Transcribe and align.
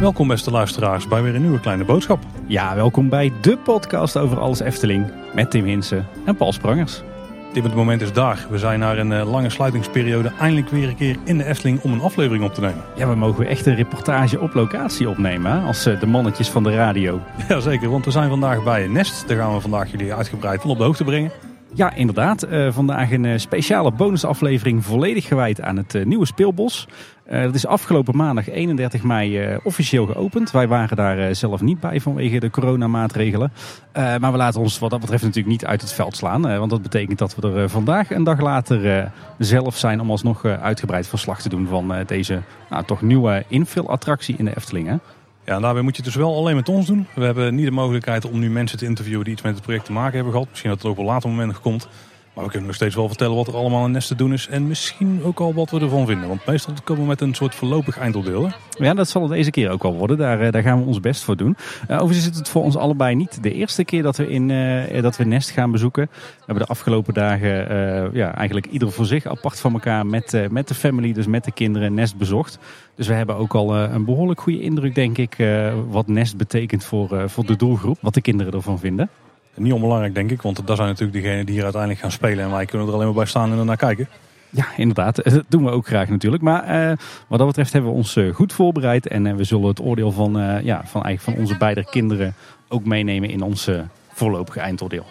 Welkom 0.00 0.28
beste 0.28 0.50
luisteraars 0.50 1.08
bij 1.08 1.22
weer 1.22 1.34
een 1.34 1.40
nieuwe 1.40 1.60
kleine 1.60 1.84
boodschap. 1.84 2.24
Ja, 2.46 2.74
welkom 2.74 3.08
bij 3.08 3.32
de 3.40 3.56
podcast 3.56 4.16
over 4.16 4.38
alles 4.38 4.60
Efteling 4.60 5.10
met 5.34 5.50
Tim 5.50 5.64
Hinsen 5.64 6.06
en 6.24 6.36
Paul 6.36 6.52
Sprangers. 6.52 7.02
Tim, 7.52 7.64
het 7.64 7.74
moment 7.74 8.02
is 8.02 8.12
daar. 8.12 8.46
We 8.50 8.58
zijn 8.58 8.78
na 8.78 8.96
een 8.96 9.12
eh, 9.12 9.30
lange 9.30 9.50
sluitingsperiode 9.50 10.32
eindelijk 10.40 10.68
weer 10.68 10.88
een 10.88 10.96
keer 10.96 11.16
in 11.24 11.38
de 11.38 11.44
Efteling 11.44 11.80
om 11.82 11.92
een 11.92 12.00
aflevering 12.00 12.44
op 12.44 12.54
te 12.54 12.60
nemen. 12.60 12.84
Ja, 12.96 13.08
we 13.08 13.14
mogen 13.14 13.46
echt 13.46 13.66
een 13.66 13.74
reportage 13.74 14.40
op 14.40 14.54
locatie 14.54 15.08
opnemen 15.08 15.52
hè? 15.52 15.66
als 15.66 15.86
eh, 15.86 16.00
de 16.00 16.06
mannetjes 16.06 16.48
van 16.48 16.62
de 16.62 16.74
radio. 16.74 17.20
Jazeker, 17.48 17.90
want 17.90 18.04
we 18.04 18.10
zijn 18.10 18.28
vandaag 18.28 18.64
bij 18.64 18.86
Nest. 18.86 19.28
Daar 19.28 19.36
gaan 19.36 19.54
we 19.54 19.60
vandaag 19.60 19.90
jullie 19.90 20.14
uitgebreid 20.14 20.64
op 20.64 20.78
de 20.78 20.84
hoogte 20.84 21.04
brengen. 21.04 21.30
Ja, 21.76 21.94
inderdaad. 21.94 22.42
Eh, 22.42 22.72
vandaag 22.72 23.10
een 23.10 23.24
eh, 23.24 23.38
speciale 23.38 23.92
bonusaflevering 23.92 24.84
volledig 24.84 25.26
gewijd 25.26 25.60
aan 25.60 25.76
het 25.76 25.94
eh, 25.94 26.04
nieuwe 26.04 26.26
speelbos. 26.26 26.88
Uh, 27.30 27.42
dat 27.42 27.54
is 27.54 27.66
afgelopen 27.66 28.16
maandag 28.16 28.48
31 28.48 29.02
mei 29.02 29.58
officieel 29.62 30.06
geopend. 30.06 30.50
Wij 30.50 30.68
waren 30.68 30.96
daar 30.96 31.34
zelf 31.34 31.60
niet 31.60 31.80
bij 31.80 32.00
vanwege 32.00 32.40
de 32.40 32.50
coronamaatregelen. 32.50 33.52
maar 33.92 34.32
we 34.32 34.36
laten 34.36 34.60
ons 34.60 34.78
wat 34.78 34.90
dat 34.90 35.00
betreft 35.00 35.22
natuurlijk 35.22 35.50
niet 35.50 35.66
uit 35.66 35.80
het 35.80 35.92
veld 35.92 36.16
slaan. 36.16 36.42
want 36.42 36.70
dat 36.70 36.82
betekent 36.82 37.18
dat 37.18 37.34
we 37.34 37.52
er 37.52 37.68
vandaag 37.68 38.10
een 38.10 38.24
dag 38.24 38.40
later 38.40 39.10
zelf 39.38 39.76
zijn 39.76 40.00
om 40.00 40.10
alsnog 40.10 40.44
uitgebreid 40.44 41.06
verslag 41.06 41.42
te 41.42 41.48
doen 41.48 41.66
van 41.66 41.94
deze 42.06 42.42
nou, 42.70 42.84
toch 42.84 43.02
nieuwe 43.02 43.44
infill-attractie 43.48 44.34
in 44.38 44.44
de 44.44 44.56
Efteling. 44.56 44.88
Hè? 44.88 44.96
Ja, 45.46 45.60
daarbij 45.60 45.82
moet 45.82 45.96
je 45.96 46.02
het 46.02 46.12
dus 46.12 46.22
wel 46.22 46.36
alleen 46.36 46.54
met 46.54 46.68
ons 46.68 46.86
doen. 46.86 47.06
We 47.14 47.24
hebben 47.24 47.54
niet 47.54 47.64
de 47.64 47.70
mogelijkheid 47.70 48.24
om 48.24 48.38
nu 48.38 48.50
mensen 48.50 48.78
te 48.78 48.84
interviewen 48.84 49.24
die 49.24 49.32
iets 49.32 49.42
met 49.42 49.54
het 49.54 49.62
project 49.62 49.84
te 49.84 49.92
maken 49.92 50.14
hebben 50.14 50.32
gehad. 50.32 50.48
Misschien 50.48 50.70
dat 50.70 50.78
het 50.78 50.86
ook 50.86 50.98
op 50.98 50.98
een 50.98 51.10
later 51.10 51.30
moment 51.30 51.60
komt. 51.60 51.88
Maar 52.36 52.44
we 52.44 52.50
kunnen 52.50 52.68
nog 52.68 52.76
steeds 52.76 52.94
wel 52.94 53.08
vertellen 53.08 53.36
wat 53.36 53.46
er 53.46 53.54
allemaal 53.54 53.84
in 53.84 53.90
Nest 53.90 54.08
te 54.08 54.14
doen 54.14 54.32
is. 54.32 54.48
En 54.48 54.66
misschien 54.66 55.20
ook 55.24 55.40
al 55.40 55.54
wat 55.54 55.70
we 55.70 55.80
ervan 55.80 56.06
vinden. 56.06 56.28
Want 56.28 56.46
meestal 56.46 56.74
komen 56.84 57.02
we 57.02 57.08
met 57.08 57.20
een 57.20 57.34
soort 57.34 57.54
voorlopig 57.54 57.98
eindoordeel. 57.98 58.50
Ja, 58.78 58.94
dat 58.94 59.08
zal 59.08 59.22
het 59.22 59.30
deze 59.30 59.50
keer 59.50 59.70
ook 59.70 59.82
wel 59.82 59.94
worden. 59.94 60.18
Daar, 60.18 60.40
eh, 60.40 60.52
daar 60.52 60.62
gaan 60.62 60.80
we 60.80 60.86
ons 60.86 61.00
best 61.00 61.22
voor 61.22 61.36
doen. 61.36 61.56
Uh, 61.90 61.96
overigens 61.96 62.30
is 62.30 62.36
het 62.36 62.48
voor 62.48 62.62
ons 62.62 62.76
allebei 62.76 63.14
niet 63.14 63.42
de 63.42 63.52
eerste 63.52 63.84
keer 63.84 64.02
dat 64.02 64.16
we, 64.16 64.28
in, 64.28 64.48
uh, 64.48 65.02
dat 65.02 65.16
we 65.16 65.24
Nest 65.24 65.50
gaan 65.50 65.70
bezoeken. 65.70 66.08
We 66.12 66.42
hebben 66.46 66.64
de 66.64 66.70
afgelopen 66.70 67.14
dagen 67.14 67.48
ja, 68.12 68.34
eigenlijk 68.34 68.66
ieder 68.66 68.92
voor 68.92 69.06
zich 69.06 69.26
apart 69.26 69.60
van 69.60 69.72
elkaar 69.72 70.06
met, 70.06 70.48
met 70.50 70.68
de 70.68 70.74
family, 70.74 71.12
dus 71.12 71.26
met 71.26 71.44
de 71.44 71.52
kinderen, 71.52 71.94
Nest 71.94 72.16
bezocht. 72.16 72.58
Dus 72.94 73.06
we 73.06 73.14
hebben 73.14 73.36
ook 73.36 73.54
al 73.54 73.76
een 73.76 74.04
behoorlijk 74.04 74.40
goede 74.40 74.60
indruk, 74.60 74.94
denk 74.94 75.18
ik, 75.18 75.36
wat 75.88 76.06
Nest 76.06 76.36
betekent 76.36 76.84
voor, 76.84 77.30
voor 77.30 77.46
de 77.46 77.56
doelgroep. 77.56 77.98
Wat 78.00 78.14
de 78.14 78.20
kinderen 78.20 78.52
ervan 78.52 78.78
vinden. 78.78 79.10
Niet 79.56 79.72
onbelangrijk 79.72 80.14
denk 80.14 80.30
ik, 80.30 80.42
want 80.42 80.66
dat 80.66 80.76
zijn 80.76 80.88
natuurlijk 80.88 81.22
degenen 81.22 81.46
die 81.46 81.54
hier 81.54 81.64
uiteindelijk 81.64 82.02
gaan 82.02 82.10
spelen. 82.10 82.44
En 82.44 82.50
wij 82.50 82.64
kunnen 82.64 82.86
er 82.88 82.94
alleen 82.94 83.06
maar 83.06 83.14
bij 83.14 83.24
staan 83.24 83.52
en 83.52 83.58
ernaar 83.58 83.76
kijken. 83.76 84.08
Ja, 84.50 84.66
inderdaad. 84.76 85.24
Dat 85.24 85.44
doen 85.48 85.64
we 85.64 85.70
ook 85.70 85.86
graag 85.86 86.08
natuurlijk. 86.08 86.42
Maar 86.42 86.90
uh, 86.90 86.96
wat 87.26 87.38
dat 87.38 87.46
betreft 87.46 87.72
hebben 87.72 87.90
we 87.90 87.96
ons 87.96 88.16
uh, 88.16 88.34
goed 88.34 88.52
voorbereid. 88.52 89.06
En 89.06 89.24
uh, 89.24 89.34
we 89.34 89.44
zullen 89.44 89.68
het 89.68 89.80
oordeel 89.80 90.12
van, 90.12 90.32
ja, 90.62 90.82
van, 90.84 91.02
eigenlijk 91.02 91.20
van 91.20 91.34
onze 91.34 91.56
beide 91.56 91.84
kinderen 91.84 92.34
ook 92.68 92.84
meenemen 92.84 93.30
in 93.30 93.42
ons 93.42 93.70
voorlopige 94.12 94.60
eindoordeel. 94.60 95.04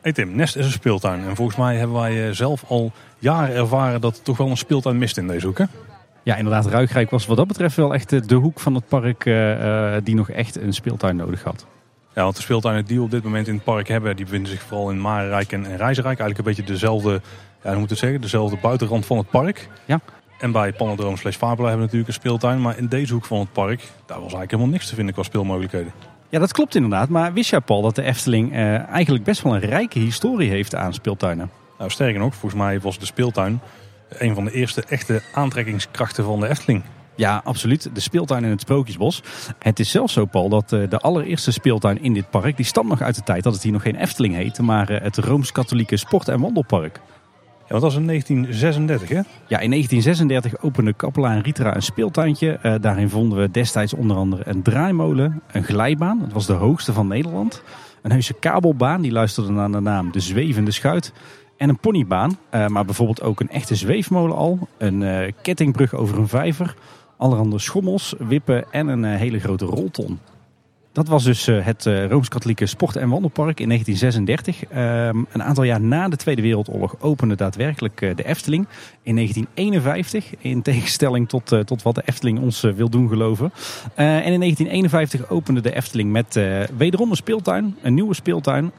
Hey 0.00 0.12
Tim, 0.12 0.36
Nest 0.36 0.56
is 0.56 0.64
een 0.64 0.70
speeltuin. 0.70 1.24
En 1.24 1.36
volgens 1.36 1.56
mij 1.56 1.76
hebben 1.76 1.96
wij 1.96 2.34
zelf 2.34 2.64
al 2.68 2.92
jaren 3.18 3.54
ervaren 3.54 4.00
dat 4.00 4.16
er 4.16 4.22
toch 4.22 4.36
wel 4.36 4.48
een 4.48 4.56
speeltuin 4.56 4.98
mist 4.98 5.18
in 5.18 5.26
deze 5.26 5.46
hoek. 5.46 5.58
Hè? 5.58 5.64
Ja, 6.22 6.36
inderdaad. 6.36 6.66
Ruigrijk 6.66 7.10
was 7.10 7.26
wat 7.26 7.36
dat 7.36 7.46
betreft 7.46 7.76
wel 7.76 7.94
echt 7.94 8.28
de 8.28 8.34
hoek 8.34 8.60
van 8.60 8.74
het 8.74 8.88
park 8.88 9.24
die 10.04 10.14
nog 10.14 10.30
echt 10.30 10.56
een 10.56 10.72
speeltuin 10.72 11.16
nodig 11.16 11.42
had. 11.42 11.66
Ja, 12.14 12.22
want 12.22 12.36
de 12.36 12.42
speeltuinen 12.42 12.84
die 12.84 12.96
we 12.96 13.02
op 13.02 13.10
dit 13.10 13.22
moment 13.22 13.48
in 13.48 13.54
het 13.54 13.64
park 13.64 13.88
hebben, 13.88 14.16
die 14.16 14.24
bevinden 14.24 14.50
zich 14.50 14.62
vooral 14.62 14.90
in 14.90 15.00
Marenrijk 15.00 15.52
en, 15.52 15.62
Reizenrijk. 15.62 16.18
Eigenlijk 16.18 16.38
een 16.38 16.44
beetje 16.44 16.72
dezelfde, 16.72 17.20
ja, 17.62 17.70
hoe 17.70 17.78
moet 17.78 17.90
het 17.90 17.98
zeggen, 17.98 18.20
dezelfde 18.20 18.56
buitenrand 18.56 19.06
van 19.06 19.18
het 19.18 19.30
park. 19.30 19.68
Ja. 19.84 20.00
En 20.38 20.52
bij 20.52 20.72
Panodroom 20.72 21.16
slash 21.16 21.36
Fabula 21.36 21.68
hebben 21.68 21.86
we 21.86 21.92
natuurlijk 21.92 22.08
een 22.08 22.14
speeltuin. 22.14 22.60
Maar 22.60 22.78
in 22.78 22.86
deze 22.86 23.12
hoek 23.12 23.24
van 23.24 23.38
het 23.38 23.52
park, 23.52 23.80
daar 23.80 24.16
was 24.16 24.18
eigenlijk 24.18 24.50
helemaal 24.50 24.72
niks 24.72 24.88
te 24.88 24.94
vinden 24.94 25.14
qua 25.14 25.22
speelmogelijkheden. 25.22 25.92
Ja, 26.28 26.38
dat 26.38 26.52
klopt 26.52 26.74
inderdaad. 26.74 27.08
Maar 27.08 27.32
wist 27.32 27.50
jij 27.50 27.60
Paul 27.60 27.82
dat 27.82 27.94
de 27.94 28.02
Efteling 28.02 28.52
eh, 28.52 28.88
eigenlijk 28.88 29.24
best 29.24 29.42
wel 29.42 29.54
een 29.54 29.60
rijke 29.60 29.98
historie 29.98 30.50
heeft 30.50 30.74
aan 30.74 30.94
speeltuinen? 30.94 31.50
Nou, 31.78 31.90
sterker 31.90 32.20
nog, 32.20 32.34
volgens 32.34 32.62
mij 32.62 32.80
was 32.80 32.98
de 32.98 33.06
speeltuin 33.06 33.60
een 34.08 34.34
van 34.34 34.44
de 34.44 34.52
eerste 34.52 34.84
echte 34.88 35.22
aantrekkingskrachten 35.32 36.24
van 36.24 36.40
de 36.40 36.48
Efteling. 36.48 36.82
Ja, 37.20 37.40
absoluut. 37.44 37.90
De 37.94 38.00
speeltuin 38.00 38.44
in 38.44 38.50
het 38.50 38.60
Sprookjesbos. 38.60 39.22
Het 39.58 39.78
is 39.78 39.90
zelfs 39.90 40.12
zo, 40.12 40.24
Paul, 40.24 40.48
dat 40.48 40.72
eh, 40.72 40.88
de 40.88 40.98
allereerste 40.98 41.50
speeltuin 41.50 42.02
in 42.02 42.14
dit 42.14 42.30
park... 42.30 42.56
die 42.56 42.66
stamt 42.66 42.88
nog 42.88 43.02
uit 43.02 43.14
de 43.14 43.22
tijd 43.22 43.42
dat 43.42 43.52
het 43.54 43.62
hier 43.62 43.72
nog 43.72 43.82
geen 43.82 43.94
Efteling 43.94 44.34
heette... 44.34 44.62
maar 44.62 44.88
eh, 44.88 45.02
het 45.02 45.16
Rooms-Katholieke 45.16 45.96
Sport- 45.96 46.28
en 46.28 46.40
Wandelpark. 46.40 47.00
Ja, 47.58 47.66
dat 47.68 47.82
was 47.82 47.96
in 47.96 48.06
1936, 48.06 49.08
hè? 49.08 49.14
Ja, 49.46 49.58
in 49.58 49.70
1936 49.70 50.62
opende 50.62 50.92
kapelaan 50.92 51.40
Ritra 51.40 51.74
een 51.74 51.82
speeltuintje. 51.82 52.58
Uh, 52.62 52.74
daarin 52.80 53.08
vonden 53.08 53.38
we 53.38 53.50
destijds 53.50 53.94
onder 53.94 54.16
andere 54.16 54.42
een 54.46 54.62
draaimolen, 54.62 55.42
een 55.52 55.64
glijbaan. 55.64 56.18
Dat 56.18 56.32
was 56.32 56.46
de 56.46 56.52
hoogste 56.52 56.92
van 56.92 57.06
Nederland. 57.06 57.62
Een 58.02 58.10
heuse 58.10 58.34
kabelbaan, 58.34 59.00
die 59.00 59.12
luisterde 59.12 59.50
naar 59.50 59.70
de 59.70 59.80
naam 59.80 60.12
De 60.12 60.20
Zwevende 60.20 60.70
Schuit. 60.70 61.12
En 61.56 61.68
een 61.68 61.78
ponybaan, 61.78 62.38
uh, 62.54 62.66
maar 62.66 62.84
bijvoorbeeld 62.84 63.22
ook 63.22 63.40
een 63.40 63.50
echte 63.50 63.74
zweefmolen 63.74 64.36
al. 64.36 64.68
Een 64.78 65.00
uh, 65.00 65.32
kettingbrug 65.42 65.94
over 65.94 66.18
een 66.18 66.28
vijver 66.28 66.74
allerhande 67.20 67.58
schommels, 67.58 68.14
wippen 68.18 68.72
en 68.72 68.88
een 68.88 69.04
eh, 69.04 69.18
hele 69.18 69.38
grote 69.38 69.64
rolton. 69.64 70.18
Dat 70.92 71.08
was 71.08 71.24
dus 71.24 71.46
eh, 71.46 71.64
het 71.64 71.86
eh, 71.86 72.06
Rooms-Katholieke 72.06 72.66
Sport- 72.66 72.96
en 72.96 73.08
Wandelpark 73.08 73.60
in 73.60 73.68
1936. 73.68 74.64
Ehm, 74.64 75.24
een 75.32 75.42
aantal 75.42 75.64
jaar 75.64 75.80
na 75.80 76.08
de 76.08 76.16
Tweede 76.16 76.42
Wereldoorlog 76.42 76.96
opende 77.00 77.34
daadwerkelijk 77.34 77.98
de 77.98 78.24
Efteling. 78.24 78.66
In 79.02 79.14
1951, 79.14 80.34
in 80.38 80.62
tegenstelling 80.62 81.28
tot, 81.28 81.54
tot 81.64 81.82
wat 81.82 81.94
de 81.94 82.02
Efteling 82.04 82.40
ons 82.40 82.60
wil 82.60 82.88
doen 82.88 83.08
geloven. 83.08 83.52
en 83.94 84.32
in 84.32 84.40
1951 84.40 85.28
opende 85.28 85.60
de 85.60 85.74
Efteling 85.74 86.10
met 86.10 86.40
wederom 86.76 87.10
een 87.10 87.16
speeltuin, 87.16 87.76
een 87.82 87.94
nieuwe 87.94 88.14
speeltuin. 88.14 88.72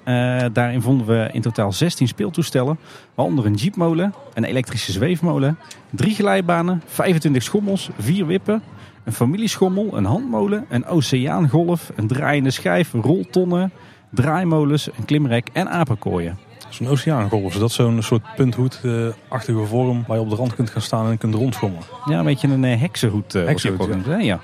daarin 0.53 0.81
vonden 0.81 1.07
we 1.07 1.29
in 1.31 1.41
totaal 1.41 1.71
16 1.71 2.07
speeltoestellen. 2.07 2.79
Waaronder 3.15 3.45
een 3.45 3.53
jeepmolen, 3.53 4.13
een 4.33 4.43
elektrische 4.43 4.91
zweefmolen, 4.91 5.57
drie 5.89 6.15
glijbanen, 6.15 6.81
25 6.85 7.43
schommels, 7.43 7.89
vier 7.97 8.25
wippen 8.25 8.61
een 9.03 9.13
familieschommel, 9.13 9.97
een 9.97 10.05
handmolen, 10.05 10.65
een 10.69 10.85
oceaangolf, 10.85 11.91
een 11.95 12.07
draaiende 12.07 12.51
schijf, 12.51 12.93
roltonnen, 12.93 13.71
draaimolens, 14.09 14.89
een 14.97 15.05
klimrek 15.05 15.47
en 15.53 15.69
apenkooien. 15.69 16.37
Zo'n 16.69 16.87
oceaangolf, 16.87 17.53
is 17.53 17.59
dat 17.59 17.71
zo'n 17.71 18.01
soort 18.01 18.23
punthoedachtige 18.35 19.65
vorm 19.65 20.03
waar 20.07 20.17
je 20.17 20.23
op 20.23 20.29
de 20.29 20.35
rand 20.35 20.55
kunt 20.55 20.69
gaan 20.69 20.81
staan 20.81 21.09
en 21.09 21.17
kunt 21.17 21.35
rondschommelen? 21.35 21.83
Ja, 22.05 22.19
een 22.19 22.25
beetje 22.25 22.47
een 22.47 22.63
eh, 22.63 22.79
heksenhoed. 22.79 23.35
Uh, 23.35 23.45
heksenhoed 23.45 24.05
ja. 24.05 24.17
ja. 24.17 24.39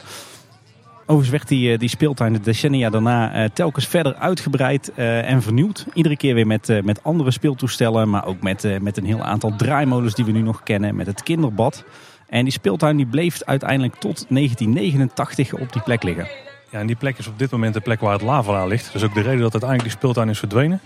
Overigens 1.01 1.29
werd 1.29 1.47
die, 1.47 1.71
eh, 1.71 1.79
die 1.79 1.89
speeltuin 1.89 2.33
de 2.33 2.39
decennia 2.39 2.89
daarna 2.89 3.49
telkens 3.49 3.87
verder 3.87 4.15
uitgebreid 4.15 4.93
en 4.95 5.41
vernieuwd. 5.41 5.85
Iedere 5.93 6.17
keer 6.17 6.33
weer 6.33 6.47
met, 6.47 6.81
met 6.83 7.03
andere 7.03 7.31
speeltoestellen, 7.31 8.09
maar 8.09 8.25
ook 8.25 8.41
met, 8.41 8.81
met 8.81 8.97
een 8.97 9.05
heel 9.05 9.21
aantal 9.21 9.55
draaimolens 9.55 10.15
die 10.15 10.25
we 10.25 10.31
nu 10.31 10.41
nog 10.41 10.63
kennen. 10.63 10.95
Met 10.95 11.07
het 11.07 11.23
kinderbad. 11.23 11.83
En 12.27 12.43
die 12.43 12.53
speeltuin 12.53 12.97
die 12.97 13.05
bleef 13.05 13.41
uiteindelijk 13.43 13.95
tot 13.95 14.25
1989 14.29 15.53
op 15.53 15.73
die 15.73 15.81
plek 15.81 16.03
liggen. 16.03 16.27
Ja, 16.69 16.79
en 16.79 16.87
die 16.87 16.95
plek 16.95 17.17
is 17.17 17.27
op 17.27 17.39
dit 17.39 17.51
moment 17.51 17.73
de 17.73 17.79
plek 17.79 17.99
waar 17.99 18.13
het 18.13 18.21
Lavela 18.21 18.65
ligt. 18.65 18.93
Dus 18.93 19.03
ook 19.03 19.13
de 19.13 19.21
reden 19.21 19.41
dat 19.41 19.51
uiteindelijk 19.51 19.89
die 19.89 19.99
speeltuin 19.99 20.29
is 20.29 20.39
verdwenen. 20.39 20.81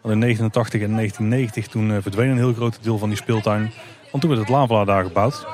Want 0.00 0.14
in 0.14 0.20
1989 0.20 0.80
en 0.80 0.94
1990 0.94 1.66
toen 1.68 1.90
eh, 1.90 2.02
verdween 2.02 2.30
een 2.30 2.36
heel 2.36 2.52
groot 2.52 2.78
deel 2.82 2.98
van 2.98 3.08
die 3.08 3.18
speeltuin. 3.18 3.72
Want 4.10 4.22
toen 4.22 4.30
werd 4.30 4.40
het 4.40 4.56
Lavela 4.56 4.84
daar 4.84 5.04
gebouwd. 5.04 5.46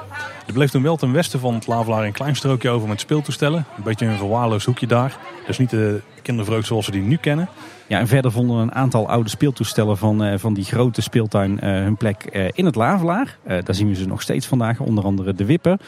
Er 0.47 0.53
bleef 0.53 0.71
toen 0.71 0.83
wel 0.83 0.97
ten 0.97 1.13
westen 1.13 1.41
van 1.41 1.55
het 1.55 1.67
Lavelaar 1.67 2.05
een 2.05 2.13
klein 2.13 2.37
strookje 2.37 2.71
over 2.71 2.89
met 2.89 3.01
speeltoestellen. 3.01 3.67
Een 3.77 3.83
beetje 3.83 4.07
een 4.07 4.17
verwaarloosd 4.17 4.67
hoekje 4.67 4.87
daar. 4.87 5.17
Dus 5.47 5.59
niet 5.59 5.71
de 5.71 6.01
kindervreugd 6.23 6.67
zoals 6.67 6.87
we 6.87 6.93
die 6.93 7.03
nu 7.03 7.17
kennen. 7.17 7.49
Ja, 7.87 7.99
en 7.99 8.09
verder 8.09 8.33
vonden 8.33 8.57
een 8.57 8.75
aantal 8.75 9.09
oude 9.09 9.29
speeltoestellen 9.29 9.99
van, 9.99 10.25
uh, 10.25 10.39
van 10.39 10.55
die 10.55 10.65
grote 10.65 11.03
speeltuin 11.03 11.53
uh, 11.53 11.61
hun 11.61 11.97
plek 11.97 12.29
uh, 12.33 12.49
in 12.53 12.65
het 12.65 12.75
Lavelaar. 12.75 13.39
daar 13.45 13.75
zien 13.75 13.89
we 13.89 13.95
ze 13.95 14.07
nog 14.07 14.23
steeds 14.23 14.47
vandaag, 14.47 14.81
onder 14.81 15.05
andere 15.05 15.35
de 15.35 15.45
wippen. 15.45 15.79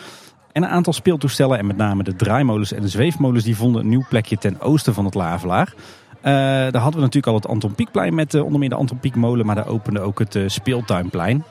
En 0.53 0.63
een 0.63 0.69
aantal 0.69 0.93
speeltoestellen, 0.93 1.59
en 1.59 1.67
met 1.67 1.77
name 1.77 2.03
de 2.03 2.17
draaimolens 2.17 2.73
en 2.73 2.83
de 2.83 2.89
zweefmolens, 2.89 3.45
die 3.45 3.57
vonden 3.57 3.83
een 3.83 3.89
nieuw 3.89 4.05
plekje 4.09 4.39
ten 4.39 4.61
oosten 4.61 4.95
van 4.95 5.05
het 5.05 5.15
Lavelaar. 5.15 5.75
daar 6.23 6.77
hadden 6.77 6.95
we 6.95 7.01
natuurlijk 7.01 7.27
al 7.27 7.35
het 7.35 7.47
Anton 7.47 7.75
Pieckplein 7.75 8.15
met 8.15 8.35
onder 8.35 8.59
meer 8.59 8.69
de 8.69 8.75
Anton 8.75 8.99
Pieckmolen, 8.99 9.47
maar 9.47 9.55
daar 9.55 9.69
opende 9.69 10.01
ook 10.01 10.19
het 10.19 10.39
speeltuinplein. 10.47 11.45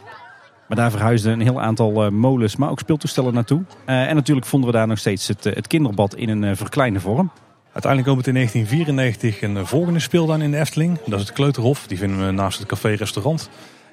Maar 0.68 0.78
daar 0.78 0.92
verhuisden 0.92 1.34
een 1.34 1.42
heel 1.42 1.62
aantal 1.62 2.12
molens, 2.12 2.56
maar 2.56 2.70
ook 2.70 2.80
speeltoestellen 2.80 3.34
naartoe. 3.34 3.64
en 3.86 4.16
natuurlijk 4.16 4.48
vonden 4.48 4.70
we 4.70 4.76
daar 4.76 4.88
nog 4.88 4.98
steeds 5.00 5.28
het, 5.28 5.44
het 5.44 5.68
kinderbad 5.68 6.16
in 6.16 6.30
een 6.30 6.58
verkleinde 6.58 7.00
vorm. 7.00 7.32
Uiteindelijk 7.74 8.14
komt 8.14 8.28
in 8.28 8.34
1994 8.34 9.42
een 9.42 9.68
volgende 9.68 10.00
speeltuin 10.00 10.42
in 10.42 10.52
de 10.52 10.58
Efteling. 10.58 11.00
Dat 11.06 11.20
is 11.20 11.26
het 11.26 11.36
Kleuterhof. 11.36 11.88
Die 11.88 11.98
vinden 11.98 12.26
we 12.26 12.32
naast 12.32 12.60
het 12.60 12.68
café-restaurant. 12.68 13.50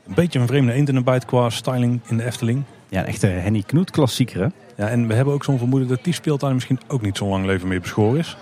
Een 0.07 0.15
beetje 0.15 0.39
een 0.39 0.47
vreemde 0.47 0.73
eend 0.73 0.89
in 0.89 0.95
de 0.95 1.03
bijt 1.03 1.25
qua 1.25 1.51
styling 1.51 2.01
in 2.07 2.17
de 2.17 2.25
Efteling. 2.25 2.63
Ja, 2.89 3.01
een 3.01 3.07
echte 3.07 3.27
Henny 3.27 3.63
Knoet 3.63 3.91
klassieker 3.91 4.41
hè? 4.41 4.47
Ja, 4.77 4.89
en 4.89 5.07
we 5.07 5.15
hebben 5.15 5.35
ook 5.35 5.45
zo'n 5.45 5.59
vermoeden 5.59 5.89
dat 5.89 6.05
die 6.05 6.13
speeltuin 6.13 6.55
misschien 6.55 6.81
ook 6.89 7.03
niet 7.03 7.17
zo 7.17 7.27
lang 7.27 7.47
leven 7.47 7.69
meer 7.69 7.81
beschoren 7.81 8.19
is. 8.19 8.37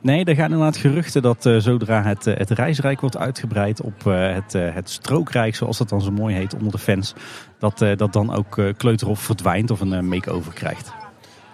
Nee, 0.00 0.24
er 0.24 0.34
gaan 0.34 0.50
inderdaad 0.50 0.76
geruchten 0.76 1.22
dat 1.22 1.46
uh, 1.46 1.58
zodra 1.58 2.02
het, 2.02 2.26
uh, 2.26 2.36
het 2.36 2.50
reisrijk 2.50 3.00
wordt 3.00 3.16
uitgebreid 3.16 3.80
op 3.80 4.04
uh, 4.06 4.34
het, 4.34 4.52
het 4.52 4.90
strookrijk, 4.90 5.54
zoals 5.54 5.78
dat 5.78 5.88
dan 5.88 6.00
zo 6.00 6.10
mooi 6.10 6.34
heet 6.34 6.54
onder 6.54 6.72
de 6.72 6.78
fans, 6.78 7.14
dat, 7.58 7.78
dat 7.78 8.12
dan 8.12 8.34
ook 8.34 8.60
Kleuterhof 8.76 9.20
verdwijnt 9.20 9.70
of 9.70 9.80
een 9.80 10.08
makeover 10.08 10.52
krijgt. 10.52 10.92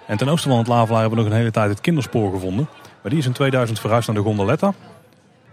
En 0.07 0.17
ten 0.17 0.29
oosten 0.29 0.51
van 0.51 0.59
het 0.59 0.69
Lavelaar 0.69 1.01
hebben 1.01 1.19
we 1.19 1.25
nog 1.25 1.33
een 1.33 1.39
hele 1.39 1.51
tijd 1.51 1.71
het 1.71 1.81
kinderspoor 1.81 2.33
gevonden. 2.33 2.69
Maar 3.05 3.13
die 3.13 3.23
is 3.23 3.29
in 3.29 3.35
2000 3.35 3.81
verhuisd 3.81 4.07
naar 4.07 4.17
de 4.17 4.23
Gondoletta. 4.23 4.75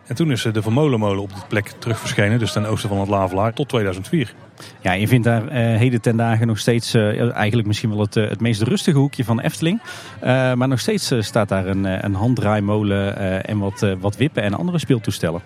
En 0.07 0.15
toen 0.15 0.31
is 0.31 0.41
de 0.41 0.61
Vermolenmolen 0.61 1.21
op 1.21 1.29
die 1.29 1.43
plek 1.47 1.73
terug 1.79 1.99
verschenen, 1.99 2.39
dus 2.39 2.51
ten 2.51 2.65
oosten 2.65 2.89
van 2.89 2.99
het 2.99 3.09
Lavelaar, 3.09 3.53
tot 3.53 3.69
2004. 3.69 4.33
Ja, 4.81 4.91
je 4.91 5.07
vindt 5.07 5.25
daar 5.25 5.43
uh, 5.43 5.49
heden 5.51 6.01
ten 6.01 6.17
dagen 6.17 6.47
nog 6.47 6.59
steeds, 6.59 6.95
uh, 6.95 7.35
eigenlijk 7.35 7.67
misschien 7.67 7.89
wel 7.89 7.99
het, 7.99 8.15
uh, 8.15 8.29
het 8.29 8.41
meest 8.41 8.61
rustige 8.61 8.97
hoekje 8.97 9.23
van 9.23 9.39
Efteling. 9.39 9.81
maar 10.21 10.67
nog 10.67 10.79
steeds 10.79 11.13
staat 11.19 11.49
daar 11.49 11.65
een, 11.67 12.05
een 12.05 12.13
handdraaimolen 12.13 13.15
en 13.45 13.57
wat, 13.57 13.85
wat 13.99 14.17
wippen 14.17 14.43
en 14.43 14.53
andere 14.53 14.79
speeltoestellen. 14.79 15.41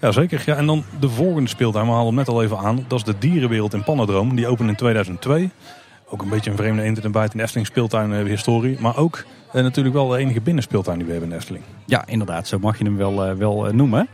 Ja, 0.00 0.12
zeker. 0.12 0.42
Ja, 0.46 0.56
en 0.56 0.66
dan 0.66 0.84
de 1.00 1.08
volgende 1.08 1.48
speeltuin, 1.48 1.86
we 1.86 1.92
haalden 1.92 2.14
hem 2.14 2.16
net 2.16 2.28
al 2.28 2.42
even 2.42 2.58
aan. 2.58 2.84
Dat 2.88 2.98
is 2.98 3.04
de 3.04 3.14
Dierenwereld 3.18 3.74
in 3.74 3.84
Pannendroom. 3.84 4.36
Die 4.36 4.46
opende 4.46 4.70
in 4.70 4.78
2002. 4.78 5.50
Ook 6.08 6.22
een 6.22 6.28
beetje 6.28 6.50
een 6.50 6.56
vreemde 6.56 6.82
eend 6.82 7.04
en 7.04 7.12
buiten 7.12 7.38
in 7.38 7.44
Efteling 7.44 7.66
speeltuin 7.66 8.26
historie. 8.26 8.76
Maar 8.80 8.96
ook 8.96 9.24
uh, 9.52 9.62
natuurlijk 9.62 9.94
wel 9.94 10.08
de 10.08 10.18
enige 10.18 10.40
binnenspeeltuin 10.40 10.96
die 10.96 11.06
we 11.06 11.12
hebben 11.12 11.30
in 11.30 11.36
Efteling. 11.36 11.64
Ja, 11.84 12.06
inderdaad. 12.06 12.48
Zo 12.48 12.58
mag 12.58 12.78
je 12.78 12.84
hem 12.84 12.96
wel, 12.96 13.30
uh, 13.30 13.32
wel 13.32 13.66
uh, 13.66 13.72
noemen. 13.72 14.08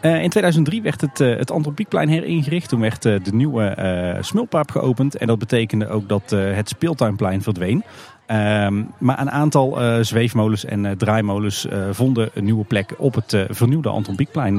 in 0.00 0.30
2003 0.30 0.82
werd 0.82 1.00
het, 1.00 1.18
het 1.18 1.50
Antropiekplein 1.50 2.08
heringericht. 2.08 2.68
Toen 2.68 2.80
werd 2.80 3.02
de 3.02 3.32
nieuwe 3.32 4.18
smulpaap 4.20 4.70
geopend. 4.70 5.16
En 5.16 5.26
dat 5.26 5.38
betekende 5.38 5.88
ook 5.88 6.08
dat 6.08 6.30
het 6.30 6.68
speeltuinplein 6.68 7.42
verdween. 7.42 7.84
Ehm, 8.26 8.82
maar 8.98 9.20
een 9.20 9.30
aantal 9.30 9.78
zweefmolens 10.00 10.64
en 10.64 10.96
draaimolens 10.98 11.66
vonden 11.90 12.30
een 12.34 12.44
nieuwe 12.44 12.64
plek 12.64 12.94
op 12.98 13.14
het 13.14 13.46
vernieuwde 13.48 13.88
Antropiekplein. 13.88 14.54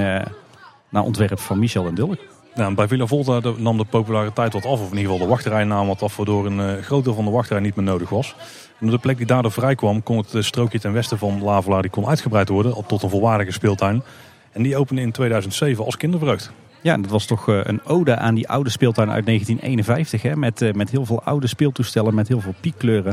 naar 0.89 1.03
ontwerp 1.03 1.39
van 1.39 1.59
Michel 1.59 1.87
en 1.87 1.95
Dulk. 1.95 2.17
Nou, 2.55 2.73
bij 2.75 2.87
Villa 2.87 3.05
Volta 3.05 3.41
nam 3.57 3.77
de 3.77 3.85
populariteit 3.85 4.53
wat 4.53 4.65
af, 4.65 4.71
of 4.71 4.91
in 4.91 4.97
ieder 4.97 5.11
geval 5.11 5.17
de 5.17 5.31
wachtrij 5.31 5.63
nam 5.63 5.87
wat 5.87 6.01
af, 6.01 6.15
waardoor 6.15 6.45
een 6.45 6.83
groot 6.83 7.03
deel 7.03 7.13
van 7.13 7.25
de 7.25 7.31
wachtrij 7.31 7.59
niet 7.59 7.75
meer 7.75 7.85
nodig 7.85 8.09
was. 8.09 8.35
En 8.81 8.87
op 8.87 8.93
de 8.93 8.99
plek 8.99 9.17
die 9.17 9.25
daardoor 9.25 9.51
vrij 9.51 9.75
kwam, 9.75 10.03
kon 10.03 10.17
het 10.17 10.45
strookje 10.45 10.79
ten 10.79 10.93
westen 10.93 11.17
van 11.17 11.43
Lavelaar 11.43 11.81
die 11.81 11.91
kon 11.91 12.07
uitgebreid 12.07 12.49
worden 12.49 12.85
tot 12.87 13.03
een 13.03 13.09
volwaardige 13.09 13.51
speeltuin. 13.51 14.03
En 14.51 14.63
die 14.63 14.77
opende 14.77 15.01
in 15.01 15.11
2007 15.11 15.85
als 15.85 15.97
kindervreugd. 15.97 16.51
Ja, 16.81 16.97
dat 16.97 17.09
was 17.09 17.25
toch 17.25 17.49
eh, 17.49 17.59
een 17.63 17.85
ode 17.85 18.15
aan 18.15 18.35
die 18.35 18.49
oude 18.49 18.69
speeltuin 18.69 19.11
uit 19.11 19.25
1951. 19.25 20.21
Hè? 20.21 20.35
Met, 20.35 20.61
eh, 20.61 20.73
met 20.73 20.89
heel 20.89 21.05
veel 21.05 21.23
oude 21.23 21.47
speeltoestellen, 21.47 22.15
met 22.15 22.27
heel 22.27 22.39
veel 22.39 22.53
piekkleuren. 22.59 23.11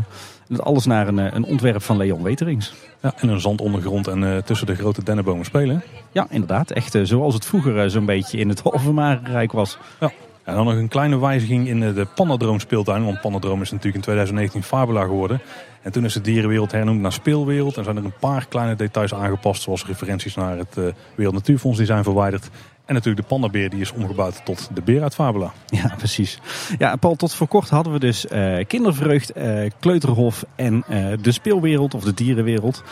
En 0.49 0.55
dat 0.57 0.65
alles 0.65 0.87
naar 0.87 1.09
een, 1.09 1.19
eh, 1.19 1.33
een 1.33 1.45
ontwerp 1.45 1.83
van 1.83 1.97
Leon 1.97 2.23
Weterings. 2.23 2.75
Ja, 3.01 3.15
en 3.17 3.29
een 3.29 3.41
zandondergrond 3.41 4.07
en 4.07 4.23
uh, 4.23 4.37
tussen 4.37 4.67
de 4.67 4.75
grote 4.75 5.05
dennenbomen 5.05 5.45
spelen. 5.45 5.83
Ja, 6.13 6.27
inderdaad. 6.31 6.71
Echt 6.71 6.99
zoals 7.03 7.35
het 7.35 7.45
vroeger 7.45 7.91
zo'n 7.91 8.05
beetje 8.05 8.39
in 8.39 8.49
het 8.49 8.61
Halve 8.61 8.93
was. 9.53 9.79
Ja. 10.01 10.11
En 10.49 10.55
dan 10.55 10.65
nog 10.65 10.75
een 10.75 10.89
kleine 10.89 11.19
wijziging 11.19 11.69
in 11.69 11.81
de 11.81 12.07
Panadroom 12.15 12.61
speeltuin. 12.61 13.05
Want 13.05 13.21
Panadroom 13.21 13.63
is 13.63 13.71
natuurlijk 13.71 13.97
in 13.97 14.03
2019 14.03 14.63
Fabula 14.63 15.03
geworden. 15.03 15.41
En 15.83 15.93
toen 15.93 16.05
is 16.05 16.13
de 16.13 16.21
dierenwereld 16.21 16.73
hernoemd 16.73 17.01
naar 17.01 17.13
speelwereld. 17.13 17.77
En 17.77 17.85
zijn 17.85 17.97
er 17.97 18.05
een 18.05 18.19
paar 18.21 18.47
kleine 18.49 18.77
details 18.77 19.15
aangepast. 19.15 19.63
Zoals 19.63 19.87
referenties 19.87 20.35
naar 20.35 20.57
het 20.57 20.77
uh, 20.79 20.85
Wereld 21.15 21.35
Natuurfonds 21.35 21.79
die 21.79 21.87
zijn 21.87 22.05
verwijderd. 22.05 22.51
En 22.85 22.95
natuurlijk 22.95 23.23
de 23.23 23.29
pandabeer 23.29 23.71
die 23.71 23.81
is 23.81 23.93
omgebouwd 23.93 24.45
tot 24.45 24.71
de 24.75 24.83
beer 24.83 25.03
uit 25.03 25.15
Fabula. 25.15 25.53
Ja, 25.67 25.95
precies. 25.97 26.39
Ja, 26.79 26.97
Paul, 26.97 27.15
tot 27.15 27.35
voor 27.35 27.49
kort 27.49 27.69
hadden 27.69 27.93
we 27.93 27.99
dus 27.99 28.27
uh, 28.33 28.65
kindervreugd, 28.67 29.37
uh, 29.37 29.71
kleuterhof 29.81 30.45
en 30.55 30.85
de 31.21 31.33
speelwereld 31.33 31.95
of 31.95 32.05
de 32.05 32.15
dierenwereld. 32.15 32.83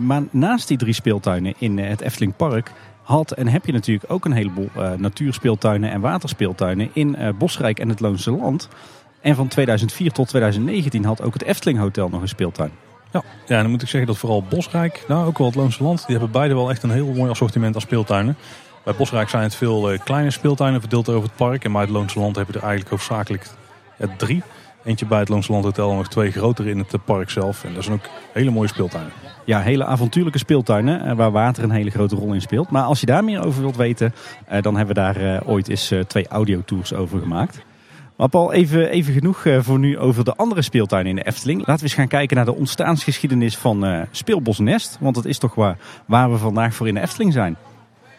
maar 0.00 0.22
naast 0.30 0.68
die 0.68 0.76
drie 0.76 0.94
speeltuinen 0.94 1.54
in 1.58 1.78
het 1.78 2.00
Efteling 2.00 2.36
Park 2.36 2.72
had 3.02 3.30
en 3.30 3.48
heb 3.48 3.66
je 3.66 3.72
natuurlijk 3.72 4.12
ook 4.12 4.24
een 4.24 4.32
heleboel 4.32 4.70
natuurspeeltuinen 4.96 5.90
en 5.90 6.00
waterspeeltuinen 6.00 6.90
in 6.92 7.16
Bosrijk 7.38 7.78
en 7.78 7.88
het 7.88 8.00
Loonse 8.00 8.30
Land. 8.30 8.68
En 9.20 9.34
van 9.34 9.48
2004 9.48 10.12
tot 10.12 10.28
2019 10.28 11.04
had 11.04 11.22
ook 11.22 11.32
het 11.32 11.42
Efteling 11.42 11.78
Hotel 11.78 12.08
nog 12.08 12.20
een 12.20 12.28
speeltuin. 12.28 12.70
Ja, 13.12 13.22
ja 13.46 13.62
dan 13.62 13.70
moet 13.70 13.82
ik 13.82 13.88
zeggen 13.88 14.10
dat 14.10 14.18
vooral 14.18 14.42
Bosrijk, 14.42 15.04
nou 15.08 15.26
ook 15.26 15.38
wel 15.38 15.46
het 15.46 15.56
Loonse 15.56 15.82
Land, 15.82 16.06
die 16.06 16.16
hebben 16.16 16.30
beide 16.32 16.54
wel 16.54 16.70
echt 16.70 16.82
een 16.82 16.90
heel 16.90 17.12
mooi 17.12 17.30
assortiment 17.30 17.74
aan 17.74 17.80
speeltuinen. 17.80 18.36
Bij 18.84 18.94
Bosrijk 18.94 19.28
zijn 19.28 19.42
het 19.42 19.54
veel 19.54 19.92
uh, 19.92 19.98
kleine 19.98 20.30
speeltuinen 20.30 20.80
verdeeld 20.80 21.08
over 21.08 21.22
het 21.22 21.36
park. 21.36 21.64
En 21.64 21.72
bij 21.72 21.80
het 21.80 21.90
Loonse 21.90 22.18
Land 22.18 22.36
heb 22.36 22.46
je 22.46 22.52
er 22.52 22.62
eigenlijk 22.62 22.90
hoofdzakelijk 22.90 23.50
drie. 24.16 24.42
Eentje 24.84 25.06
bij 25.06 25.18
het 25.18 25.28
Loonse 25.28 25.52
Land 25.52 25.64
Hotel 25.64 25.94
nog 25.94 26.08
twee 26.08 26.30
grotere 26.30 26.70
in 26.70 26.78
het 26.78 27.04
park 27.04 27.30
zelf. 27.30 27.64
En 27.64 27.74
dat 27.74 27.84
zijn 27.84 27.96
ook 27.96 28.08
hele 28.32 28.50
mooie 28.50 28.68
speeltuinen. 28.68 29.12
Ja, 29.44 29.60
hele 29.60 29.84
avontuurlijke 29.84 30.38
speeltuinen 30.38 31.04
eh, 31.04 31.16
waar 31.16 31.30
water 31.30 31.64
een 31.64 31.70
hele 31.70 31.90
grote 31.90 32.16
rol 32.16 32.32
in 32.32 32.40
speelt. 32.40 32.70
Maar 32.70 32.82
als 32.82 33.00
je 33.00 33.06
daar 33.06 33.24
meer 33.24 33.44
over 33.44 33.60
wilt 33.60 33.76
weten, 33.76 34.14
eh, 34.46 34.62
dan 34.62 34.76
hebben 34.76 34.94
we 34.94 35.00
daar 35.00 35.42
ooit 35.46 35.68
eens 35.68 35.94
twee 36.06 36.28
audiotours 36.28 36.94
over 36.94 37.18
gemaakt. 37.18 37.64
Maar 38.16 38.28
Paul, 38.28 38.52
even, 38.52 38.90
even 38.90 39.12
genoeg 39.12 39.46
voor 39.58 39.78
nu 39.78 39.98
over 39.98 40.24
de 40.24 40.34
andere 40.34 40.62
speeltuinen 40.62 41.10
in 41.10 41.16
de 41.16 41.26
Efteling. 41.26 41.58
Laten 41.58 41.76
we 41.76 41.82
eens 41.82 41.94
gaan 41.94 42.08
kijken 42.08 42.36
naar 42.36 42.44
de 42.44 42.54
ontstaansgeschiedenis 42.54 43.56
van 43.56 44.06
Speelbos 44.10 44.58
Nest. 44.58 44.96
Want 45.00 45.14
dat 45.14 45.24
is 45.24 45.38
toch 45.38 45.54
waar, 45.54 45.76
waar 46.06 46.30
we 46.30 46.38
vandaag 46.38 46.74
voor 46.74 46.88
in 46.88 46.94
de 46.94 47.00
Efteling 47.00 47.32
zijn. 47.32 47.56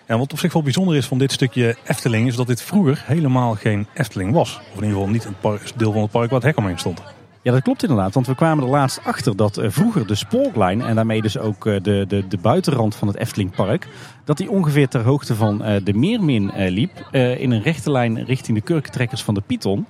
Ja, 0.07 0.17
wat 0.17 0.31
op 0.31 0.39
zich 0.39 0.53
wel 0.53 0.63
bijzonder 0.63 0.95
is 0.95 1.05
van 1.05 1.17
dit 1.17 1.31
stukje 1.31 1.75
Efteling 1.88 2.27
is 2.27 2.35
dat 2.35 2.47
dit 2.47 2.61
vroeger 2.61 3.03
helemaal 3.05 3.55
geen 3.55 3.88
Efteling 3.94 4.31
was. 4.31 4.55
Of 4.55 4.67
in 4.67 4.73
ieder 4.83 4.89
geval 4.89 5.09
niet 5.09 5.25
een 5.25 5.59
deel 5.75 5.91
van 5.91 6.01
het 6.01 6.11
park 6.11 6.29
waar 6.29 6.39
het 6.39 6.47
hek 6.47 6.57
omheen 6.57 6.77
stond. 6.77 7.01
Ja, 7.41 7.51
dat 7.51 7.61
klopt 7.61 7.81
inderdaad. 7.83 8.13
Want 8.13 8.27
we 8.27 8.35
kwamen 8.35 8.63
er 8.63 8.69
laatst 8.69 9.00
achter 9.03 9.35
dat 9.35 9.57
uh, 9.57 9.69
vroeger 9.69 10.07
de 10.07 10.15
spoorlijn 10.15 10.81
en 10.81 10.95
daarmee 10.95 11.21
dus 11.21 11.38
ook 11.38 11.65
uh, 11.65 11.75
de, 11.81 12.05
de, 12.07 12.27
de 12.27 12.38
buitenrand 12.38 12.95
van 12.95 13.07
het 13.07 13.17
Eftelingpark, 13.17 13.88
dat 14.23 14.38
die 14.38 14.50
ongeveer 14.50 14.88
ter 14.88 15.01
hoogte 15.01 15.35
van 15.35 15.61
uh, 15.61 15.75
de 15.83 15.94
Meermin 15.94 16.51
liep 16.55 17.07
in 17.11 17.51
een 17.51 17.61
rechte 17.61 17.91
lijn 17.91 18.25
richting 18.25 18.57
de 18.57 18.63
kurkentrekkers 18.63 19.23
van 19.23 19.33
de 19.33 19.41
Python. 19.41 19.85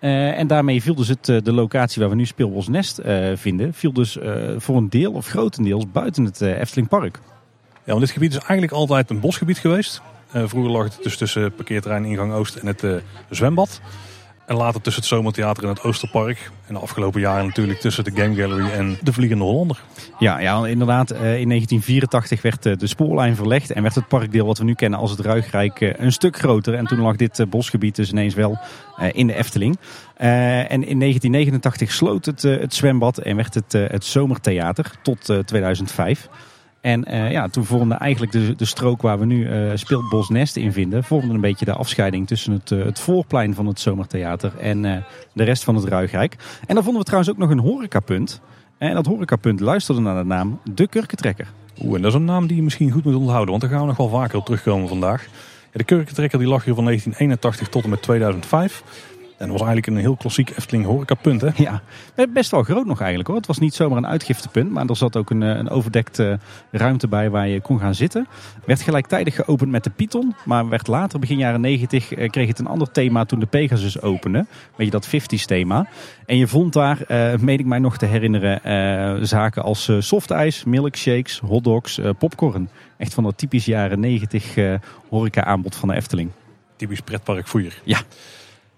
en 0.00 0.46
daarmee 0.46 0.82
viel 0.82 0.94
dus 0.94 1.08
het, 1.08 1.24
de 1.24 1.52
locatie 1.52 2.00
waar 2.00 2.10
we 2.10 2.16
nu 2.16 2.26
Speelbos 2.26 2.68
Nest 2.68 3.00
vinden, 3.34 3.74
viel 3.74 3.92
dus 3.92 4.18
voor 4.56 4.76
een 4.76 4.90
deel 4.90 5.12
of 5.12 5.26
grotendeels 5.26 5.90
buiten 5.90 6.24
het 6.24 6.40
Eftelingpark. 6.40 7.20
Ja, 7.84 7.92
want 7.92 8.00
dit 8.00 8.10
gebied 8.10 8.30
is 8.30 8.38
eigenlijk 8.38 8.72
altijd 8.72 9.10
een 9.10 9.20
bosgebied 9.20 9.58
geweest. 9.58 10.02
Uh, 10.36 10.42
vroeger 10.46 10.72
lag 10.72 10.84
het 10.84 10.98
dus 11.02 11.16
tussen 11.16 11.54
parkeerterrein 11.54 12.04
Ingang 12.04 12.32
Oost 12.32 12.56
en 12.56 12.66
het 12.66 12.82
uh, 12.82 12.94
zwembad. 13.30 13.80
En 14.46 14.56
later 14.56 14.80
tussen 14.80 15.02
het 15.02 15.10
Zomertheater 15.10 15.62
en 15.62 15.68
het 15.68 15.82
Oosterpark. 15.82 16.50
En 16.66 16.74
de 16.74 16.80
afgelopen 16.80 17.20
jaren 17.20 17.46
natuurlijk 17.46 17.80
tussen 17.80 18.04
de 18.04 18.10
Game 18.14 18.34
Gallery 18.34 18.70
en 18.70 18.98
de 19.02 19.12
Vliegende 19.12 19.44
Hollander. 19.44 19.80
Ja, 20.18 20.38
ja 20.40 20.66
inderdaad. 20.66 21.12
Uh, 21.12 21.18
in 21.18 21.48
1984 21.48 22.42
werd 22.42 22.62
de 22.62 22.86
spoorlijn 22.86 23.36
verlegd. 23.36 23.70
En 23.70 23.82
werd 23.82 23.94
het 23.94 24.08
parkdeel 24.08 24.46
wat 24.46 24.58
we 24.58 24.64
nu 24.64 24.74
kennen 24.74 24.98
als 24.98 25.10
het 25.10 25.20
Ruigrijk 25.20 25.80
een 25.80 26.12
stuk 26.12 26.38
groter. 26.38 26.74
En 26.74 26.86
toen 26.86 27.00
lag 27.00 27.16
dit 27.16 27.44
bosgebied 27.48 27.96
dus 27.96 28.10
ineens 28.10 28.34
wel 28.34 28.58
in 29.12 29.26
de 29.26 29.34
Efteling. 29.34 29.78
en 30.16 30.84
in 30.84 30.98
1989 30.98 31.92
sloot 31.92 32.24
het, 32.24 32.42
het 32.42 32.74
zwembad 32.74 33.18
en 33.18 33.36
werd 33.36 33.54
het 33.54 33.72
het 33.72 34.04
Zomertheater 34.04 34.90
tot 35.02 35.32
2005. 35.44 36.28
En 36.82 37.04
uh, 37.08 37.30
ja, 37.30 37.48
toen 37.48 37.64
vormde 37.64 37.94
eigenlijk 37.94 38.32
de, 38.32 38.54
de 38.54 38.64
strook 38.64 39.02
waar 39.02 39.18
we 39.18 39.24
nu 39.24 39.48
uh, 39.48 39.70
Speelbos 39.74 40.28
Nest 40.28 40.56
in 40.56 40.72
vinden, 40.72 41.04
vormde 41.04 41.34
een 41.34 41.40
beetje 41.40 41.64
de 41.64 41.72
afscheiding 41.72 42.26
tussen 42.26 42.52
het, 42.52 42.70
uh, 42.70 42.84
het 42.84 43.00
voorplein 43.00 43.54
van 43.54 43.66
het 43.66 43.80
Zomertheater 43.80 44.52
en 44.58 44.82
de 45.32 45.44
rest 45.44 45.64
van 45.64 45.74
het 45.74 45.84
Ruigrijk. 45.84 46.36
En 46.66 46.74
dan 46.74 46.84
vonden 46.84 47.00
we 47.00 47.06
trouwens 47.06 47.32
ook 47.32 47.38
nog 47.38 47.50
een 47.50 47.58
horecapunt. 47.58 48.40
En 48.78 48.94
dat 48.94 49.06
horecapunt 49.06 49.60
luisterde 49.60 50.00
naar 50.00 50.22
de 50.22 50.28
naam 50.28 50.60
De 50.74 50.88
Kurkentrekker. 50.88 51.52
Oeh, 51.82 51.96
en 51.96 52.02
dat 52.02 52.12
is 52.12 52.18
een 52.18 52.24
naam 52.24 52.46
die 52.46 52.56
je 52.56 52.62
misschien 52.62 52.90
goed 52.90 53.04
moet 53.04 53.14
onthouden, 53.14 53.48
want 53.48 53.60
daar 53.60 53.70
gaan 53.70 53.80
we 53.80 53.86
nog 53.86 53.96
wel 53.96 54.08
vaker 54.08 54.38
op 54.38 54.44
terugkomen 54.44 54.88
vandaag. 54.88 55.26
De 55.72 55.84
Kurkentrekker 55.84 56.38
die 56.38 56.48
lag 56.48 56.64
hier 56.64 56.74
van 56.74 56.84
1981 56.84 57.68
tot 57.68 57.84
en 57.84 57.90
met 57.90 58.02
2005. 58.02 58.82
En 59.42 59.48
dat 59.48 59.58
was 59.58 59.66
eigenlijk 59.66 59.86
een 59.86 60.04
heel 60.04 60.16
klassiek 60.16 60.50
Efteling 60.50 60.84
horecapunt 60.84 61.40
hè? 61.40 61.48
Ja, 61.56 61.82
best 62.32 62.50
wel 62.50 62.62
groot 62.62 62.86
nog 62.86 62.98
eigenlijk 62.98 63.28
hoor. 63.28 63.36
Het 63.36 63.46
was 63.46 63.58
niet 63.58 63.74
zomaar 63.74 63.98
een 63.98 64.06
uitgiftepunt, 64.06 64.70
maar 64.70 64.86
er 64.86 64.96
zat 64.96 65.16
ook 65.16 65.30
een, 65.30 65.42
eh, 65.42 65.56
een 65.56 65.68
overdekte 65.68 66.38
ruimte 66.70 67.08
bij 67.08 67.30
waar 67.30 67.48
je 67.48 67.60
kon 67.60 67.78
gaan 67.78 67.94
zitten. 67.94 68.26
Werd 68.64 68.82
gelijktijdig 68.82 69.34
geopend 69.34 69.70
met 69.70 69.84
de 69.84 69.90
Python, 69.90 70.34
maar 70.44 70.68
werd 70.68 70.86
later, 70.86 71.18
begin 71.18 71.38
jaren 71.38 71.60
90, 71.60 72.12
eh, 72.12 72.30
kreeg 72.30 72.48
het 72.48 72.58
een 72.58 72.66
ander 72.66 72.90
thema 72.90 73.24
toen 73.24 73.40
de 73.40 73.46
Pegasus 73.46 74.00
opende. 74.00 74.46
Weet 74.76 74.86
je, 74.86 74.92
dat 74.92 75.08
50s 75.08 75.44
thema. 75.44 75.86
En 76.26 76.36
je 76.36 76.46
vond 76.46 76.72
daar, 76.72 76.98
uh, 77.08 77.34
meen 77.40 77.58
ik 77.58 77.66
mij 77.66 77.78
nog 77.78 77.96
te 77.96 78.06
herinneren, 78.06 78.60
uh, 79.18 79.24
zaken 79.24 79.62
als 79.62 79.88
uh, 79.88 80.00
softijs, 80.00 80.64
milkshakes, 80.64 81.38
hotdogs, 81.38 82.00
popcorn. 82.18 82.68
Echt 82.96 83.14
van 83.14 83.24
dat 83.24 83.38
typisch 83.38 83.64
jaren 83.64 84.00
90 84.00 84.54
horeca 85.08 85.44
aanbod 85.44 85.76
van 85.76 85.88
de 85.88 85.94
Efteling. 85.94 86.30
Typisch 86.76 87.00
pretparkvoer. 87.00 87.80
Ja. 87.84 87.98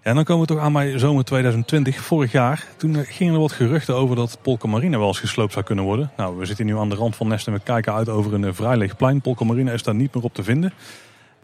En 0.05 0.15
dan 0.15 0.23
komen 0.23 0.47
we 0.47 0.53
toch 0.53 0.63
aan 0.63 0.73
bij 0.73 0.99
zomer 0.99 1.23
2020, 1.23 1.99
vorig 1.99 2.31
jaar. 2.31 2.67
Toen 2.77 2.95
eh, 2.95 3.01
gingen 3.05 3.33
er 3.33 3.39
wat 3.39 3.51
geruchten 3.51 3.95
over 3.95 4.15
dat 4.15 4.37
Polka 4.41 4.67
Marine 4.67 4.97
wel 4.97 5.07
eens 5.07 5.19
gesloopt 5.19 5.53
zou 5.53 5.65
kunnen 5.65 5.85
worden. 5.85 6.11
Nou, 6.17 6.37
we 6.37 6.45
zitten 6.45 6.65
nu 6.65 6.77
aan 6.77 6.89
de 6.89 6.95
rand 6.95 7.15
van 7.15 7.27
Nest 7.27 7.47
en 7.47 7.53
we 7.53 7.59
kijken 7.59 7.93
uit 7.93 8.09
over 8.09 8.33
een 8.33 8.43
eh, 8.43 8.53
vrij 8.53 8.77
leeg 8.77 8.95
plein. 8.95 9.21
Polka 9.21 9.45
Marine 9.45 9.73
is 9.73 9.83
daar 9.83 9.95
niet 9.95 10.15
meer 10.15 10.23
op 10.23 10.33
te 10.33 10.43
vinden. 10.43 10.73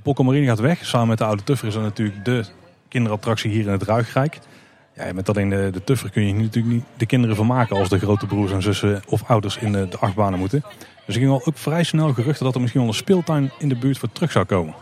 Polka 0.01 0.24
Marine 0.24 0.46
gaat 0.46 0.60
weg. 0.60 0.86
Samen 0.86 1.08
met 1.08 1.18
de 1.18 1.24
Oude 1.24 1.44
Tuffer 1.44 1.68
is 1.68 1.74
dat 1.74 1.84
natuurlijk 1.84 2.25
de 2.25 2.46
kinderattractie 2.88 3.51
hier 3.51 3.65
in 3.65 3.72
het 3.72 3.84
Ruigrijk. 3.84 4.39
Ja, 4.96 5.13
met 5.13 5.30
alleen 5.30 5.50
de, 5.50 5.70
de 5.74 5.84
tuffer 5.84 6.10
kun 6.10 6.27
je 6.27 6.34
natuurlijk 6.34 6.74
niet 6.74 6.86
de 6.98 7.06
kinderen 7.06 7.36
vermaken 7.36 7.77
als 7.77 7.89
de 7.89 8.00
grote 8.00 8.25
broers 8.25 8.51
en 8.51 8.62
zussen 8.62 9.01
of 9.08 9.24
ouders 9.27 9.58
in 9.58 9.72
de, 9.72 9.88
de 9.88 9.98
achtbanen 9.98 10.39
moeten. 10.39 10.63
Dus 11.06 11.15
ik 11.15 11.22
ging 11.22 11.34
al 11.34 11.46
ook 11.46 11.58
vrij 11.58 11.84
snel 11.84 12.13
geruchten 12.13 12.46
dat 12.46 12.56
er 12.56 12.62
misschien 12.62 12.82
wel 12.82 12.89
een 12.89 12.96
speeltuin 12.96 13.51
in 13.60 13.70
de 13.70 13.77
buurt 13.77 13.98
voor 13.98 14.12
terug 14.12 14.32
zou 14.32 14.46
komen. 14.46 14.74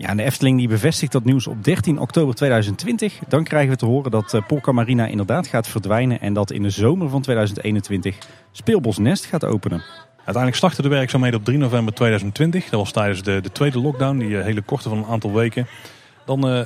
Ja, 0.00 0.14
de 0.14 0.22
Efteling 0.22 0.58
die 0.58 0.68
bevestigt 0.68 1.12
dat 1.12 1.24
nieuws 1.24 1.46
op 1.46 1.64
13 1.64 1.98
oktober 1.98 2.34
2020. 2.34 3.18
Dan 3.28 3.44
krijgen 3.44 3.70
we 3.70 3.76
te 3.76 3.86
horen 3.86 4.10
dat 4.10 4.32
uh, 4.34 4.46
Polka 4.46 4.72
Marina 4.72 5.06
inderdaad 5.06 5.46
gaat 5.46 5.68
verdwijnen 5.68 6.20
en 6.20 6.32
dat 6.32 6.50
in 6.50 6.62
de 6.62 6.70
zomer 6.70 7.08
van 7.08 7.22
2021 7.22 8.18
Speelbos 8.52 8.98
Nest 8.98 9.24
gaat 9.24 9.44
openen. 9.44 9.82
Uiteindelijk 10.16 10.56
startte 10.56 10.82
de 10.82 10.88
werkzaamheden 10.88 11.38
op 11.38 11.44
3 11.44 11.58
november 11.58 11.94
2020. 11.94 12.68
Dat 12.68 12.80
was 12.80 12.92
tijdens 12.92 13.22
de, 13.22 13.40
de 13.40 13.52
tweede 13.52 13.80
lockdown, 13.80 14.18
die 14.18 14.28
uh, 14.28 14.42
hele 14.42 14.62
korte 14.62 14.88
van 14.88 14.98
een 14.98 15.06
aantal 15.06 15.32
weken. 15.32 15.66
Dan 16.24 16.48
uh, 16.48 16.60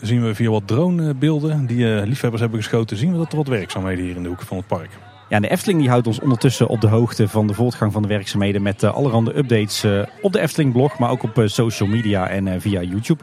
zien 0.00 0.24
we 0.24 0.34
via 0.34 0.50
wat 0.50 0.66
dronebeelden 0.66 1.66
die 1.66 2.06
liefhebbers 2.06 2.42
hebben 2.42 2.60
geschoten, 2.60 2.96
zien 2.96 3.12
we 3.12 3.18
dat 3.18 3.30
er 3.30 3.36
wat 3.36 3.48
werkzaamheden 3.48 4.04
hier 4.04 4.16
in 4.16 4.22
de 4.22 4.28
hoek 4.28 4.42
van 4.42 4.56
het 4.56 4.66
park. 4.66 4.90
Ja, 5.28 5.40
de 5.40 5.48
Efteling 5.48 5.80
die 5.80 5.88
houdt 5.88 6.06
ons 6.06 6.20
ondertussen 6.20 6.68
op 6.68 6.80
de 6.80 6.86
hoogte 6.86 7.28
van 7.28 7.46
de 7.46 7.54
voortgang 7.54 7.92
van 7.92 8.02
de 8.02 8.08
werkzaamheden 8.08 8.62
met 8.62 8.82
uh, 8.82 8.94
allerhande 8.94 9.36
updates 9.36 9.84
uh, 9.84 10.02
op 10.22 10.32
de 10.32 10.40
Efteling 10.40 10.72
blog, 10.72 10.98
maar 10.98 11.10
ook 11.10 11.22
op 11.22 11.38
uh, 11.38 11.48
social 11.48 11.88
media 11.88 12.28
en 12.28 12.60
via 12.60 12.82
YouTube. 12.82 13.22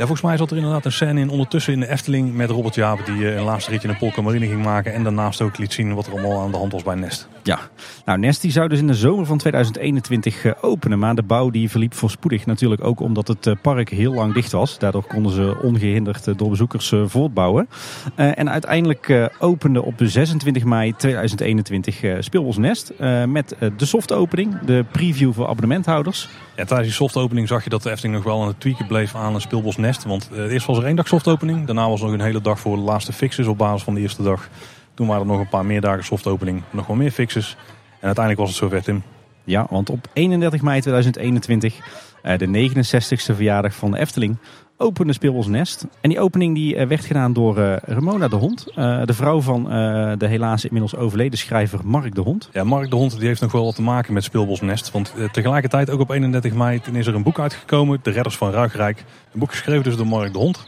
Ja, 0.00 0.06
volgens 0.06 0.28
mij 0.28 0.36
zat 0.36 0.50
er 0.50 0.56
inderdaad 0.56 0.84
een 0.84 0.92
scène 0.92 1.20
in 1.20 1.30
ondertussen 1.30 1.72
in 1.72 1.80
de 1.80 1.88
Efteling 1.88 2.34
met 2.34 2.50
Robert 2.50 2.74
Jaap 2.74 3.06
die 3.06 3.34
een 3.34 3.44
laatste 3.44 3.70
ritje 3.70 3.88
in 3.88 3.94
de 3.94 4.00
Polka 4.00 4.22
Marine 4.22 4.46
ging 4.46 4.62
maken 4.62 4.92
en 4.92 5.02
daarnaast 5.02 5.40
ook 5.40 5.58
liet 5.58 5.72
zien 5.72 5.94
wat 5.94 6.06
er 6.06 6.12
allemaal 6.12 6.40
aan 6.40 6.50
de 6.50 6.56
hand 6.56 6.72
was 6.72 6.82
bij 6.82 6.94
Nest. 6.94 7.28
Ja, 7.42 7.58
nou 8.04 8.18
Nest 8.18 8.42
die 8.42 8.50
zou 8.50 8.68
dus 8.68 8.78
in 8.78 8.86
de 8.86 8.94
zomer 8.94 9.26
van 9.26 9.38
2021 9.38 10.62
openen, 10.62 10.98
maar 10.98 11.14
de 11.14 11.22
bouw 11.22 11.50
die 11.50 11.70
verliep 11.70 11.94
voorspoedig 11.94 12.46
natuurlijk 12.46 12.84
ook 12.84 13.00
omdat 13.00 13.28
het 13.28 13.62
park 13.62 13.88
heel 13.88 14.12
lang 14.12 14.34
dicht 14.34 14.52
was. 14.52 14.78
Daardoor 14.78 15.06
konden 15.06 15.32
ze 15.32 15.56
ongehinderd 15.62 16.38
door 16.38 16.50
bezoekers 16.50 16.92
voortbouwen. 17.04 17.68
en 18.14 18.50
uiteindelijk 18.50 19.30
opende 19.38 19.82
op 19.82 19.94
26 19.98 20.64
mei 20.64 20.94
2021 20.96 22.24
Speelbos 22.24 22.56
Nest 22.56 22.92
met 23.26 23.56
de 23.76 23.86
softopening, 23.86 24.60
de 24.60 24.84
preview 24.92 25.32
voor 25.32 25.46
abonnementhouders. 25.48 26.28
Tijdens 26.66 26.88
die 26.88 26.96
softopening 26.96 27.48
zag 27.48 27.64
je 27.64 27.70
dat 27.70 27.82
de 27.82 27.90
Efteling 27.90 28.14
nog 28.14 28.24
wel 28.24 28.40
aan 28.42 28.48
het 28.48 28.60
tweaken 28.60 28.86
bleef 28.86 29.14
aan 29.14 29.34
een 29.34 29.40
Speelbos 29.40 29.76
Nest. 29.76 30.04
Want 30.04 30.28
uh, 30.32 30.52
eerst 30.52 30.66
was 30.66 30.78
er 30.78 30.84
één 30.84 30.96
dag 30.96 31.08
softopening. 31.08 31.66
Daarna 31.66 31.88
was 31.88 32.00
er 32.00 32.06
nog 32.06 32.14
een 32.14 32.24
hele 32.24 32.40
dag 32.40 32.60
voor 32.60 32.76
de 32.76 32.82
laatste 32.82 33.12
fixes 33.12 33.46
op 33.46 33.58
basis 33.58 33.82
van 33.82 33.94
de 33.94 34.00
eerste 34.00 34.22
dag. 34.22 34.48
Toen 34.94 35.06
waren 35.06 35.22
er 35.22 35.28
nog 35.28 35.40
een 35.40 35.48
paar 35.48 35.64
meer 35.64 35.80
dagen 35.80 36.04
softopening. 36.04 36.62
Nog 36.70 36.86
wel 36.86 36.96
meer 36.96 37.10
fixes. 37.10 37.56
En 38.00 38.06
uiteindelijk 38.06 38.38
was 38.38 38.48
het 38.48 38.58
zover 38.58 38.82
Tim. 38.82 39.02
Ja, 39.44 39.66
want 39.70 39.90
op 39.90 40.06
31 40.12 40.62
mei 40.62 40.80
2021, 40.80 41.76
uh, 42.22 42.38
de 42.38 42.70
69ste 42.70 43.34
verjaardag 43.34 43.74
van 43.74 43.90
de 43.90 43.98
Efteling, 43.98 44.36
opende 44.80 45.12
Speelbos 45.12 45.46
Nest. 45.46 45.86
En 46.00 46.08
die 46.08 46.20
opening 46.20 46.54
die 46.54 46.86
werd 46.86 47.04
gedaan 47.04 47.32
door 47.32 47.58
uh, 47.58 47.76
Ramona 47.76 48.28
de 48.28 48.36
Hond. 48.36 48.66
Uh, 48.68 49.04
de 49.04 49.14
vrouw 49.14 49.40
van 49.40 49.64
de 50.18 50.26
helaas 50.26 50.64
inmiddels 50.64 50.96
overleden 50.96 51.38
schrijver 51.38 51.80
Mark 51.84 52.14
de 52.14 52.20
Hond. 52.20 52.48
Ja, 52.52 52.64
Mark 52.64 52.90
de 52.90 52.96
Hond 52.96 53.18
die 53.18 53.26
heeft 53.26 53.40
nog 53.40 53.52
wel 53.52 53.64
wat 53.64 53.74
te 53.74 53.82
maken 53.82 54.12
met 54.12 54.24
Speelbos 54.24 54.60
Nest. 54.60 54.90
Want 54.90 55.14
tegelijkertijd 55.32 55.90
ook 55.90 56.00
op 56.00 56.10
31 56.10 56.54
mei 56.54 56.80
is 56.92 57.06
er 57.06 57.14
een 57.14 57.22
boek 57.22 57.38
uitgekomen. 57.38 57.98
De 58.02 58.10
Redders 58.10 58.36
van 58.36 58.50
Ruigrijk. 58.50 59.04
Een 59.32 59.40
boek 59.40 59.50
geschreven 59.50 59.82
dus 59.82 59.96
door 59.96 60.06
Mark 60.06 60.32
de 60.32 60.38
Hond. 60.38 60.66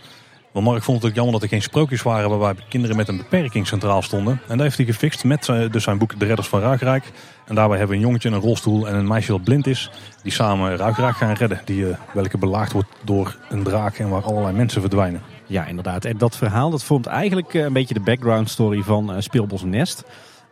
Want 0.53 0.67
Mark 0.67 0.83
vond 0.83 1.03
het 1.03 1.11
ook 1.11 1.17
jammer 1.17 1.33
dat 1.33 1.43
er 1.43 1.49
geen 1.49 1.63
sprookjes 1.63 2.03
waren 2.03 2.39
waarbij 2.39 2.65
kinderen 2.69 2.97
met 2.97 3.09
een 3.09 3.17
beperking 3.17 3.67
centraal 3.67 4.03
stonden. 4.03 4.41
En 4.49 4.57
daar 4.57 4.67
heeft 4.67 4.77
hij 4.77 4.87
gefixt 4.87 5.25
met 5.25 5.47
dus 5.71 5.83
zijn 5.83 5.99
boek 5.99 6.19
De 6.19 6.27
Redders 6.27 6.49
van 6.49 6.61
Ruigrijk. 6.61 7.05
En 7.47 7.55
daarbij 7.55 7.79
hebben 7.79 7.97
we 7.97 8.03
een 8.03 8.09
jongetje 8.09 8.29
in 8.29 8.35
een 8.35 8.41
rolstoel 8.41 8.89
en 8.89 8.95
een 8.95 9.07
meisje 9.07 9.31
dat 9.31 9.45
blind 9.45 9.67
is. 9.67 9.91
Die 10.23 10.33
samen 10.33 10.77
Ruigrijk 10.77 11.17
gaan 11.17 11.33
redden. 11.33 11.61
Die, 11.65 11.81
uh, 11.81 11.97
welke 12.13 12.39
belaagd 12.39 12.73
wordt 12.73 12.89
door 13.05 13.37
een 13.49 13.63
draak 13.63 13.99
en 13.99 14.09
waar 14.09 14.23
allerlei 14.23 14.57
mensen 14.57 14.81
verdwijnen. 14.81 15.23
Ja, 15.47 15.67
inderdaad. 15.67 16.05
En 16.05 16.19
dat 16.19 16.37
verhaal 16.37 16.71
dat 16.71 16.85
vormt 16.85 17.07
eigenlijk 17.07 17.55
een 17.55 17.73
beetje 17.73 17.95
de 17.95 18.01
background 18.01 18.51
story 18.51 18.83
van 18.83 19.23
Speelbos 19.23 19.63
Nest. 19.63 20.05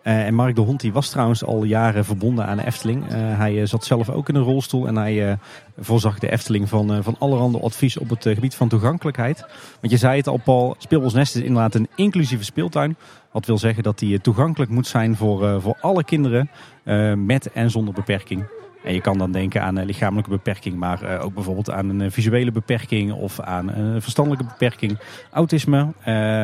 Uh, 0.05 0.27
en 0.27 0.35
Mark 0.35 0.55
de 0.55 0.61
Hond 0.61 0.81
die 0.81 0.93
was 0.93 1.11
trouwens 1.11 1.45
al 1.45 1.65
jaren 1.65 2.05
verbonden 2.05 2.47
aan 2.47 2.57
de 2.57 2.67
Efteling. 2.67 3.03
Uh, 3.05 3.09
hij 3.13 3.55
uh, 3.55 3.67
zat 3.67 3.85
zelf 3.85 4.11
ook 4.11 4.29
in 4.29 4.35
een 4.35 4.43
rolstoel 4.43 4.87
en 4.87 4.97
hij 4.97 5.39
voorzag 5.79 6.19
de 6.19 6.31
Efteling 6.31 6.69
van, 6.69 7.03
van 7.03 7.17
allerhande 7.19 7.61
advies 7.61 7.99
op 7.99 8.09
het 8.09 8.23
gebied 8.23 8.55
van 8.55 8.69
toegankelijkheid. 8.69 9.45
Want 9.81 9.93
je 9.93 9.99
zei 9.99 10.17
het 10.17 10.27
al 10.27 10.41
Paul, 10.45 10.75
Speelbos 10.79 11.13
Nest 11.13 11.37
is 11.37 11.43
inderdaad 11.43 11.75
een 11.75 11.89
inclusieve 11.95 12.45
speeltuin. 12.45 12.97
Wat 13.31 13.47
wil 13.47 13.59
zeggen 13.59 13.83
dat 13.83 13.99
die 13.99 14.21
toegankelijk 14.21 14.71
moet 14.71 14.87
zijn 14.87 15.17
voor, 15.17 15.61
voor 15.61 15.77
alle 15.81 16.05
kinderen 16.05 16.51
met 17.27 17.53
en 17.53 17.71
zonder 17.71 17.95
beperking. 17.95 18.45
En 18.85 18.95
je 18.95 19.01
kan 19.01 19.19
dan 19.19 19.33
denken 19.33 19.63
aan 19.63 19.77
een 19.77 19.87
lichamelijke 19.87 20.31
beperking, 20.31 20.77
maar 20.77 21.21
ook 21.21 21.35
bijvoorbeeld 21.35 21.71
aan 21.71 21.89
een 21.89 22.13
visuele 22.13 22.53
beperking 22.53 23.13
of 23.13 23.41
aan 23.41 23.69
een 23.73 24.03
verstandelijke 24.03 24.47
beperking. 24.47 24.99
Autisme, 25.31 25.87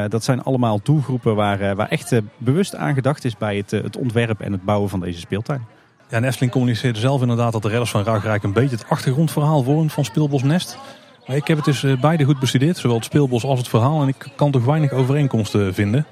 dat 0.08 0.24
zijn 0.24 0.42
allemaal 0.42 0.80
doelgroepen 0.82 1.34
waar, 1.34 1.76
waar 1.76 1.88
echt 1.88 2.20
bewust 2.36 2.74
aan 2.74 2.94
gedacht 2.94 3.24
is 3.24 3.36
bij 3.36 3.56
het, 3.56 3.70
het 3.70 3.96
ontwerp 3.96 4.40
en 4.40 4.52
het 4.52 4.64
bouwen 4.64 4.88
van 4.88 5.00
deze 5.00 5.20
speeltuin. 5.20 5.64
Ja, 6.08 6.16
en 6.16 6.24
Efteling 6.24 6.52
communiceerde 6.52 6.98
zelf 6.98 7.20
inderdaad 7.20 7.52
dat 7.52 7.62
de 7.62 7.68
redders 7.68 7.90
van 7.90 8.04
Ruigrijk 8.04 8.42
een 8.42 8.52
beetje 8.52 8.76
het 8.76 8.88
achtergrondverhaal 8.88 9.62
vormen 9.62 9.90
van 9.90 10.04
Speelbos 10.04 10.42
Nest. 10.42 10.78
Maar 11.26 11.36
ik 11.36 11.46
heb 11.46 11.56
het 11.56 11.66
dus 11.66 12.00
beide 12.00 12.24
goed 12.24 12.38
bestudeerd, 12.38 12.76
zowel 12.76 12.96
het 12.96 13.04
speelbos 13.04 13.44
als 13.44 13.58
het 13.58 13.68
verhaal. 13.68 14.02
En 14.02 14.08
ik 14.08 14.26
kan 14.36 14.50
toch 14.50 14.64
weinig 14.64 14.92
overeenkomsten 14.92 15.74
vinden. 15.74 16.06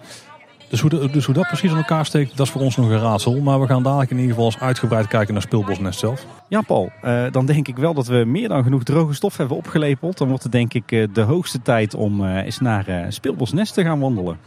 Dus 0.68 0.80
hoe, 0.80 0.90
de, 0.90 1.11
dus 1.11 1.25
hoe 1.25 1.35
dat 1.35 1.47
precies 1.47 1.71
in 1.71 1.76
elkaar 1.76 2.06
steekt, 2.06 2.37
dat 2.37 2.47
is 2.47 2.52
voor 2.52 2.61
ons 2.61 2.76
nog 2.76 2.88
een 2.88 2.99
raadsel. 2.99 3.40
Maar 3.40 3.61
we 3.61 3.66
gaan 3.66 3.83
dadelijk 3.83 4.11
in 4.11 4.16
ieder 4.16 4.30
geval 4.30 4.47
eens 4.47 4.59
uitgebreid 4.61 5.06
kijken 5.06 5.33
naar 5.33 5.42
Speelbosnest 5.42 5.99
zelf. 5.99 6.26
Ja, 6.49 6.61
Paul. 6.61 6.90
Uh, 7.04 7.25
dan 7.30 7.47
denk 7.47 7.68
ik 7.68 7.76
wel 7.76 7.94
dat 7.94 8.06
we 8.06 8.25
meer 8.26 8.49
dan 8.49 8.62
genoeg 8.62 8.83
droge 8.83 9.14
stof 9.14 9.37
hebben 9.37 9.56
opgelepeld. 9.56 10.18
Dan 10.18 10.28
wordt 10.28 10.42
het 10.42 10.52
denk 10.52 10.75
ik 10.75 10.92
uh, 10.92 11.09
de 11.12 11.21
hoogste 11.21 11.62
tijd 11.62 11.94
om 11.94 12.21
uh, 12.21 12.37
eens 12.37 12.61
naar 12.61 13.06
Speelbosnest 13.09 13.75
te 13.75 13.83
gaan 13.83 14.00
wandelen. 14.00 14.38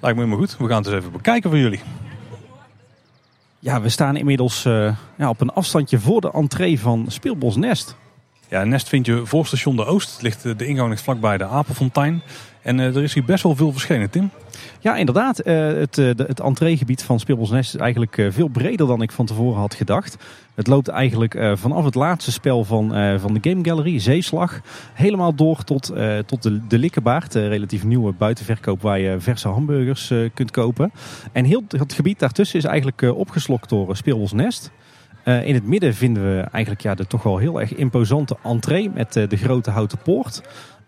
Lijkt 0.00 0.16
me 0.16 0.24
helemaal 0.24 0.46
goed. 0.46 0.56
We 0.56 0.68
gaan 0.68 0.76
het 0.76 0.86
eens 0.86 0.96
even 0.96 1.12
bekijken 1.12 1.50
voor 1.50 1.58
jullie. 1.58 1.80
Ja, 3.58 3.80
we 3.80 3.88
staan 3.88 4.16
inmiddels 4.16 4.62
ja, 5.16 5.28
op 5.28 5.40
een 5.40 5.52
afstandje 5.52 5.98
voor 5.98 6.20
de 6.20 6.32
entree 6.32 6.80
van 6.80 7.04
Speelbosnest. 7.08 7.96
Ja, 8.48 8.64
Nest 8.64 8.88
vind 8.88 9.06
je 9.06 9.26
voor 9.26 9.46
station 9.46 9.76
de 9.76 9.84
Oost. 9.84 10.22
Ligt, 10.22 10.58
de 10.58 10.66
ingang 10.66 10.88
ligt 10.88 11.02
vlakbij 11.02 11.38
de 11.38 11.44
Apelfontein. 11.44 12.22
En 12.62 12.78
er 12.78 13.02
is 13.02 13.14
hier 13.14 13.24
best 13.24 13.42
wel 13.42 13.56
veel 13.56 13.72
verschenen, 13.72 14.10
Tim. 14.10 14.30
Ja, 14.82 14.96
inderdaad. 14.96 15.46
Uh, 15.46 15.66
het, 15.66 15.98
uh, 15.98 16.06
het 16.16 16.40
entreegebied 16.40 17.02
van 17.02 17.20
Speelbosnest 17.20 17.74
is 17.74 17.80
eigenlijk 17.80 18.26
veel 18.28 18.48
breder 18.48 18.86
dan 18.86 19.02
ik 19.02 19.12
van 19.12 19.26
tevoren 19.26 19.60
had 19.60 19.74
gedacht. 19.74 20.16
Het 20.54 20.66
loopt 20.66 20.88
eigenlijk 20.88 21.38
vanaf 21.54 21.84
het 21.84 21.94
laatste 21.94 22.32
spel 22.32 22.64
van, 22.64 22.88
van 23.20 23.34
de 23.34 23.50
Game 23.50 23.64
Gallery, 23.64 23.98
Zeeslag, 23.98 24.60
helemaal 24.92 25.34
door 25.34 25.64
tot, 25.64 25.92
tot 26.26 26.42
de, 26.42 26.66
de 26.66 26.78
Likkebaard. 26.78 27.34
relatief 27.34 27.84
nieuwe 27.84 28.12
buitenverkoop 28.12 28.82
waar 28.82 28.98
je 28.98 29.20
verse 29.20 29.48
hamburgers 29.48 30.12
kunt 30.34 30.50
kopen. 30.50 30.92
En 31.32 31.44
heel 31.44 31.62
het 31.68 31.92
gebied 31.92 32.18
daartussen 32.18 32.58
is 32.58 32.64
eigenlijk 32.64 33.02
opgeslokt 33.02 33.68
door 33.68 33.96
Speelbosnest. 33.96 34.72
Uh, 35.24 35.46
in 35.46 35.54
het 35.54 35.66
midden 35.66 35.94
vinden 35.94 36.22
we 36.22 36.40
eigenlijk 36.40 36.82
ja, 36.82 36.94
de 36.94 37.06
toch 37.06 37.22
wel 37.22 37.38
heel 37.38 37.60
erg 37.60 37.74
imposante 37.74 38.36
entree 38.42 38.90
met 38.94 39.12
de 39.12 39.36
grote 39.36 39.70
houten 39.70 39.98
poort. 39.98 40.42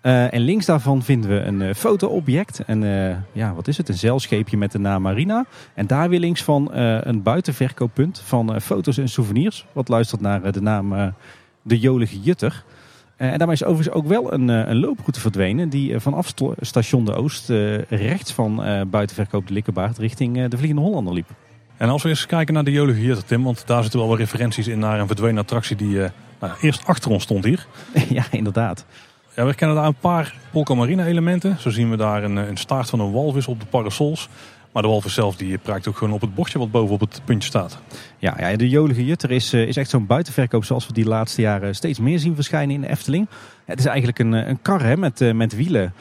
Uh, 0.04 0.34
en 0.34 0.40
links 0.40 0.66
daarvan 0.66 1.02
vinden 1.02 1.30
we 1.30 1.40
een 1.40 1.60
uh, 1.60 1.74
fotoobject. 1.74 2.60
En 2.66 2.82
uh, 2.82 3.16
ja, 3.32 3.54
wat 3.54 3.68
is 3.68 3.76
het? 3.76 3.88
Een 3.88 3.94
zeilscheepje 3.94 4.56
met 4.56 4.72
de 4.72 4.78
naam 4.78 5.02
Marina. 5.02 5.44
En 5.74 5.86
daar 5.86 6.08
weer 6.08 6.20
links 6.20 6.42
van 6.42 6.74
een 6.74 7.22
buitenverkooppunt 7.22 8.22
van 8.24 8.60
foto's 8.60 8.98
en 8.98 9.08
souvenirs. 9.08 9.66
Wat 9.72 9.88
luistert 9.88 10.20
naar 10.20 10.52
de 10.52 10.60
naam 10.60 11.14
De 11.62 11.78
Jolige 11.78 12.20
Jutter. 12.20 12.64
en 13.16 13.38
daarmee 13.38 13.56
is 13.56 13.64
overigens 13.64 13.96
ook 13.96 14.06
wel 14.06 14.32
een, 14.32 14.48
een 14.48 14.78
looproute 14.78 15.20
verdwenen. 15.20 15.68
Die 15.68 16.00
vanaf 16.00 16.32
station 16.60 17.04
de 17.04 17.14
Oost 17.14 17.48
rechts 17.88 18.32
van 18.32 18.62
buitenverkoop 18.90 19.46
de 19.46 19.52
Likkerbaard 19.52 19.98
richting 19.98 20.48
de 20.48 20.56
Vliegende 20.56 20.82
Hollander 20.82 21.14
liep. 21.14 21.28
En 21.76 21.88
als 21.88 22.02
we 22.02 22.08
eens 22.08 22.26
kijken 22.26 22.54
naar 22.54 22.64
de 22.64 22.72
Jolige 22.72 23.02
Jutter, 23.02 23.24
Tim. 23.24 23.42
Want 23.42 23.66
daar 23.66 23.82
zitten 23.82 24.00
wel 24.00 24.08
wat 24.08 24.18
referenties 24.18 24.68
in 24.68 24.78
naar 24.78 25.00
een 25.00 25.06
verdwenen 25.06 25.38
attractie 25.38 25.76
die 25.76 25.98
nou, 26.40 26.52
eerst 26.60 26.86
achter 26.86 27.10
ons 27.10 27.22
stond 27.22 27.44
hier. 27.44 27.66
ja, 28.08 28.24
inderdaad. 28.30 28.84
Ja, 29.34 29.42
we 29.42 29.48
herkennen 29.48 29.76
daar 29.76 29.86
een 29.86 29.94
paar 29.94 30.34
Polka 30.50 30.74
Marina 30.74 31.06
elementen. 31.06 31.56
Zo 31.58 31.70
zien 31.70 31.90
we 31.90 31.96
daar 31.96 32.24
een, 32.24 32.36
een 32.36 32.56
staart 32.56 32.90
van 32.90 33.00
een 33.00 33.12
walvis 33.12 33.46
op 33.46 33.60
de 33.60 33.66
parasols. 33.66 34.28
Maar 34.72 34.82
de 34.82 34.88
walvis 34.88 35.14
zelf 35.14 35.36
die 35.36 35.58
praakt 35.58 35.88
ook 35.88 35.96
gewoon 35.96 36.14
op 36.14 36.20
het 36.20 36.34
bordje 36.34 36.58
wat 36.58 36.70
boven 36.70 36.94
op 36.94 37.00
het 37.00 37.20
puntje 37.24 37.48
staat. 37.48 37.78
Ja, 38.18 38.34
ja 38.38 38.56
de 38.56 38.68
jolige 38.68 39.04
jutter 39.04 39.30
is, 39.30 39.52
is 39.52 39.76
echt 39.76 39.90
zo'n 39.90 40.06
buitenverkoop 40.06 40.64
zoals 40.64 40.86
we 40.86 40.92
die 40.92 41.04
laatste 41.04 41.40
jaren 41.40 41.74
steeds 41.74 41.98
meer 41.98 42.18
zien 42.18 42.34
verschijnen 42.34 42.74
in 42.74 42.80
de 42.80 42.88
Efteling. 42.88 43.28
Het 43.64 43.78
is 43.78 43.84
eigenlijk 43.84 44.18
een, 44.18 44.32
een 44.32 44.62
kar 44.62 44.82
hè, 44.82 44.96
met, 44.96 45.34
met 45.34 45.56
wielen. 45.56 45.92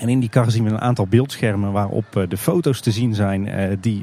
En 0.00 0.08
in 0.08 0.20
die 0.20 0.28
kar 0.28 0.50
zien 0.50 0.64
we 0.64 0.70
een 0.70 0.80
aantal 0.80 1.06
beeldschermen 1.06 1.72
waarop 1.72 2.26
de 2.28 2.36
foto's 2.36 2.80
te 2.80 2.90
zien 2.90 3.14
zijn 3.14 3.78
die 3.80 4.02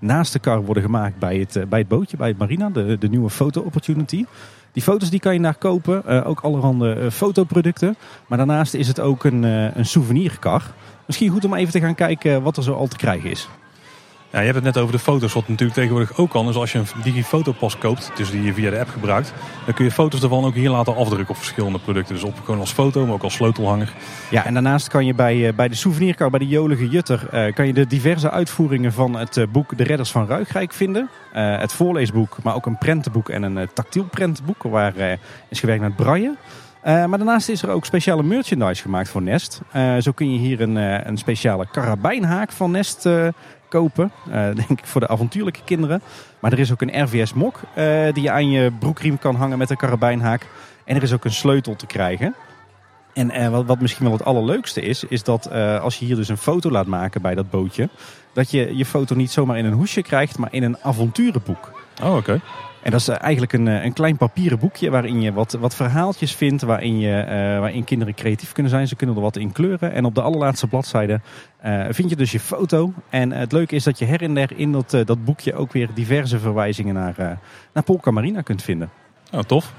naast 0.00 0.32
de 0.32 0.38
kar 0.38 0.64
worden 0.64 0.82
gemaakt 0.82 1.18
bij 1.18 1.36
het, 1.38 1.68
bij 1.68 1.78
het 1.78 1.88
bootje, 1.88 2.16
bij 2.16 2.28
het 2.28 2.38
marina, 2.38 2.70
de, 2.70 2.98
de 2.98 3.08
nieuwe 3.08 3.30
foto 3.30 3.60
opportunity. 3.60 4.24
Die 4.76 4.84
foto's 4.84 5.10
die 5.10 5.20
kan 5.20 5.34
je 5.34 5.40
daar 5.40 5.58
kopen, 5.58 6.02
uh, 6.08 6.28
ook 6.28 6.40
allerhande 6.40 6.96
uh, 6.96 7.10
fotoproducten. 7.10 7.96
Maar 8.26 8.38
daarnaast 8.38 8.74
is 8.74 8.88
het 8.88 9.00
ook 9.00 9.24
een, 9.24 9.42
uh, 9.42 9.76
een 9.76 9.86
souvenirkar. 9.86 10.62
Misschien 11.06 11.30
goed 11.30 11.44
om 11.44 11.54
even 11.54 11.72
te 11.72 11.80
gaan 11.80 11.94
kijken 11.94 12.42
wat 12.42 12.56
er 12.56 12.62
zo 12.62 12.72
al 12.72 12.86
te 12.86 12.96
krijgen 12.96 13.30
is. 13.30 13.48
Ja, 14.36 14.42
je 14.42 14.48
hebt 14.52 14.64
het 14.64 14.74
net 14.74 14.82
over 14.82 14.94
de 14.96 15.02
foto's, 15.02 15.32
wat 15.32 15.48
natuurlijk 15.48 15.78
tegenwoordig 15.78 16.18
ook 16.18 16.30
kan. 16.30 16.46
Dus 16.46 16.56
als 16.56 16.72
je 16.72 16.78
een 16.78 16.86
digifotopas 17.02 17.78
koopt, 17.78 18.12
dus 18.14 18.30
die 18.30 18.42
je 18.42 18.54
via 18.54 18.70
de 18.70 18.78
app 18.78 18.88
gebruikt, 18.88 19.32
dan 19.64 19.74
kun 19.74 19.84
je 19.84 19.90
foto's 19.90 20.22
ervan 20.22 20.44
ook 20.44 20.54
hier 20.54 20.70
laten 20.70 20.96
afdrukken 20.96 21.28
op 21.28 21.36
verschillende 21.36 21.78
producten. 21.78 22.14
Dus 22.14 22.24
op, 22.24 22.40
gewoon 22.44 22.60
als 22.60 22.72
foto, 22.72 23.04
maar 23.04 23.14
ook 23.14 23.22
als 23.22 23.34
sleutelhanger. 23.34 23.92
Ja, 24.30 24.44
en 24.44 24.54
daarnaast 24.54 24.88
kan 24.88 25.06
je 25.06 25.14
bij, 25.14 25.54
bij 25.54 25.68
de 25.68 25.74
souvenirkar, 25.74 26.30
bij 26.30 26.38
de 26.38 26.46
Jolige 26.46 26.88
Jutter, 26.88 27.52
kan 27.54 27.66
je 27.66 27.72
de 27.72 27.86
diverse 27.86 28.30
uitvoeringen 28.30 28.92
van 28.92 29.16
het 29.16 29.46
boek 29.52 29.78
De 29.78 29.84
Redders 29.84 30.10
van 30.10 30.26
Ruigrijk 30.26 30.72
vinden. 30.72 31.08
het 31.32 31.72
voorleesboek, 31.72 32.36
maar 32.42 32.54
ook 32.54 32.66
een 32.66 32.78
prentenboek 32.78 33.28
en 33.28 33.42
een 33.42 33.68
tactiel 33.74 34.04
prentenboek, 34.04 34.62
waar 34.62 35.18
is 35.48 35.60
gewerkt 35.60 35.82
met 35.82 35.96
braille. 35.96 36.36
maar 36.82 37.08
daarnaast 37.08 37.48
is 37.48 37.62
er 37.62 37.70
ook 37.70 37.84
speciale 37.84 38.22
merchandise 38.22 38.82
gemaakt 38.82 39.08
voor 39.08 39.22
Nest. 39.22 39.60
zo 39.98 40.12
kun 40.12 40.32
je 40.32 40.38
hier 40.38 40.60
een, 40.60 40.76
een 41.08 41.16
speciale 41.16 41.66
karabijnhaak 41.70 42.52
van 42.52 42.70
Nest 42.70 43.08
kopen. 43.68 44.12
Uh, 44.28 44.34
denk 44.34 44.70
ik 44.70 44.86
voor 44.86 45.00
de 45.00 45.08
avontuurlijke 45.08 45.60
kinderen. 45.64 46.02
Maar 46.40 46.52
er 46.52 46.58
is 46.58 46.72
ook 46.72 46.82
een 46.82 47.02
RVS 47.02 47.32
mok 47.32 47.60
uh, 47.78 48.12
die 48.12 48.22
je 48.22 48.30
aan 48.30 48.50
je 48.50 48.72
broekriem 48.78 49.18
kan 49.18 49.34
hangen 49.34 49.58
met 49.58 49.70
een 49.70 49.76
karabijnhaak. 49.76 50.46
En 50.84 50.96
er 50.96 51.02
is 51.02 51.12
ook 51.12 51.24
een 51.24 51.32
sleutel 51.32 51.76
te 51.76 51.86
krijgen. 51.86 52.34
En 53.12 53.40
uh, 53.40 53.48
wat, 53.48 53.66
wat, 53.66 53.80
misschien 53.80 54.04
wel 54.04 54.16
het 54.16 54.24
allerleukste 54.24 54.80
is, 54.80 55.04
is 55.04 55.22
dat 55.22 55.50
als 55.80 55.98
je 55.98 56.04
hier 56.04 56.16
dus 56.16 56.28
een 56.28 56.36
foto 56.36 56.70
laat 56.70 56.86
maken 56.86 57.22
bij 57.22 57.34
dat 57.34 57.50
bootje, 57.50 57.88
dat 58.32 58.50
je 58.50 58.76
je 58.76 58.86
foto 58.86 59.14
niet 59.14 59.30
zomaar 59.30 59.58
in 59.58 59.64
een 59.64 59.72
hoesje 59.72 60.02
krijgt, 60.02 60.38
maar 60.38 60.52
in 60.52 60.62
een 60.62 60.76
avonturenboek. 60.82 61.72
Oh, 62.02 62.16
oké. 62.16 62.40
En 62.86 62.92
dat 62.92 63.00
is 63.00 63.08
eigenlijk 63.08 63.52
een, 63.52 63.66
een 63.66 63.92
klein 63.92 64.16
papieren 64.16 64.58
boekje 64.58 64.90
waarin 64.90 65.20
je 65.20 65.32
wat, 65.32 65.52
wat 65.52 65.74
verhaaltjes 65.74 66.34
vindt. 66.34 66.62
Waarin, 66.62 66.98
je, 66.98 67.24
uh, 67.24 67.58
waarin 67.58 67.84
kinderen 67.84 68.14
creatief 68.14 68.52
kunnen 68.52 68.72
zijn. 68.72 68.88
Ze 68.88 68.96
kunnen 68.96 69.16
er 69.16 69.22
wat 69.22 69.36
in 69.36 69.52
kleuren. 69.52 69.92
En 69.92 70.04
op 70.04 70.14
de 70.14 70.20
allerlaatste 70.20 70.66
bladzijde 70.66 71.20
vind 71.90 72.10
je 72.10 72.16
dus 72.16 72.32
je 72.32 72.40
foto. 72.40 72.92
En 73.10 73.32
het 73.32 73.52
leuke 73.52 73.74
is 73.74 73.84
dat 73.84 73.98
je 73.98 74.04
her 74.04 74.22
en 74.22 74.34
der 74.34 74.50
in 74.56 74.72
dat, 74.72 74.90
dat 74.90 75.24
boekje 75.24 75.54
ook 75.54 75.72
weer 75.72 75.88
diverse 75.94 76.38
verwijzingen 76.38 76.94
naar, 76.94 77.38
naar 77.72 77.82
Polka 77.84 78.10
Marina 78.10 78.40
kunt 78.40 78.62
vinden. 78.62 78.90
Oh, 79.32 79.40
tof. 79.40 79.72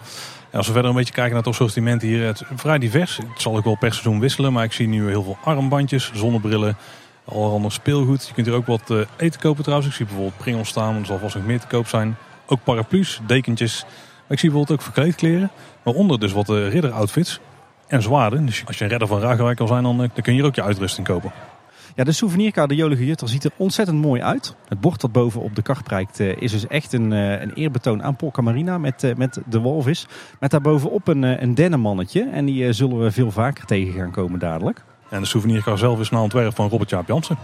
Ja, 0.51 0.57
als 0.57 0.67
we 0.67 0.73
verder 0.73 0.91
een 0.91 0.97
beetje 0.97 1.13
kijken 1.13 1.33
naar 1.33 1.43
het 1.43 1.51
assortiment 1.51 2.01
hier. 2.01 2.25
Het 2.25 2.41
is 2.41 2.47
vrij 2.55 2.77
divers. 2.77 3.17
Het 3.17 3.41
zal 3.41 3.57
ook 3.57 3.63
wel 3.63 3.77
per 3.77 3.91
seizoen 3.93 4.19
wisselen. 4.19 4.53
Maar 4.53 4.63
ik 4.63 4.73
zie 4.73 4.87
nu 4.87 5.07
heel 5.07 5.23
veel 5.23 5.37
armbandjes, 5.43 6.11
zonnebrillen. 6.13 6.77
Allerhande 7.25 7.69
speelgoed. 7.69 8.27
Je 8.27 8.33
kunt 8.33 8.47
hier 8.47 8.55
ook 8.55 8.65
wat 8.65 8.93
eten 9.17 9.39
kopen 9.39 9.63
trouwens. 9.63 9.89
Ik 9.89 9.95
zie 9.95 10.05
bijvoorbeeld 10.05 10.37
pringels 10.37 10.69
staan. 10.69 10.95
Er 10.95 11.05
zal 11.05 11.19
vast 11.19 11.35
nog 11.35 11.45
meer 11.45 11.59
te 11.59 11.67
koop 11.67 11.87
zijn. 11.87 12.17
Ook 12.47 12.63
paraplu's, 12.63 13.21
dekentjes. 13.27 13.83
Maar 13.83 14.35
ik 14.35 14.39
zie 14.39 14.49
bijvoorbeeld 14.49 14.79
ook 14.79 14.85
verkleedkleren. 14.85 15.49
Waaronder 15.83 16.19
dus 16.19 16.31
wat 16.31 16.49
uh, 16.49 16.69
ridderoutfits 16.69 17.39
en 17.87 18.01
zwaarden. 18.01 18.45
Dus 18.45 18.63
als 18.65 18.77
je 18.77 18.83
een 18.83 18.89
redder 18.89 19.07
van 19.07 19.19
Ragenwijk 19.19 19.57
wil 19.57 19.67
zijn, 19.67 19.83
dan, 19.83 19.97
dan 19.97 20.11
kun 20.11 20.23
je 20.23 20.31
hier 20.31 20.45
ook 20.45 20.55
je 20.55 20.63
uitrusting 20.63 21.07
kopen. 21.07 21.31
Ja, 21.95 22.03
de 22.03 22.11
souvenirkaart 22.11 22.69
de 22.69 22.75
Jolige 22.75 23.05
Jutter 23.05 23.29
ziet 23.29 23.43
er 23.43 23.51
ontzettend 23.57 24.01
mooi 24.01 24.21
uit. 24.21 24.55
Het 24.67 24.81
bord 24.81 25.01
dat 25.01 25.11
boven 25.11 25.41
op 25.41 25.55
de 25.55 25.61
kar 25.61 25.83
prijkt 25.83 26.19
is 26.19 26.51
dus 26.51 26.67
echt 26.67 26.93
een, 26.93 27.11
een 27.11 27.53
eerbetoon 27.53 28.03
aan 28.03 28.15
Polka 28.15 28.41
Marina 28.41 28.77
met, 28.77 29.13
met 29.17 29.39
de 29.45 29.61
walvis. 29.61 30.07
Met 30.39 30.51
daarbovenop 30.51 31.07
een, 31.07 31.23
een 31.23 31.55
dennenmannetje. 31.55 32.29
En 32.31 32.45
die 32.45 32.73
zullen 32.73 32.99
we 32.99 33.11
veel 33.11 33.31
vaker 33.31 33.65
tegen 33.65 33.93
gaan 33.93 34.11
komen 34.11 34.39
dadelijk. 34.39 34.83
En 35.09 35.21
de 35.21 35.27
souvenirkaart 35.27 35.79
zelf 35.79 35.99
is 35.99 36.09
naar 36.09 36.21
ontwerp 36.21 36.55
van 36.55 36.69
Robert 36.69 36.89
Jaap 36.89 37.07
Jansen. 37.07 37.37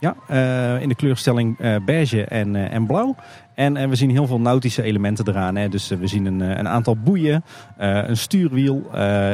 Ja, 0.00 0.16
uh, 0.30 0.82
in 0.82 0.88
de 0.88 0.94
kleurstelling 0.94 1.60
uh, 1.60 1.76
beige 1.84 2.24
en, 2.24 2.54
uh, 2.54 2.72
en 2.72 2.86
blauw. 2.86 3.16
En 3.54 3.88
we 3.88 3.94
zien 3.94 4.10
heel 4.10 4.26
veel 4.26 4.40
nautische 4.40 4.82
elementen 4.82 5.28
eraan. 5.28 5.56
Hè. 5.56 5.68
Dus 5.68 5.88
we 5.88 6.06
zien 6.06 6.26
een, 6.26 6.40
een 6.40 6.68
aantal 6.68 6.96
boeien, 6.96 7.44
een 7.76 8.16
stuurwiel, 8.16 8.88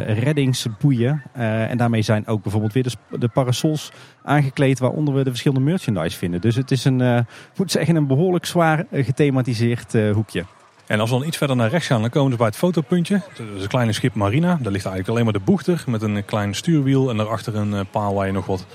reddingsboeien. 0.07 1.23
en 1.33 1.77
daarmee 1.77 2.03
zijn 2.03 2.27
ook 2.27 2.43
bijvoorbeeld 2.43 2.73
weer 2.73 2.83
de, 2.83 3.19
de, 3.19 3.29
parasols 3.29 3.93
aangekleed 4.23 4.79
waaronder 4.79 5.15
we 5.15 5.25
de 5.25 5.31
verschillende 5.31 5.65
merchandise 5.65 6.19
vinden. 6.19 6.41
Dus 6.41 6.57
het 6.57 6.71
is 6.71 6.85
een, 6.85 7.27
moet 7.57 7.71
zeggen, 7.71 7.97
een 7.97 8.07
behoorlijk 8.07 8.47
zwaar 8.47 8.87
gethematiseerd 8.93 9.93
hoekje. 10.13 10.45
En 10.87 11.01
als 11.01 11.11
we 11.11 11.19
dan 11.19 11.27
iets 11.27 11.37
verder 11.37 11.57
naar 11.57 11.71
rechts 11.71 11.87
gaan, 11.87 12.01
dan 12.01 12.11
komen 12.11 12.31
we 12.31 12.37
bij 12.37 12.47
het 12.47 12.57
fotopuntje. 12.57 13.21
Dat 13.37 13.47
is 13.57 13.63
een 13.63 13.69
kleine 13.69 13.93
schip 13.93 14.15
Marina. 14.15 14.49
Daar 14.49 14.73
ligt 14.73 14.87
eigenlijk 14.87 15.09
alleen 15.09 15.25
maar 15.25 15.33
de 15.33 15.51
boegter 15.51 15.85
met 15.87 16.03
een 16.03 16.25
klein 16.25 16.55
stuurwiel. 16.55 17.11
En 17.11 17.17
daarachter 17.17 17.57
een 17.57 17.87
paal 17.91 18.15
waar 18.15 18.27
je 18.27 18.33
nog 18.33 18.47
wat 18.47 18.67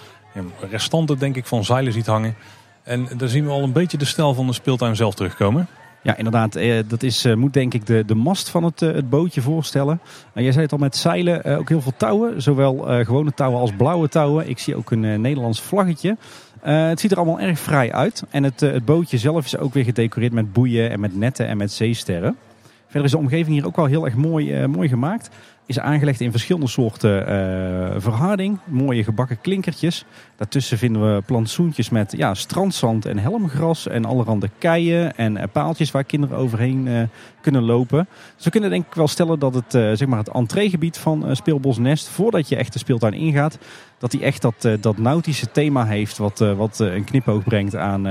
restanten 0.70 1.20
denk 1.20 1.36
ik 1.36 1.46
van 1.46 1.66
zeilen 1.66 1.94
ziet 1.94 2.06
hangen. 2.06 2.36
En 2.84 3.08
daar 3.18 3.30
zien 3.30 3.46
we 3.46 3.52
al 3.52 3.64
een 3.64 3.72
beetje 3.72 3.98
de 3.98 4.06
stijl 4.06 4.34
van 4.34 4.48
de 4.48 4.54
speeltuin 4.54 4.96
zelf 4.96 5.16
terugkomen. 5.16 5.68
Ja, 6.02 6.18
inderdaad. 6.18 6.56
Eh, 6.56 6.80
dat 6.88 7.04
is, 7.04 7.26
eh, 7.26 7.36
moet 7.36 7.54
denk 7.54 7.74
ik 7.74 7.86
de, 7.86 8.04
de 8.06 8.16
mast 8.16 8.50
van 8.50 8.64
het, 8.64 8.82
eh, 8.82 8.94
het 8.94 9.10
bootje 9.10 9.42
voorstellen. 9.42 10.02
En 10.34 10.44
jij 10.44 10.52
zei 10.52 10.64
het 10.64 10.72
al 10.72 10.78
met 10.78 10.96
zeilen, 10.96 11.58
ook 11.58 11.70
heel 11.70 11.82
veel 11.82 11.94
touwen. 11.98 12.42
Zowel 12.42 13.04
gewone 13.04 13.34
touwen 13.34 13.60
als 13.60 13.72
blauwe 13.78 14.10
touwen. 14.10 14.50
Ik 14.50 14.60
zie 14.60 14.76
ook 14.76 14.92
een 14.92 15.22
Nederlands 15.22 15.62
vlaggetje. 15.62 16.18
het 16.62 17.00
ziet 17.00 17.12
er 17.12 17.18
allemaal 17.18 17.40
erg 17.40 17.60
vrij 17.60 17.92
uit. 17.92 18.24
En 18.30 18.44
het, 18.44 18.60
het 18.60 18.86
bootje 18.86 19.18
zelf 19.18 19.46
is 19.46 19.58
ook 19.58 19.74
weer 19.74 19.84
gedecoreerd 19.84 20.34
met 20.34 20.54
boeien 20.54 20.92
en 20.92 21.00
met 21.00 21.16
netten 21.16 21.48
en 21.48 21.58
met 21.58 21.72
zeesterren. 21.72 22.38
Verder 22.86 23.04
is 23.04 23.12
de 23.12 23.18
omgeving 23.18 23.56
hier 23.56 23.66
ook 23.66 23.76
wel 23.76 23.86
heel 23.86 24.06
erg 24.06 24.16
mooi, 24.16 24.68
mooi 24.68 24.90
gemaakt 24.90 25.30
is 25.70 25.80
aangelegd 25.80 26.22
in 26.22 26.32
verschillende 26.32 26.68
soorten 26.68 27.22
uh, 27.22 27.96
verharding. 27.98 28.60
Mooie 28.66 29.04
gebakken 29.04 29.42
klinkertjes. 29.42 30.06
Daartussen 30.36 30.78
vinden 30.78 31.16
we 31.16 31.22
plantsoentjes 31.22 31.90
met 31.90 32.14
ja, 32.18 32.34
strandzand 32.34 33.06
en 33.06 33.18
helmgras 33.18 33.88
en 33.88 34.06
allerhande 34.06 34.50
keien 34.58 35.18
en 35.18 35.38
uh, 35.38 35.44
paaltjes 35.52 35.92
waar 35.92 36.04
kinderen 36.04 36.38
overheen 36.38 36.88
uh, 36.88 37.02
kunnen 37.42 37.64
lopen. 37.64 38.08
Dus 38.36 38.46
we 38.46 38.52
kunnen 38.52 38.70
denk 38.70 38.86
ik 38.86 38.94
wel 38.94 39.08
stellen 39.08 39.40
dat 39.40 39.54
het, 39.54 39.72
zeg 39.72 40.06
maar 40.06 40.18
het 40.18 40.30
entreegebied 40.30 40.98
van 40.98 41.36
Speelbos 41.36 41.78
Nest, 41.78 42.08
voordat 42.08 42.50
je 42.50 42.56
echt 42.56 42.74
de 42.74 42.80
speeltuin 42.80 43.14
ingaat, 43.14 43.58
dat 43.98 44.12
hij 44.12 44.22
echt 44.22 44.42
dat, 44.42 44.68
dat 44.82 44.98
nautische 44.98 45.52
thema 45.52 45.86
heeft 45.86 46.18
wat, 46.18 46.40
wat 46.40 46.80
een 46.80 47.04
knipoog 47.04 47.44
brengt 47.44 47.76
aan, 47.76 48.08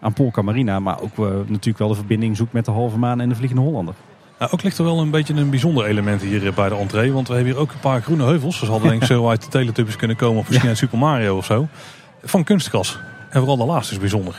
aan 0.00 0.12
Polka 0.12 0.42
Marina. 0.42 0.80
Maar 0.80 1.00
ook 1.00 1.16
natuurlijk 1.48 1.78
wel 1.78 1.88
de 1.88 1.94
verbinding 1.94 2.36
zoekt 2.36 2.52
met 2.52 2.64
de 2.64 2.70
Halve 2.70 2.98
Maan 2.98 3.20
en 3.20 3.28
de 3.28 3.34
Vliegende 3.34 3.62
Hollander. 3.62 3.94
Nou, 4.38 4.50
ook 4.52 4.62
ligt 4.62 4.78
er 4.78 4.84
wel 4.84 5.00
een 5.00 5.10
beetje 5.10 5.34
een 5.34 5.50
bijzonder 5.50 5.84
element 5.84 6.22
hier 6.22 6.46
eh, 6.46 6.54
bij 6.54 6.68
de 6.68 6.74
entree. 6.74 7.12
Want 7.12 7.28
we 7.28 7.34
hebben 7.34 7.52
hier 7.52 7.60
ook 7.62 7.72
een 7.72 7.80
paar 7.80 8.02
groene 8.02 8.24
heuvels. 8.24 8.60
Dus 8.60 8.68
hadden 8.68 8.88
denk 8.90 9.02
ik 9.02 9.08
zo 9.08 9.28
uit 9.28 9.42
de 9.42 9.48
Teletubbies 9.48 9.96
kunnen 9.96 10.16
komen. 10.16 10.38
Of 10.38 10.42
misschien 10.42 10.62
ja. 10.62 10.68
uit 10.68 10.78
Super 10.78 10.98
Mario 10.98 11.36
of 11.36 11.44
zo. 11.44 11.68
Van 12.22 12.44
kunstgras. 12.44 12.98
En 13.30 13.38
vooral 13.38 13.56
de 13.56 13.64
laatste 13.64 13.94
is 13.94 14.00
bijzonder. 14.00 14.34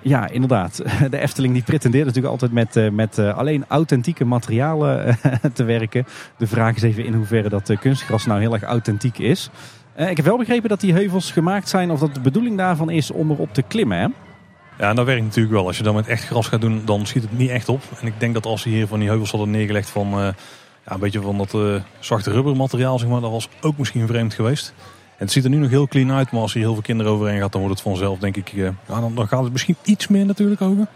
Ja, 0.00 0.28
inderdaad. 0.28 0.82
De 1.10 1.18
Efteling 1.18 1.52
die 1.52 1.62
pretendeert 1.62 2.04
natuurlijk 2.04 2.32
altijd 2.32 2.52
met, 2.52 2.76
eh, 2.76 2.90
met 2.90 3.18
eh, 3.18 3.36
alleen 3.36 3.64
authentieke 3.68 4.24
materialen 4.24 5.18
te 5.54 5.64
werken. 5.64 6.06
De 6.38 6.46
vraag 6.46 6.76
is 6.76 6.82
even 6.82 7.04
in 7.04 7.14
hoeverre 7.14 7.48
dat 7.48 7.78
kunstgras 7.80 8.26
nou 8.26 8.40
heel 8.40 8.52
erg 8.52 8.62
authentiek 8.62 9.18
is. 9.18 9.50
Ik 9.96 10.16
heb 10.16 10.24
wel 10.24 10.38
begrepen 10.38 10.68
dat 10.68 10.80
die 10.80 10.92
heuvels 10.92 11.30
gemaakt 11.30 11.68
zijn 11.68 11.90
of 11.90 12.00
dat 12.00 12.14
de 12.14 12.20
bedoeling 12.20 12.56
daarvan 12.56 12.90
is 12.90 13.10
om 13.10 13.30
erop 13.30 13.54
te 13.54 13.62
klimmen. 13.62 13.98
Hè? 13.98 14.06
Ja, 14.78 14.88
en 14.88 14.96
dat 14.96 15.06
werkt 15.06 15.22
natuurlijk 15.22 15.54
wel. 15.54 15.66
Als 15.66 15.76
je 15.76 15.82
dan 15.82 15.94
met 15.94 16.06
echt 16.06 16.24
gras 16.24 16.46
gaat 16.46 16.60
doen, 16.60 16.82
dan 16.84 17.06
schiet 17.06 17.22
het 17.22 17.38
niet 17.38 17.50
echt 17.50 17.68
op. 17.68 17.82
En 18.00 18.06
ik 18.06 18.20
denk 18.20 18.34
dat 18.34 18.46
als 18.46 18.62
ze 18.62 18.68
hier 18.68 18.86
van 18.86 18.98
die 18.98 19.08
heuvels 19.08 19.30
hadden 19.30 19.50
neergelegd 19.50 19.90
van 19.90 20.06
uh, 20.08 20.28
ja, 20.86 20.92
een 20.92 21.00
beetje 21.00 21.20
van 21.20 21.38
dat 21.38 21.52
uh, 21.54 21.74
zachte 21.98 22.30
rubbermateriaal, 22.30 22.98
zeg 22.98 23.08
maar, 23.08 23.20
dat 23.20 23.30
was 23.30 23.48
ook 23.60 23.78
misschien 23.78 24.06
vreemd 24.06 24.34
geweest. 24.34 24.74
En 25.16 25.24
het 25.24 25.32
ziet 25.32 25.44
er 25.44 25.50
nu 25.50 25.56
nog 25.56 25.70
heel 25.70 25.88
clean 25.88 26.12
uit, 26.12 26.30
maar 26.30 26.40
als 26.40 26.52
hier 26.52 26.62
heel 26.62 26.72
veel 26.72 26.82
kinderen 26.82 27.12
overheen 27.12 27.40
gaat, 27.40 27.52
dan 27.52 27.60
wordt 27.60 27.76
het 27.76 27.88
vanzelf, 27.88 28.18
denk 28.18 28.36
ik, 28.36 28.52
uh, 28.52 28.64
ja, 28.64 29.00
dan, 29.00 29.14
dan, 29.14 29.28
gaat 29.28 29.42
het 29.42 29.52
misschien 29.52 29.76
iets 29.84 30.08
meer 30.08 30.26
natuurlijk 30.26 30.60
over. 30.60 30.86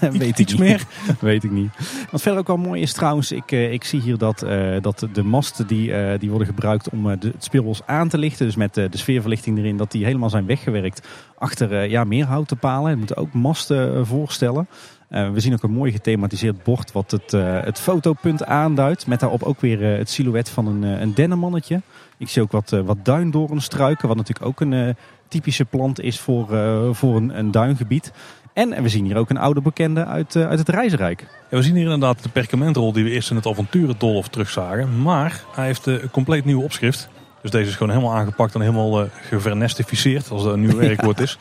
Weet 0.18 0.38
iets 0.38 0.56
meer. 0.56 0.82
Weet 1.20 1.44
ik 1.44 1.50
niet. 1.50 1.70
Wat 2.10 2.22
verder 2.22 2.40
ook 2.40 2.46
wel 2.46 2.56
mooi 2.56 2.82
is 2.82 2.92
trouwens, 2.92 3.32
ik, 3.32 3.50
ik 3.50 3.84
zie 3.84 4.00
hier 4.00 4.18
dat, 4.18 4.46
dat 4.80 5.06
de 5.12 5.22
masten 5.22 5.66
die, 5.66 6.18
die 6.18 6.28
worden 6.30 6.48
gebruikt 6.48 6.88
om 6.88 7.02
de, 7.02 7.28
het 7.32 7.44
speelbos 7.44 7.80
aan 7.86 8.08
te 8.08 8.18
lichten, 8.18 8.46
dus 8.46 8.56
met 8.56 8.74
de 8.74 8.88
sfeerverlichting 8.90 9.58
erin, 9.58 9.76
dat 9.76 9.90
die 9.90 10.04
helemaal 10.04 10.30
zijn 10.30 10.46
weggewerkt 10.46 11.08
achter 11.38 11.88
ja, 11.88 12.04
meer 12.04 12.24
houten 12.24 12.58
palen. 12.58 12.88
Het 12.88 12.98
moeten 12.98 13.16
ook 13.16 13.32
masten 13.32 14.06
voorstellen. 14.06 14.68
Uh, 15.10 15.30
we 15.30 15.40
zien 15.40 15.52
ook 15.52 15.62
een 15.62 15.70
mooi 15.70 15.92
gethematiseerd 15.92 16.62
bord 16.62 16.92
wat 16.92 17.10
het, 17.10 17.32
uh, 17.32 17.60
het 17.62 17.80
fotopunt 17.80 18.44
aanduidt. 18.44 19.06
Met 19.06 19.20
daarop 19.20 19.42
ook 19.42 19.60
weer 19.60 19.92
uh, 19.92 19.98
het 19.98 20.10
silhouet 20.10 20.48
van 20.48 20.66
een, 20.66 20.82
een 20.82 21.14
dennenmannetje. 21.14 21.80
Ik 22.18 22.28
zie 22.28 22.42
ook 22.42 22.52
wat, 22.52 22.70
wat 22.70 23.04
duindoornstruiken, 23.04 24.08
wat 24.08 24.16
natuurlijk 24.16 24.46
ook 24.46 24.60
een 24.60 24.96
typische 25.28 25.64
plant 25.64 26.00
is 26.00 26.20
voor, 26.20 26.46
voor 26.94 27.16
een, 27.16 27.38
een 27.38 27.50
duingebied. 27.50 28.12
En 28.52 28.82
we 28.82 28.88
zien 28.88 29.04
hier 29.04 29.16
ook 29.16 29.30
een 29.30 29.38
oude 29.38 29.60
bekende 29.60 30.04
uit, 30.04 30.36
uit 30.36 30.58
het 30.58 30.68
Reizenrijk. 30.68 31.26
Ja, 31.50 31.56
we 31.56 31.62
zien 31.62 31.74
hier 31.74 31.84
inderdaad 31.84 32.22
de 32.22 32.28
perkamentrol 32.28 32.92
die 32.92 33.04
we 33.04 33.10
eerst 33.10 33.30
in 33.30 33.36
het 33.36 33.46
avonturendolf 33.46 34.28
terugzagen. 34.28 35.02
Maar 35.02 35.44
hij 35.54 35.66
heeft 35.66 35.86
een 35.86 36.10
compleet 36.10 36.44
nieuw 36.44 36.62
opschrift. 36.62 37.08
Dus 37.42 37.50
deze 37.50 37.68
is 37.68 37.76
gewoon 37.76 37.92
helemaal 37.92 38.16
aangepakt 38.16 38.54
en 38.54 38.60
helemaal 38.60 39.08
gevernestificeerd, 39.28 40.30
als 40.30 40.42
dat 40.42 40.52
een 40.52 40.60
nieuw 40.60 40.76
werkwoord 40.88 41.20
is. 41.20 41.38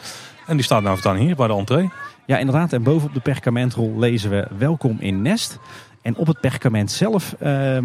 En 0.47 0.55
die 0.55 0.65
staat 0.65 0.81
nou 0.81 0.93
voortaan 0.93 1.15
hier 1.15 1.35
bij 1.35 1.47
de 1.47 1.53
entree. 1.53 1.91
Ja, 2.25 2.37
inderdaad. 2.37 2.73
En 2.73 2.83
bovenop 2.83 3.13
de 3.13 3.19
perkamentrol 3.19 3.99
lezen 3.99 4.29
we 4.29 4.47
welkom 4.57 4.97
in 4.99 5.21
Nest. 5.21 5.59
En 6.01 6.15
op 6.15 6.27
het 6.27 6.39
perkament 6.39 6.91
zelf 6.91 7.35
uh, 7.43 7.77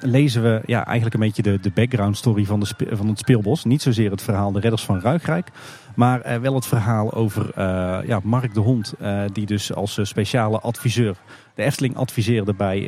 lezen 0.00 0.42
we 0.42 0.60
ja, 0.66 0.84
eigenlijk 0.84 1.14
een 1.14 1.20
beetje 1.20 1.42
de, 1.42 1.60
de 1.60 1.70
background 1.74 2.16
story 2.16 2.44
van, 2.44 2.60
de, 2.60 2.66
van 2.90 3.08
het 3.08 3.18
speelbos. 3.18 3.64
Niet 3.64 3.82
zozeer 3.82 4.10
het 4.10 4.22
verhaal 4.22 4.52
De 4.52 4.60
Redders 4.60 4.84
van 4.84 5.00
Ruigrijk. 5.00 5.48
Maar 5.94 6.26
uh, 6.26 6.36
wel 6.36 6.54
het 6.54 6.66
verhaal 6.66 7.12
over 7.12 7.46
uh, 7.58 7.98
ja, 8.06 8.20
Mark 8.22 8.54
de 8.54 8.60
Hond. 8.60 8.94
Uh, 9.00 9.20
die 9.32 9.46
dus 9.46 9.74
als 9.74 9.98
speciale 10.02 10.60
adviseur 10.60 11.16
de 11.54 11.62
Efteling 11.62 11.96
adviseerde 11.96 12.54
bij 12.54 12.80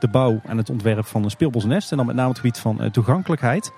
de 0.00 0.08
bouw 0.08 0.40
en 0.44 0.56
het 0.56 0.70
ontwerp 0.70 1.06
van 1.06 1.24
een 1.24 1.30
speelbosnest. 1.30 1.90
En 1.90 1.96
dan 1.96 2.06
met 2.06 2.14
name 2.14 2.28
het 2.28 2.36
gebied 2.36 2.58
van 2.58 2.90
toegankelijkheid. 2.90 3.72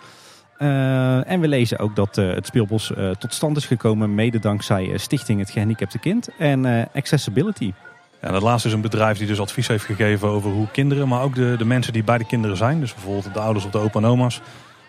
En 0.58 1.40
we 1.40 1.48
lezen 1.48 1.78
ook 1.78 1.96
dat 1.96 2.16
het 2.16 2.46
speelbos 2.46 2.92
tot 3.18 3.34
stand 3.34 3.56
is 3.56 3.66
gekomen 3.66 4.14
mede 4.14 4.38
dankzij 4.38 4.98
Stichting 4.98 5.38
Het 5.38 5.50
Gehandicapte 5.50 5.98
Kind 5.98 6.28
en 6.38 6.88
Accessibility. 6.94 7.72
Ja, 8.24 8.30
dat 8.30 8.42
laatste 8.42 8.68
is 8.68 8.74
een 8.74 8.80
bedrijf 8.80 9.18
die 9.18 9.26
dus 9.26 9.40
advies 9.40 9.68
heeft 9.68 9.84
gegeven 9.84 10.28
over 10.28 10.50
hoe 10.50 10.70
kinderen, 10.70 11.08
maar 11.08 11.22
ook 11.22 11.34
de, 11.34 11.54
de 11.58 11.64
mensen 11.64 11.92
die 11.92 12.04
bij 12.04 12.18
de 12.18 12.26
kinderen 12.26 12.56
zijn, 12.56 12.80
dus 12.80 12.94
bijvoorbeeld 12.94 13.34
de 13.34 13.40
ouders 13.40 13.64
of 13.64 13.70
de 13.70 13.78
opa 13.78 13.98
en 13.98 14.04
oma's, 14.04 14.40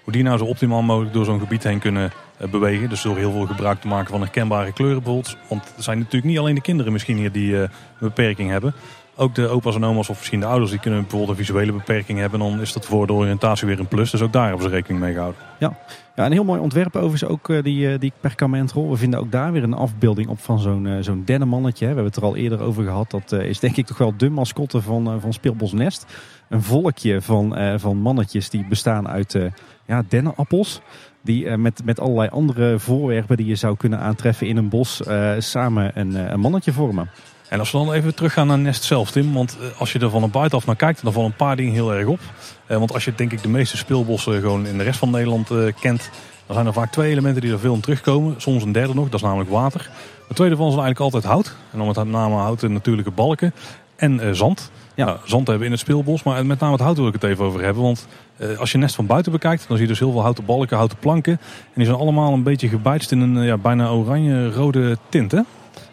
hoe 0.06 0.13
die 0.13 0.24
nou 0.24 0.38
zo 0.38 0.46
optimaal 0.46 0.82
mogelijk 0.82 1.13
door 1.13 1.26
zo'n 1.26 1.39
gebied 1.39 1.63
heen 1.63 1.80
kunnen 1.80 2.12
bewegen. 2.52 2.89
Dus 2.89 3.02
door 3.02 3.18
heel 3.18 3.32
veel 3.32 3.46
gebruik 3.46 3.82
te 3.82 3.88
maken 3.88 4.10
van 4.12 4.22
herkenbare 4.22 4.74
kleuren 4.74 5.04
bijvoorbeeld. 5.04 5.38
Want 5.48 5.74
er 5.78 5.84
zijn 5.84 5.98
natuurlijk 5.98 6.26
niet 6.26 6.38
alleen 6.38 6.56
de 6.56 6.62
kinderen 6.62 6.91
misschien 6.91 7.18
hier 7.18 7.32
die 7.32 7.56
een 7.56 7.70
beperking 8.00 8.50
hebben. 8.50 8.74
Ook 9.18 9.36
de 9.36 9.48
opa's 9.48 9.76
en 9.76 9.84
oma's 9.84 10.10
of 10.10 10.18
misschien 10.18 10.39
de 10.39 10.46
ouders 10.46 10.72
die 10.72 10.80
kunnen 10.80 11.02
bijvoorbeeld 11.02 11.32
een 11.32 11.46
visuele 11.46 11.72
beperking 11.72 12.20
hebben. 12.20 12.39
Dan 12.39 12.62
is 12.62 12.74
dat 12.74 12.86
voor 12.86 13.08
de 13.08 13.13
oriëntatie 13.13 13.68
weer 13.68 13.80
een 13.80 13.88
plus. 13.88 14.12
Dus 14.12 14.22
ook 14.22 14.34
daar 14.34 14.48
hebben 14.48 14.63
ze 14.63 14.70
rekening 14.70 15.04
mee 15.04 15.13
gehouden. 15.13 15.41
Ja, 15.60 15.78
ja 16.15 16.26
een 16.26 16.32
heel 16.32 16.44
mooi 16.44 16.60
ontwerp 16.60 16.96
overigens 16.96 17.26
ook 17.26 17.50
uh, 17.50 17.63
die, 17.63 17.98
die 17.98 18.13
perkamentrol. 18.20 18.89
We 18.89 18.98
vinden 18.98 19.20
ook 19.20 19.32
daar 19.32 19.52
weer 19.52 19.63
een 19.63 19.74
afbeelding 19.74 20.28
op 20.28 20.39
van 20.39 20.60
zo'n 20.60 20.98
zo'n 21.00 21.22
dennenmannetje. 21.26 21.80
We 21.80 21.86
hebben 21.86 22.06
het 22.06 22.15
er 22.15 22.24
al 22.24 22.36
eerder 22.36 22.62
over 22.62 22.84
gehad. 22.84 23.12
Dat 23.12 23.32
is 23.32 23.60
denk 23.60 23.78
ik 23.78 23.86
toch 23.86 23.98
wel 23.98 24.13
de 24.18 24.30
mascotte 24.30 24.82
van, 24.82 25.22
van 25.22 25.34
Speelbos 25.34 25.72
Nest. 25.72 26.06
Een 26.50 26.64
volkje 26.64 27.22
van, 27.22 27.80
van 27.80 27.98
mannetjes 27.98 28.50
die 28.50 28.66
bestaan 28.70 29.08
uit 29.08 29.38
ja, 29.86 30.04
dennenappels. 30.08 30.82
Die 31.22 31.58
met, 31.58 31.82
met 31.86 32.00
allerlei 32.00 32.30
andere 32.30 32.80
voorwerpen 32.80 33.38
die 33.38 33.46
je 33.46 33.56
zou 33.56 33.78
kunnen 33.78 34.00
aantreffen 34.00 34.48
in 34.48 34.58
een 34.58 34.70
bos 34.70 35.02
samen 35.38 35.92
een, 36.00 36.32
een 36.34 36.40
mannetje 36.40 36.74
vormen. 36.74 37.10
En 37.50 37.60
als 37.60 37.72
we 37.72 37.78
dan 37.78 37.94
even 37.94 38.16
teruggaan 38.16 38.48
naar 38.48 38.58
Nest 38.58 38.84
zelf, 38.84 39.12
Tim. 39.12 39.34
Want 39.34 39.58
eh, 39.62 39.80
als 39.80 39.92
je 39.92 40.00
er 40.00 40.10
van 40.10 40.24
een 40.24 40.32
buitenaf 40.32 40.66
naar 40.66 40.76
kijkt, 40.76 41.04
dan 41.04 41.14
vallen 41.14 41.30
een 41.30 41.36
paar 41.36 41.56
dingen 41.56 41.74
heel 41.74 41.94
erg 41.94 42.08
op. 42.08 42.20
Eh, 42.66 42.78
want 42.78 42.94
als 42.94 43.06
je 43.06 43.16
denk 43.16 43.32
ik 43.32 43.42
de 43.42 43.50
meeste 43.50 43.78
speelbossen 43.78 44.40
gewoon 44.42 44.66
in 44.66 44.78
de 44.78 44.84
rest 44.84 45.00
van 45.00 45.10
Nederland 45.10 45.52
eh, 45.52 45.58
kent, 45.80 46.10
dan 46.46 46.56
zijn 46.56 46.68
er 46.68 46.74
vaak 46.74 46.92
twee 46.92 47.12
elementen 47.12 47.42
die 47.42 47.52
er 47.52 47.60
veel 47.60 47.74
in 47.74 47.80
terugkomen. 47.80 48.42
Soms 48.42 48.64
een 48.64 48.72
derde 48.72 48.94
nog, 48.94 49.06
dat 49.06 49.14
is 49.14 49.22
namelijk 49.22 49.50
water. 49.50 49.90
Het 50.28 50.36
tweede 50.36 50.56
van 50.56 50.66
is 50.66 50.72
eigenlijk 50.72 51.00
altijd 51.00 51.24
hout. 51.24 51.56
En 51.72 51.78
dan 51.78 51.88
met 51.88 52.04
name 52.04 52.36
houten 52.36 52.74
natuurlijke 52.74 53.12
balken 53.12 53.54
en 53.96 54.36
zand. 54.36 54.72
Ja. 54.96 55.06
Nou, 55.06 55.18
zand 55.24 55.48
hebben 55.48 55.66
in 55.66 55.72
het 55.72 55.82
speelbos, 55.82 56.24
maar 56.24 56.46
met 56.46 56.60
name 56.60 56.72
het 56.72 56.82
hout 56.82 56.98
wil 56.98 57.08
ik 57.08 57.14
het 57.14 57.24
even 57.24 57.46
over 57.46 57.64
hebben. 57.64 57.84
Want 57.84 58.08
als 58.58 58.72
je 58.72 58.78
Nest 58.78 58.96
van 58.96 59.06
buiten 59.06 59.32
bekijkt, 59.32 59.68
dan 59.68 59.78
zie 59.78 59.86
je 59.86 59.92
dus 59.92 60.00
heel 60.00 60.12
veel 60.12 60.22
houten 60.22 60.46
balken, 60.46 60.78
houten 60.78 60.98
planken. 60.98 61.34
En 61.34 61.74
die 61.74 61.86
zijn 61.86 61.98
allemaal 61.98 62.34
een 62.34 62.44
beetje 62.44 62.68
gebijtst 62.68 63.12
in 63.12 63.20
een 63.20 63.44
ja, 63.44 63.58
bijna 63.58 63.90
oranje-rode 63.90 64.98
tint, 65.10 65.32
hè? 65.32 65.42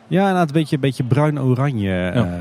Ja, 0.07 0.41
een 0.41 0.49
beetje, 0.53 0.79
beetje 0.79 1.05
bruin-oranje. 1.05 1.89
Ja. 1.89 2.15
Uh, 2.15 2.33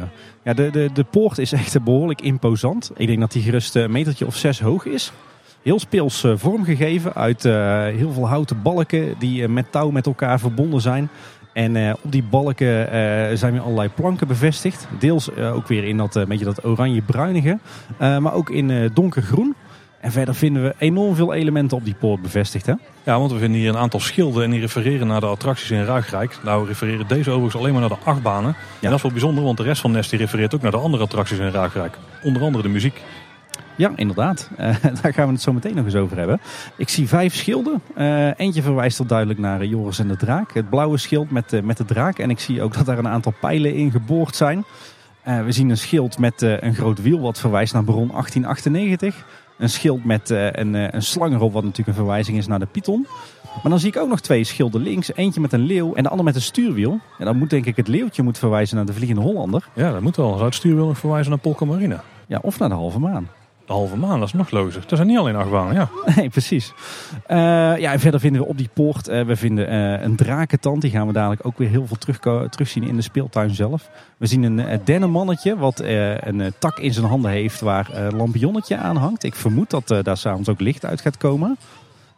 ja, 0.43 0.53
de, 0.53 0.69
de, 0.71 0.89
de 0.93 1.03
poort 1.03 1.37
is 1.37 1.51
echt 1.51 1.83
behoorlijk 1.83 2.21
imposant. 2.21 2.91
Ik 2.95 3.07
denk 3.07 3.19
dat 3.19 3.31
die 3.31 3.41
gerust 3.41 3.75
een 3.75 3.91
metertje 3.91 4.25
of 4.25 4.35
zes 4.35 4.59
hoog 4.59 4.85
is. 4.85 5.11
Heel 5.63 5.79
speels 5.79 6.25
vormgegeven 6.35 7.13
uit 7.13 7.45
uh, 7.45 7.83
heel 7.83 8.11
veel 8.11 8.27
houten 8.27 8.61
balken 8.61 9.15
die 9.19 9.47
met 9.47 9.71
touw 9.71 9.89
met 9.89 10.05
elkaar 10.05 10.39
verbonden 10.39 10.81
zijn. 10.81 11.09
En 11.53 11.93
op 12.03 12.11
die 12.11 12.23
balken 12.23 12.87
zijn 13.37 13.53
weer 13.53 13.61
allerlei 13.61 13.89
planken 13.89 14.27
bevestigd. 14.27 14.87
Deels 14.99 15.35
ook 15.35 15.67
weer 15.67 15.83
in 15.83 15.97
dat, 15.97 16.25
beetje 16.27 16.45
dat 16.45 16.65
oranje-bruinige, 16.65 17.59
maar 17.97 18.33
ook 18.33 18.49
in 18.49 18.91
donkergroen. 18.93 19.55
En 19.99 20.11
verder 20.11 20.35
vinden 20.35 20.63
we 20.63 20.75
enorm 20.77 21.15
veel 21.15 21.33
elementen 21.33 21.77
op 21.77 21.85
die 21.85 21.95
poort 21.99 22.21
bevestigd. 22.21 22.65
Hè? 22.65 22.73
Ja, 23.03 23.19
want 23.19 23.31
we 23.31 23.37
vinden 23.37 23.59
hier 23.59 23.69
een 23.69 23.77
aantal 23.77 23.99
schilden 23.99 24.43
en 24.43 24.49
die 24.49 24.59
refereren 24.59 25.07
naar 25.07 25.19
de 25.19 25.25
attracties 25.25 25.71
in 25.71 25.83
Ruigrijk. 25.83 26.37
Nou 26.43 26.67
refereren 26.67 27.07
deze 27.07 27.29
overigens 27.29 27.55
alleen 27.55 27.71
maar 27.71 27.81
naar 27.81 27.89
de 27.89 28.05
achtbanen. 28.05 28.49
Ja. 28.49 28.55
En 28.81 28.87
dat 28.87 28.95
is 28.95 29.01
wel 29.01 29.11
bijzonder, 29.11 29.43
want 29.43 29.57
de 29.57 29.63
rest 29.63 29.81
van 29.81 29.91
Nest 29.91 30.09
die 30.09 30.19
refereert 30.19 30.55
ook 30.55 30.61
naar 30.61 30.71
de 30.71 30.77
andere 30.77 31.03
attracties 31.03 31.37
in 31.37 31.49
Ruigrijk. 31.49 31.97
Onder 32.23 32.41
andere 32.41 32.63
de 32.63 32.69
muziek. 32.69 33.01
Ja, 33.81 33.91
inderdaad. 33.95 34.49
Uh, 34.51 34.57
daar 35.01 35.13
gaan 35.13 35.27
we 35.27 35.33
het 35.33 35.41
zo 35.41 35.53
meteen 35.53 35.75
nog 35.75 35.85
eens 35.85 35.95
over 35.95 36.17
hebben. 36.17 36.41
Ik 36.75 36.89
zie 36.89 37.07
vijf 37.07 37.35
schilden. 37.35 37.81
Uh, 37.97 38.39
eentje 38.39 38.61
verwijst 38.61 38.99
al 38.99 39.05
duidelijk 39.05 39.39
naar 39.39 39.65
Joris 39.65 39.99
en 39.99 40.07
de 40.07 40.17
Draak. 40.17 40.53
Het 40.53 40.69
blauwe 40.69 40.97
schild 40.97 41.31
met, 41.31 41.63
met 41.63 41.77
de 41.77 41.85
draak. 41.85 42.19
En 42.19 42.29
ik 42.29 42.39
zie 42.39 42.61
ook 42.61 42.73
dat 42.73 42.85
daar 42.85 42.97
een 42.97 43.07
aantal 43.07 43.33
pijlen 43.39 43.73
in 43.73 43.91
geboord 43.91 44.35
zijn. 44.35 44.63
we 45.23 45.51
zien 45.51 45.69
een 45.69 45.77
schild 45.77 46.17
met 46.17 46.41
een 46.41 46.75
groot 46.75 47.01
wiel 47.01 47.19
wat 47.19 47.39
verwijst 47.39 47.73
naar 47.73 47.83
Baron 47.83 48.07
1898 48.07 49.25
een 49.57 49.69
schild 49.69 50.05
met 50.05 50.29
een, 50.29 50.73
een 50.73 51.01
slang 51.01 51.33
erop, 51.33 51.53
wat 51.53 51.63
natuurlijk 51.63 51.89
een 51.89 52.03
verwijzing 52.03 52.37
is 52.37 52.47
naar 52.47 52.59
de 52.59 52.65
Python. 52.65 53.07
Maar 53.43 53.71
dan 53.71 53.79
zie 53.79 53.89
ik 53.89 53.97
ook 53.97 54.09
nog 54.09 54.19
twee 54.19 54.43
schilden 54.43 54.81
links. 54.81 55.15
Eentje 55.15 55.41
met 55.41 55.53
een 55.53 55.65
leeuw 55.65 55.93
en 55.93 56.03
de 56.03 56.09
ander 56.09 56.25
met 56.25 56.35
een 56.35 56.41
stuurwiel. 56.41 56.99
En 57.17 57.25
dan 57.25 57.37
moet 57.37 57.49
denk 57.49 57.65
ik 57.65 57.75
het 57.75 57.87
leeuwtje 57.87 58.23
moet 58.23 58.37
verwijzen 58.37 58.75
naar 58.75 58.85
de 58.85 58.93
Vliegende 58.93 59.21
Hollander. 59.21 59.67
Ja, 59.73 59.91
dat 59.91 60.01
moet 60.01 60.15
wel. 60.15 60.33
Zou 60.33 60.45
het 60.45 60.55
stuurwiel 60.55 60.87
nog 60.87 60.97
verwijzen 60.97 61.29
naar 61.29 61.39
Polka 61.39 61.65
Marina? 61.65 62.03
Ja, 62.27 62.39
of 62.41 62.59
naar 62.59 62.69
de 62.69 62.75
Halve 62.75 62.99
Maan 62.99 63.27
de 63.65 63.73
halve 63.73 63.97
maan, 63.97 64.19
dat 64.19 64.27
is 64.27 64.33
nog 64.33 64.51
logischer. 64.51 64.83
Dat 64.87 64.97
zijn 64.97 65.07
niet 65.07 65.17
alleen 65.17 65.35
achtbanen, 65.35 65.73
ja. 65.73 65.89
Nee, 66.15 66.29
precies. 66.29 66.73
Uh, 67.27 67.37
ja, 67.77 67.91
en 67.91 67.99
verder 67.99 68.19
vinden 68.19 68.41
we 68.41 68.47
op 68.47 68.57
die 68.57 68.69
poort, 68.73 69.09
uh, 69.09 69.25
we 69.25 69.35
vinden 69.35 69.73
uh, 69.73 70.01
een 70.01 70.15
drakentand. 70.15 70.81
Die 70.81 70.91
gaan 70.91 71.07
we 71.07 71.13
dadelijk 71.13 71.45
ook 71.45 71.57
weer 71.57 71.69
heel 71.69 71.87
veel 71.87 71.97
terug, 71.97 72.19
terugzien 72.49 72.83
in 72.83 72.95
de 72.95 73.01
speeltuin 73.01 73.55
zelf. 73.55 73.89
We 74.17 74.25
zien 74.25 74.43
een 74.43 74.81
dennenmannetje 74.83 75.57
wat 75.57 75.79
een 75.79 76.53
tak 76.59 76.79
in 76.79 76.93
zijn 76.93 77.05
handen 77.05 77.31
heeft 77.31 77.61
waar 77.61 77.89
een 77.93 78.15
lampionnetje 78.15 78.77
aan 78.77 78.95
hangt. 78.95 79.23
Ik 79.23 79.35
vermoed 79.35 79.69
dat 79.69 79.87
daar 79.87 80.17
s'avonds 80.17 80.49
ook 80.49 80.59
licht 80.59 80.85
uit 80.85 81.01
gaat 81.01 81.17
komen. 81.17 81.57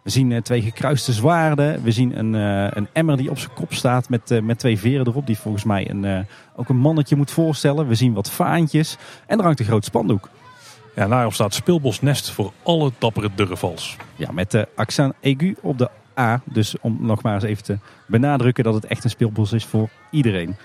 We 0.01 0.09
zien 0.09 0.41
twee 0.41 0.61
gekruiste 0.61 1.13
zwaarden. 1.13 1.83
We 1.83 1.91
zien 1.91 2.19
een, 2.19 2.33
een 2.77 2.87
emmer 2.93 3.17
die 3.17 3.29
op 3.29 3.39
zijn 3.39 3.53
kop 3.53 3.73
staat 3.73 4.09
met, 4.09 4.41
met 4.43 4.59
twee 4.59 4.79
veren 4.79 5.07
erop. 5.07 5.27
Die 5.27 5.37
volgens 5.37 5.63
mij 5.63 5.89
een, 5.89 6.25
ook 6.55 6.69
een 6.69 6.77
mannetje 6.77 7.15
moet 7.15 7.31
voorstellen. 7.31 7.87
We 7.87 7.95
zien 7.95 8.13
wat 8.13 8.31
vaantjes. 8.31 8.97
En 9.27 9.37
er 9.37 9.43
hangt 9.43 9.59
een 9.59 9.65
groot 9.65 9.85
spandoek. 9.85 10.29
Ja, 10.95 11.07
daarop 11.07 11.33
staat 11.33 11.53
speelbosnest 11.53 12.31
voor 12.31 12.51
alle 12.63 12.91
dappere 12.97 13.29
durvals. 13.35 13.97
Ja, 14.15 14.31
met 14.31 14.51
de 14.51 14.67
accent 14.75 15.13
aigu 15.23 15.55
op 15.61 15.77
de 15.77 15.89
A. 16.19 16.41
Dus 16.45 16.75
om 16.81 16.97
nog 17.01 17.21
maar 17.21 17.33
eens 17.33 17.43
even 17.43 17.63
te 17.63 17.77
benadrukken 18.07 18.63
dat 18.63 18.73
het 18.73 18.85
echt 18.85 19.03
een 19.03 19.09
speelbos 19.09 19.51
is 19.51 19.65
voor 19.65 19.89
iedereen. 20.11 20.55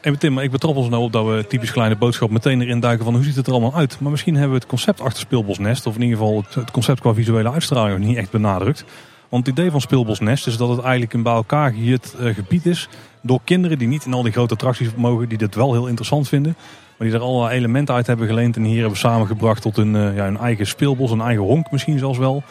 En 0.00 0.18
Tim, 0.18 0.38
ik 0.38 0.50
betrap 0.50 0.76
ons 0.76 0.88
nou 0.88 1.02
op 1.02 1.12
dat 1.12 1.26
we 1.26 1.44
typisch 1.48 1.72
kleine 1.72 1.96
boodschap 1.96 2.30
meteen 2.30 2.60
erin 2.60 2.80
duiken 2.80 3.04
van 3.04 3.14
hoe 3.14 3.24
ziet 3.24 3.36
het 3.36 3.46
er 3.46 3.52
allemaal 3.52 3.74
uit. 3.74 4.00
Maar 4.00 4.10
misschien 4.10 4.34
hebben 4.34 4.52
we 4.52 4.58
het 4.58 4.68
concept 4.68 5.00
achter 5.00 5.20
Speelbosnest, 5.20 5.86
of 5.86 5.94
in 5.94 6.02
ieder 6.02 6.18
geval 6.18 6.44
het 6.50 6.70
concept 6.70 7.00
qua 7.00 7.14
visuele 7.14 7.50
uitstraling 7.50 8.04
niet 8.04 8.16
echt 8.16 8.30
benadrukt. 8.30 8.84
Want 9.28 9.46
het 9.46 9.58
idee 9.58 9.70
van 9.70 9.80
Speelbosnest 9.80 10.46
is 10.46 10.56
dat 10.56 10.68
het 10.68 10.80
eigenlijk 10.80 11.12
een 11.12 11.22
bij 11.22 11.32
elkaar 11.32 11.72
gehuurd 11.72 12.14
uh, 12.20 12.34
gebied 12.34 12.66
is 12.66 12.88
door 13.20 13.40
kinderen 13.44 13.78
die 13.78 13.88
niet 13.88 14.04
in 14.04 14.12
al 14.12 14.22
die 14.22 14.32
grote 14.32 14.54
attracties 14.54 14.94
mogen, 14.96 15.28
die 15.28 15.38
dit 15.38 15.54
wel 15.54 15.72
heel 15.72 15.86
interessant 15.86 16.28
vinden. 16.28 16.56
Maar 16.96 17.08
die 17.08 17.16
er 17.16 17.22
allerlei 17.22 17.56
elementen 17.56 17.94
uit 17.94 18.06
hebben 18.06 18.26
geleend 18.26 18.56
en 18.56 18.62
hier 18.62 18.80
hebben 18.80 18.98
samengebracht 18.98 19.62
tot 19.62 19.76
een, 19.76 19.94
uh, 19.94 20.16
ja, 20.16 20.26
een 20.26 20.38
eigen 20.38 20.66
speelbos, 20.66 21.10
een 21.10 21.20
eigen 21.20 21.44
honk 21.44 21.70
misschien 21.70 21.98
zelfs 21.98 22.18
wel. 22.18 22.42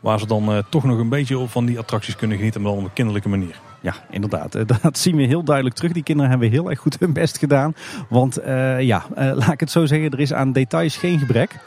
Waar 0.00 0.18
ze 0.18 0.26
dan 0.26 0.50
uh, 0.50 0.58
toch 0.68 0.84
nog 0.84 0.98
een 0.98 1.08
beetje 1.08 1.48
van 1.48 1.66
die 1.66 1.78
attracties 1.78 2.16
kunnen 2.16 2.36
genieten, 2.36 2.60
maar 2.60 2.70
dan 2.70 2.80
op 2.80 2.86
een 2.86 2.92
kinderlijke 2.92 3.28
manier. 3.28 3.60
Ja, 3.80 3.94
inderdaad. 4.10 4.54
Eh, 4.54 4.62
dat 4.82 4.98
zien 4.98 5.16
we 5.16 5.22
heel 5.22 5.42
duidelijk 5.42 5.76
terug. 5.76 5.92
Die 5.92 6.02
kinderen 6.02 6.30
hebben 6.30 6.50
heel 6.50 6.70
erg 6.70 6.78
goed 6.78 6.96
hun 6.98 7.12
best 7.12 7.38
gedaan. 7.38 7.74
Want 8.08 8.40
uh, 8.40 8.80
ja, 8.80 9.04
laat 9.14 9.52
ik 9.52 9.60
het 9.60 9.70
zo 9.70 9.86
zeggen, 9.86 10.10
er 10.10 10.20
is 10.20 10.32
aan 10.32 10.52
details 10.52 10.96
geen 10.96 11.18
gebrek. 11.18 11.58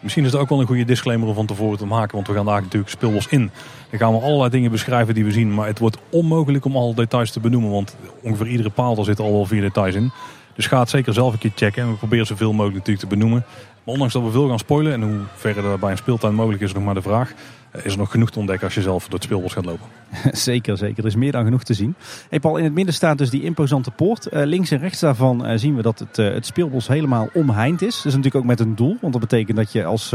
Misschien 0.00 0.24
is 0.24 0.32
het 0.32 0.40
ook 0.40 0.48
wel 0.48 0.60
een 0.60 0.66
goede 0.66 0.84
disclaimer 0.84 1.28
om 1.28 1.34
van 1.34 1.46
tevoren 1.46 1.78
te 1.78 1.86
maken. 1.86 2.14
Want 2.14 2.26
we 2.26 2.34
gaan 2.34 2.44
daar 2.44 2.62
natuurlijk 2.62 2.92
speelbos 2.92 3.26
in. 3.26 3.50
Dan 3.90 3.98
gaan 3.98 4.12
we 4.12 4.20
allerlei 4.20 4.50
dingen 4.50 4.70
beschrijven 4.70 5.14
die 5.14 5.24
we 5.24 5.30
zien. 5.30 5.54
Maar 5.54 5.66
het 5.66 5.78
wordt 5.78 5.98
onmogelijk 6.10 6.64
om 6.64 6.76
alle 6.76 6.94
details 6.94 7.30
te 7.30 7.40
benoemen. 7.40 7.70
Want 7.70 7.96
ongeveer 8.22 8.46
iedere 8.46 8.70
paal 8.70 8.94
daar 8.94 9.04
zitten 9.04 9.24
al 9.24 9.32
wel 9.32 9.46
vier 9.46 9.60
details 9.60 9.94
in. 9.94 10.12
Dus 10.56 10.66
ga 10.66 10.80
het 10.80 10.90
zeker 10.90 11.12
zelf 11.12 11.32
een 11.32 11.38
keer 11.38 11.52
checken. 11.54 11.82
En 11.82 11.90
we 11.90 11.96
proberen 11.96 12.26
zoveel 12.26 12.52
mogelijk 12.52 12.76
natuurlijk 12.76 13.08
te 13.08 13.14
benoemen. 13.14 13.44
Maar 13.84 13.94
ondanks 13.94 14.14
dat 14.14 14.22
we 14.22 14.30
veel 14.30 14.48
gaan 14.48 14.58
spoilen 14.58 14.92
en 14.92 15.02
hoe 15.02 15.20
ver 15.34 15.64
er 15.64 15.78
bij 15.78 15.90
een 15.90 15.96
speeltuin 15.96 16.34
mogelijk 16.34 16.62
is, 16.62 16.72
nog 16.72 16.84
maar 16.84 16.94
de 16.94 17.02
vraag. 17.02 17.32
Eh, 17.70 17.84
is 17.84 17.92
er 17.92 17.98
nog 17.98 18.10
genoeg 18.10 18.30
te 18.30 18.38
ontdekken 18.38 18.64
als 18.66 18.74
je 18.74 18.82
zelf 18.82 19.04
door 19.04 19.14
het 19.14 19.22
speelbos 19.22 19.52
gaat 19.52 19.64
lopen? 19.64 19.86
Zeker, 20.32 20.76
zeker. 20.76 20.98
Er 20.98 21.08
is 21.08 21.16
meer 21.16 21.32
dan 21.32 21.44
genoeg 21.44 21.62
te 21.62 21.74
zien. 21.74 21.94
Hey 22.28 22.40
Paul, 22.40 22.56
in 22.56 22.64
het 22.64 22.74
midden 22.74 22.94
staat 22.94 23.18
dus 23.18 23.30
die 23.30 23.42
imposante 23.42 23.90
poort. 23.90 24.32
Uh, 24.32 24.44
links 24.44 24.70
en 24.70 24.78
rechts 24.78 25.00
daarvan 25.00 25.46
uh, 25.46 25.52
zien 25.56 25.76
we 25.76 25.82
dat 25.82 25.98
het, 25.98 26.18
uh, 26.18 26.32
het 26.32 26.46
speelbos 26.46 26.88
helemaal 26.88 27.28
omheind 27.32 27.82
is. 27.82 27.96
Dat 27.96 28.04
is 28.04 28.14
natuurlijk 28.14 28.36
ook 28.36 28.44
met 28.44 28.60
een 28.60 28.74
doel. 28.74 28.96
Want 29.00 29.12
dat 29.12 29.22
betekent 29.22 29.56
dat 29.56 29.72
je 29.72 29.84
als, 29.84 30.14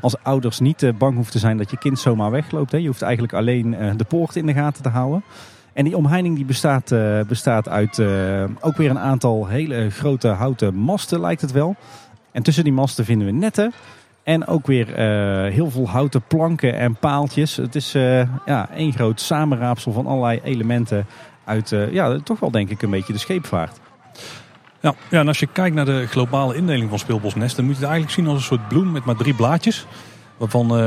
als 0.00 0.22
ouders 0.22 0.60
niet 0.60 0.92
bang 0.98 1.16
hoeft 1.16 1.32
te 1.32 1.38
zijn 1.38 1.56
dat 1.56 1.70
je 1.70 1.78
kind 1.78 1.98
zomaar 1.98 2.30
wegloopt. 2.30 2.72
Hè. 2.72 2.78
Je 2.78 2.86
hoeft 2.86 3.02
eigenlijk 3.02 3.32
alleen 3.32 3.76
de 3.96 4.04
poort 4.04 4.36
in 4.36 4.46
de 4.46 4.52
gaten 4.52 4.82
te 4.82 4.88
houden. 4.88 5.22
En 5.72 5.84
die 5.84 5.96
omheining 5.96 6.36
die 6.36 6.44
bestaat, 6.44 6.90
uh, 6.90 7.20
bestaat 7.20 7.68
uit 7.68 7.98
uh, 7.98 8.44
ook 8.60 8.76
weer 8.76 8.90
een 8.90 8.98
aantal 8.98 9.46
hele 9.46 9.90
grote 9.90 10.28
houten 10.28 10.74
masten, 10.74 11.20
lijkt 11.20 11.40
het 11.40 11.52
wel. 11.52 11.76
En 12.32 12.42
tussen 12.42 12.64
die 12.64 12.72
masten 12.72 13.04
vinden 13.04 13.26
we 13.26 13.32
netten. 13.32 13.72
En 14.22 14.46
ook 14.46 14.66
weer 14.66 14.88
uh, 14.88 15.52
heel 15.52 15.70
veel 15.70 15.88
houten 15.88 16.22
planken 16.22 16.74
en 16.74 16.96
paaltjes. 16.96 17.56
Het 17.56 17.74
is 17.74 17.92
ja, 18.46 18.68
één 18.74 18.92
groot 18.92 19.20
samenraapsel 19.20 19.92
van 19.92 20.06
allerlei 20.06 20.40
elementen 20.44 21.06
uit, 21.44 21.74
ja, 21.90 22.18
toch 22.18 22.40
wel 22.40 22.50
denk 22.50 22.70
ik 22.70 22.82
een 22.82 22.90
beetje 22.90 23.12
de 23.12 23.18
scheepvaart. 23.18 23.80
Ja, 24.80 24.94
ja, 25.10 25.20
en 25.20 25.28
als 25.28 25.38
je 25.38 25.46
kijkt 25.46 25.76
naar 25.76 25.84
de 25.84 26.06
globale 26.06 26.56
indeling 26.56 26.88
van 26.88 26.98
speelbosnest, 26.98 27.56
dan 27.56 27.64
moet 27.64 27.74
je 27.74 27.80
het 27.80 27.90
eigenlijk 27.90 28.20
zien 28.20 28.28
als 28.28 28.36
een 28.36 28.56
soort 28.56 28.68
bloem 28.68 28.92
met 28.92 29.04
maar 29.04 29.16
drie 29.16 29.34
blaadjes. 29.34 29.86
Waarvan 30.40 30.64
uh, 30.64 30.78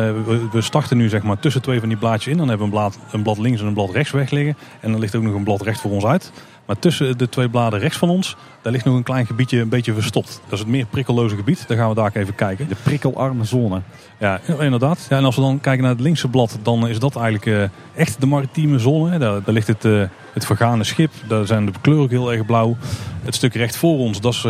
we, 0.52 0.62
starten 0.62 0.98
nu 0.98 1.10
zeg 1.10 1.24
maar 1.24 1.40
tussen 1.40 1.62
twee 1.62 1.80
van 1.80 1.90
die 1.90 1.98
blaadjes 1.98 2.28
in. 2.28 2.38
Dan 2.38 2.50
hebben 2.50 2.70
we 2.70 2.74
een 2.74 2.80
blad, 2.80 3.00
een 3.12 3.24
blad 3.24 3.38
links 3.38 3.62
en 3.62 3.68
een 3.68 3.74
blad 3.74 3.92
rechts 3.92 4.12
weg 4.12 4.30
liggen. 4.30 4.58
En 4.80 4.92
dan 4.92 5.00
ligt 5.00 5.16
ook 5.16 5.24
nog 5.24 5.34
een 5.34 5.44
blad 5.44 5.62
recht 5.62 5.82
voor 5.82 5.92
ons 5.92 6.06
uit. 6.06 6.32
Maar 6.66 6.80
tussen 6.80 7.18
de 7.18 7.30
twee 7.30 7.50
bladen 7.50 7.80
rechts 7.80 7.98
van 7.98 8.10
ons, 8.10 8.36
daar 8.62 8.72
ligt 8.72 8.86
nog 8.86 8.96
een 8.96 9.04
klein 9.04 9.26
gebiedje 9.26 9.60
een 9.60 9.70
beetje 9.70 9.94
verstopt. 9.94 10.42
Dat 10.44 10.54
is 10.54 10.60
het 10.60 10.68
meer 10.68 10.86
prikkelloze 10.86 11.36
gebied. 11.36 11.68
Daar 11.68 11.78
gaan 11.78 11.90
we 11.90 11.96
daar 11.96 12.12
even 12.14 12.36
kijken. 12.36 12.68
De 12.68 12.76
prikkelarme 12.84 13.44
zone. 13.44 13.82
Ja, 14.24 14.40
inderdaad. 14.60 15.06
Ja, 15.10 15.18
en 15.18 15.24
als 15.24 15.36
we 15.36 15.42
dan 15.42 15.60
kijken 15.60 15.84
naar 15.84 15.92
het 15.92 16.02
linkse 16.02 16.28
blad, 16.28 16.60
dan 16.62 16.88
is 16.88 17.00
dat 17.00 17.16
eigenlijk 17.16 17.46
uh, 17.46 17.64
echt 17.96 18.22
de 18.22 18.26
maritieme 18.26 18.80
zone. 18.80 19.18
Daar, 19.18 19.42
ligt 19.46 19.68
het, 19.68 19.86
uh, 19.86 20.04
het 20.34 20.46
vergane 20.46 20.84
schip. 20.84 21.12
Daar 21.28 21.46
zijn 21.46 21.66
de 21.66 21.72
kleuren 21.82 22.10
heel 22.10 22.34
erg 22.34 22.46
blauw. 22.46 22.78
Het 23.24 23.36
stuk 23.36 23.54
recht 23.54 23.76
voor 23.76 23.98
ons, 23.98 24.22
dat 24.22 24.34
is 24.34 24.42
ja, 24.42 24.50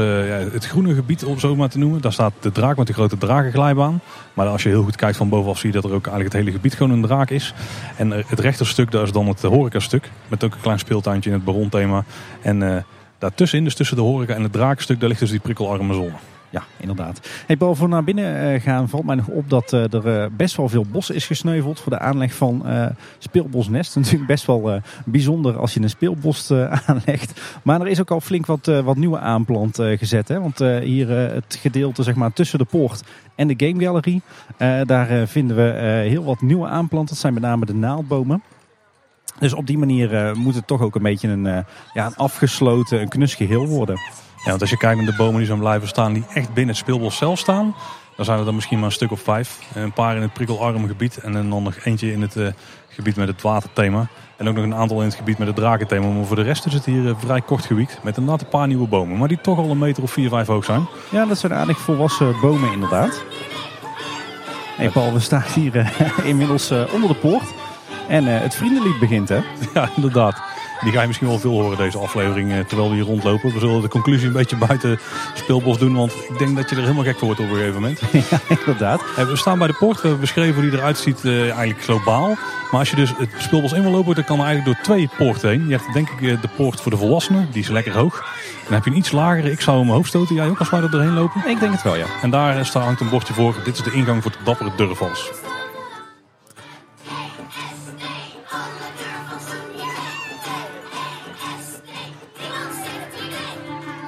het 0.51 0.65
groene 0.65 0.93
gebied, 0.93 1.25
om 1.25 1.39
zo 1.39 1.55
maar 1.55 1.69
te 1.69 1.77
noemen. 1.77 2.01
Daar 2.01 2.13
staat 2.13 2.33
de 2.39 2.51
draak 2.51 2.77
met 2.77 2.87
de 2.87 2.93
grote 2.93 3.17
dragenglijbaan. 3.17 4.01
Maar 4.33 4.47
als 4.47 4.63
je 4.63 4.69
heel 4.69 4.83
goed 4.83 4.95
kijkt 4.95 5.17
van 5.17 5.29
bovenaf, 5.29 5.57
zie 5.57 5.67
je 5.67 5.75
dat 5.75 5.83
er 5.83 5.95
ook 5.95 6.07
eigenlijk 6.07 6.35
het 6.35 6.43
hele 6.43 6.55
gebied 6.55 6.73
gewoon 6.73 6.91
een 6.91 7.01
draak 7.01 7.29
is. 7.29 7.53
En 7.97 8.11
het 8.11 8.39
rechterstuk, 8.39 8.91
daar 8.91 9.03
is 9.03 9.11
dan 9.11 9.27
het 9.27 9.41
horecastuk. 9.41 10.09
Met 10.27 10.43
ook 10.43 10.53
een 10.53 10.61
klein 10.61 10.79
speeltuintje 10.79 11.29
in 11.29 11.35
het 11.35 11.45
baronthema. 11.45 12.03
En 12.41 12.85
daartussenin, 13.19 13.63
dus 13.63 13.75
tussen 13.75 13.95
de 13.95 14.03
horeca 14.03 14.33
en 14.33 14.43
het 14.43 14.53
draakstuk, 14.53 14.99
daar 14.99 15.09
ligt 15.09 15.21
dus 15.21 15.29
die 15.29 15.39
prikkelarme 15.39 15.93
zone. 15.93 16.32
Ja, 16.53 16.63
inderdaad. 16.77 17.29
Hey, 17.45 17.57
boven 17.57 17.89
naar 17.89 18.03
binnen 18.03 18.61
gaan 18.61 18.89
valt 18.89 19.03
mij 19.03 19.15
nog 19.15 19.27
op 19.27 19.49
dat 19.49 19.71
er 19.71 20.35
best 20.35 20.55
wel 20.55 20.69
veel 20.69 20.85
bos 20.91 21.09
is 21.09 21.25
gesneuveld 21.25 21.79
voor 21.79 21.91
de 21.91 21.99
aanleg 21.99 22.33
van 22.33 22.61
uh, 22.65 22.85
speelbosnest. 23.17 23.95
Natuurlijk 23.95 24.27
best 24.27 24.45
wel 24.45 24.81
bijzonder 25.05 25.57
als 25.57 25.73
je 25.73 25.81
een 25.81 25.89
speelbos 25.89 26.51
aanlegt. 26.85 27.41
Maar 27.63 27.81
er 27.81 27.87
is 27.87 27.99
ook 27.99 28.11
al 28.11 28.21
flink 28.21 28.45
wat, 28.45 28.65
wat 28.65 28.95
nieuwe 28.95 29.19
aanplant 29.19 29.75
gezet. 29.75 30.27
Hè? 30.27 30.39
Want 30.39 30.59
hier 30.59 31.09
het 31.09 31.57
gedeelte 31.61 32.03
zeg 32.03 32.15
maar, 32.15 32.33
tussen 32.33 32.59
de 32.59 32.65
poort 32.65 33.03
en 33.35 33.47
de 33.47 33.67
Game 33.67 33.83
Gallery. 33.83 34.21
daar 34.85 35.27
vinden 35.27 35.55
we 35.55 35.79
heel 36.09 36.23
wat 36.23 36.41
nieuwe 36.41 36.67
aanplanten. 36.67 37.13
Dat 37.13 37.21
zijn 37.21 37.33
met 37.33 37.43
name 37.43 37.65
de 37.65 37.75
naaldbomen. 37.75 38.43
Dus 39.39 39.53
op 39.53 39.67
die 39.67 39.77
manier 39.77 40.37
moet 40.37 40.55
het 40.55 40.67
toch 40.67 40.81
ook 40.81 40.95
een 40.95 41.01
beetje 41.01 41.27
een, 41.27 41.65
ja, 41.93 42.05
een 42.05 42.15
afgesloten, 42.15 43.01
een 43.01 43.09
knus 43.09 43.35
geheel 43.35 43.67
worden. 43.67 43.99
Ja, 44.43 44.49
want 44.49 44.61
als 44.61 44.69
je 44.69 44.77
kijkt 44.77 44.97
naar 45.01 45.11
de 45.11 45.17
bomen 45.17 45.37
die 45.37 45.45
zo 45.45 45.55
blijven 45.55 45.87
staan, 45.87 46.13
die 46.13 46.23
echt 46.33 46.47
binnen 46.47 46.67
het 46.67 46.83
speelbos 46.83 47.17
zelf 47.17 47.39
staan, 47.39 47.75
dan 48.15 48.25
zijn 48.25 48.39
er 48.39 48.45
dan 48.45 48.55
misschien 48.55 48.77
maar 48.77 48.87
een 48.87 48.93
stuk 48.93 49.11
of 49.11 49.21
vijf. 49.21 49.59
Een 49.73 49.93
paar 49.93 50.15
in 50.15 50.21
het 50.21 50.33
prikkelarme 50.33 50.87
gebied 50.87 51.17
en 51.17 51.33
dan 51.33 51.47
nog 51.47 51.75
eentje 51.83 52.11
in 52.11 52.21
het 52.21 52.35
uh, 52.35 52.47
gebied 52.87 53.15
met 53.15 53.27
het 53.27 53.41
waterthema. 53.41 54.07
En 54.37 54.47
ook 54.49 54.55
nog 54.55 54.63
een 54.63 54.75
aantal 54.75 54.99
in 54.99 55.05
het 55.05 55.15
gebied 55.15 55.37
met 55.37 55.47
het 55.47 55.55
drakenthema. 55.55 56.07
Maar 56.07 56.25
voor 56.25 56.35
de 56.35 56.41
rest 56.41 56.65
is 56.65 56.73
het 56.73 56.85
hier 56.85 57.05
een 57.05 57.19
vrij 57.19 57.41
kort 57.41 57.65
gebied 57.65 57.99
met 58.01 58.17
een 58.17 58.25
natte 58.25 58.45
paar 58.45 58.67
nieuwe 58.67 58.87
bomen. 58.87 59.17
Maar 59.17 59.27
die 59.27 59.41
toch 59.41 59.57
al 59.57 59.69
een 59.69 59.77
meter 59.77 60.03
of 60.03 60.11
vier, 60.11 60.29
vijf 60.29 60.47
hoog 60.47 60.65
zijn. 60.65 60.87
Ja, 61.09 61.25
dat 61.25 61.37
zijn 61.37 61.53
aardig 61.53 61.77
volwassen 61.77 62.35
bomen 62.41 62.71
inderdaad. 62.71 63.23
Hey 64.75 64.89
Paul, 64.89 65.13
we 65.13 65.19
staan 65.19 65.43
hier 65.53 65.75
uh, 65.75 65.87
inmiddels 66.31 66.71
onder 66.71 67.09
de 67.09 67.15
poort. 67.15 67.53
En 68.07 68.25
het 68.25 68.55
vriendenlied 68.55 68.99
begint 68.99 69.29
hè? 69.29 69.39
Ja, 69.73 69.89
inderdaad. 69.95 70.52
Die 70.83 70.91
ga 70.91 71.01
je 71.01 71.07
misschien 71.07 71.27
wel 71.27 71.39
veel 71.39 71.51
horen 71.51 71.77
deze 71.77 71.97
aflevering 71.97 72.51
eh, 72.51 72.59
terwijl 72.59 72.89
we 72.89 72.95
hier 72.95 73.05
rondlopen. 73.05 73.53
We 73.53 73.59
zullen 73.59 73.81
de 73.81 73.87
conclusie 73.87 74.27
een 74.27 74.33
beetje 74.33 74.55
buiten 74.55 74.99
speelbos 75.33 75.77
doen. 75.77 75.95
Want 75.95 76.11
ik 76.11 76.37
denk 76.37 76.55
dat 76.55 76.69
je 76.69 76.75
er 76.75 76.81
helemaal 76.81 77.03
gek 77.03 77.17
voor 77.17 77.25
wordt 77.25 77.39
op 77.39 77.49
een 77.49 77.55
gegeven 77.55 77.81
moment. 77.81 78.01
Ja, 78.29 78.39
inderdaad. 78.47 79.01
Eh, 79.17 79.25
we 79.25 79.35
staan 79.35 79.57
bij 79.57 79.67
de 79.67 79.73
poort. 79.73 79.95
We 79.95 80.01
hebben 80.01 80.19
beschreven 80.19 80.53
hoe 80.53 80.69
die 80.69 80.79
eruit 80.79 80.97
ziet 80.97 81.23
uh, 81.23 81.41
eigenlijk 81.41 81.81
globaal. 81.83 82.27
Maar 82.71 82.79
als 82.79 82.89
je 82.89 82.95
dus 82.95 83.13
het 83.17 83.29
speelbos 83.37 83.73
in 83.73 83.81
wil 83.81 83.91
lopen, 83.91 84.15
dan 84.15 84.23
kan 84.23 84.39
er 84.39 84.45
eigenlijk 84.45 84.75
door 84.75 84.85
twee 84.85 85.09
poorten 85.17 85.49
heen. 85.49 85.67
Je 85.67 85.75
hebt 85.75 85.93
denk 85.93 86.09
ik 86.09 86.41
de 86.41 86.47
poort 86.55 86.81
voor 86.81 86.91
de 86.91 86.97
volwassenen. 86.97 87.47
Die 87.51 87.61
is 87.61 87.69
lekker 87.69 87.93
hoog. 87.93 88.25
Dan 88.63 88.73
heb 88.73 88.83
je 88.83 88.91
een 88.91 88.97
iets 88.97 89.11
lagere. 89.11 89.51
Ik 89.51 89.61
zou 89.61 89.79
mijn 89.79 89.89
hoofd 89.89 90.09
stoten. 90.09 90.35
Jij 90.35 90.47
ook 90.47 90.59
als 90.59 90.69
wij 90.69 90.81
er 90.81 90.91
doorheen 90.91 91.13
lopen? 91.13 91.41
Ik 91.47 91.59
denk 91.59 91.71
het 91.71 91.83
wel, 91.83 91.95
ja. 91.95 92.05
En 92.21 92.29
daar 92.29 92.69
hangt 92.73 93.01
een 93.01 93.09
bordje 93.09 93.33
voor. 93.33 93.55
Dit 93.63 93.77
is 93.77 93.83
de 93.83 93.91
ingang 93.91 94.21
voor 94.21 94.31
de 94.31 94.37
dappere 94.43 94.71
durvals. 94.75 95.31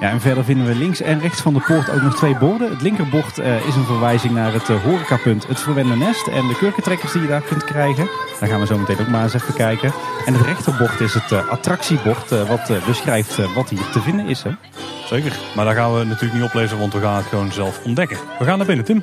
Ja, 0.00 0.10
en 0.10 0.20
verder 0.20 0.44
vinden 0.44 0.66
we 0.66 0.74
links 0.74 1.00
en 1.00 1.20
rechts 1.20 1.40
van 1.40 1.54
de 1.54 1.60
poort 1.60 1.90
ook 1.90 2.02
nog 2.02 2.16
twee 2.16 2.36
borden. 2.36 2.70
Het 2.70 2.82
linkerbord 2.82 3.38
uh, 3.38 3.66
is 3.66 3.74
een 3.74 3.84
verwijzing 3.84 4.34
naar 4.34 4.52
het 4.52 4.68
uh, 4.68 4.82
horecapunt 4.82 5.46
Het 5.46 5.60
Verwende 5.60 5.96
Nest 5.96 6.26
en 6.26 6.48
de 6.48 6.56
kurkentrekkers 6.56 7.12
die 7.12 7.22
je 7.22 7.28
daar 7.28 7.42
kunt 7.42 7.64
krijgen. 7.64 8.08
Daar 8.40 8.48
gaan 8.48 8.60
we 8.60 8.66
zo 8.66 8.78
meteen 8.78 8.98
ook 9.00 9.08
maar 9.08 9.22
eens 9.22 9.34
even 9.34 9.54
kijken. 9.54 9.92
En 10.26 10.34
het 10.34 10.46
rechterbord 10.46 11.00
is 11.00 11.14
het 11.14 11.30
uh, 11.30 11.48
attractiebord 11.48 12.30
wat 12.30 12.86
beschrijft 12.86 13.54
wat 13.54 13.70
hier 13.70 13.90
te 13.92 14.00
vinden 14.00 14.26
is. 14.26 14.42
Hè? 14.42 14.50
Zeker, 15.06 15.38
maar 15.54 15.64
daar 15.64 15.74
gaan 15.74 15.98
we 15.98 16.04
natuurlijk 16.04 16.40
niet 16.40 16.48
oplezen, 16.48 16.78
want 16.78 16.92
we 16.92 17.00
gaan 17.00 17.16
het 17.16 17.26
gewoon 17.26 17.52
zelf 17.52 17.84
ontdekken. 17.84 18.18
We 18.38 18.44
gaan 18.44 18.58
naar 18.58 18.66
binnen, 18.66 18.84
Tim. 18.84 19.02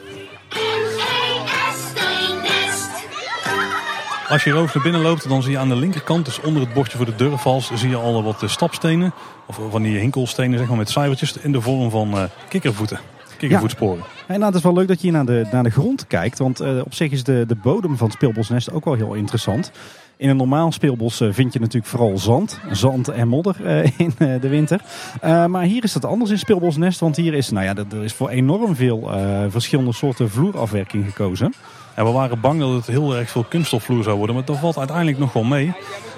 Als 4.34 4.44
je 4.44 4.50
hierover 4.50 4.76
naar 4.76 4.84
binnen 4.84 5.02
loopt, 5.02 5.30
dan 5.30 5.42
zie 5.42 5.52
je 5.52 5.58
aan 5.58 5.70
de 5.70 5.76
linkerkant, 5.76 6.26
dus 6.26 6.42
onder 6.42 6.62
het 6.62 6.74
bordje 6.74 6.98
voor 6.98 7.06
de 7.06 7.16
deurvals, 7.16 7.72
zie 7.74 7.90
je 7.90 7.96
al 7.96 8.24
wat 8.24 8.44
stapstenen. 8.46 9.14
Of 9.46 9.60
van 9.70 9.82
die 9.82 9.98
hinkelstenen 9.98 10.58
zeg 10.58 10.68
maar, 10.68 10.78
met 10.78 10.90
cijfertjes 10.90 11.38
in 11.38 11.52
de 11.52 11.62
vorm 11.62 11.90
van 11.90 12.12
uh, 12.16 12.24
kikkervoeten. 12.50 13.00
Kikkervoetsporen. 13.38 13.98
Ja. 13.98 14.04
En 14.28 14.34
nou, 14.40 14.46
het 14.46 14.56
is 14.56 14.62
wel 14.62 14.74
leuk 14.74 14.88
dat 14.88 15.02
je 15.02 15.12
naar 15.12 15.26
de, 15.26 15.48
naar 15.52 15.64
de 15.64 15.70
grond 15.70 16.08
kijkt. 16.08 16.38
Want 16.38 16.60
op 16.60 16.94
zich 16.94 17.12
is 17.12 17.24
de, 17.24 17.44
de 17.48 17.56
bodem 17.56 17.98
van 17.98 18.08
het 18.08 18.16
speelbosnest 18.16 18.72
ook 18.72 18.86
wel 18.86 18.94
heel 18.94 19.14
interessant. 19.14 19.72
In 20.18 20.30
een 20.30 20.38
normaal 20.38 20.72
speelbos 20.72 21.24
vind 21.30 21.54
je 21.54 21.60
natuurlijk 21.60 21.92
vooral 21.92 22.18
zand. 22.18 22.60
Zand 22.72 23.08
en 23.08 23.28
modder 23.28 23.56
in 23.98 24.14
de 24.18 24.48
winter. 24.50 24.82
maar 25.22 25.64
hier 25.64 25.84
is 25.84 25.94
het 25.94 26.06
anders 26.06 26.32
in 26.32 26.40
speelbosnest. 26.40 27.00
Want 27.00 27.16
hier 27.16 27.34
is, 27.34 27.50
nou 27.50 27.66
ja, 27.66 27.76
er 27.76 28.04
is 28.04 28.14
voor 28.14 28.30
enorm 28.30 28.76
veel 28.76 29.12
verschillende 29.50 29.94
soorten 29.94 30.30
vloerafwerking 30.30 31.06
gekozen. 31.06 31.54
We 31.96 32.12
waren 32.12 32.40
bang 32.40 32.60
dat 32.60 32.72
het 32.72 32.88
heel 32.88 33.16
erg 33.16 33.30
veel 33.30 33.44
kunststofvloer 33.44 34.04
zou 34.04 34.18
worden. 34.18 34.36
Maar 34.36 34.46
dat 34.46 34.58
valt 34.58 34.78
uiteindelijk 34.78 35.18
nog 35.18 35.34
wel 35.34 35.44
mee. 35.44 35.66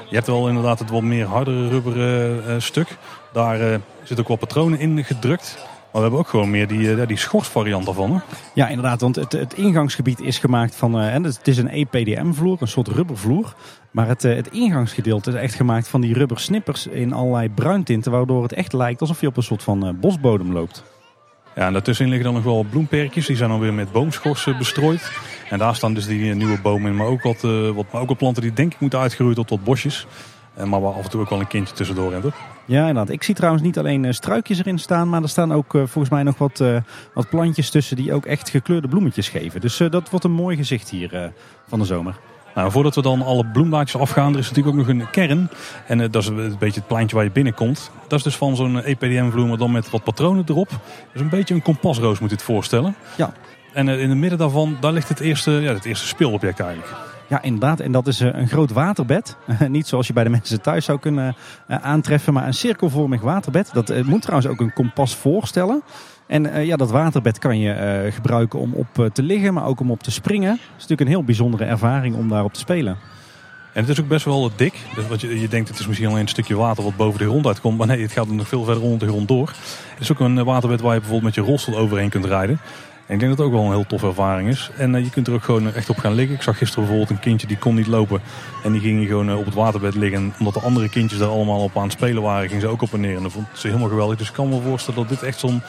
Je 0.10 0.16
hebt 0.16 0.28
wel 0.28 0.48
inderdaad 0.48 0.80
het 0.80 0.90
wat 0.90 1.02
meer 1.02 1.26
hardere 1.26 1.68
rubberen 1.68 2.44
uh, 2.48 2.56
stuk. 2.58 2.98
Daar 3.34 3.80
zit 4.04 4.20
ook 4.20 4.28
wat 4.28 4.40
patronen 4.40 4.80
in 4.80 5.04
gedrukt. 5.04 5.58
Maar 5.96 6.04
we 6.04 6.10
hebben 6.10 6.20
ook 6.20 6.28
gewoon 6.28 6.50
meer 6.50 6.68
die, 6.68 6.80
uh, 6.80 7.08
die 7.08 7.18
schorsvariant 7.18 7.86
daarvan. 7.86 8.22
Ja, 8.54 8.68
inderdaad. 8.68 9.02
Want 9.02 9.16
het, 9.16 9.32
het 9.32 9.54
ingangsgebied 9.54 10.20
is 10.20 10.40
gemaakt 10.40 10.76
van... 10.76 11.00
en 11.00 11.24
het 11.24 11.48
is 11.48 11.58
een 11.58 11.70
EPDM-vloer, 11.70 12.58
een 12.60 12.68
soort 12.68 12.88
rubbervloer. 12.88 13.54
Maar 13.92 14.08
het, 14.08 14.22
het 14.22 14.52
ingangsgedeelte 14.52 15.30
is 15.30 15.36
echt 15.36 15.54
gemaakt 15.54 15.88
van 15.88 16.02
die 16.02 16.14
rubbersnippers 16.14 16.88
in 16.88 17.14
allerlei 17.14 17.50
bruintinten. 17.50 18.12
Waardoor 18.12 18.44
het 18.44 18.54
echt 18.54 18.74
lijkt 18.74 19.02
alsof 19.02 19.22
je 19.22 19.28
op 19.28 19.38
een 19.38 19.44
soort 19.44 19.64
van 19.64 19.98
bosbodem 20.00 20.54
loopt. 20.54 20.84
Ja, 21.56 21.66
en 21.66 21.74
daartussenin 21.74 22.12
liggen 22.12 22.34
dan 22.34 22.44
nog 22.44 22.54
wel 22.54 22.66
bloemperkjes. 22.70 23.26
Die 23.26 23.36
zijn 23.36 23.50
dan 23.50 23.60
weer 23.60 23.74
met 23.74 23.92
boomschors 23.92 24.48
bestrooid. 24.58 25.12
En 25.50 25.58
daar 25.58 25.76
staan 25.76 25.94
dus 25.94 26.06
die 26.06 26.36
nieuwe 26.36 26.62
bomen 26.62 26.92
in. 26.92 26.98
Maar 26.98 27.08
ook 27.08 27.22
wat, 27.22 27.44
uh, 27.44 27.70
wat, 27.70 27.86
maar 27.92 28.02
ook 28.02 28.08
wat 28.08 28.18
planten 28.18 28.42
die 28.42 28.54
denk 28.54 28.74
ik 28.74 28.80
moeten 28.80 29.00
uitgeroeid 29.00 29.36
tot, 29.36 29.48
tot 29.48 29.64
bosjes. 29.64 30.08
Uh, 30.58 30.64
maar 30.64 30.82
waar 30.82 30.94
af 30.94 31.04
en 31.04 31.10
toe 31.10 31.22
ook 31.22 31.30
wel 31.30 31.40
een 31.40 31.48
kindje 31.48 31.76
tussendoor 31.76 32.22
toch? 32.22 32.36
Ja, 32.66 32.80
inderdaad. 32.80 33.10
Ik 33.10 33.24
zie 33.24 33.36
trouwens 33.36 33.64
niet 33.64 33.78
alleen 33.78 34.14
struikjes 34.14 34.60
erin 34.60 34.80
staan, 34.80 35.10
maar 35.10 35.22
er 35.22 35.30
staan 35.30 35.54
ook 35.54 35.72
volgens 35.72 36.10
mij 36.10 36.24
nog 36.24 36.38
wat, 36.38 36.64
wat 37.14 37.30
plantjes 37.30 37.70
tussen 37.70 37.96
die 37.96 38.14
ook 38.14 38.26
echt 38.26 38.50
gekleurde 38.50 38.88
bloemetjes 38.88 39.30
geven. 39.30 39.62
Dus 39.62 39.78
dat 39.78 40.10
wordt 40.10 40.26
een 40.26 40.32
mooi 40.32 40.56
gezicht 40.56 40.90
hier 40.90 41.32
van 41.68 41.80
de 41.80 41.86
zomer. 41.86 42.16
Nou, 42.56 42.72
voordat 42.72 42.96
we 42.96 43.02
dan 43.02 43.22
alle 43.22 43.46
bloemblaadjes 43.46 44.02
afgaan, 44.02 44.34
er 44.34 44.40
is 44.40 44.50
natuurlijk 44.50 44.78
ook 44.78 44.86
nog 44.86 44.96
een 44.96 45.10
kern. 45.10 45.50
En 45.88 45.98
dat 45.98 46.16
is 46.22 46.28
een 46.28 46.56
beetje 46.60 46.80
het 46.80 46.88
pleintje 46.88 47.16
waar 47.16 47.26
je 47.26 47.32
binnenkomt. 47.32 47.92
Dat 48.08 48.18
is 48.18 48.24
dus 48.24 48.36
van 48.36 48.56
zo'n 48.56 48.84
EPDM-vloer, 48.84 49.48
maar 49.48 49.58
dan 49.58 49.72
met 49.72 49.90
wat 49.90 50.04
patronen 50.04 50.44
erop. 50.48 50.70
Dus 51.12 51.22
een 51.22 51.30
beetje 51.30 51.54
een 51.54 51.62
kompasroos 51.62 52.20
moet 52.20 52.30
je 52.30 52.36
het 52.36 52.46
voorstellen. 52.46 52.96
Ja. 53.18 53.34
En 53.74 53.88
in 53.88 54.10
het 54.10 54.18
midden 54.18 54.40
daarvan, 54.40 54.78
daar 54.80 54.92
ligt 54.92 55.10
het 55.10 55.20
eerste, 55.20 55.52
ja, 55.52 55.74
het 55.74 55.86
eerste 55.86 56.08
speelobject 56.08 56.60
eigenlijk. 56.60 57.15
Ja, 57.28 57.42
inderdaad. 57.42 57.80
En 57.80 57.92
dat 57.92 58.08
is 58.08 58.20
een 58.20 58.48
groot 58.48 58.72
waterbed. 58.72 59.38
Niet 59.68 59.88
zoals 59.88 60.08
je 60.08 60.14
bij 60.14 60.24
de 60.24 60.30
mensen 60.30 60.62
thuis 60.62 60.86
zou 60.86 61.00
kunnen 61.00 61.36
aantreffen, 61.68 62.34
maar 62.34 62.48
een 62.48 62.54
cirkelvormig 62.54 63.22
waterbed. 63.22 63.70
Dat 63.74 64.04
moet 64.04 64.22
trouwens 64.22 64.50
ook 64.50 64.60
een 64.60 64.74
kompas 64.74 65.16
voorstellen. 65.16 65.82
En 66.28 66.66
ja, 66.66 66.76
dat 66.76 66.92
waterbed 66.92 67.40
kan 67.40 67.60
je 67.60 68.10
gebruiken 68.14 68.60
om 68.60 68.74
op 68.74 69.10
te 69.14 69.24
liggen, 69.24 69.54
maar 69.54 69.66
ook 69.66 69.80
om 69.80 69.92
op 69.92 70.04
te 70.04 70.12
springen. 70.12 70.52
Het 70.52 70.60
is 70.60 70.74
natuurlijk 70.74 71.02
een 71.02 71.08
heel 71.08 71.24
bijzondere 71.24 71.64
ervaring 71.64 72.16
om 72.16 72.30
daarop 72.30 72.54
te 72.54 72.60
spelen. 72.60 72.98
En 73.76 73.82
het 73.82 73.90
is 73.90 74.02
ook 74.02 74.08
best 74.08 74.26
wel 74.26 74.52
dik. 74.56 74.80
Dus 74.96 75.08
wat 75.08 75.22
je, 75.22 75.40
je 75.40 75.48
denkt 75.48 75.70
het 75.70 75.80
is 75.80 75.88
misschien 75.88 76.08
alleen 76.08 76.22
een 76.22 76.28
stukje 76.28 76.56
water 76.56 76.84
wat 76.84 76.96
boven 76.96 77.20
de 77.20 77.26
grond 77.26 77.46
uitkomt. 77.46 77.78
Maar 77.78 77.88
nee, 77.88 78.02
het 78.02 78.12
gaat 78.12 78.28
nog 78.28 78.48
veel 78.48 78.64
verder 78.64 78.84
onder 78.84 79.00
de 79.00 79.08
grond 79.08 79.28
door. 79.28 79.48
Het 79.90 80.00
is 80.00 80.12
ook 80.12 80.20
een 80.20 80.44
waterbed 80.44 80.82
waar 80.82 80.94
je 80.94 81.00
bijvoorbeeld 81.00 81.36
met 81.36 81.46
je 81.46 81.52
rolstoel 81.52 81.78
overheen 81.78 82.10
kunt 82.10 82.26
rijden. 82.26 82.60
Ik 83.08 83.20
denk 83.20 83.30
dat 83.30 83.38
het 83.38 83.48
ook 83.48 83.54
wel 83.54 83.64
een 83.64 83.72
heel 83.72 83.86
toffe 83.86 84.08
ervaring 84.08 84.50
is. 84.50 84.70
En 84.78 84.94
uh, 84.94 85.04
je 85.04 85.10
kunt 85.10 85.28
er 85.28 85.34
ook 85.34 85.44
gewoon 85.44 85.74
echt 85.74 85.90
op 85.90 85.98
gaan 85.98 86.14
liggen. 86.14 86.36
Ik 86.36 86.42
zag 86.42 86.58
gisteren 86.58 86.84
bijvoorbeeld 86.84 87.18
een 87.18 87.24
kindje 87.24 87.48
die 87.48 87.58
kon 87.58 87.76
niet 87.76 87.88
lopen. 87.88 88.22
En 88.64 88.72
die 88.72 88.82
ging 88.82 89.08
gewoon 89.08 89.30
uh, 89.30 89.38
op 89.38 89.46
het 89.46 89.54
waterbed 89.54 89.96
liggen. 89.96 90.34
omdat 90.40 90.54
de 90.54 90.60
andere 90.60 90.90
kindjes 90.90 91.20
daar 91.20 91.30
allemaal 91.30 91.64
op 91.64 91.78
aan 91.78 91.84
het 91.84 91.92
spelen 91.92 92.22
waren, 92.22 92.50
ging 92.50 92.62
ze 92.62 92.68
ook 92.68 92.82
op 92.82 92.94
en 92.94 93.00
neer. 93.00 93.16
En 93.16 93.24
dat 93.24 93.32
vond 93.32 93.48
ze 93.54 93.68
helemaal 93.68 93.90
geweldig. 93.90 94.18
Dus 94.18 94.28
ik 94.28 94.34
kan 94.34 94.50
me 94.50 94.62
voorstellen 94.62 95.00
dat 95.00 95.10
dit 95.10 95.24
echt 95.24 95.40
zo'n 95.40 95.62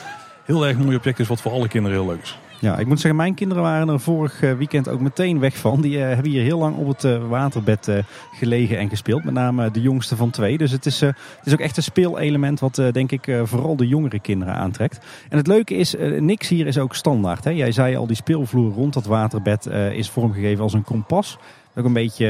heel 0.44 0.66
erg 0.66 0.76
mooi 0.76 0.96
object 0.96 1.18
is 1.18 1.28
wat 1.28 1.40
voor 1.40 1.52
alle 1.52 1.68
kinderen 1.68 1.98
heel 1.98 2.06
leuk 2.06 2.22
is. 2.22 2.38
Ja, 2.60 2.78
ik 2.78 2.86
moet 2.86 3.00
zeggen, 3.00 3.16
mijn 3.16 3.34
kinderen 3.34 3.62
waren 3.62 3.88
er 3.88 4.00
vorig 4.00 4.42
eh, 4.42 4.52
weekend 4.52 4.88
ook 4.88 5.00
meteen 5.00 5.38
weg 5.38 5.56
van. 5.56 5.80
Die 5.80 5.96
uh, 5.98 6.04
hebben 6.04 6.30
hier 6.30 6.42
heel 6.42 6.58
lang 6.58 6.76
op 6.76 6.88
het 6.88 7.04
uh, 7.04 7.28
waterbed 7.28 7.90
gelegen 8.32 8.78
en 8.78 8.88
gespeeld. 8.88 9.24
Met 9.24 9.34
name 9.34 9.70
de 9.70 9.80
jongste 9.80 10.16
van 10.16 10.30
twee. 10.30 10.58
Dus 10.58 10.70
het 10.70 10.86
is, 10.86 11.00
het 11.00 11.16
is 11.44 11.52
ook 11.52 11.60
echt 11.60 11.76
een 11.76 11.82
speelelement 11.82 12.60
wat 12.60 12.82
denk 12.92 13.12
ik 13.12 13.38
vooral 13.42 13.76
de 13.76 13.86
jongere 13.86 14.20
kinderen 14.20 14.54
aantrekt. 14.54 14.98
En 15.28 15.36
het 15.36 15.46
leuke 15.46 15.74
is, 15.74 15.94
niks 16.18 16.48
hier 16.48 16.66
is 16.66 16.78
ook 16.78 16.94
standaard. 16.94 17.44
Hè? 17.44 17.50
Jij 17.50 17.72
zei 17.72 17.96
al, 17.96 18.06
die 18.06 18.16
speelvloer 18.16 18.72
rond 18.72 18.92
dat 18.92 19.06
waterbed 19.06 19.66
is 19.92 20.10
vormgegeven 20.10 20.62
als 20.62 20.72
een 20.72 20.84
kompas. 20.84 21.38
Ook 21.74 21.84
een 21.84 21.92
beetje, 21.92 22.26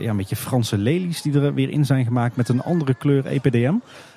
ja, 0.00 0.10
een 0.10 0.16
beetje 0.16 0.36
Franse 0.36 0.78
lelies 0.78 1.22
die 1.22 1.40
er 1.40 1.54
weer 1.54 1.70
in 1.70 1.84
zijn 1.84 2.04
gemaakt 2.04 2.36
met 2.36 2.48
een 2.48 2.62
andere 2.62 2.94
kleur 2.94 3.26
EPDM. 3.26 3.74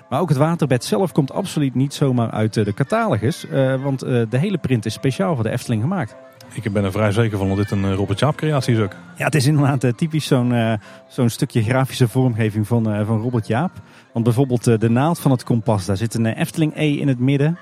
Maar 0.10 0.20
ook 0.20 0.30
het 0.30 0.38
waterbed 0.38 0.84
zelf 0.84 1.12
komt 1.12 1.32
absoluut 1.32 1.76
niet 1.76 1.94
zomaar 1.94 2.32
uit 2.32 2.54
de 2.54 2.74
catalogus. 2.74 3.46
want 3.82 4.00
de 4.00 4.28
hele 4.38 4.58
print 4.58 4.86
is 4.86 4.94
speciaal 4.94 5.36
voor 5.36 5.44
de 5.44 5.50
Efteling 5.50 5.82
gemaakt. 5.82 6.16
Ik 6.54 6.74
ben 6.74 6.84
er 6.84 6.92
vrij 6.92 7.12
zeker 7.12 7.38
van 7.38 7.48
dat 7.48 7.58
dit 7.58 7.72
een 7.72 7.96
Robert 7.96 8.20
Jaap 8.20 8.36
creatie 8.36 8.76
is 8.76 8.80
ook. 8.82 8.96
Ja, 9.18 9.26
het 9.26 9.36
is 9.36 9.46
inderdaad 9.46 9.98
typisch 9.98 10.28
zo'n 10.28 10.80
zo'n 11.08 11.30
stukje 11.30 11.64
grafische 11.64 12.08
vormgeving 12.08 12.68
van, 12.68 13.06
van 13.06 13.22
Robert 13.22 13.48
Jaap. 13.48 13.72
Want 14.14 14.26
bijvoorbeeld 14.26 14.64
de 14.64 14.90
naald 14.90 15.20
van 15.20 15.32
het 15.32 15.44
kompas, 15.44 15.86
daar 15.86 15.98
zit 15.98 16.14
een 16.14 16.26
Efteling 16.26 16.76
E 16.76 16.88
in 16.88 17.08
het 17.08 17.20
midden. 17.20 17.58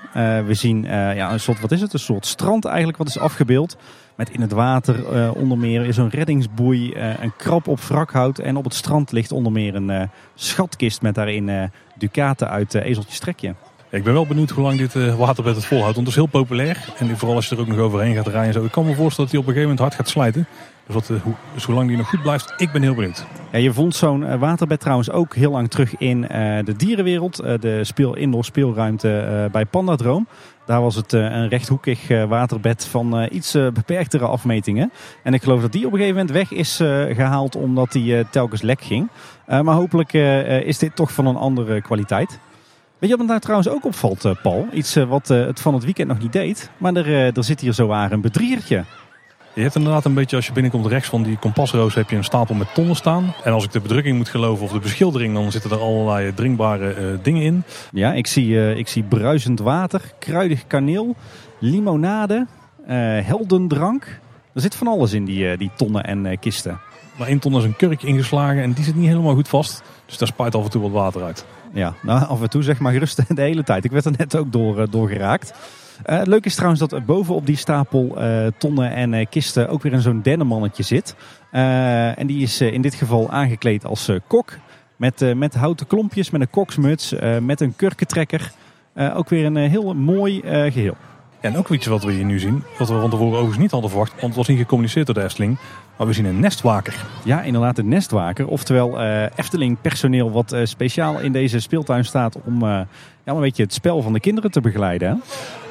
we 0.46 0.54
zien 0.54 0.82
ja, 0.82 1.32
een 1.32 1.40
soort, 1.40 1.60
wat 1.60 1.72
is 1.72 1.80
het, 1.80 1.92
een 1.92 1.98
soort 1.98 2.26
strand 2.26 2.64
eigenlijk 2.64 2.98
wat 2.98 3.08
is 3.08 3.18
afgebeeld. 3.18 3.76
Met 4.14 4.30
in 4.30 4.40
het 4.40 4.52
water 4.52 5.12
uh, 5.12 5.34
onder 5.34 5.58
meer 5.58 5.92
zo'n 5.92 6.08
reddingsboei, 6.08 6.94
uh, 6.94 7.22
een 7.22 7.32
krab 7.36 7.68
op 7.68 7.80
wrakhout. 7.80 8.38
En 8.38 8.56
op 8.56 8.64
het 8.64 8.74
strand 8.74 9.12
ligt 9.12 9.32
onder 9.32 9.52
meer 9.52 9.74
een 9.74 9.88
uh, 9.88 10.02
schatkist 10.34 11.02
met 11.02 11.14
daarin 11.14 11.70
ducaten 11.98 12.48
uit 12.48 12.74
Ezeltje 12.74 13.14
Strekje. 13.14 13.54
ik 13.90 14.04
ben 14.04 14.12
wel 14.12 14.26
benieuwd 14.26 14.50
hoe 14.50 14.64
lang 14.64 14.78
dit 14.78 15.16
waterbed 15.16 15.54
het 15.54 15.64
volhoudt. 15.64 15.94
Want 15.94 16.06
het 16.06 16.16
is 16.16 16.22
heel 16.22 16.40
populair. 16.40 16.84
En 16.98 17.18
vooral 17.18 17.36
als 17.36 17.48
je 17.48 17.54
er 17.54 17.60
ook 17.60 17.66
nog 17.66 17.78
overheen 17.78 18.14
gaat 18.14 18.26
rijden. 18.26 18.52
Zo. 18.52 18.64
Ik 18.64 18.70
kan 18.70 18.84
me 18.84 18.94
voorstellen 18.94 19.30
dat 19.30 19.40
hij 19.40 19.40
op 19.40 19.46
een 19.46 19.54
gegeven 19.54 19.76
moment 19.76 19.78
hard 19.78 19.94
gaat 19.94 20.08
slijten. 20.08 20.46
Dus 20.86 20.94
wat, 20.94 21.20
hoe, 21.22 21.34
zolang 21.56 21.88
die 21.88 21.96
nog 21.96 22.08
goed 22.08 22.22
blijft, 22.22 22.54
ik 22.56 22.72
ben 22.72 22.82
heel 22.82 22.94
benieuwd. 22.94 23.24
Ja, 23.52 23.58
je 23.58 23.72
vond 23.72 23.94
zo'n 23.94 24.38
waterbed 24.38 24.80
trouwens 24.80 25.10
ook 25.10 25.34
heel 25.34 25.50
lang 25.50 25.70
terug 25.70 25.96
in 25.96 26.20
de 26.64 26.74
dierenwereld. 26.76 27.36
de 27.36 27.84
speel, 27.84 28.16
indoor 28.16 28.44
speelruimte 28.44 29.48
bij 29.52 29.64
Pandadroom. 29.64 30.26
Daar 30.66 30.80
was 30.80 30.94
het 30.94 31.12
eh, 31.12 31.20
een 31.20 31.48
rechthoekig 31.48 32.10
eh, 32.10 32.24
waterbed 32.24 32.86
van 32.86 33.18
eh, 33.18 33.34
iets 33.34 33.52
beperktere 33.52 34.26
afmetingen. 34.26 34.92
En 35.22 35.34
ik 35.34 35.42
geloof 35.42 35.60
dat 35.60 35.72
die 35.72 35.86
op 35.86 35.92
een 35.92 35.98
gegeven 35.98 36.18
moment 36.18 36.36
weg 36.36 36.52
is 36.52 36.76
gehaald 37.16 37.56
omdat 37.56 37.92
die 37.92 38.28
telkens 38.30 38.62
lek 38.62 38.80
ging. 38.80 39.08
maar 39.46 39.74
hopelijk 39.74 40.12
is 40.64 40.78
dit 40.78 40.96
toch 40.96 41.12
van 41.12 41.26
een 41.26 41.36
andere 41.36 41.80
kwaliteit. 41.80 42.38
Weet 42.98 43.10
je 43.10 43.16
wat 43.16 43.26
me 43.26 43.32
daar 43.32 43.40
trouwens 43.40 43.68
ook 43.68 43.84
opvalt, 43.84 44.34
Paul? 44.42 44.66
Iets 44.72 44.94
wat 44.94 45.28
het 45.28 45.60
van 45.60 45.74
het 45.74 45.84
weekend 45.84 46.08
nog 46.08 46.18
niet 46.18 46.32
deed. 46.32 46.70
Maar 46.76 46.94
er, 46.94 47.36
er 47.36 47.44
zit 47.44 47.60
hier 47.60 47.72
zo 47.72 47.86
waar 47.86 48.12
een 48.12 48.20
bedriertje. 48.20 48.84
Je 49.54 49.62
hebt 49.62 49.74
inderdaad 49.74 50.04
een 50.04 50.14
beetje, 50.14 50.36
als 50.36 50.46
je 50.46 50.52
binnenkomt 50.52 50.86
rechts 50.86 51.08
van 51.08 51.22
die 51.22 51.38
kompasroos, 51.38 51.94
heb 51.94 52.10
je 52.10 52.16
een 52.16 52.24
stapel 52.24 52.54
met 52.54 52.74
tonnen 52.74 52.96
staan. 52.96 53.34
En 53.44 53.52
als 53.52 53.64
ik 53.64 53.72
de 53.72 53.80
bedrukking 53.80 54.16
moet 54.16 54.28
geloven 54.28 54.64
of 54.64 54.72
de 54.72 54.78
beschildering, 54.78 55.34
dan 55.34 55.52
zitten 55.52 55.70
er 55.70 55.80
allerlei 55.80 56.34
drinkbare 56.34 56.96
uh, 56.96 57.18
dingen 57.22 57.42
in. 57.42 57.64
Ja, 57.90 58.12
ik 58.12 58.26
zie, 58.26 58.48
uh, 58.48 58.76
ik 58.76 58.88
zie 58.88 59.02
bruisend 59.02 59.60
water, 59.60 60.12
kruidig 60.18 60.66
kaneel, 60.66 61.16
limonade, 61.58 62.46
uh, 62.82 62.88
heldendrank. 63.26 64.20
Er 64.54 64.60
zit 64.60 64.74
van 64.74 64.86
alles 64.86 65.12
in 65.12 65.24
die, 65.24 65.56
die 65.56 65.70
tonnen 65.76 66.04
en 66.04 66.38
kisten. 66.38 66.80
Maar 67.16 67.28
één 67.28 67.38
ton 67.38 67.56
is 67.56 67.64
een 67.64 67.76
kurk 67.76 68.02
ingeslagen 68.02 68.62
en 68.62 68.72
die 68.72 68.84
zit 68.84 68.94
niet 68.94 69.08
helemaal 69.08 69.34
goed 69.34 69.48
vast. 69.48 69.82
Dus 70.06 70.18
daar 70.18 70.28
spuit 70.28 70.54
af 70.54 70.64
en 70.64 70.70
toe 70.70 70.82
wat 70.82 70.90
water 70.90 71.22
uit. 71.22 71.44
Ja, 71.72 71.94
nou 72.02 72.26
af 72.26 72.42
en 72.42 72.50
toe 72.50 72.62
zeg 72.62 72.78
maar 72.78 72.92
gerust 72.92 73.16
de 73.36 73.42
hele 73.42 73.64
tijd. 73.64 73.84
Ik 73.84 73.90
werd 73.90 74.04
er 74.04 74.14
net 74.16 74.36
ook 74.36 74.52
door, 74.52 74.90
door 74.90 75.08
geraakt. 75.08 75.52
Uh, 76.06 76.20
leuk 76.24 76.44
is 76.44 76.54
trouwens 76.54 76.80
dat 76.80 77.06
bovenop 77.06 77.46
die 77.46 77.56
stapel 77.56 78.14
uh, 78.18 78.46
tonnen 78.58 78.90
en 78.92 79.12
uh, 79.12 79.26
kisten 79.30 79.68
ook 79.68 79.82
weer 79.82 79.92
een 79.92 80.00
zo'n 80.00 80.22
dennenmannetje 80.22 80.82
zit. 80.82 81.14
en 81.50 82.26
die 82.26 82.42
is 82.42 82.60
in 82.60 82.82
dit 82.82 82.94
geval 82.94 83.30
aangekleed 83.30 83.84
als 83.84 84.10
kok. 84.26 84.58
Met, 84.96 85.34
met 85.36 85.54
houten 85.54 85.86
klompjes, 85.86 86.30
met 86.30 86.40
een 86.40 86.50
koksmuts, 86.50 87.14
met 87.40 87.60
een 87.60 87.76
kurkentrekker. 87.76 88.52
ook 89.14 89.28
weer 89.28 89.44
een 89.44 89.56
heel 89.56 89.94
mooi 89.94 90.40
geheel. 90.70 90.96
En 91.40 91.56
ook 91.56 91.68
iets 91.68 91.86
wat 91.86 92.04
we 92.04 92.12
hier 92.12 92.24
nu 92.24 92.38
zien, 92.38 92.62
wat 92.78 92.88
we 92.88 93.00
van 93.00 93.10
tevoren 93.10 93.32
overigens 93.32 93.58
niet 93.58 93.70
hadden 93.70 93.90
verwacht, 93.90 94.12
want 94.12 94.24
het 94.24 94.34
was 94.36 94.48
niet 94.48 94.58
gecommuniceerd 94.58 95.06
door 95.06 95.14
de 95.14 95.22
Efteling. 95.22 95.58
Maar 96.02 96.10
we 96.10 96.16
zien 96.16 96.26
een 96.26 96.40
nestwaker. 96.40 96.94
Ja, 97.24 97.42
inderdaad 97.42 97.78
een 97.78 97.88
nestwaker. 97.88 98.46
Oftewel 98.46 99.00
Efteling 99.34 99.80
personeel 99.80 100.30
wat 100.30 100.56
speciaal 100.64 101.20
in 101.20 101.32
deze 101.32 101.60
speeltuin 101.60 102.04
staat 102.04 102.36
om 102.44 102.64
ja, 102.64 102.86
een 103.24 103.40
beetje 103.40 103.62
het 103.62 103.72
spel 103.72 104.02
van 104.02 104.12
de 104.12 104.20
kinderen 104.20 104.50
te 104.50 104.60
begeleiden. 104.60 105.22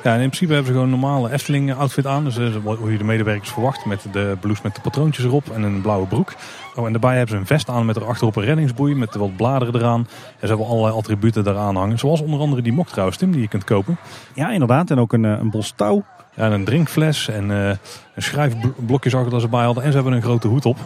Ja, 0.03 0.13
in 0.13 0.19
principe 0.19 0.53
hebben 0.53 0.65
ze 0.65 0.71
gewoon 0.71 0.93
een 0.93 0.99
normale 0.99 1.31
Efteling 1.31 1.73
outfit 1.73 2.05
aan. 2.05 2.23
Dus 2.23 2.35
hoe 2.63 2.91
je 2.91 2.97
de 2.97 3.03
medewerkers 3.03 3.49
verwacht. 3.49 3.85
Met 3.85 4.05
de 4.11 4.37
blouse 4.41 4.61
met 4.63 4.75
de 4.75 4.81
patroontjes 4.81 5.25
erop 5.25 5.49
en 5.49 5.63
een 5.63 5.81
blauwe 5.81 6.07
broek. 6.07 6.33
Oh, 6.75 6.85
en 6.85 6.91
daarbij 6.91 7.15
hebben 7.17 7.35
ze 7.35 7.41
een 7.41 7.45
vest 7.45 7.69
aan 7.69 7.85
met 7.85 7.95
erachterop 7.95 8.35
een 8.35 8.43
reddingsboei. 8.43 8.95
Met 8.95 9.15
wat 9.15 9.35
bladeren 9.35 9.75
eraan. 9.75 9.99
En 9.99 10.07
ze 10.39 10.47
hebben 10.47 10.67
allerlei 10.67 10.95
attributen 10.95 11.47
eraan 11.47 11.75
hangen. 11.75 11.99
Zoals 11.99 12.21
onder 12.21 12.39
andere 12.39 12.61
die 12.61 12.73
mok 12.73 12.87
trouwens, 12.87 13.17
Tim, 13.17 13.31
die 13.31 13.41
je 13.41 13.47
kunt 13.47 13.63
kopen. 13.63 13.97
Ja, 14.33 14.51
inderdaad. 14.51 14.91
En 14.91 14.99
ook 14.99 15.13
een, 15.13 15.25
eh, 15.25 15.39
een 15.39 15.49
bos 15.49 15.73
touw. 15.75 16.03
Ja, 16.35 16.51
een 16.51 16.65
drinkfles 16.65 17.27
en 17.27 17.49
uh, 17.49 17.69
een 18.15 18.23
schrijfblokje 18.23 19.09
zag 19.09 19.25
ik 19.25 19.31
dat 19.31 19.41
ze 19.41 19.47
bij 19.47 19.63
hadden. 19.63 19.83
En 19.83 19.89
ze 19.89 19.95
hebben 19.95 20.13
een 20.13 20.21
grote 20.21 20.47
hoed 20.47 20.65
op. 20.65 20.77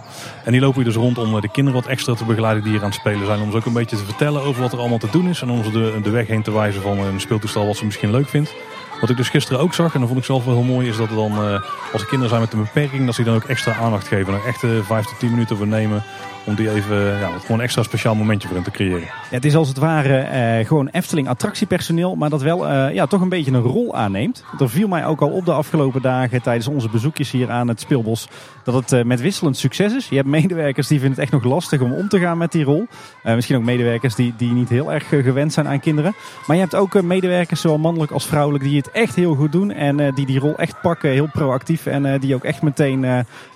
En 0.43 0.51
die 0.51 0.61
lopen 0.61 0.75
hier 0.75 0.85
dus 0.93 1.01
rond 1.01 1.17
om 1.17 1.41
de 1.41 1.51
kinderen 1.51 1.81
wat 1.81 1.89
extra 1.89 2.13
te 2.13 2.25
begeleiden 2.25 2.63
die 2.63 2.71
hier 2.71 2.81
aan 2.81 2.89
het 2.89 2.99
spelen 2.99 3.25
zijn. 3.25 3.41
Om 3.41 3.51
ze 3.51 3.57
ook 3.57 3.65
een 3.65 3.73
beetje 3.73 3.97
te 3.97 4.05
vertellen 4.05 4.41
over 4.41 4.61
wat 4.61 4.73
er 4.73 4.79
allemaal 4.79 4.97
te 4.97 5.09
doen 5.11 5.29
is. 5.29 5.41
En 5.41 5.49
om 5.49 5.63
ze 5.63 5.71
de, 5.71 5.99
de 6.03 6.09
weg 6.09 6.27
heen 6.27 6.43
te 6.43 6.51
wijzen 6.51 6.81
van 6.81 6.99
een 6.99 7.19
speeltoestel 7.19 7.65
wat 7.65 7.77
ze 7.77 7.85
misschien 7.85 8.11
leuk 8.11 8.27
vindt. 8.27 8.53
Wat 9.01 9.09
ik 9.09 9.17
dus 9.17 9.29
gisteren 9.29 9.61
ook 9.61 9.73
zag, 9.73 9.93
en 9.93 9.99
dat 9.99 10.07
vond 10.07 10.19
ik 10.19 10.25
zelf 10.25 10.45
wel 10.45 10.53
heel 10.53 10.63
mooi, 10.73 10.87
is 10.87 10.97
dat 10.97 11.09
dan, 11.09 11.31
uh, 11.31 11.61
als 11.93 12.01
er 12.01 12.07
kinderen 12.07 12.29
zijn 12.29 12.41
met 12.41 12.53
een 12.53 12.61
beperking, 12.61 13.05
dat 13.05 13.15
ze 13.15 13.23
dan 13.23 13.35
ook 13.35 13.43
extra 13.43 13.73
aandacht 13.73 14.07
geven. 14.07 14.33
En 14.33 14.39
er 14.39 14.47
echt 14.47 14.85
5 14.85 15.05
tot 15.05 15.19
10 15.19 15.29
minuten 15.29 15.57
voor 15.57 15.67
nemen 15.67 16.03
om 16.45 16.55
die 16.55 16.69
even, 16.69 17.19
ja, 17.19 17.29
gewoon 17.39 17.57
een 17.57 17.63
extra 17.63 17.83
speciaal 17.83 18.15
momentje 18.15 18.47
voor 18.47 18.57
hen 18.57 18.65
te 18.65 18.71
creëren. 18.71 19.01
Ja, 19.01 19.11
het 19.29 19.45
is 19.45 19.55
als 19.55 19.67
het 19.67 19.77
ware 19.77 20.27
uh, 20.59 20.67
gewoon 20.67 20.87
Efteling 20.87 21.27
attractiepersoneel, 21.29 22.15
maar 22.15 22.29
dat 22.29 22.41
wel 22.41 22.69
uh, 22.69 22.93
ja, 22.93 23.05
toch 23.05 23.21
een 23.21 23.29
beetje 23.29 23.51
een 23.51 23.61
rol 23.61 23.95
aanneemt. 23.95 24.43
Dat 24.57 24.71
viel 24.71 24.87
mij 24.87 25.05
ook 25.05 25.21
al 25.21 25.29
op 25.29 25.45
de 25.45 25.51
afgelopen 25.51 26.01
dagen 26.01 26.41
tijdens 26.41 26.67
onze 26.67 26.89
bezoekjes 26.89 27.31
hier 27.31 27.51
aan 27.51 27.67
het 27.67 27.79
Speelbos. 27.79 28.27
Dat 28.63 28.73
het 28.73 28.91
uh, 28.91 29.03
met 29.03 29.21
wisselend 29.21 29.57
succes 29.57 29.95
is. 29.95 30.09
Je 30.09 30.15
hebt 30.15 30.27
medewerkers 30.27 30.87
die 30.87 30.99
vinden 30.99 31.19
het 31.19 31.31
echt 31.31 31.43
nog 31.43 31.51
lastig 31.51 31.81
om 31.81 31.93
om 31.93 32.09
te 32.09 32.19
gaan 32.19 32.37
met 32.37 32.51
die 32.51 32.63
rol. 32.63 32.87
misschien 33.23 33.55
ook 33.55 33.63
medewerkers 33.63 34.15
die, 34.15 34.33
die 34.37 34.51
niet 34.51 34.69
heel 34.69 34.93
erg 34.93 35.07
gewend 35.09 35.53
zijn 35.53 35.67
aan 35.67 35.79
kinderen. 35.79 36.13
Maar 36.47 36.55
je 36.55 36.61
hebt 36.61 36.75
ook 36.75 37.01
medewerkers, 37.01 37.61
zowel 37.61 37.77
mannelijk 37.77 38.11
als 38.11 38.25
vrouwelijk, 38.25 38.63
die 38.63 38.77
het 38.77 38.91
echt 38.91 39.15
heel 39.15 39.35
goed 39.35 39.51
doen. 39.51 39.71
En 39.71 40.13
die 40.13 40.25
die 40.25 40.39
rol 40.39 40.55
echt 40.57 40.81
pakken, 40.81 41.09
heel 41.09 41.29
proactief. 41.31 41.85
En 41.85 42.19
die 42.19 42.35
ook 42.35 42.43
echt 42.43 42.61
meteen 42.61 43.01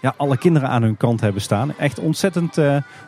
ja, 0.02 0.14
alle 0.18 0.38
kinderen 0.38 0.70
aan 0.70 0.84
hun 0.84 0.98
kant 0.98 1.22
hebben 1.22 1.42
staan. 1.42 1.74
Echt 1.78 2.00
ontzettend 2.00 2.58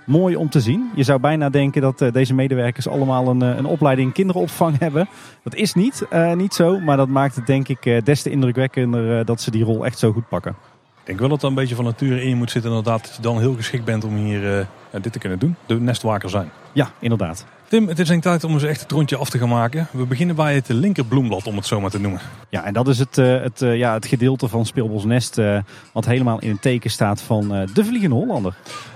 mooi 0.05 0.35
om 0.35 0.49
te 0.49 0.59
zien. 0.59 0.89
Je 0.95 1.03
zou 1.03 1.19
bijna 1.19 1.49
denken 1.49 1.81
dat 1.81 2.01
uh, 2.01 2.11
deze 2.11 2.33
medewerkers 2.33 2.87
allemaal 2.87 3.27
een, 3.27 3.41
een 3.41 3.65
opleiding 3.65 4.13
kinderopvang 4.13 4.79
hebben. 4.85 5.07
Dat 5.43 5.55
is 5.55 5.73
niet, 5.73 6.05
niet 6.35 6.53
zo, 6.53 6.79
maar 6.79 6.97
dat 6.97 7.07
maakt 7.07 7.35
het 7.35 7.47
denk 7.47 7.67
ik 7.67 8.05
des 8.05 8.21
te 8.21 8.29
indrukwekkender 8.29 9.25
dat 9.25 9.41
ze 9.41 9.51
die 9.51 9.63
rol 9.63 9.85
echt 9.85 9.99
zo 9.99 10.11
goed 10.11 10.27
pakken. 10.27 10.55
Ik 10.99 11.07
denk 11.07 11.19
wel 11.19 11.29
dat 11.29 11.41
er 11.41 11.47
een 11.47 11.55
beetje 11.55 11.75
van 11.75 11.85
nature 11.85 12.23
in 12.23 12.37
moet 12.37 12.51
zitten 12.51 12.69
inderdaad. 12.69 13.01
Dat 13.05 13.15
je 13.15 13.21
dan 13.21 13.39
heel 13.39 13.55
geschikt 13.55 13.85
bent 13.85 14.03
om 14.03 14.15
hier 14.15 14.67
dit 15.01 15.13
te 15.13 15.19
kunnen 15.19 15.39
doen. 15.39 15.55
De 15.65 15.79
nestwaker 15.79 16.29
zijn. 16.29 16.51
Ja, 16.71 16.89
inderdaad. 16.99 17.45
Tim, 17.71 17.87
het 17.87 17.99
is 17.99 18.07
denk 18.07 18.21
tijd 18.21 18.43
om 18.43 18.53
eens 18.53 18.63
echt 18.63 18.81
het 18.81 18.91
rondje 18.91 19.17
af 19.17 19.29
te 19.29 19.37
gaan 19.37 19.49
maken. 19.49 19.87
We 19.91 20.05
beginnen 20.05 20.35
bij 20.35 20.55
het 20.55 20.67
linkerbloemblad, 20.67 21.47
om 21.47 21.55
het 21.55 21.65
zo 21.65 21.81
maar 21.81 21.89
te 21.89 21.99
noemen. 21.99 22.21
Ja, 22.49 22.63
en 22.63 22.73
dat 22.73 22.87
is 22.87 22.99
het, 22.99 23.17
uh, 23.17 23.41
het, 23.41 23.61
uh, 23.61 23.77
ja, 23.77 23.93
het 23.93 24.05
gedeelte 24.05 24.47
van 24.47 24.65
Speelbos 24.65 25.03
Nest 25.03 25.37
uh, 25.37 25.59
wat 25.93 26.05
helemaal 26.05 26.39
in 26.39 26.49
het 26.49 26.61
teken 26.61 26.89
staat 26.89 27.21
van 27.21 27.47
de 27.73 27.85
Vliegende 27.85 28.15
Hollander. 28.15 28.53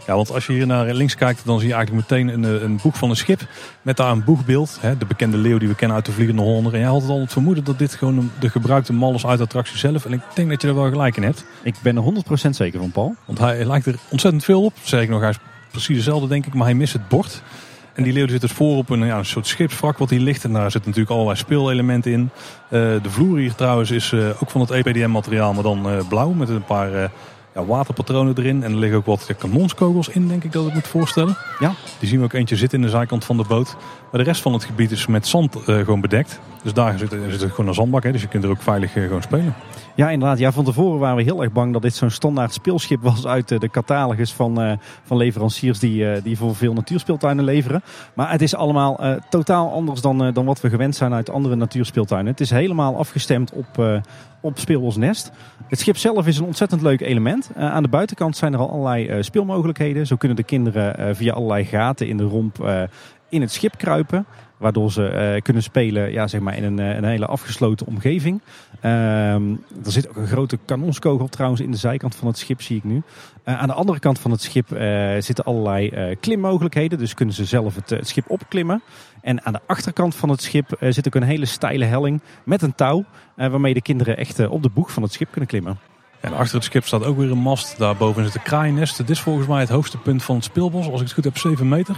Ja, 0.08 0.16
want 0.16 0.34
als 0.34 0.46
je 0.46 0.54
hier 0.54 0.68
naar 0.68 0.94
links 0.94 1.16
kijkt, 1.16 1.46
dan 1.46 1.60
zie 1.60 1.68
je 1.68 1.74
eigenlijk 1.74 2.10
meteen 2.10 2.28
een, 2.28 2.64
een 2.64 2.80
boeg 2.82 2.98
van 2.98 3.10
een 3.10 3.16
schip. 3.16 3.48
Met 3.82 3.98
daar 3.98 4.12
een 4.12 4.24
boegbeeld, 4.24 4.78
hè, 4.82 4.98
de 4.98 5.06
bekende 5.06 5.38
leeuw 5.38 5.58
die 5.58 5.68
we 5.68 5.76
kennen 5.76 5.98
uit 5.98 6.06
de 6.06 6.12
Vliegende 6.12 6.42
Hollander. 6.42 6.74
En 6.74 6.80
jij 6.80 6.90
had 6.90 7.10
al 7.10 7.20
het 7.20 7.32
vermoeden 7.32 7.64
dat 7.64 7.80
dit 7.80 7.96
gewoon 7.96 8.32
de 8.40 8.50
gebruikte 8.50 8.94
mal 8.94 9.14
is 9.14 9.26
uit 9.26 9.38
de 9.38 9.44
attractie 9.44 9.78
zelf. 9.78 10.06
En 10.06 10.14
ik 10.14 10.22
denk 10.34 10.50
dat 10.50 10.62
je 10.62 10.68
er 10.68 10.76
wel 10.76 10.90
gelijk 10.90 11.18
in 11.18 11.24
hebt. 11.24 11.46
Ik 11.64 11.76
ben 11.82 11.96
er 11.96 12.24
100% 12.48 12.50
zeker 12.50 12.80
van, 12.80 12.92
Paul. 12.92 13.16
Want 13.26 13.40
hij 13.40 13.66
lijkt 13.66 13.86
er 13.86 13.96
ontzettend 14.10 14.44
veel 14.44 14.64
op. 14.64 14.74
Zeg 14.84 15.02
ik 15.02 15.10
nog, 15.10 15.22
hij 15.22 15.30
is 15.30 15.40
precies 15.72 15.96
dezelfde 15.96 16.28
denk 16.28 16.46
ik, 16.46 16.54
maar 16.54 16.66
hij 16.66 16.76
mist 16.76 16.94
het 16.94 17.08
bord. 17.08 17.42
En 17.96 18.04
die 18.04 18.14
leeuw 18.14 18.28
zit 18.28 18.42
dus 18.42 18.52
voor 18.52 18.78
op 18.78 18.90
een, 18.90 19.06
ja, 19.06 19.18
een 19.18 19.26
soort 19.26 19.48
schipsvrak 19.48 19.98
wat 19.98 20.10
hier 20.10 20.20
ligt. 20.20 20.44
En 20.44 20.54
daar 20.54 20.72
zitten 20.72 20.90
natuurlijk 20.90 21.16
allerlei 21.16 21.38
speelelementen 21.38 22.12
in. 22.12 22.22
Uh, 22.22 22.30
de 22.80 23.10
vloer 23.10 23.38
hier 23.38 23.56
trouwens 23.56 23.92
is 23.92 24.12
uh, 24.12 24.30
ook 24.30 24.50
van 24.50 24.62
het 24.62 24.72
EPDM 24.72 25.10
materiaal, 25.10 25.54
maar 25.54 25.64
dan 25.64 25.92
uh, 25.92 26.08
blauw 26.10 26.32
met 26.32 26.50
een 26.50 26.64
paar 26.64 27.12
ja, 27.54 27.66
waterpatronen 27.66 28.38
erin. 28.38 28.64
En 28.64 28.72
er 28.72 28.78
liggen 28.78 28.98
ook 28.98 29.06
wat 29.06 29.30
kanonskogels 29.38 30.10
in, 30.10 30.28
denk 30.28 30.44
ik 30.44 30.52
dat 30.52 30.68
ik 30.68 30.74
moet 30.74 30.88
voorstellen. 30.88 31.38
Ja. 31.60 31.74
Die 32.00 32.10
zien 32.10 32.20
we 32.20 32.26
ook 32.26 32.34
eentje 32.34 32.56
zitten 32.56 32.80
in 32.80 32.86
de 32.86 32.92
zijkant 32.92 33.26
van 33.26 33.38
de 33.38 33.46
boot. 33.48 33.76
Maar 34.12 34.24
de 34.24 34.30
rest 34.30 34.42
van 34.42 34.54
het 34.54 34.64
gebied 34.64 34.92
is 34.92 35.08
met 35.08 35.28
zand 35.28 35.58
gewoon 35.66 36.02
bedekt. 36.02 36.40
Dus 36.64 36.74
daar 36.74 36.98
zit, 36.98 37.16
zit 37.30 37.50
gewoon 37.50 37.68
een 37.68 37.74
zandbak, 37.74 38.04
hè, 38.04 38.12
dus 38.12 38.22
je 38.22 38.28
kunt 38.28 38.44
er 38.44 38.50
ook 38.50 38.62
veilig 38.62 38.92
gewoon 38.92 39.22
spelen. 39.22 39.54
Ja, 39.96 40.10
inderdaad. 40.10 40.40
Ja, 40.40 40.52
van 40.52 40.64
tevoren 40.64 41.00
waren 41.00 41.16
we 41.16 41.24
heel 41.24 41.42
erg 41.42 41.52
bang 41.52 41.74
dat 41.74 41.82
dit 41.82 41.96
zo'n 41.96 42.10
standaard 42.10 42.54
speelschip 42.54 43.02
was 43.02 43.28
uit 43.28 43.48
de 43.48 43.70
catalogus 43.70 44.34
van, 44.34 44.80
van 45.04 45.18
leveranciers 45.18 45.80
die, 45.80 46.22
die 46.22 46.38
voor 46.38 46.56
veel 46.56 46.74
natuurspeeltuinen 46.74 47.44
leveren. 47.44 47.82
Maar 48.14 48.32
het 48.32 48.42
is 48.42 48.56
allemaal 48.56 49.00
totaal 49.30 49.72
anders 49.72 50.02
dan, 50.02 50.32
dan 50.34 50.46
wat 50.46 50.62
we 50.62 50.70
gewend 50.70 50.96
zijn 50.96 51.14
uit 51.14 51.30
andere 51.30 51.56
natuurspeeltuinen. 51.56 52.32
Het 52.32 52.42
is 52.42 52.50
helemaal 52.50 52.98
afgestemd 52.98 53.52
op, 53.52 54.02
op 54.42 54.60
Speelbos 54.60 54.96
Nest. 54.96 55.32
Het 55.68 55.80
schip 55.80 55.98
zelf 55.98 56.28
is 56.28 56.38
een 56.38 56.46
ontzettend 56.46 56.82
leuk 56.82 57.02
element. 57.02 57.50
aan 57.56 57.84
de 57.84 57.90
buitenkant 57.90 58.38
zijn 58.38 58.54
er 58.54 58.60
al 58.60 58.72
allerlei 58.72 59.24
speelmogelijkheden. 59.24 60.08
Zo 60.08 60.16
kunnen 60.16 60.38
de 60.38 60.44
kinderen 60.44 61.16
via 61.16 61.34
allerlei 61.34 61.66
gaten 61.66 62.08
in 62.08 62.18
de 62.18 62.24
romp 62.24 62.70
in 63.36 63.42
het 63.42 63.52
schip 63.52 63.78
kruipen. 63.78 64.26
Waardoor 64.58 64.92
ze 64.92 65.08
eh, 65.08 65.42
kunnen 65.42 65.64
spelen 65.64 66.12
ja, 66.12 66.28
zeg 66.28 66.42
maar 66.42 66.58
in 66.58 66.64
een, 66.64 66.78
een 66.78 67.04
hele 67.04 67.26
afgesloten 67.26 67.88
omgeving. 67.88 68.42
Ehm, 68.82 69.52
er 69.86 69.92
zit 69.92 70.10
ook 70.10 70.16
een 70.16 70.28
grote 70.28 70.58
kanonskogel 70.66 71.28
trouwens 71.28 71.62
in 71.62 71.72
de 71.72 71.78
zijkant 71.78 72.16
van 72.16 72.28
het 72.28 72.38
schip, 72.38 72.62
zie 72.62 72.78
ik 72.78 72.84
nu. 72.84 73.02
aan 73.44 73.68
de 73.68 73.74
andere 73.74 74.00
kant 74.00 74.20
van 74.20 74.32
het 74.32 74.42
schip 74.42 74.68
zitten 75.20 75.44
allerlei 75.44 76.16
klimmogelijkheden. 76.20 76.98
Dus 76.98 77.14
kunnen 77.14 77.36
ze 77.36 77.46
zelf 77.46 77.76
het, 77.76 77.90
het, 77.90 78.08
schip 78.08 78.30
opklimmen. 78.30 78.82
En 79.22 79.46
aan 79.46 79.54
de 79.54 79.60
achterkant 79.66 80.16
van 80.16 80.30
het 80.30 80.42
schip 80.42 80.78
zit 80.80 81.08
ook 81.08 81.16
een 81.16 81.24
hele 81.24 81.46
steile 81.46 81.86
helling 81.86 82.22
met 82.44 82.62
een 82.62 82.76
touw. 82.76 83.06
waarmee 83.36 83.74
de 83.74 83.82
kinderen 83.82 84.18
echt 84.18 84.48
op 84.48 84.64
de 84.64 84.70
boeg 84.70 84.92
van 84.92 85.04
het 85.04 85.14
schip 85.14 85.32
kunnen 85.32 85.50
klimmen. 85.50 85.78
En 86.26 86.34
achter 86.34 86.56
het 86.56 86.64
schip 86.64 86.86
staat 86.86 87.04
ook 87.04 87.18
weer 87.18 87.32
een 87.32 87.38
mast. 87.38 87.78
Daarboven 87.78 88.24
zit 88.24 88.36
een 88.36 88.42
kraaiennest. 88.42 88.98
Dit 88.98 89.10
is 89.10 89.20
volgens 89.20 89.48
mij 89.48 89.60
het 89.60 89.70
hoogste 89.70 89.98
punt 89.98 90.24
van 90.24 90.36
het 90.36 90.44
speelbos. 90.44 90.90
Als 90.90 91.02
ik 91.02 91.06
het 91.06 91.16
goed 91.16 91.24
heb, 91.24 91.38
7 91.38 91.68
meter. 91.68 91.98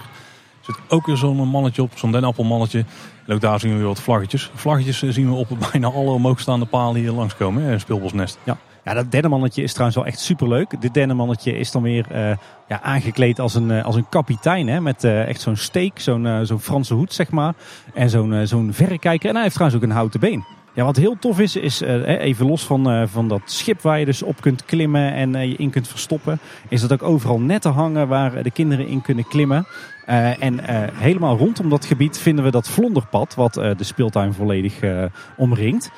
Zit 0.68 0.76
ook 0.88 1.06
weer 1.06 1.18
zo'n 1.18 1.48
mannetje 1.48 1.82
op, 1.82 1.92
zo'n 1.96 2.12
denappelmannetje. 2.12 2.86
En 3.26 3.34
ook 3.34 3.42
daar 3.42 3.60
zien 3.60 3.72
we 3.72 3.78
weer 3.78 3.88
wat 3.88 4.02
vlaggetjes. 4.02 4.52
Vlaggetjes 4.54 5.00
zien 5.00 5.30
we 5.30 5.36
op 5.36 5.48
bijna 5.72 5.88
alle 5.88 6.12
omhoogstaande 6.12 6.66
palen 6.66 7.02
hier 7.02 7.12
langskomen. 7.12 7.64
Een 7.64 7.80
speelbosnest. 7.80 8.40
Ja. 8.44 8.58
Ja, 8.84 8.94
dat 8.94 9.12
dennenmannetje 9.12 9.64
is 9.64 9.72
trouwens 9.72 9.98
wel 9.98 10.08
echt 10.08 10.20
superleuk. 10.20 10.82
Dit 10.82 10.94
dennenmannetje 10.94 11.58
is 11.58 11.72
dan 11.72 11.82
weer 11.82 12.06
uh, 12.12 12.32
ja, 12.68 12.82
aangekleed 12.82 13.40
als 13.40 13.56
een, 13.56 13.70
uh, 13.70 13.86
als 13.86 13.96
een 13.96 14.10
kapitein. 14.10 14.68
Hè, 14.68 14.82
met 14.82 15.04
uh, 15.04 15.28
echt 15.28 15.42
zo'n 15.42 15.56
steek, 15.56 16.00
zo'n 16.00 16.40
zo'n 16.44 16.60
Franse 16.60 16.94
hoed 16.94 17.14
zeg 17.14 17.30
maar. 17.30 17.54
En 17.94 18.10
zo'n 18.10 18.48
zo'n 18.48 18.74
verrekijker. 18.74 19.28
En 19.28 19.34
hij 19.34 19.44
heeft 19.44 19.56
trouwens 19.56 19.84
ook 19.84 19.90
een 19.90 19.96
houten 19.96 20.20
been. 20.20 20.46
Ja, 20.74 20.84
wat 20.84 20.96
heel 20.96 21.18
tof 21.20 21.40
is, 21.40 21.56
is 21.56 21.82
even 21.82 22.46
los 22.46 22.66
van, 22.66 23.08
van 23.08 23.28
dat 23.28 23.42
schip 23.46 23.82
waar 23.82 24.00
je 24.00 24.06
dus 24.06 24.24
op 24.24 24.42
kunt 24.42 24.66
klimmen 24.66 25.14
en 25.14 25.50
je 25.50 25.56
in 25.56 25.70
kunt 25.70 25.88
verstoppen, 25.88 26.40
is 26.70 26.82
dat 26.82 26.92
ook 26.92 27.04
overal 27.04 27.40
netten 27.40 27.72
hangen 27.72 28.08
waar 28.08 28.44
de 28.44 28.52
kinderen 28.52 28.88
in 28.88 29.02
kunnen 29.02 29.28
klimmen. 29.28 29.66
En 30.40 30.60
helemaal 30.94 31.38
rondom 31.38 31.70
dat 31.70 31.86
gebied 31.86 32.18
vinden 32.18 32.44
we 32.44 32.52
dat 32.52 32.70
vlonderpad, 32.70 33.36
wat 33.36 33.54
de 33.54 33.84
speeltuin 33.84 34.34
volledig 34.34 34.80
omringt. 35.38 35.92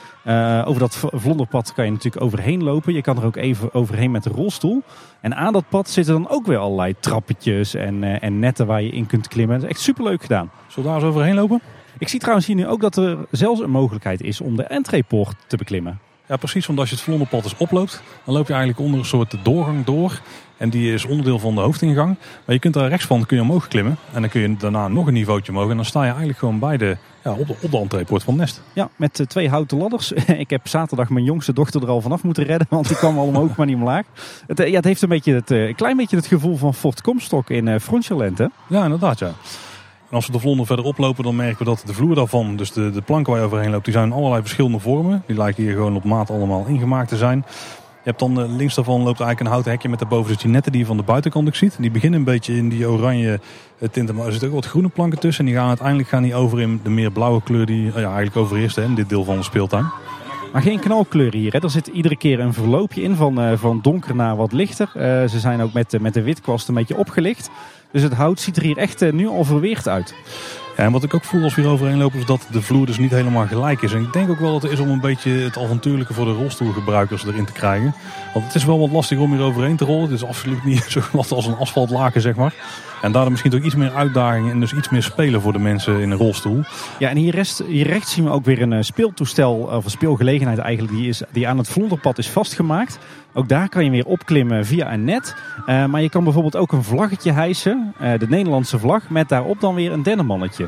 over 0.66 0.80
dat 0.80 1.03
vlonderpad 1.14 1.74
kan 1.74 1.86
je 1.86 1.91
natuurlijk 1.91 2.24
overheen 2.24 2.64
lopen. 2.64 2.93
Je 2.93 3.01
kan 3.01 3.18
er 3.18 3.26
ook 3.26 3.36
even 3.36 3.74
overheen 3.74 4.12
met 4.12 4.24
de 4.24 4.30
rolstoel. 4.30 4.84
En 5.22 5.36
aan 5.36 5.53
dat 5.53 5.70
pad 5.70 5.89
zitten 5.89 6.14
dan 6.14 6.30
ook 6.30 6.45
weer 6.45 6.57
allerlei 6.57 6.95
trappetjes 6.99 7.74
en, 7.74 8.22
en 8.22 8.39
netten 8.39 8.68
waar 8.68 8.82
je 8.82 8.91
in 8.91 9.05
kunt 9.05 9.28
klimmen. 9.28 9.55
Dat 9.60 9.70
is 9.70 9.76
echt 9.76 9.84
superleuk 9.86 10.22
gedaan. 10.22 10.51
Zullen 10.68 10.89
we 10.89 10.95
daar 10.95 11.03
eens 11.03 11.16
overheen 11.16 11.36
lopen? 11.36 11.62
Ik 11.97 12.07
zie 12.07 12.20
trouwens 12.20 12.47
hier 12.47 12.55
nu 12.55 12.68
ook 12.68 12.82
dat 12.82 12.97
er 12.97 13.18
zelfs 13.32 13.60
een 13.60 13.70
mogelijkheid 13.70 14.22
is 14.22 14.41
om 14.41 14.55
de 14.55 14.64
entreepoort 14.64 15.36
te 15.47 15.57
beklimmen. 15.57 15.99
Ja, 16.28 16.38
precies. 16.38 16.66
Want 16.66 16.80
als 16.80 16.89
je 16.89 16.95
het 16.95 17.03
vlonderpad 17.03 17.43
eens 17.43 17.57
oploopt, 17.57 18.03
dan 18.26 18.34
loop 18.34 18.47
je 18.47 18.53
eigenlijk 18.53 18.82
onder 18.82 18.99
een 18.99 19.05
soort 19.05 19.36
doorgang 19.43 19.86
door. 19.86 20.22
En 20.60 20.70
die 20.70 20.93
is 20.93 21.05
onderdeel 21.05 21.39
van 21.39 21.55
de 21.55 21.62
hoofdingang. 21.62 22.16
Maar 22.45 22.55
je 22.55 22.62
kunt 22.62 22.74
daar 22.74 22.89
rechtsvan 22.89 23.26
kun 23.26 23.38
je 23.38 23.43
omhoog 23.43 23.68
klimmen. 23.68 23.97
En 24.14 24.22
dan 24.22 24.30
kun 24.30 24.41
je 24.41 24.55
daarna 24.57 24.88
nog 24.88 25.07
een 25.07 25.14
niveautje 25.14 25.51
omhoog. 25.51 25.70
En 25.70 25.76
dan 25.76 25.86
sta 25.86 26.01
je 26.01 26.07
eigenlijk 26.07 26.39
gewoon 26.39 26.60
bij 26.60 26.78
de, 26.78 26.97
ja, 27.24 27.32
op, 27.32 27.47
de, 27.47 27.55
op 27.62 27.72
de 27.72 27.78
entreepoort 27.78 28.24
van 28.24 28.36
Nest. 28.36 28.62
Ja, 28.74 28.89
met 28.95 29.20
uh, 29.20 29.26
twee 29.26 29.49
houten 29.49 29.78
ladders. 29.78 30.12
ik 30.45 30.49
heb 30.49 30.68
zaterdag 30.68 31.10
mijn 31.10 31.26
jongste 31.26 31.53
dochter 31.53 31.82
er 31.82 31.89
al 31.89 32.01
vanaf 32.01 32.24
moeten 32.24 32.43
redden. 32.43 32.68
Want 32.70 32.88
die 32.88 32.97
kwam 32.97 33.18
al 33.18 33.26
omhoog, 33.26 33.55
maar 33.55 33.66
niet 33.66 33.76
omlaag. 33.76 34.05
Het, 34.47 34.60
uh, 34.60 34.68
ja, 34.68 34.76
het 34.76 34.86
heeft 34.86 35.01
een, 35.01 35.10
beetje 35.10 35.34
het, 35.34 35.49
een 35.49 35.76
klein 35.76 35.97
beetje 35.97 36.16
het 36.16 36.28
gevoel 36.28 36.57
van 36.57 36.74
Fort 36.74 37.01
Comstock 37.01 37.49
in 37.49 37.68
uh, 37.68 37.80
Frontierland, 37.80 38.38
hè? 38.38 38.45
Ja, 38.68 38.84
inderdaad, 38.84 39.20
ja. 39.20 39.32
En 40.10 40.16
als 40.16 40.26
we 40.26 40.32
de 40.32 40.39
vlonder 40.39 40.66
verder 40.66 40.86
oplopen, 40.86 41.24
dan 41.24 41.36
merken 41.36 41.57
we 41.57 41.64
dat 41.64 41.84
de 41.86 41.93
vloer 41.93 42.16
daarvan, 42.16 42.55
dus 42.55 42.72
de, 42.72 42.91
de 42.91 43.01
planken 43.01 43.32
waar 43.32 43.41
je 43.41 43.47
overheen 43.47 43.72
loopt, 43.72 43.86
die 43.86 43.93
zijn 43.93 44.12
allerlei 44.12 44.41
verschillende 44.41 44.80
vormen. 44.80 45.24
Die 45.28 45.38
lijken 45.38 45.64
hier 45.64 45.74
gewoon 45.74 45.95
op 45.95 46.03
maat 46.03 46.30
allemaal 46.30 46.66
ingemaakt 46.66 47.10
te 47.10 47.18
zijn. 47.18 47.45
Hebt 48.10 48.22
dan 48.22 48.55
links 48.55 48.76
daarvan 48.76 48.95
loopt 48.95 49.07
eigenlijk 49.20 49.39
een 49.39 49.45
houten 49.45 49.72
hekje 49.72 49.89
met 49.89 49.99
daarboven 49.99 50.32
dus 50.32 50.41
die 50.41 50.51
netten 50.51 50.72
die 50.72 50.82
je 50.82 50.88
van 50.88 50.97
de 50.97 51.03
buitenkant 51.03 51.47
ook 51.47 51.55
ziet. 51.55 51.76
Die 51.80 51.91
beginnen 51.91 52.20
een 52.20 52.26
beetje 52.26 52.55
in 52.55 52.70
die 52.70 52.89
oranje 52.89 53.39
uh, 53.80 53.89
tinten, 53.89 54.16
maar 54.16 54.26
er 54.26 54.32
zitten 54.32 54.49
ook 54.49 54.55
wat 54.55 54.66
groene 54.66 54.89
planken 54.89 55.20
tussen. 55.20 55.45
En 55.45 55.51
die 55.51 55.60
gaan 55.60 55.68
uiteindelijk 55.68 56.10
gaan 56.10 56.24
die 56.24 56.36
over 56.36 56.62
in 56.62 56.80
de 56.84 56.89
meer 56.89 57.12
blauwe 57.12 57.43
kleur 57.43 57.66
die 57.66 57.86
uh, 57.86 57.93
ja, 57.93 58.01
eigenlijk 58.01 58.36
overheerst 58.36 58.76
hè, 58.76 58.84
in 58.84 58.95
dit 58.95 59.10
deel 59.10 59.24
van 59.24 59.38
de 59.38 59.43
speeltuin. 59.43 59.86
Maar 60.53 60.62
geen 60.62 60.80
knalkleur 60.80 61.34
hier. 61.34 61.51
Hè. 61.53 61.60
Er 61.60 61.70
zit 61.70 61.88
iedere 61.88 62.18
keer 62.18 62.39
een 62.39 62.53
verloopje 62.53 63.01
in 63.01 63.16
van, 63.16 63.57
van 63.57 63.80
donker 63.82 64.16
naar 64.16 64.36
wat 64.36 64.51
lichter. 64.51 64.89
ze 65.30 65.39
zijn 65.39 65.62
ook 65.62 65.74
met, 65.74 66.01
met 66.01 66.14
de 66.14 66.22
witkwast 66.22 66.68
een 66.68 66.74
beetje 66.74 66.97
opgelicht. 66.97 67.49
Dus 67.91 68.01
het 68.01 68.14
hout 68.14 68.39
ziet 68.39 68.57
er 68.57 68.64
hier 68.64 68.78
echt 68.78 69.01
eh, 69.01 69.12
nu 69.12 69.28
al 69.28 69.43
verweerd 69.43 69.88
uit. 69.88 70.14
En 70.80 70.91
wat 70.91 71.03
ik 71.03 71.13
ook 71.13 71.23
voel 71.23 71.43
als 71.43 71.55
we 71.55 71.61
hier 71.61 71.69
overheen 71.69 71.97
lopen 71.97 72.19
is 72.19 72.25
dat 72.25 72.47
de 72.51 72.61
vloer 72.61 72.86
dus 72.86 72.97
niet 72.97 73.11
helemaal 73.11 73.47
gelijk 73.47 73.82
is. 73.82 73.93
En 73.93 74.01
ik 74.01 74.13
denk 74.13 74.30
ook 74.30 74.39
wel 74.39 74.51
dat 74.51 74.61
het 74.61 74.71
is 74.71 74.80
om 74.80 74.89
een 74.89 74.99
beetje 74.99 75.32
het 75.32 75.57
avontuurlijke 75.57 76.13
voor 76.13 76.25
de 76.25 76.32
rolstoelgebruikers 76.32 77.25
erin 77.25 77.45
te 77.45 77.51
krijgen. 77.51 77.93
Want 78.34 78.45
het 78.45 78.55
is 78.55 78.65
wel 78.65 78.80
wat 78.80 78.91
lastig 78.91 79.19
om 79.19 79.32
hier 79.32 79.41
overheen 79.41 79.75
te 79.75 79.86
rollen. 79.86 80.03
Het 80.03 80.11
is 80.11 80.25
absoluut 80.25 80.63
niet 80.63 80.86
zo 80.89 81.01
glad 81.01 81.32
als 81.32 81.45
een 81.45 81.57
asfaltlaken, 81.57 82.21
zeg 82.21 82.36
maar. 82.36 82.53
En 83.01 83.11
daardoor 83.11 83.32
misschien 83.32 83.53
ook 83.53 83.63
iets 83.63 83.75
meer 83.75 83.93
uitdaging 83.93 84.51
en 84.51 84.59
dus 84.59 84.73
iets 84.73 84.89
meer 84.89 85.03
spelen 85.03 85.41
voor 85.41 85.53
de 85.53 85.59
mensen 85.59 85.99
in 85.99 86.11
een 86.11 86.17
rolstoel. 86.17 86.63
Ja, 86.99 87.09
en 87.09 87.17
hier, 87.17 87.45
hier 87.67 87.88
rechts 87.88 88.13
zien 88.13 88.23
we 88.23 88.30
ook 88.30 88.45
weer 88.45 88.61
een 88.61 88.73
eh, 88.73 88.82
speeltoestel, 88.82 89.55
of 89.55 89.86
een 89.86 89.91
speelgelegenheid 89.91 90.57
eigenlijk, 90.57 90.93
die, 90.93 91.07
is, 91.07 91.21
die 91.32 91.47
aan 91.47 91.57
het 91.57 91.69
vlonderpad 91.69 92.17
is 92.17 92.30
vastgemaakt. 92.30 92.99
Ook 93.34 93.49
daar 93.49 93.69
kan 93.69 93.84
je 93.84 93.89
weer 93.89 94.05
opklimmen 94.05 94.65
via 94.65 94.93
een 94.93 95.03
net. 95.03 95.36
Uh, 95.67 95.86
maar 95.86 96.01
je 96.01 96.09
kan 96.09 96.23
bijvoorbeeld 96.23 96.55
ook 96.55 96.71
een 96.71 96.84
vlaggetje 96.84 97.32
hijsen, 97.32 97.93
uh, 98.01 98.19
de 98.19 98.27
Nederlandse 98.27 98.80
vlag, 98.80 99.09
met 99.09 99.30
daarop 99.30 99.61
dan 99.61 99.75
weer 99.75 99.91
een 99.91 100.03
dennenmannetje. 100.03 100.67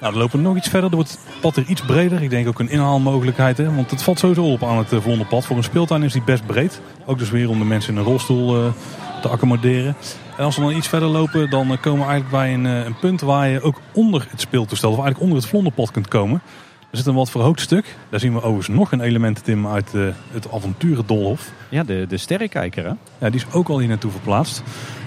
Nou, 0.00 0.12
dan 0.12 0.22
lopen 0.22 0.38
we 0.38 0.44
nog 0.44 0.56
iets 0.56 0.68
verder. 0.68 0.90
Dan 0.90 0.98
wordt 0.98 1.10
het 1.10 1.40
pad 1.40 1.56
er 1.56 1.64
iets 1.64 1.82
breder. 1.82 2.22
Ik 2.22 2.30
denk 2.30 2.48
ook 2.48 2.58
een 2.58 2.70
inhaalmogelijkheid. 2.70 3.56
Hè? 3.56 3.74
Want 3.74 3.90
het 3.90 4.02
valt 4.02 4.18
sowieso 4.18 4.52
op 4.52 4.62
aan 4.62 4.78
het 4.78 5.02
Vlonderpad. 5.02 5.46
Voor 5.46 5.56
een 5.56 5.62
speeltuin 5.62 6.02
is 6.02 6.12
die 6.12 6.22
best 6.22 6.46
breed. 6.46 6.80
Ook 7.06 7.18
dus 7.18 7.30
weer 7.30 7.48
om 7.48 7.58
de 7.58 7.64
mensen 7.64 7.92
in 7.92 7.98
een 7.98 8.04
rolstoel 8.04 8.72
te 9.22 9.28
accommoderen. 9.28 9.96
En 10.36 10.44
als 10.44 10.56
we 10.56 10.62
dan 10.62 10.76
iets 10.76 10.88
verder 10.88 11.08
lopen, 11.08 11.50
dan 11.50 11.80
komen 11.80 12.06
we 12.06 12.10
eigenlijk 12.10 12.30
bij 12.30 12.54
een, 12.54 12.64
een 12.64 12.98
punt 12.98 13.20
waar 13.20 13.48
je 13.48 13.60
ook 13.60 13.80
onder 13.92 14.26
het 14.30 14.40
speeltoestel, 14.40 14.90
of 14.90 14.96
eigenlijk 14.96 15.24
onder 15.24 15.42
het 15.42 15.50
vlonderpad 15.50 15.90
kunt 15.90 16.08
komen. 16.08 16.42
Er 16.90 16.96
zit 16.96 17.06
een 17.06 17.14
wat 17.14 17.30
verhoogd 17.30 17.60
stuk. 17.60 17.96
Daar 18.08 18.20
zien 18.20 18.32
we 18.32 18.42
overigens 18.42 18.76
nog 18.76 18.92
een 18.92 19.00
element, 19.00 19.44
Tim, 19.44 19.66
uit 19.66 19.94
uh, 19.94 20.08
het 20.30 20.52
avonturendolhof. 20.52 21.52
Ja, 21.68 21.84
de, 21.84 22.06
de 22.08 22.16
sterrenkijker 22.16 22.84
hè? 22.84 22.92
Ja, 23.18 23.30
die 23.30 23.40
is 23.40 23.52
ook 23.52 23.68
al 23.68 23.78
hier 23.78 23.88
naartoe 23.88 24.10
verplaatst. 24.10 24.58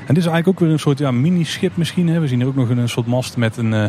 En 0.08 0.14
dit 0.14 0.18
is 0.18 0.26
eigenlijk 0.26 0.48
ook 0.48 0.60
weer 0.60 0.70
een 0.70 0.80
soort 0.80 1.00
ja, 1.00 1.12
mini-schip 1.12 1.78
misschien. 1.78 2.08
Hè. 2.08 2.20
We 2.20 2.28
zien 2.28 2.42
er 2.42 2.48
ook 2.48 2.56
nog 2.56 2.70
een, 2.70 2.90
soort 2.90 3.08
mast 3.08 3.38
met 3.38 3.58
een, 3.58 3.74
uh, 3.74 3.86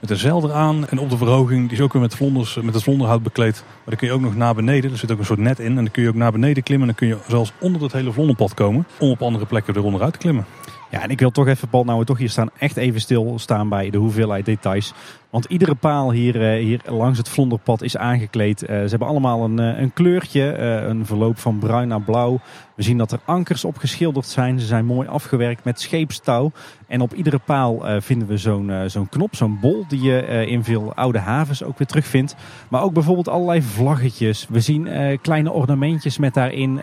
met 0.00 0.10
een 0.10 0.16
zeil 0.16 0.44
eraan. 0.44 0.88
En 0.88 0.98
op 0.98 1.10
de 1.10 1.16
verhoging, 1.16 1.68
die 1.68 1.76
is 1.76 1.84
ook 1.84 1.92
weer 1.92 2.02
met, 2.02 2.14
vlonders, 2.14 2.54
met 2.54 2.74
het 2.74 2.82
vlonderhout 2.82 3.22
bekleed. 3.22 3.64
Maar 3.66 3.84
dan 3.84 3.96
kun 3.96 4.06
je 4.06 4.12
ook 4.12 4.20
nog 4.20 4.36
naar 4.36 4.54
beneden. 4.54 4.90
Er 4.90 4.98
zit 4.98 5.12
ook 5.12 5.18
een 5.18 5.24
soort 5.24 5.38
net 5.38 5.58
in. 5.58 5.66
En 5.66 5.74
dan 5.74 5.90
kun 5.90 6.02
je 6.02 6.08
ook 6.08 6.14
naar 6.14 6.32
beneden 6.32 6.62
klimmen. 6.62 6.88
En 6.88 6.94
dan 6.98 7.08
kun 7.08 7.16
je 7.18 7.30
zelfs 7.30 7.52
onder 7.60 7.82
het 7.82 7.92
hele 7.92 8.12
vlonderpad 8.12 8.54
komen. 8.54 8.86
Om 8.98 9.10
op 9.10 9.22
andere 9.22 9.46
plekken 9.46 9.76
eronder 9.76 10.02
uit 10.02 10.12
te 10.12 10.18
klimmen. 10.18 10.46
Ja, 10.90 11.02
en 11.02 11.10
ik 11.10 11.18
wil 11.18 11.30
toch 11.30 11.46
even, 11.46 11.68
Paul, 11.68 11.84
nou 11.84 11.98
we 11.98 12.04
toch 12.04 12.18
hier 12.18 12.30
staan, 12.30 12.50
echt 12.58 12.76
even 12.76 13.00
stilstaan 13.00 13.68
bij 13.68 13.90
de 13.90 13.98
hoeveelheid 13.98 14.44
details. 14.44 14.92
Want 15.30 15.44
iedere 15.44 15.74
paal 15.74 16.12
hier, 16.12 16.42
eh, 16.42 16.62
hier 16.62 16.80
langs 16.86 17.18
het 17.18 17.28
vlonderpad 17.28 17.82
is 17.82 17.96
aangekleed. 17.96 18.62
Uh, 18.62 18.68
ze 18.68 18.88
hebben 18.88 19.08
allemaal 19.08 19.44
een, 19.44 19.60
uh, 19.60 19.80
een 19.80 19.92
kleurtje, 19.92 20.58
een 20.58 21.06
verloop 21.06 21.38
van 21.38 21.58
bruin 21.58 21.88
naar 21.88 22.00
blauw. 22.00 22.40
We 22.74 22.82
zien 22.82 22.98
dat 22.98 23.12
er 23.12 23.20
ankers 23.24 23.64
op 23.64 23.76
geschilderd 23.76 24.26
zijn. 24.26 24.60
Ze 24.60 24.66
zijn 24.66 24.84
mooi 24.84 25.08
afgewerkt 25.08 25.64
met 25.64 25.80
scheepstouw. 25.80 26.52
En 26.86 27.00
op 27.00 27.14
iedere 27.14 27.38
paal 27.38 27.82
vinden 28.00 28.28
we 28.28 28.36
zo'n 28.36 28.72
zo'n 28.86 29.08
knop, 29.08 29.36
zo'n 29.36 29.58
bol, 29.60 29.84
die 29.88 30.02
je 30.02 30.46
in 30.46 30.64
veel 30.64 30.94
oude 30.94 31.18
havens 31.18 31.62
ook 31.62 31.78
weer 31.78 31.86
terugvindt. 31.86 32.36
Maar 32.68 32.82
ook 32.82 32.92
bijvoorbeeld 32.92 33.28
allerlei 33.28 33.62
vlaggetjes. 33.62 34.46
We 34.48 34.60
zien 34.60 34.88
kleine 35.22 35.52
ornamentjes 35.52 36.18
met 36.18 36.34
daarin 36.34 36.80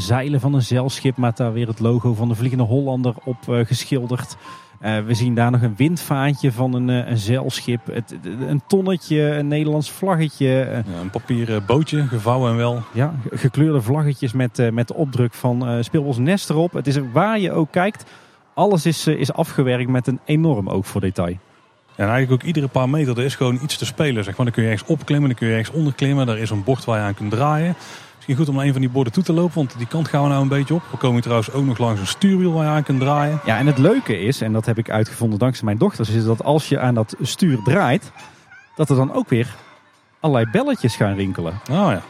zeilen 0.00 0.40
van 0.40 0.54
een 0.54 0.62
zeilschip 0.62 1.16
met 1.16 1.36
daar 1.36 1.52
weer 1.52 1.68
het 1.68 1.80
logo 1.80 2.14
van 2.14 2.28
de 2.28 2.34
Vliegende 2.34 2.64
Hollander 2.64 3.14
op 3.24 3.38
geschilderd. 3.46 4.36
Uh, 4.82 4.98
we 5.06 5.14
zien 5.14 5.34
daar 5.34 5.50
nog 5.50 5.62
een 5.62 5.76
windvaantje 5.76 6.52
van 6.52 6.74
een, 6.74 6.88
een 6.88 7.18
zeilschip. 7.18 7.80
Het, 7.92 8.14
een 8.48 8.62
tonnetje, 8.66 9.20
een 9.20 9.48
Nederlands 9.48 9.90
vlaggetje. 9.90 10.46
Ja, 10.46 11.00
een 11.00 11.10
papieren 11.10 11.66
bootje, 11.66 12.06
gevouwen 12.06 12.50
en 12.50 12.56
wel. 12.56 12.82
Ja, 12.92 13.14
gekleurde 13.30 13.82
vlaggetjes 13.82 14.32
met, 14.32 14.70
met 14.72 14.88
de 14.88 14.94
opdruk 14.94 15.34
van 15.34 15.70
uh, 15.70 15.82
Speelbos 15.82 16.18
Nest 16.18 16.50
erop. 16.50 16.72
Het 16.72 16.86
is 16.86 16.98
waar 17.12 17.38
je 17.38 17.52
ook 17.52 17.70
kijkt, 17.70 18.04
alles 18.54 18.86
is, 18.86 19.06
is 19.06 19.32
afgewerkt 19.32 19.90
met 19.90 20.06
een 20.06 20.20
enorm 20.24 20.68
oog 20.68 20.86
voor 20.86 21.00
detail. 21.00 21.36
Ja, 21.96 22.04
en 22.04 22.10
eigenlijk 22.10 22.42
ook 22.42 22.48
iedere 22.48 22.68
paar 22.68 22.88
meter 22.88 23.18
er 23.18 23.24
is 23.24 23.34
gewoon 23.34 23.58
iets 23.62 23.76
te 23.78 23.86
spelen. 23.86 24.24
Zeg 24.24 24.36
maar. 24.36 24.46
Dan 24.46 24.54
kun 24.54 24.62
je 24.62 24.70
ergens 24.70 24.90
opklimmen, 24.90 25.28
dan 25.28 25.38
kun 25.38 25.48
je 25.48 25.54
ergens 25.54 25.76
onderklimmen. 25.76 26.26
Daar 26.26 26.38
is 26.38 26.50
een 26.50 26.64
bord 26.64 26.84
waar 26.84 26.98
je 26.98 27.04
aan 27.04 27.14
kunt 27.14 27.30
draaien. 27.30 27.74
Misschien 28.26 28.46
goed 28.46 28.54
om 28.54 28.66
een 28.66 28.72
van 28.72 28.80
die 28.80 28.90
borden 28.90 29.12
toe 29.12 29.22
te 29.22 29.32
lopen, 29.32 29.54
want 29.54 29.78
die 29.78 29.86
kant 29.86 30.08
gaan 30.08 30.22
we 30.22 30.28
nou 30.28 30.42
een 30.42 30.48
beetje 30.48 30.74
op. 30.74 30.82
We 30.90 30.96
komen 30.96 31.22
trouwens 31.22 31.52
ook 31.52 31.64
nog 31.64 31.78
langs 31.78 32.00
een 32.00 32.06
stuurwiel 32.06 32.52
waar 32.52 32.64
je 32.64 32.70
aan 32.70 32.82
kunt 32.82 33.00
draaien. 33.00 33.40
Ja, 33.44 33.58
en 33.58 33.66
het 33.66 33.78
leuke 33.78 34.20
is, 34.20 34.40
en 34.40 34.52
dat 34.52 34.66
heb 34.66 34.78
ik 34.78 34.90
uitgevonden 34.90 35.38
dankzij 35.38 35.64
mijn 35.64 35.78
dochters, 35.78 36.08
is 36.08 36.24
dat 36.24 36.44
als 36.44 36.68
je 36.68 36.78
aan 36.78 36.94
dat 36.94 37.16
stuur 37.20 37.58
draait, 37.64 38.12
dat 38.76 38.90
er 38.90 38.96
dan 38.96 39.12
ook 39.12 39.28
weer 39.28 39.54
allerlei 40.20 40.50
belletjes 40.50 40.96
gaan 40.96 41.14
rinkelen. 41.14 41.52
Oh 41.52 41.90
ja. 41.90 42.02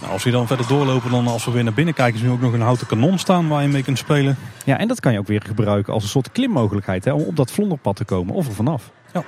Nou, 0.00 0.12
als 0.12 0.24
we 0.24 0.30
dan 0.30 0.46
verder 0.46 0.66
doorlopen, 0.66 1.10
dan 1.10 1.26
als 1.26 1.44
we 1.44 1.50
weer 1.50 1.64
naar 1.64 1.72
binnen 1.72 1.94
kijken, 1.94 2.18
zien 2.18 2.28
we 2.28 2.34
ook 2.34 2.40
nog 2.40 2.52
een 2.52 2.60
houten 2.60 2.86
kanon 2.86 3.18
staan 3.18 3.48
waar 3.48 3.62
je 3.62 3.68
mee 3.68 3.82
kunt 3.82 3.98
spelen. 3.98 4.36
Ja, 4.64 4.78
en 4.78 4.88
dat 4.88 5.00
kan 5.00 5.12
je 5.12 5.18
ook 5.18 5.26
weer 5.26 5.42
gebruiken 5.46 5.92
als 5.92 6.02
een 6.02 6.08
soort 6.08 6.32
klimmogelijkheid 6.32 7.04
hè, 7.04 7.12
om 7.12 7.22
op 7.22 7.36
dat 7.36 7.50
vlonderpad 7.50 7.96
te 7.96 8.04
komen 8.04 8.34
of 8.34 8.46
er 8.46 8.54
vanaf. 8.54 8.90
Ja. 9.12 9.22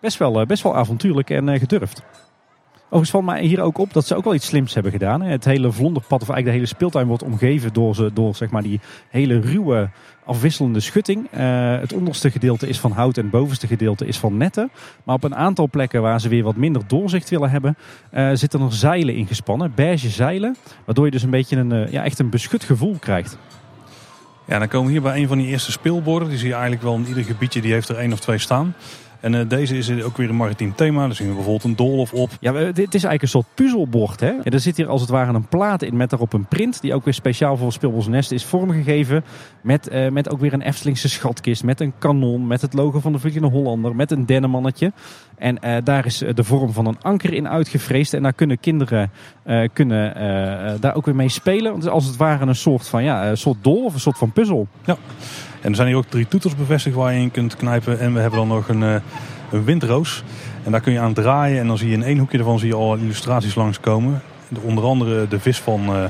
Best 0.00 0.18
wel, 0.18 0.40
eh, 0.40 0.46
best 0.46 0.62
wel 0.62 0.76
avontuurlijk 0.76 1.30
en 1.30 1.48
uh, 1.48 1.58
gedurfd. 1.58 2.02
Overigens 2.92 3.22
valt 3.22 3.36
mij 3.38 3.46
hier 3.48 3.60
ook 3.60 3.78
op 3.78 3.92
dat 3.92 4.06
ze 4.06 4.14
ook 4.14 4.24
wel 4.24 4.34
iets 4.34 4.46
slims 4.46 4.74
hebben 4.74 4.92
gedaan. 4.92 5.22
Het 5.22 5.44
hele 5.44 5.72
vlonderpad, 5.72 6.22
of 6.22 6.28
eigenlijk 6.28 6.44
de 6.44 6.52
hele 6.52 6.66
speeltuin, 6.66 7.06
wordt 7.06 7.22
omgeven 7.22 7.72
door, 7.72 7.94
ze, 7.94 8.10
door 8.12 8.34
zeg 8.34 8.50
maar, 8.50 8.62
die 8.62 8.80
hele 9.08 9.40
ruwe 9.40 9.90
afwisselende 10.24 10.80
schutting. 10.80 11.28
Uh, 11.34 11.78
het 11.78 11.92
onderste 11.92 12.30
gedeelte 12.30 12.68
is 12.68 12.80
van 12.80 12.92
hout 12.92 13.16
en 13.16 13.22
het 13.22 13.30
bovenste 13.30 13.66
gedeelte 13.66 14.06
is 14.06 14.18
van 14.18 14.36
netten. 14.36 14.70
Maar 15.04 15.14
op 15.14 15.24
een 15.24 15.34
aantal 15.34 15.68
plekken 15.68 16.02
waar 16.02 16.20
ze 16.20 16.28
weer 16.28 16.42
wat 16.42 16.56
minder 16.56 16.82
doorzicht 16.86 17.30
willen 17.30 17.50
hebben, 17.50 17.76
uh, 18.14 18.30
zitten 18.32 18.60
er 18.60 18.72
zeilen 18.72 19.14
ingespannen. 19.14 19.72
Beige 19.74 20.08
zeilen. 20.08 20.56
Waardoor 20.84 21.04
je 21.04 21.10
dus 21.10 21.22
een 21.22 21.30
beetje 21.30 21.56
een, 21.56 21.72
uh, 21.72 21.92
ja, 21.92 22.04
echt 22.04 22.18
een 22.18 22.30
beschut 22.30 22.64
gevoel 22.64 22.96
krijgt. 23.00 23.38
Ja, 24.44 24.58
dan 24.58 24.68
komen 24.68 24.86
we 24.86 24.92
hier 24.92 25.02
bij 25.02 25.16
een 25.16 25.28
van 25.28 25.38
die 25.38 25.46
eerste 25.46 25.72
speelborden. 25.72 26.28
Die 26.28 26.38
zie 26.38 26.48
je 26.48 26.52
eigenlijk 26.52 26.82
wel 26.82 26.94
in 26.94 27.06
ieder 27.06 27.24
gebiedje, 27.24 27.60
die 27.60 27.72
heeft 27.72 27.88
er 27.88 27.96
één 27.96 28.12
of 28.12 28.20
twee 28.20 28.38
staan. 28.38 28.74
En 29.22 29.32
uh, 29.32 29.40
deze 29.48 29.76
is 29.76 30.02
ook 30.02 30.16
weer 30.16 30.28
een 30.28 30.36
maritiem 30.36 30.74
thema. 30.74 31.06
Daar 31.06 31.14
zien 31.14 31.28
we 31.28 31.34
bijvoorbeeld 31.34 31.64
een 31.64 31.76
doolhof 31.76 32.12
op. 32.12 32.30
Ja, 32.40 32.52
dit 32.52 32.78
is 32.78 33.04
eigenlijk 33.04 33.22
een 33.22 33.28
soort 33.28 33.46
puzzelbord. 33.54 34.20
Hè? 34.20 34.26
Ja, 34.30 34.44
er 34.44 34.60
zit 34.60 34.76
hier 34.76 34.88
als 34.88 35.00
het 35.00 35.10
ware 35.10 35.32
een 35.32 35.48
plaat 35.48 35.82
in 35.82 35.96
met 35.96 36.10
daarop 36.10 36.32
een 36.32 36.44
print. 36.44 36.80
Die 36.80 36.94
ook 36.94 37.04
weer 37.04 37.14
speciaal 37.14 37.56
voor 37.56 37.72
Speelbos 37.72 38.06
Nest 38.06 38.32
is 38.32 38.44
vormgegeven. 38.44 39.24
Met, 39.60 39.92
uh, 39.92 40.08
met 40.08 40.30
ook 40.30 40.40
weer 40.40 40.52
een 40.52 40.62
Eftelingse 40.62 41.08
schatkist. 41.08 41.64
Met 41.64 41.80
een 41.80 41.92
kanon. 41.98 42.46
Met 42.46 42.60
het 42.60 42.72
logo 42.72 43.00
van 43.00 43.12
de 43.12 43.18
Vliegende 43.18 43.48
Hollander. 43.48 43.96
Met 43.96 44.10
een 44.10 44.26
dennenmannetje. 44.26 44.92
En 45.38 45.58
uh, 45.64 45.76
daar 45.84 46.06
is 46.06 46.18
de 46.34 46.44
vorm 46.44 46.72
van 46.72 46.86
een 46.86 47.00
anker 47.02 47.32
in 47.32 47.48
uitgevreesd. 47.48 48.14
En 48.14 48.22
daar 48.22 48.32
kunnen 48.32 48.60
kinderen 48.60 49.10
kunnen, 49.72 50.14
daar 50.80 50.94
ook 50.94 51.04
weer 51.04 51.14
mee 51.14 51.28
spelen. 51.28 51.70
Want 51.70 51.76
het 51.76 51.84
is 51.84 51.90
als 51.90 52.06
het 52.06 52.16
ware 52.16 52.46
een 52.46 52.54
soort 52.54 52.88
van 52.88 53.04
ja, 53.04 53.28
een 53.28 53.36
soort 53.36 53.64
doolhof. 53.64 53.94
Een 53.94 54.00
soort 54.00 54.18
van 54.18 54.32
puzzel. 54.32 54.66
Ja. 54.84 54.96
En 55.60 55.70
er 55.70 55.76
zijn 55.76 55.88
hier 55.88 55.96
ook 55.96 56.06
drie 56.06 56.28
toeters 56.28 56.56
bevestigd 56.56 56.96
waar 56.96 57.12
je 57.12 57.20
in 57.20 57.30
kunt 57.30 57.56
knijpen. 57.56 57.98
En 58.00 58.14
we 58.14 58.20
hebben 58.20 58.38
dan 58.38 58.48
nog 58.48 58.68
een, 58.68 59.02
een 59.52 59.64
windroos. 59.64 60.22
En 60.64 60.70
daar 60.70 60.80
kun 60.80 60.92
je 60.92 61.00
aan 61.00 61.12
draaien 61.12 61.60
en 61.60 61.66
dan 61.66 61.78
zie 61.78 61.88
je 61.88 61.94
in 61.94 62.02
één 62.02 62.18
hoekje 62.18 62.38
ervan 62.38 62.58
zie 62.58 62.68
je 62.68 62.74
al 62.74 62.96
illustraties 62.96 63.54
langskomen. 63.54 64.22
Onder 64.62 64.84
andere 64.84 65.28
de 65.28 65.40
vis 65.40 65.60
van, 65.60 65.80
uh, 65.80 66.04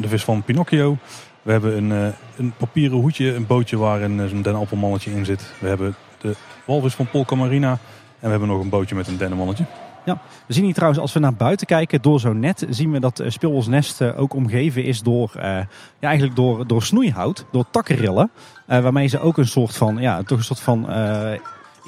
de 0.00 0.08
vis 0.08 0.24
van 0.24 0.42
Pinocchio. 0.42 0.96
We 1.42 1.52
hebben 1.52 1.76
een, 1.76 1.90
uh, 1.90 2.08
een 2.36 2.52
papieren 2.56 2.98
hoedje, 2.98 3.34
een 3.34 3.46
bootje 3.46 3.78
waar 3.78 4.02
een, 4.02 4.18
een 4.18 4.42
dennenappelmannetje 4.42 5.10
in 5.10 5.24
zit. 5.24 5.52
We 5.58 5.68
hebben 5.68 5.94
de 6.20 6.34
walvis 6.64 6.94
van 6.94 7.10
Polka 7.10 7.34
Marina. 7.34 7.70
En 7.70 7.78
we 8.24 8.28
hebben 8.28 8.48
nog 8.48 8.60
een 8.60 8.68
bootje 8.68 8.94
met 8.94 9.08
een 9.08 9.16
dennenmannetje. 9.16 9.64
Ja, 10.04 10.20
we 10.46 10.52
zien 10.52 10.64
hier 10.64 10.74
trouwens, 10.74 11.00
als 11.00 11.12
we 11.12 11.20
naar 11.20 11.34
buiten 11.34 11.66
kijken, 11.66 12.02
door 12.02 12.20
zo'n 12.20 12.40
net, 12.40 12.66
zien 12.68 12.92
we 12.92 13.00
dat 13.00 13.22
Speelbos 13.26 13.66
Nest 13.66 14.02
ook 14.02 14.34
omgeven 14.34 14.84
is 14.84 15.02
door, 15.02 15.30
ja, 15.34 15.66
eigenlijk 16.00 16.36
door, 16.36 16.66
door 16.66 16.82
snoeihout, 16.82 17.44
door 17.52 17.64
takkenrillen. 17.70 18.30
Uh, 18.68 18.80
waarmee 18.80 19.06
ze 19.06 19.20
ook 19.20 19.38
een 19.38 19.46
soort 19.46 19.76
van, 19.76 19.96
ja, 19.96 20.22
toch 20.22 20.38
een 20.38 20.44
soort 20.44 20.60
van 20.60 20.86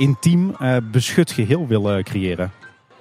intiem 0.01 0.55
uh, 0.61 0.77
beschut 0.91 1.31
geheel 1.31 1.67
willen 1.67 2.05
creëren. 2.05 2.53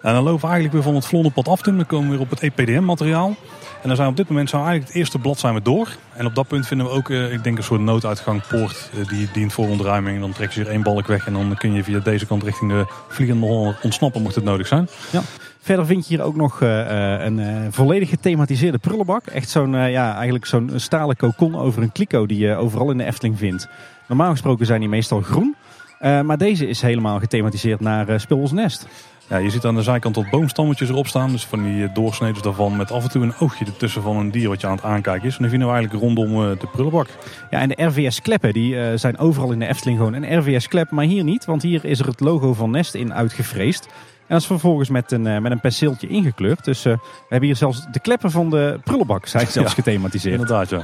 En 0.01 0.13
dan 0.13 0.23
lopen 0.23 0.41
we 0.41 0.47
eigenlijk 0.47 0.73
weer 0.73 0.83
van 0.83 0.95
het 0.95 1.05
vlonderpad 1.05 1.47
af. 1.47 1.61
Dan 1.61 1.85
komen 1.85 2.05
we 2.05 2.11
weer 2.11 2.21
op 2.21 2.29
het 2.29 2.39
EPDM-materiaal. 2.39 3.35
En 3.81 3.87
dan 3.87 3.95
zijn 3.95 4.09
op 4.09 4.17
dit 4.17 4.29
moment 4.29 4.49
zijn 4.49 4.61
we 4.61 4.67
eigenlijk 4.67 4.97
het 4.97 5.03
eerste 5.03 5.19
blad 5.19 5.39
zijn 5.39 5.53
we 5.53 5.61
door. 5.61 5.89
En 6.13 6.25
op 6.25 6.35
dat 6.35 6.47
punt 6.47 6.67
vinden 6.67 6.85
we 6.87 6.91
ook, 6.91 7.09
uh, 7.09 7.33
ik 7.33 7.43
denk, 7.43 7.57
een 7.57 7.63
soort 7.63 7.81
nooduitgangpoort. 7.81 8.89
Uh, 8.97 9.07
die 9.07 9.29
dient 9.33 9.53
voor 9.53 9.67
ontruiming. 9.67 10.19
Dan 10.19 10.31
trek 10.31 10.51
je 10.51 10.61
er 10.61 10.67
één 10.67 10.83
balk 10.83 11.07
weg. 11.07 11.27
En 11.27 11.33
dan 11.33 11.55
kun 11.57 11.73
je 11.73 11.83
via 11.83 11.99
deze 11.99 12.25
kant 12.25 12.43
richting 12.43 12.71
de 12.71 12.85
vliegende 13.07 13.75
ontsnappen, 13.81 14.21
mocht 14.21 14.35
het 14.35 14.43
nodig 14.43 14.67
zijn. 14.67 14.87
Ja. 15.11 15.21
Verder 15.59 15.85
vind 15.85 16.07
je 16.07 16.15
hier 16.15 16.25
ook 16.25 16.35
nog 16.35 16.61
een 16.61 17.67
volledig 17.71 18.09
gethematiseerde 18.09 18.77
prullenbak. 18.77 19.25
Echt 19.25 19.49
zo'n 19.49 19.71
ja, 19.71 20.15
eigenlijk 20.15 20.45
zo'n 20.45 20.71
stalen 20.75 21.15
kokon 21.15 21.55
over 21.55 21.81
een 21.81 21.91
kliko 21.91 22.25
die 22.25 22.37
je 22.37 22.55
overal 22.55 22.91
in 22.91 22.97
de 22.97 23.03
Efteling 23.03 23.37
vindt. 23.37 23.67
Normaal 24.07 24.31
gesproken 24.31 24.65
zijn 24.65 24.79
die 24.79 24.89
meestal 24.89 25.21
groen. 25.21 25.55
Uh, 26.01 26.21
maar 26.21 26.37
deze 26.37 26.67
is 26.67 26.81
helemaal 26.81 27.19
gethematiseerd 27.19 27.79
naar 27.79 28.09
uh, 28.09 28.51
Nest. 28.51 28.87
Ja, 29.27 29.37
je 29.37 29.49
ziet 29.49 29.65
aan 29.65 29.75
de 29.75 29.83
zijkant 29.83 30.15
wat 30.15 30.29
boomstammetjes 30.29 30.89
erop 30.89 31.07
staan. 31.07 31.31
Dus 31.31 31.45
van 31.45 31.63
die 31.63 31.91
doorsneden 31.91 32.43
daarvan 32.43 32.75
met 32.75 32.91
af 32.91 33.03
en 33.03 33.09
toe 33.09 33.23
een 33.23 33.33
oogje 33.39 33.65
ertussen 33.65 34.01
van 34.01 34.17
een 34.17 34.31
dier 34.31 34.49
wat 34.49 34.61
je 34.61 34.67
aan 34.67 34.75
het 34.75 34.83
aankijken 34.83 35.27
is. 35.27 35.35
En 35.35 35.41
die 35.41 35.49
vinden 35.49 35.67
we 35.67 35.73
eigenlijk 35.73 36.03
rondom 36.03 36.57
de 36.59 36.67
prullenbak. 36.71 37.07
Ja, 37.49 37.59
en 37.59 37.69
de 37.69 37.83
RVS-kleppen 37.83 38.53
die 38.53 38.97
zijn 38.97 39.17
overal 39.17 39.51
in 39.51 39.59
de 39.59 39.67
Efteling 39.67 39.97
gewoon 39.97 40.13
een 40.13 40.39
RVS-klep. 40.39 40.91
Maar 40.91 41.05
hier 41.05 41.23
niet, 41.23 41.45
want 41.45 41.61
hier 41.61 41.85
is 41.85 41.99
er 41.99 42.05
het 42.05 42.19
logo 42.19 42.53
van 42.53 42.71
Nest 42.71 42.93
in 42.93 43.13
uitgevreesd. 43.13 43.85
En 43.85 44.35
dat 44.35 44.41
is 44.41 44.45
vervolgens 44.45 44.89
met 44.89 45.11
een, 45.11 45.41
met 45.41 45.51
een 45.51 45.59
penseeltje 45.59 46.07
ingekleurd. 46.07 46.65
Dus 46.65 46.83
we 46.83 46.97
hebben 47.29 47.47
hier 47.47 47.55
zelfs 47.55 47.85
de 47.91 47.99
kleppen 47.99 48.31
van 48.31 48.49
de 48.49 48.79
prullenbak 48.83 49.27
zijn 49.27 49.47
zelfs 49.47 49.69
ja, 49.69 49.75
gethematiseerd. 49.75 50.39
Inderdaad, 50.39 50.69
ja. 50.69 50.81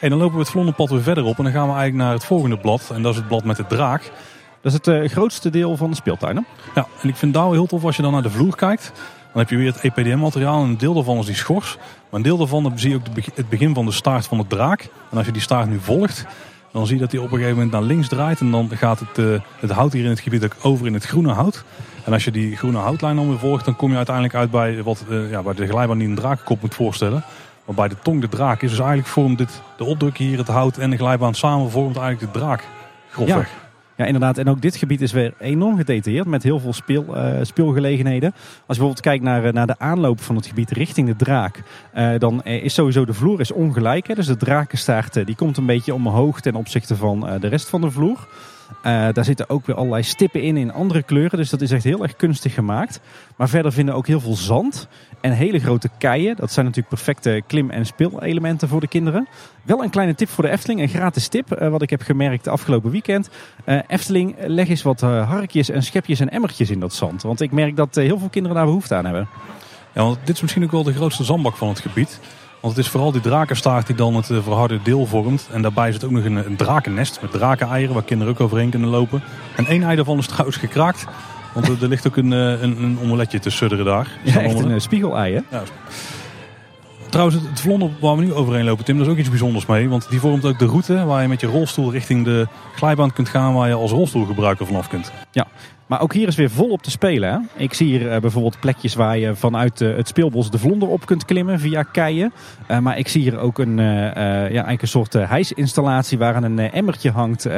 En 0.00 0.10
dan 0.10 0.18
lopen 0.18 0.34
we 0.34 0.40
het 0.40 0.50
vlonderpad 0.50 0.90
weer 0.90 1.02
verder 1.02 1.24
op. 1.24 1.38
En 1.38 1.44
dan 1.44 1.52
gaan 1.52 1.68
we 1.68 1.74
eigenlijk 1.74 2.04
naar 2.04 2.12
het 2.12 2.24
volgende 2.24 2.58
blad. 2.58 2.90
En 2.94 3.02
dat 3.02 3.12
is 3.12 3.18
het 3.18 3.28
blad 3.28 3.44
met 3.44 3.56
de 3.56 3.66
draak. 3.66 4.10
Dat 4.62 4.72
is 4.72 4.78
het 4.84 4.86
uh, 4.86 5.08
grootste 5.08 5.50
deel 5.50 5.76
van 5.76 5.90
de 5.90 5.96
speeltuin. 5.96 6.36
Hè? 6.36 6.42
Ja, 6.74 6.86
en 7.02 7.08
ik 7.08 7.16
vind 7.16 7.34
daar 7.34 7.50
heel 7.50 7.66
tof 7.66 7.84
als 7.84 7.96
je 7.96 8.02
dan 8.02 8.12
naar 8.12 8.22
de 8.22 8.30
vloer 8.30 8.56
kijkt. 8.56 8.92
Dan 9.32 9.40
heb 9.40 9.50
je 9.50 9.56
weer 9.56 9.72
het 9.72 9.80
EPDM-materiaal 9.80 10.62
en 10.62 10.68
een 10.68 10.78
deel 10.78 10.94
daarvan 10.94 11.18
is 11.18 11.26
die 11.26 11.34
schors. 11.34 11.76
Maar 11.76 12.20
een 12.20 12.22
deel 12.22 12.36
daarvan 12.36 12.72
zie 12.74 12.90
je 12.90 12.96
ook 12.96 13.06
het 13.34 13.48
begin 13.48 13.74
van 13.74 13.86
de 13.86 13.92
staart 13.92 14.26
van 14.26 14.38
de 14.38 14.46
draak. 14.46 14.88
En 15.10 15.16
als 15.16 15.26
je 15.26 15.32
die 15.32 15.42
staart 15.42 15.68
nu 15.68 15.78
volgt, 15.80 16.26
dan 16.72 16.86
zie 16.86 16.94
je 16.94 17.00
dat 17.00 17.10
die 17.10 17.20
op 17.20 17.26
een 17.26 17.32
gegeven 17.32 17.54
moment 17.54 17.72
naar 17.72 17.82
links 17.82 18.08
draait. 18.08 18.40
En 18.40 18.50
dan 18.50 18.70
gaat 18.74 19.00
het, 19.00 19.18
uh, 19.18 19.40
het 19.60 19.70
hout 19.70 19.92
hier 19.92 20.04
in 20.04 20.10
het 20.10 20.20
gebied 20.20 20.44
ook 20.44 20.56
over 20.62 20.86
in 20.86 20.94
het 20.94 21.04
groene 21.04 21.32
hout. 21.32 21.64
En 22.04 22.12
als 22.12 22.24
je 22.24 22.30
die 22.30 22.56
groene 22.56 22.78
houtlijn 22.78 23.16
dan 23.16 23.28
weer 23.28 23.38
volgt, 23.38 23.64
dan 23.64 23.76
kom 23.76 23.90
je 23.90 23.96
uiteindelijk 23.96 24.34
uit 24.34 24.50
bij 24.50 24.82
wat 24.82 25.04
uh, 25.08 25.30
ja, 25.30 25.42
bij 25.42 25.54
de 25.54 25.66
glijbaan 25.66 25.98
die 25.98 26.08
een 26.08 26.14
drakenkop 26.14 26.60
moet 26.60 26.74
voorstellen. 26.74 27.24
Maar 27.64 27.74
bij 27.74 27.88
de 27.88 27.96
tong 28.02 28.20
de 28.20 28.28
draak 28.28 28.62
is 28.62 28.70
dus 28.70 28.78
eigenlijk 28.78 29.08
vormt 29.08 29.38
dit, 29.38 29.62
de 29.76 29.84
opdruk 29.84 30.16
hier, 30.16 30.38
het 30.38 30.48
hout 30.48 30.76
en 30.76 30.90
de 30.90 30.96
glijbaan 30.96 31.34
samen 31.34 31.70
vormt 31.70 31.96
eigenlijk 31.96 32.32
de 32.32 32.38
draak 32.38 32.64
grofweg. 33.10 33.48
Ja. 33.48 33.71
Ja, 34.02 34.08
inderdaad. 34.08 34.38
En 34.38 34.48
ook 34.48 34.62
dit 34.62 34.76
gebied 34.76 35.00
is 35.00 35.12
weer 35.12 35.34
enorm 35.38 35.76
gedetailleerd 35.76 36.26
met 36.26 36.42
heel 36.42 36.60
veel 36.60 36.72
speel, 36.72 37.04
uh, 37.16 37.38
speelgelegenheden. 37.42 38.32
Als 38.32 38.42
je 38.56 38.64
bijvoorbeeld 38.66 39.00
kijkt 39.00 39.24
naar, 39.24 39.52
naar 39.52 39.66
de 39.66 39.78
aanloop 39.78 40.20
van 40.20 40.36
het 40.36 40.46
gebied 40.46 40.70
richting 40.70 41.08
de 41.08 41.16
draak, 41.16 41.62
uh, 41.94 42.18
dan 42.18 42.44
is 42.44 42.74
sowieso 42.74 43.04
de 43.04 43.14
vloer 43.14 43.40
is 43.40 43.52
ongelijk. 43.52 44.06
Hè? 44.06 44.14
Dus 44.14 44.26
de 44.26 44.36
drakenstaart 44.36 45.26
die 45.26 45.34
komt 45.34 45.56
een 45.56 45.66
beetje 45.66 45.94
omhoog 45.94 46.40
ten 46.40 46.54
opzichte 46.54 46.96
van 46.96 47.20
de 47.40 47.48
rest 47.48 47.68
van 47.68 47.80
de 47.80 47.90
vloer. 47.90 48.28
Uh, 48.76 49.08
daar 49.12 49.24
zitten 49.24 49.48
ook 49.48 49.66
weer 49.66 49.76
allerlei 49.76 50.02
stippen 50.02 50.42
in 50.42 50.56
in 50.56 50.72
andere 50.72 51.02
kleuren. 51.02 51.38
Dus 51.38 51.50
dat 51.50 51.60
is 51.60 51.70
echt 51.70 51.84
heel 51.84 52.02
erg 52.02 52.16
kunstig 52.16 52.54
gemaakt. 52.54 53.00
Maar 53.36 53.48
verder 53.48 53.72
vinden 53.72 53.94
we 53.94 54.00
ook 54.00 54.06
heel 54.06 54.20
veel 54.20 54.36
zand 54.36 54.88
en 55.20 55.32
hele 55.32 55.58
grote 55.58 55.88
keien. 55.98 56.36
Dat 56.36 56.52
zijn 56.52 56.66
natuurlijk 56.66 56.94
perfecte 56.94 57.42
klim- 57.46 57.70
en 57.70 57.86
speelelementen 57.86 58.68
voor 58.68 58.80
de 58.80 58.88
kinderen. 58.88 59.28
Wel 59.62 59.82
een 59.82 59.90
kleine 59.90 60.14
tip 60.14 60.28
voor 60.28 60.44
de 60.44 60.50
Efteling, 60.50 60.80
een 60.80 60.88
gratis 60.88 61.28
tip. 61.28 61.62
Uh, 61.62 61.68
wat 61.68 61.82
ik 61.82 61.90
heb 61.90 62.02
gemerkt 62.02 62.48
afgelopen 62.48 62.90
weekend. 62.90 63.30
Uh, 63.64 63.78
Efteling, 63.86 64.34
leg 64.46 64.68
eens 64.68 64.82
wat 64.82 65.00
harkjes 65.00 65.70
en 65.70 65.82
schepjes 65.82 66.20
en 66.20 66.30
emmertjes 66.30 66.70
in 66.70 66.80
dat 66.80 66.94
zand. 66.94 67.22
Want 67.22 67.40
ik 67.40 67.52
merk 67.52 67.76
dat 67.76 67.94
heel 67.94 68.18
veel 68.18 68.28
kinderen 68.28 68.56
daar 68.56 68.66
behoefte 68.66 68.94
aan 68.94 69.04
hebben. 69.04 69.28
Ja, 69.94 70.02
want 70.02 70.18
dit 70.24 70.34
is 70.34 70.40
misschien 70.42 70.64
ook 70.64 70.70
wel 70.70 70.82
de 70.82 70.92
grootste 70.92 71.24
zandbak 71.24 71.56
van 71.56 71.68
het 71.68 71.80
gebied. 71.80 72.20
Want 72.62 72.76
het 72.76 72.84
is 72.84 72.90
vooral 72.90 73.12
die 73.12 73.20
drakenstaart 73.20 73.86
die 73.86 73.96
dan 73.96 74.14
het 74.14 74.26
verharde 74.26 74.82
deel 74.82 75.06
vormt. 75.06 75.48
En 75.52 75.62
daarbij 75.62 75.92
zit 75.92 76.04
ook 76.04 76.10
nog 76.10 76.24
een, 76.24 76.36
een 76.36 76.56
drakennest 76.56 77.18
met 77.20 77.30
drakeneieren 77.30 77.94
waar 77.94 78.02
kinderen 78.02 78.32
ook 78.32 78.40
overheen 78.40 78.70
kunnen 78.70 78.88
lopen. 78.88 79.22
En 79.56 79.66
één 79.66 79.82
ei 79.82 79.96
daarvan 79.96 80.18
is 80.18 80.26
trouwens 80.26 80.56
gekraakt. 80.56 81.06
Want 81.54 81.68
er, 81.68 81.82
er 81.82 81.88
ligt 81.88 82.06
ook 82.06 82.16
een, 82.16 82.30
een, 82.30 82.82
een 82.82 82.98
omeletje 83.02 83.38
te 83.38 83.50
sudderen 83.50 83.84
daar. 83.84 84.08
Ja, 84.24 84.40
echt 84.40 84.58
een 84.58 84.80
spiegelei 84.80 85.34
hè? 85.34 85.40
Ja. 85.56 85.62
Trouwens, 87.08 87.36
het 87.48 87.60
vlonder 87.60 87.90
waar 88.00 88.16
we 88.16 88.22
nu 88.22 88.34
overheen 88.34 88.64
lopen, 88.64 88.84
Tim, 88.84 88.96
daar 88.96 89.06
is 89.06 89.12
ook 89.12 89.18
iets 89.18 89.28
bijzonders 89.28 89.66
mee. 89.66 89.88
Want 89.88 90.10
die 90.10 90.20
vormt 90.20 90.44
ook 90.44 90.58
de 90.58 90.66
route 90.66 91.04
waar 91.04 91.22
je 91.22 91.28
met 91.28 91.40
je 91.40 91.46
rolstoel 91.46 91.92
richting 91.92 92.24
de 92.24 92.46
glijbaan 92.74 93.12
kunt 93.12 93.28
gaan 93.28 93.54
waar 93.54 93.68
je 93.68 93.74
als 93.74 93.90
rolstoelgebruiker 93.90 94.66
vanaf 94.66 94.88
kunt. 94.88 95.12
Ja, 95.30 95.46
maar 95.92 96.00
ook 96.00 96.12
hier 96.12 96.28
is 96.28 96.36
weer 96.36 96.50
volop 96.50 96.82
te 96.82 96.90
spelen. 96.90 97.32
Hè? 97.32 97.62
Ik 97.62 97.74
zie 97.74 97.86
hier 97.86 98.14
uh, 98.14 98.20
bijvoorbeeld 98.20 98.60
plekjes 98.60 98.94
waar 98.94 99.18
je 99.18 99.34
vanuit 99.34 99.80
uh, 99.80 99.96
het 99.96 100.08
speelbos 100.08 100.50
de 100.50 100.58
vlonder 100.58 100.88
op 100.88 101.06
kunt 101.06 101.24
klimmen 101.24 101.60
via 101.60 101.82
keien. 101.82 102.32
Uh, 102.70 102.78
maar 102.78 102.98
ik 102.98 103.08
zie 103.08 103.22
hier 103.22 103.38
ook 103.38 103.58
een, 103.58 103.76
ja, 103.76 104.44
eigenlijk 104.44 104.82
een 104.82 104.88
soort 104.88 105.12
hijsinstallatie 105.12 106.18
waar 106.18 106.42
een 106.42 106.58
emmertje 106.58 107.10
hangt 107.10 107.48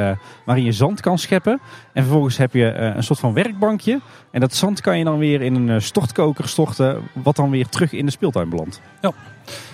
waarin 0.45 0.63
je 0.63 0.71
zand 0.71 1.01
kan 1.01 1.17
scheppen. 1.17 1.59
En 1.93 2.03
vervolgens 2.03 2.37
heb 2.37 2.53
je 2.53 2.73
een 2.73 3.03
soort 3.03 3.19
van 3.19 3.33
werkbankje. 3.33 3.99
En 4.31 4.39
dat 4.39 4.55
zand 4.55 4.81
kan 4.81 4.97
je 4.97 5.03
dan 5.03 5.17
weer 5.17 5.41
in 5.41 5.55
een 5.55 5.81
stortkoker 5.81 6.47
storten, 6.47 7.01
wat 7.13 7.35
dan 7.35 7.49
weer 7.49 7.67
terug 7.67 7.91
in 7.91 8.05
de 8.05 8.11
speeltuin 8.11 8.49
belandt. 8.49 8.81
Ja. 9.01 9.11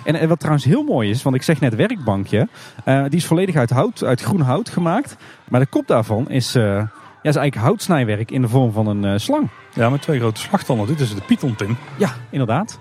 En, 0.04 0.14
en, 0.14 0.28
wat 0.28 0.38
trouwens 0.38 0.64
heel 0.64 0.82
mooi 0.82 1.10
is, 1.10 1.22
want 1.22 1.36
ik 1.36 1.42
zeg 1.42 1.60
net 1.60 1.74
werkbankje, 1.74 2.48
die 2.84 3.18
is 3.18 3.26
volledig 3.26 3.56
uit 3.56 3.70
hout, 3.70 4.04
uit 4.04 4.20
groen 4.20 4.40
hout 4.40 4.68
gemaakt. 4.68 5.16
Maar 5.48 5.60
de 5.60 5.66
kop 5.66 5.86
daarvan 5.86 6.30
is... 6.30 6.56
Ja, 7.22 7.28
is 7.28 7.36
eigenlijk 7.36 7.66
houtsnijwerk 7.66 8.30
in 8.30 8.40
de 8.40 8.48
vorm 8.48 8.72
van 8.72 8.86
een 8.86 9.04
uh, 9.04 9.18
slang. 9.18 9.48
Ja, 9.74 9.90
met 9.90 10.02
twee 10.02 10.18
grote 10.18 10.40
slagtanden. 10.40 10.86
Dit 10.86 11.00
is 11.00 11.14
de 11.14 11.20
Python-tin. 11.20 11.76
Ja, 11.98 12.14
inderdaad. 12.30 12.78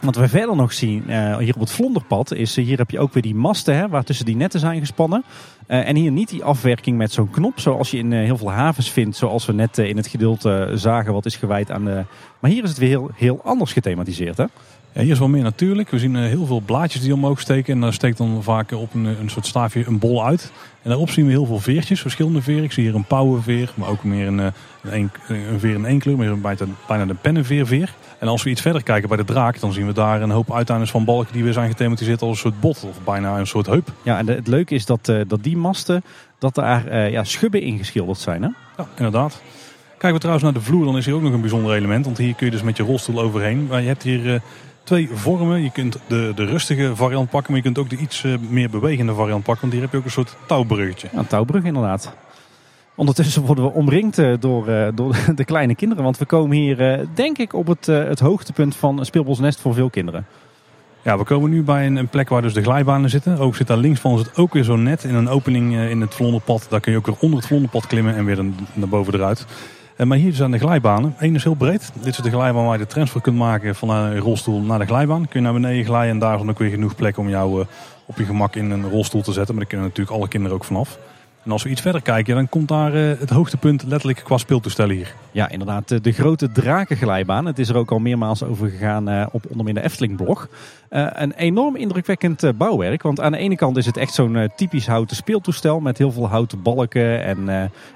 Wat 0.00 0.16
we 0.16 0.28
verder 0.28 0.56
nog 0.56 0.72
zien 0.72 1.04
uh, 1.08 1.36
hier 1.36 1.54
op 1.54 1.60
het 1.60 1.70
vlonderpad 1.70 2.32
is, 2.32 2.58
uh, 2.58 2.64
hier 2.64 2.78
heb 2.78 2.90
je 2.90 2.98
ook 2.98 3.12
weer 3.12 3.22
die 3.22 3.34
masten 3.34 3.76
hè, 3.76 3.88
waar 3.88 4.04
tussen 4.04 4.26
die 4.26 4.36
netten 4.36 4.60
zijn 4.60 4.80
gespannen. 4.80 5.24
Uh, 5.68 5.88
en 5.88 5.96
hier 5.96 6.10
niet 6.10 6.28
die 6.28 6.44
afwerking 6.44 6.96
met 6.96 7.12
zo'n 7.12 7.30
knop 7.30 7.60
zoals 7.60 7.90
je 7.90 7.98
in 7.98 8.12
heel 8.12 8.36
veel 8.36 8.50
havens 8.50 8.90
vindt. 8.90 9.16
Zoals 9.16 9.46
we 9.46 9.52
net 9.52 9.78
in 9.78 9.96
het 9.96 10.06
gedeelte 10.06 10.70
zagen 10.74 11.12
wat 11.12 11.26
is 11.26 11.36
gewijd 11.36 11.70
aan 11.70 11.84
de... 11.84 12.04
Maar 12.40 12.50
hier 12.50 12.62
is 12.62 12.68
het 12.68 12.78
weer 12.78 12.88
heel, 12.88 13.10
heel 13.14 13.40
anders 13.44 13.72
gethematiseerd 13.72 14.36
hè? 14.36 14.44
Ja, 14.92 15.00
hier 15.00 15.12
is 15.12 15.18
wel 15.18 15.28
meer 15.28 15.42
natuurlijk. 15.42 15.90
We 15.90 15.98
zien 15.98 16.16
eh, 16.16 16.22
heel 16.22 16.46
veel 16.46 16.60
blaadjes 16.60 17.02
die 17.02 17.14
omhoog 17.14 17.40
steken. 17.40 17.74
En 17.74 17.80
daar 17.80 17.92
steekt 17.92 18.16
dan 18.16 18.42
vaak 18.42 18.72
op 18.72 18.94
een, 18.94 19.04
een 19.04 19.30
soort 19.30 19.46
staafje 19.46 19.84
een 19.86 19.98
bol 19.98 20.24
uit. 20.24 20.52
En 20.82 20.88
daarop 20.88 21.10
zien 21.10 21.24
we 21.24 21.30
heel 21.30 21.46
veel 21.46 21.60
veertjes, 21.60 22.00
verschillende 22.00 22.42
veren. 22.42 22.64
Ik 22.64 22.72
zie 22.72 22.84
hier 22.84 22.94
een 22.94 23.04
pauwenveer, 23.04 23.72
maar 23.74 23.88
ook 23.88 24.04
meer 24.04 24.26
een, 24.26 24.40
eh, 24.40 24.46
een, 24.82 25.10
een 25.28 25.60
veer 25.60 25.74
in 25.74 25.84
één 25.84 25.98
kleur. 25.98 26.16
Maar 26.16 26.38
bijna, 26.38 26.64
bijna 26.86 27.06
de 27.06 27.14
pennenveerveer. 27.14 27.94
En 28.18 28.28
als 28.28 28.42
we 28.42 28.50
iets 28.50 28.60
verder 28.60 28.82
kijken 28.82 29.08
bij 29.08 29.16
de 29.16 29.24
draak, 29.24 29.60
dan 29.60 29.72
zien 29.72 29.86
we 29.86 29.92
daar 29.92 30.22
een 30.22 30.30
hoop 30.30 30.52
uiteindes 30.52 30.90
van 30.90 31.04
balken 31.04 31.32
die 31.32 31.44
weer 31.44 31.52
zijn 31.52 31.70
gethematiseerd 31.70 32.22
als 32.22 32.30
een 32.30 32.36
soort 32.36 32.60
bot 32.60 32.84
of 32.88 33.04
bijna 33.04 33.38
een 33.38 33.46
soort 33.46 33.66
heup. 33.66 33.92
Ja, 34.02 34.18
en 34.18 34.26
het 34.26 34.46
leuke 34.46 34.74
is 34.74 34.86
dat, 34.86 35.08
uh, 35.08 35.20
dat 35.26 35.42
die 35.42 35.56
masten, 35.56 36.02
dat 36.38 36.54
daar 36.54 37.10
ja, 37.10 37.24
schubben 37.24 37.62
ingeschilderd 37.62 38.18
zijn. 38.18 38.42
Hè? 38.42 38.48
Ja, 38.76 38.88
inderdaad. 38.96 39.42
Kijken 39.88 40.12
we 40.12 40.18
trouwens 40.18 40.44
naar 40.44 40.54
de 40.54 40.60
vloer, 40.60 40.84
dan 40.84 40.96
is 40.96 41.06
hier 41.06 41.14
ook 41.14 41.22
nog 41.22 41.32
een 41.32 41.40
bijzonder 41.40 41.74
element. 41.74 42.04
Want 42.04 42.18
hier 42.18 42.34
kun 42.34 42.46
je 42.46 42.52
dus 42.52 42.62
met 42.62 42.76
je 42.76 42.82
rolstoel 42.82 43.20
overheen. 43.20 43.66
Maar 43.66 43.80
je 43.80 43.86
hebt 43.86 44.02
hier 44.02 44.42
twee 44.90 45.08
vormen. 45.12 45.62
Je 45.62 45.70
kunt 45.70 45.98
de, 46.06 46.32
de 46.34 46.44
rustige 46.44 46.96
variant 46.96 47.30
pakken, 47.30 47.52
maar 47.52 47.62
je 47.62 47.66
kunt 47.72 47.78
ook 47.78 47.90
de 47.90 47.96
iets 47.96 48.24
meer 48.48 48.70
bewegende 48.70 49.14
variant 49.14 49.44
pakken. 49.44 49.60
Want 49.60 49.72
hier 49.72 49.82
heb 49.82 49.92
je 49.92 49.98
ook 49.98 50.04
een 50.04 50.10
soort 50.10 50.36
touwbruggetje. 50.46 51.08
Ja, 51.12 51.18
een 51.18 51.26
touwbrug 51.26 51.64
inderdaad. 51.64 52.12
Ondertussen 52.94 53.42
worden 53.42 53.64
we 53.64 53.70
omringd 53.70 54.16
door, 54.40 54.92
door 54.94 55.16
de 55.34 55.44
kleine 55.44 55.74
kinderen. 55.74 56.04
Want 56.04 56.18
we 56.18 56.24
komen 56.24 56.56
hier, 56.56 57.06
denk 57.14 57.38
ik, 57.38 57.52
op 57.52 57.66
het, 57.66 57.86
het 57.86 58.20
hoogtepunt 58.20 58.76
van 58.76 59.04
Speelbosnest 59.04 59.60
voor 59.60 59.74
veel 59.74 59.90
kinderen. 59.90 60.26
Ja, 61.02 61.18
we 61.18 61.24
komen 61.24 61.50
nu 61.50 61.62
bij 61.62 61.86
een, 61.86 61.96
een, 61.96 62.08
plek 62.08 62.28
waar 62.28 62.42
dus 62.42 62.54
de 62.54 62.62
glijbanen 62.62 63.10
zitten. 63.10 63.38
Ook 63.38 63.56
zit 63.56 63.66
daar 63.66 63.76
links 63.76 64.00
van 64.00 64.10
ons 64.10 64.20
het 64.20 64.36
ook 64.36 64.52
weer 64.52 64.64
zo 64.64 64.76
net 64.76 65.04
in 65.04 65.14
een 65.14 65.28
opening 65.28 65.76
in 65.76 66.00
het 66.00 66.14
vlonderpad. 66.14 66.66
Daar 66.68 66.80
kun 66.80 66.92
je 66.92 66.98
ook 66.98 67.06
weer 67.06 67.18
onder 67.20 67.38
het 67.38 67.46
vlonderpad 67.46 67.86
klimmen 67.86 68.14
en 68.14 68.24
weer 68.24 68.44
naar 68.72 68.88
boven 68.88 69.14
eruit. 69.14 69.46
Maar 70.04 70.18
hier 70.18 70.32
zijn 70.32 70.50
de 70.50 70.58
glijbanen. 70.58 71.14
Eén 71.18 71.34
is 71.34 71.44
heel 71.44 71.54
breed. 71.54 71.92
Dit 71.94 72.06
is 72.06 72.16
de 72.16 72.30
glijbaan 72.30 72.64
waar 72.64 72.78
je 72.78 72.84
de 72.84 72.90
transfer 72.90 73.20
kunt 73.20 73.36
maken 73.36 73.74
van 73.74 73.90
een 73.90 74.18
rolstoel 74.18 74.60
naar 74.60 74.78
de 74.78 74.86
glijbaan. 74.86 75.28
Kun 75.28 75.40
je 75.40 75.46
naar 75.46 75.60
beneden 75.60 75.84
glijden 75.84 76.10
en 76.10 76.18
daar 76.18 76.32
is 76.32 76.38
dan 76.38 76.50
ook 76.50 76.58
weer 76.58 76.70
genoeg 76.70 76.94
plek 76.94 77.18
om 77.18 77.28
jou 77.28 77.64
op 78.06 78.16
je 78.16 78.24
gemak 78.24 78.56
in 78.56 78.70
een 78.70 78.90
rolstoel 78.90 79.22
te 79.22 79.32
zetten. 79.32 79.54
Maar 79.54 79.64
daar 79.64 79.72
kunnen 79.72 79.88
natuurlijk 79.88 80.16
alle 80.16 80.28
kinderen 80.28 80.56
ook 80.56 80.64
vanaf. 80.64 80.98
En 81.44 81.50
als 81.50 81.62
we 81.62 81.68
iets 81.68 81.80
verder 81.80 82.02
kijken, 82.02 82.34
dan 82.34 82.48
komt 82.48 82.68
daar 82.68 82.92
het 82.92 83.30
hoogtepunt 83.30 83.82
letterlijk 83.82 84.20
qua 84.24 84.38
speeltoestellen 84.38 84.96
hier. 84.96 85.14
Ja, 85.32 85.48
inderdaad. 85.48 86.04
De 86.04 86.12
grote 86.12 86.52
drakenglijbaan. 86.52 87.46
Het 87.46 87.58
is 87.58 87.68
er 87.68 87.76
ook 87.76 87.90
al 87.90 87.98
meermaals 87.98 88.42
over 88.42 88.70
gegaan 88.70 89.28
op 89.32 89.44
onder 89.48 89.64
meer 89.64 89.74
de 89.74 89.82
Efteling-blog. 89.82 90.48
Een 90.88 91.32
enorm 91.32 91.76
indrukwekkend 91.76 92.58
bouwwerk. 92.58 93.02
Want 93.02 93.20
aan 93.20 93.32
de 93.32 93.38
ene 93.38 93.56
kant 93.56 93.76
is 93.76 93.86
het 93.86 93.96
echt 93.96 94.14
zo'n 94.14 94.50
typisch 94.56 94.86
houten 94.86 95.16
speeltoestel. 95.16 95.80
Met 95.80 95.98
heel 95.98 96.12
veel 96.12 96.28
houten 96.28 96.62
balken 96.62 97.24
en, 97.24 97.48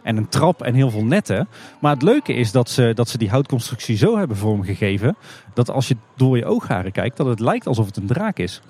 en 0.03 0.17
een 0.17 0.29
trap 0.29 0.63
en 0.63 0.75
heel 0.75 0.91
veel 0.91 1.05
netten. 1.05 1.49
Maar 1.81 1.93
het 1.93 2.03
leuke 2.03 2.33
is 2.33 2.53
dat 2.53 2.71
ze, 2.71 2.93
dat 2.95 3.09
ze 3.09 3.19
die 3.19 3.31
houtconstructie 3.31 3.97
zo 3.97 4.19
hebben 4.19 4.37
vormgegeven. 4.37 5.17
Dat 5.55 5.71
als 5.71 5.89
je 5.89 5.97
door 6.17 6.37
je 6.37 6.47
oogharen 6.47 6.93
kijkt, 6.93 7.17
dat 7.17 7.27
het 7.27 7.41
lijkt 7.41 7.67
alsof 7.67 7.87
het 7.87 7.97
een 7.97 8.07
draak 8.07 8.39
is. 8.39 8.61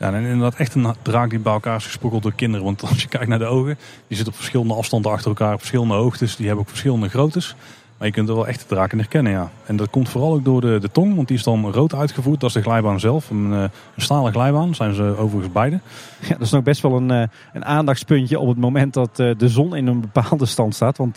Ja, 0.00 0.12
en 0.12 0.24
inderdaad 0.24 0.54
echt 0.54 0.74
een 0.74 0.94
draak 1.02 1.30
die 1.30 1.38
bij 1.38 1.52
elkaar 1.52 1.76
is 1.76 1.84
gesprokkeld 1.84 2.22
door 2.22 2.34
kinderen. 2.34 2.64
Want 2.64 2.82
als 2.82 3.02
je 3.02 3.08
kijkt 3.08 3.28
naar 3.28 3.38
de 3.38 3.44
ogen, 3.44 3.78
die 4.06 4.16
zitten 4.16 4.26
op 4.26 4.34
verschillende 4.34 4.74
afstanden 4.74 5.12
achter 5.12 5.28
elkaar, 5.28 5.52
op 5.52 5.58
verschillende 5.58 5.94
hoogtes. 5.94 6.36
Die 6.36 6.46
hebben 6.46 6.64
ook 6.64 6.70
verschillende 6.70 7.08
groottes. 7.08 7.54
Maar 7.98 8.06
je 8.06 8.14
kunt 8.14 8.28
er 8.28 8.34
wel 8.34 8.46
echt 8.46 8.60
de 8.60 8.66
draken 8.66 8.98
herkennen, 8.98 9.32
ja. 9.32 9.50
En 9.66 9.76
dat 9.76 9.90
komt 9.90 10.08
vooral 10.08 10.32
ook 10.32 10.44
door 10.44 10.60
de, 10.60 10.78
de 10.78 10.90
tong, 10.90 11.14
want 11.14 11.28
die 11.28 11.36
is 11.36 11.42
dan 11.42 11.72
rood 11.72 11.94
uitgevoerd. 11.94 12.40
Dat 12.40 12.48
is 12.48 12.54
de 12.54 12.62
glijbaan 12.62 13.00
zelf, 13.00 13.30
een, 13.30 13.50
een 13.50 13.70
stalen 13.96 14.32
glijbaan, 14.32 14.74
zijn 14.74 14.94
ze 14.94 15.16
overigens 15.16 15.52
beide. 15.52 15.80
Ja, 16.20 16.28
dat 16.28 16.40
is 16.40 16.50
nog 16.50 16.62
best 16.62 16.82
wel 16.82 16.96
een, 16.96 17.10
een 17.52 17.64
aandachtspuntje 17.64 18.38
op 18.38 18.48
het 18.48 18.58
moment 18.58 18.94
dat 18.94 19.16
de 19.16 19.48
zon 19.48 19.76
in 19.76 19.86
een 19.86 20.00
bepaalde 20.00 20.46
stand 20.46 20.74
staat. 20.74 20.96
Want 20.96 21.16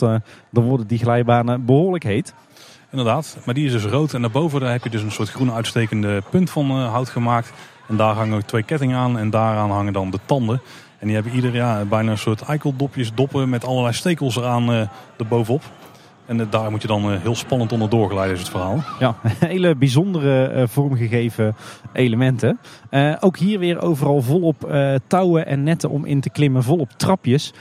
dan 0.50 0.64
worden 0.64 0.88
die 0.88 1.00
glijbanen 1.00 1.66
behoorlijk 1.66 2.04
heet. 2.04 2.34
Inderdaad, 2.92 3.38
maar 3.46 3.54
die 3.54 3.66
is 3.66 3.72
dus 3.72 3.86
rood. 3.86 4.14
En 4.14 4.22
daarboven 4.22 4.60
daar 4.60 4.72
heb 4.72 4.84
je 4.84 4.90
dus 4.90 5.02
een 5.02 5.12
soort 5.12 5.30
groene 5.30 5.54
uitstekende 5.54 6.24
punt 6.30 6.50
van 6.50 6.72
hout 6.72 7.10
gemaakt. 7.10 7.54
En 7.94 8.00
daar 8.00 8.16
hangen 8.16 8.46
twee 8.46 8.64
kettingen 8.64 8.98
aan 8.98 9.18
en 9.18 9.30
daaraan 9.30 9.72
hangen 9.72 9.94
dan 9.94 10.10
de 10.10 10.20
tanden. 10.26 10.62
En 11.00 11.06
die 11.08 11.16
hebben 11.16 11.34
ieder 11.34 11.56
jaar 11.56 11.88
bijna 11.88 12.12
een 12.12 12.18
soort 12.18 12.42
eikeldopjes, 12.42 13.14
doppen 13.14 13.50
met 13.50 13.66
allerlei 13.66 13.94
stekels 13.94 14.36
eraan 14.36 14.72
uh, 14.72 14.82
erbovenop. 15.18 15.62
En 16.26 16.48
daar 16.50 16.72
moet 16.72 16.82
je 16.82 16.88
dan 16.88 17.12
heel 17.12 17.36
spannend 17.36 17.72
onder 17.72 17.90
doorgeleiden, 17.90 18.36
is 18.36 18.42
het 18.42 18.52
verhaal. 18.52 18.84
Ja, 19.00 19.16
hele 19.40 19.76
bijzondere 19.76 20.68
vormgegeven 20.68 21.56
elementen. 21.92 22.60
Ook 23.20 23.38
hier 23.38 23.60
weer 23.60 23.82
overal 23.82 24.22
volop 24.22 24.72
uh, 24.72 24.96
touwen 25.08 25.46
en 25.46 25.64
netten 25.64 25.90
om 25.90 26.06
in 26.06 26.22
te 26.22 26.30
klimmen, 26.30 26.64
volop 26.64 26.90
trapjes. 26.92 27.54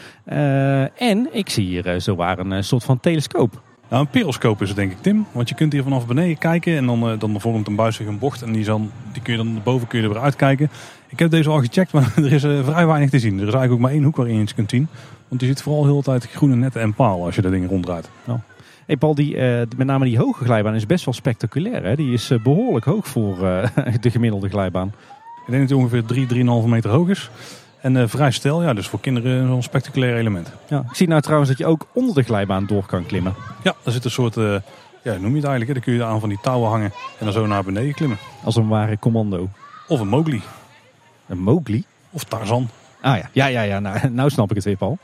en 0.96 1.28
ik 1.32 1.50
zie 1.50 1.66
hier 1.66 2.00
zowaar 2.00 2.38
een 2.38 2.64
soort 2.64 2.84
van 2.84 3.00
telescoop. 3.00 3.71
Nou, 3.92 4.04
een 4.04 4.10
periscoop 4.10 4.62
is 4.62 4.68
het 4.68 4.76
denk 4.76 4.92
ik, 4.92 4.98
Tim. 5.00 5.26
Want 5.32 5.48
je 5.48 5.54
kunt 5.54 5.72
hier 5.72 5.82
vanaf 5.82 6.06
beneden 6.06 6.38
kijken 6.38 6.76
en 6.76 6.86
dan, 6.86 7.18
dan 7.18 7.40
vormt 7.40 7.66
een 7.66 7.76
buis 7.76 7.96
zich 7.96 8.06
een 8.06 8.18
bocht. 8.18 8.42
En 8.42 8.52
die, 8.52 8.64
zal, 8.64 8.88
die 9.12 9.22
kun 9.22 9.32
je 9.32 9.38
dan 9.38 9.60
boven 9.62 9.88
kun 9.88 9.98
je 9.98 10.04
er 10.04 10.12
weer 10.12 10.22
uitkijken. 10.22 10.70
Ik 11.08 11.18
heb 11.18 11.30
deze 11.30 11.50
al 11.50 11.58
gecheckt, 11.58 11.92
maar 11.94 12.12
er 12.16 12.32
is 12.32 12.40
vrij 12.40 12.86
weinig 12.86 13.10
te 13.10 13.18
zien. 13.18 13.32
Er 13.32 13.46
is 13.46 13.54
eigenlijk 13.54 13.72
ook 13.72 13.78
maar 13.78 13.90
één 13.90 14.02
hoek 14.02 14.16
waarin 14.16 14.36
je 14.36 14.42
iets 14.42 14.54
kunt 14.54 14.70
zien. 14.70 14.88
Want 15.28 15.40
je 15.40 15.46
ziet 15.46 15.62
vooral 15.62 15.84
heel 15.84 15.96
de 15.96 16.02
tijd 16.02 16.26
groene 16.26 16.56
netten 16.56 16.80
en 16.80 16.94
paal 16.94 17.24
als 17.24 17.34
je 17.34 17.42
dat 17.42 17.50
ding 17.52 17.68
ronddraait. 17.68 18.10
Oh. 18.26 18.34
Hey 18.86 18.96
Paul, 18.96 19.14
die, 19.14 19.36
uh, 19.36 19.60
met 19.76 19.86
name 19.86 20.04
die 20.04 20.18
hoge 20.18 20.44
glijbaan 20.44 20.74
is 20.74 20.86
best 20.86 21.04
wel 21.04 21.14
spectaculair. 21.14 21.84
Hè? 21.84 21.96
Die 21.96 22.12
is 22.12 22.30
uh, 22.30 22.42
behoorlijk 22.42 22.84
hoog 22.84 23.08
voor 23.08 23.38
uh, 23.42 23.66
de 24.00 24.10
gemiddelde 24.10 24.48
glijbaan. 24.48 24.92
Ik 25.46 25.50
denk 25.50 25.58
dat 25.58 25.68
die 25.68 25.76
ongeveer 25.76 26.04
3, 26.04 26.62
3,5 26.64 26.68
meter 26.68 26.90
hoog 26.90 27.08
is. 27.08 27.30
En 27.82 28.08
vrij 28.08 28.30
stel, 28.30 28.62
ja, 28.62 28.74
dus 28.74 28.88
voor 28.88 29.00
kinderen 29.00 29.46
zo'n 29.46 29.62
spectaculair 29.62 30.16
element. 30.16 30.52
Ja, 30.68 30.84
ik 30.88 30.96
zie 30.96 31.08
nou 31.08 31.20
trouwens 31.20 31.50
dat 31.50 31.58
je 31.58 31.66
ook 31.66 31.86
onder 31.92 32.14
de 32.14 32.22
glijbaan 32.22 32.66
door 32.66 32.86
kan 32.86 33.06
klimmen. 33.06 33.34
Ja, 33.62 33.74
daar 33.82 33.92
zit 33.92 34.04
een 34.04 34.10
soort, 34.10 34.34
ja, 35.02 35.12
noem 35.18 35.30
je 35.30 35.36
het 35.36 35.44
eigenlijk, 35.44 35.66
hè? 35.66 35.72
dan 35.72 35.82
kun 35.82 35.92
je 35.92 36.04
aan 36.04 36.20
van 36.20 36.28
die 36.28 36.38
touwen 36.42 36.70
hangen 36.70 36.92
en 37.18 37.24
dan 37.24 37.32
zo 37.32 37.46
naar 37.46 37.64
beneden 37.64 37.94
klimmen. 37.94 38.18
Als 38.44 38.56
een 38.56 38.68
ware 38.68 38.98
commando. 38.98 39.48
Of 39.88 40.00
een 40.00 40.08
Mowgli. 40.08 40.42
Een 41.26 41.38
Mowgli? 41.38 41.84
Of 42.10 42.24
Tarzan. 42.24 42.68
Ah 43.00 43.16
ja, 43.16 43.28
ja, 43.32 43.46
ja, 43.46 43.62
ja. 43.62 43.80
Nou, 43.80 44.10
nou 44.10 44.30
snap 44.30 44.50
ik 44.50 44.56
het 44.56 44.64
weer, 44.64 44.76
Paul. 44.76 44.98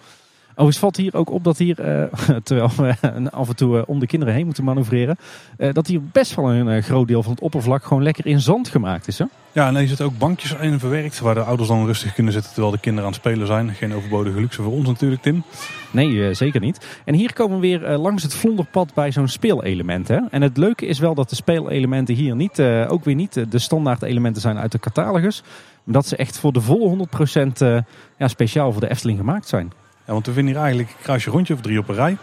Overigens 0.58 0.78
valt 0.78 0.96
hier 0.96 1.14
ook 1.14 1.30
op 1.30 1.44
dat 1.44 1.58
hier, 1.58 1.78
uh, 1.80 2.02
terwijl 2.42 2.70
we 2.76 3.30
af 3.30 3.48
en 3.48 3.56
toe 3.56 3.76
uh, 3.76 3.82
om 3.86 3.98
de 3.98 4.06
kinderen 4.06 4.34
heen 4.34 4.44
moeten 4.44 4.64
manoeuvreren, 4.64 5.16
uh, 5.58 5.72
dat 5.72 5.86
hier 5.86 6.00
best 6.02 6.34
wel 6.34 6.52
een 6.52 6.82
groot 6.82 7.08
deel 7.08 7.22
van 7.22 7.32
het 7.32 7.40
oppervlak 7.40 7.84
gewoon 7.84 8.02
lekker 8.02 8.26
in 8.26 8.40
zand 8.40 8.68
gemaakt 8.68 9.08
is. 9.08 9.18
Hè? 9.18 9.24
Ja, 9.52 9.66
en 9.66 9.76
er 9.76 9.88
zitten 9.88 10.06
ook 10.06 10.18
bankjes 10.18 10.54
in 10.60 10.78
verwerkt 10.78 11.20
waar 11.20 11.34
de 11.34 11.40
ouders 11.40 11.68
dan 11.68 11.86
rustig 11.86 12.14
kunnen 12.14 12.32
zitten 12.32 12.52
terwijl 12.52 12.72
de 12.72 12.80
kinderen 12.80 13.08
aan 13.08 13.12
het 13.12 13.20
spelen 13.20 13.46
zijn. 13.46 13.74
Geen 13.74 13.94
overbodige 13.94 14.40
luxe 14.40 14.62
voor 14.62 14.72
ons 14.72 14.86
natuurlijk, 14.86 15.22
Tim. 15.22 15.42
Nee, 15.90 16.34
zeker 16.34 16.60
niet. 16.60 16.86
En 17.04 17.14
hier 17.14 17.32
komen 17.32 17.60
we 17.60 17.66
weer 17.66 17.96
langs 17.96 18.22
het 18.22 18.34
vlonderpad 18.34 18.94
bij 18.94 19.12
zo'n 19.12 19.28
speelelement. 19.28 20.08
Hè? 20.08 20.18
En 20.30 20.42
het 20.42 20.56
leuke 20.56 20.86
is 20.86 20.98
wel 20.98 21.14
dat 21.14 21.30
de 21.30 21.36
speelelementen 21.36 22.14
hier 22.14 22.36
niet, 22.36 22.60
ook 22.88 23.04
weer 23.04 23.14
niet 23.14 23.50
de 23.50 23.58
standaard 23.58 24.02
elementen 24.02 24.42
zijn 24.42 24.58
uit 24.58 24.72
de 24.72 24.78
catalogus. 24.78 25.42
Maar 25.84 25.94
dat 25.94 26.06
ze 26.06 26.16
echt 26.16 26.38
voor 26.38 26.52
de 26.52 26.60
volle 26.60 27.06
100% 27.50 27.84
ja, 28.18 28.28
speciaal 28.28 28.72
voor 28.72 28.80
de 28.80 28.90
Efteling 28.90 29.18
gemaakt 29.18 29.48
zijn. 29.48 29.72
Ja, 30.08 30.14
want 30.14 30.26
we 30.26 30.32
vinden 30.32 30.52
hier 30.52 30.62
eigenlijk 30.62 30.90
een 30.90 31.02
kruisje 31.02 31.30
rondje 31.30 31.54
of 31.54 31.60
drie 31.60 31.78
op 31.78 31.88
een 31.88 31.94
rij. 31.94 32.16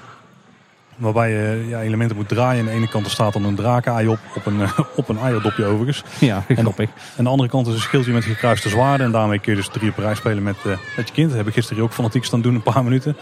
Waarbij 0.96 1.32
je 1.32 1.66
ja, 1.68 1.82
elementen 1.82 2.16
moet 2.16 2.28
draaien. 2.28 2.60
Aan 2.60 2.66
de 2.66 2.72
ene 2.72 2.88
kant 2.88 3.06
er 3.06 3.12
staat 3.12 3.34
dan 3.34 3.44
een 3.46 3.56
drakenei 3.56 4.08
op, 4.08 4.20
op 4.36 4.46
een, 4.46 4.62
op 4.96 5.10
een 5.10 5.18
eierdopje 5.18 5.66
overigens. 5.66 6.04
Ja, 6.20 6.44
grappig. 6.48 6.90
En 6.90 7.18
aan 7.18 7.24
de 7.24 7.30
andere 7.30 7.50
kant 7.50 7.68
is 7.68 7.74
een 7.74 7.80
schildje 7.80 8.12
met 8.12 8.24
gekruiste 8.24 8.70
zwaarden. 8.70 9.06
En 9.06 9.12
daarmee 9.12 9.40
kun 9.40 9.52
je 9.52 9.58
dus 9.58 9.68
drie 9.68 9.90
op 9.90 9.98
een 9.98 10.04
rij 10.04 10.16
spelen 10.16 10.44
met, 10.44 10.56
uh, 10.66 10.78
met 10.96 11.08
je 11.08 11.14
kind. 11.14 11.28
Dat 11.28 11.38
heb 11.38 11.48
ik 11.48 11.54
gisteren 11.54 11.84
ook 11.84 11.94
fanatiek 11.94 12.24
staan 12.24 12.42
doen, 12.42 12.56
een 12.56 12.64
paar 12.64 12.84
minuten. 12.84 13.18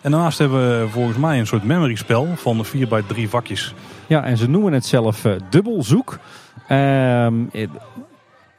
En 0.00 0.10
daarnaast 0.10 0.38
hebben 0.38 0.80
we 0.80 0.88
volgens 0.88 1.18
mij 1.18 1.38
een 1.38 1.46
soort 1.46 1.64
memory 1.64 1.94
spel 1.94 2.28
van 2.36 2.64
vier 2.64 2.88
bij 2.88 3.02
drie 3.06 3.28
vakjes. 3.28 3.74
Ja, 4.06 4.24
en 4.24 4.36
ze 4.36 4.48
noemen 4.48 4.72
het 4.72 4.86
zelf 4.86 5.24
uh, 5.24 5.32
dubbelzoek. 5.50 6.18
Uh, 6.68 7.26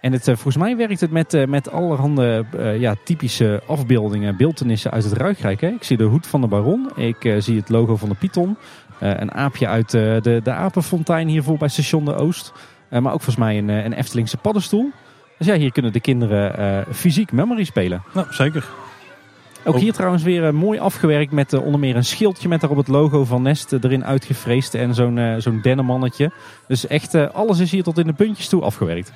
en 0.01 0.11
het, 0.11 0.23
volgens 0.23 0.57
mij 0.57 0.77
werkt 0.77 1.01
het 1.01 1.11
met, 1.11 1.45
met 1.47 1.71
allerhande 1.71 2.45
uh, 2.55 2.79
ja, 2.79 2.95
typische 3.03 3.61
afbeeldingen, 3.67 4.37
beeldenissen 4.37 4.91
uit 4.91 5.03
het 5.03 5.13
Ruigrijk. 5.13 5.61
Hè? 5.61 5.67
Ik 5.67 5.83
zie 5.83 5.97
de 5.97 6.03
hoed 6.03 6.27
van 6.27 6.41
de 6.41 6.47
baron, 6.47 6.91
ik 6.95 7.35
zie 7.37 7.57
het 7.57 7.69
logo 7.69 7.95
van 7.95 8.09
de 8.09 8.15
Python. 8.15 8.57
Een 8.99 9.31
aapje 9.31 9.67
uit 9.67 9.91
de, 9.91 10.39
de 10.43 10.51
apenfontein 10.51 11.27
hiervoor 11.27 11.57
bij 11.57 11.67
station 11.67 12.05
de 12.05 12.15
Oost. 12.15 12.53
maar 12.89 13.13
ook 13.13 13.21
volgens 13.21 13.35
mij 13.35 13.57
een, 13.57 13.69
een 13.69 13.93
Eftelingse 13.93 14.37
paddenstoel. 14.37 14.91
Dus 15.37 15.47
ja, 15.47 15.55
hier 15.55 15.71
kunnen 15.71 15.91
de 15.91 15.99
kinderen 15.99 16.85
fysiek 16.93 17.31
memory 17.31 17.63
spelen. 17.63 18.03
Nou, 18.13 18.27
zeker. 18.29 18.69
Ook 19.65 19.77
hier 19.77 19.93
trouwens 19.93 20.23
weer 20.23 20.43
uh, 20.43 20.51
mooi 20.51 20.79
afgewerkt 20.79 21.31
met 21.31 21.53
uh, 21.53 21.65
onder 21.65 21.79
meer 21.79 21.95
een 21.95 22.05
schildje 22.05 22.47
met 22.47 22.59
daarop 22.59 22.77
het 22.77 22.87
logo 22.87 23.25
van 23.25 23.41
Nest 23.41 23.71
erin 23.71 24.05
uitgevreesd. 24.05 24.73
En 24.73 24.93
zo'n 24.93 25.35
zo'n 25.37 25.59
dennenmannetje. 25.61 26.31
Dus 26.67 26.87
echt 26.87 27.33
alles 27.33 27.59
is 27.59 27.71
hier 27.71 27.83
tot 27.83 27.97
in 27.97 28.07
de 28.07 28.13
puntjes 28.13 28.47
toe 28.47 28.61
afgewerkt. 28.61 29.11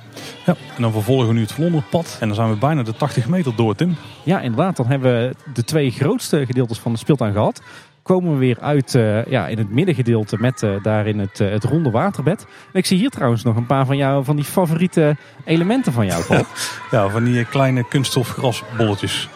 Ja, 0.45 0.55
en 0.75 0.81
dan 0.81 0.91
vervolgen 0.91 1.27
we 1.27 1.33
nu 1.33 1.41
het 1.41 1.51
Vlonderpad. 1.51 2.17
En 2.19 2.27
dan 2.27 2.35
zijn 2.35 2.49
we 2.49 2.55
bijna 2.55 2.83
de 2.83 2.95
80 2.95 3.27
meter 3.27 3.55
door, 3.55 3.75
Tim. 3.75 3.95
Ja, 4.23 4.39
inderdaad. 4.41 4.75
Dan 4.75 4.87
hebben 4.87 5.11
we 5.11 5.35
de 5.53 5.63
twee 5.63 5.91
grootste 5.91 6.45
gedeeltes 6.45 6.79
van 6.79 6.91
de 6.91 6.97
speeltuin 6.97 7.33
gehad. 7.33 7.61
Komen 8.01 8.31
we 8.31 8.37
weer 8.37 8.57
uit 8.59 8.91
ja, 9.27 9.47
in 9.47 9.57
het 9.57 9.71
middengedeelte 9.71 10.37
met 10.39 10.65
daarin 10.81 11.19
het, 11.19 11.37
het 11.37 11.63
ronde 11.63 11.91
waterbed. 11.91 12.45
En 12.73 12.79
ik 12.79 12.85
zie 12.85 12.97
hier 12.97 13.09
trouwens 13.09 13.43
nog 13.43 13.55
een 13.55 13.65
paar 13.65 13.85
van, 13.85 13.97
jou, 13.97 14.23
van 14.23 14.35
die 14.35 14.45
favoriete 14.45 15.15
elementen 15.45 15.93
van 15.93 16.05
jou, 16.05 16.23
Paul. 16.23 16.43
ja, 16.91 17.09
van 17.09 17.23
die 17.23 17.45
kleine 17.45 17.87
kunststof 17.87 18.29
grasbolletjes. 18.29 19.29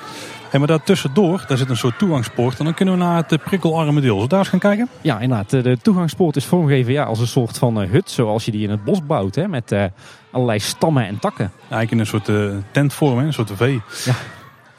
Hey, 0.50 0.60
maar 0.60 0.68
daar 0.68 0.84
tussendoor, 0.84 1.43
daar 1.47 1.58
zit 1.58 1.70
een 1.70 1.78
soort 1.78 1.97
toegangspoort. 1.97 2.60
En 2.60 2.66
dan 2.66 2.74
kunnen 2.74 2.97
we 2.97 3.04
naar 3.04 3.16
het 3.16 3.32
eh, 3.32 3.38
prikkelarme 3.43 4.02
deel. 4.02 4.02
Zullen 4.02 4.22
we 4.22 4.28
daar 4.28 4.39
eens 4.39 4.47
gaan 4.47 4.60
kijken? 4.60 4.89
Ja, 5.02 5.20
inderdaad. 5.20 5.50
De 5.50 5.78
toegangspoort 5.82 6.36
is 6.36 6.45
vormgegeven 6.45 6.93
ja, 6.93 7.04
als 7.04 7.20
een 7.20 7.28
soort 7.28 7.58
van 7.58 7.82
uh, 7.82 7.89
hut. 7.89 8.10
Zoals 8.10 8.45
je 8.45 8.52
die 8.52 8.64
in 8.64 8.70
het 8.70 8.84
bos 8.84 9.06
bouwt. 9.06 9.36
Hè, 9.36 9.47
met 9.47 9.72
uh, 9.72 9.84
allerlei 10.32 10.60
stammen 10.60 11.08
en 11.08 11.20
takken. 11.20 11.52
Ja, 11.56 11.76
eigenlijk 11.76 11.91
in 11.91 12.00
een 12.00 12.06
soort 12.06 12.28
uh, 12.28 12.58
tentvorm, 12.72 13.18
hè, 13.18 13.26
een 13.26 13.34
soort 13.34 13.52
V. 13.56 13.78
Ja. 14.06 14.14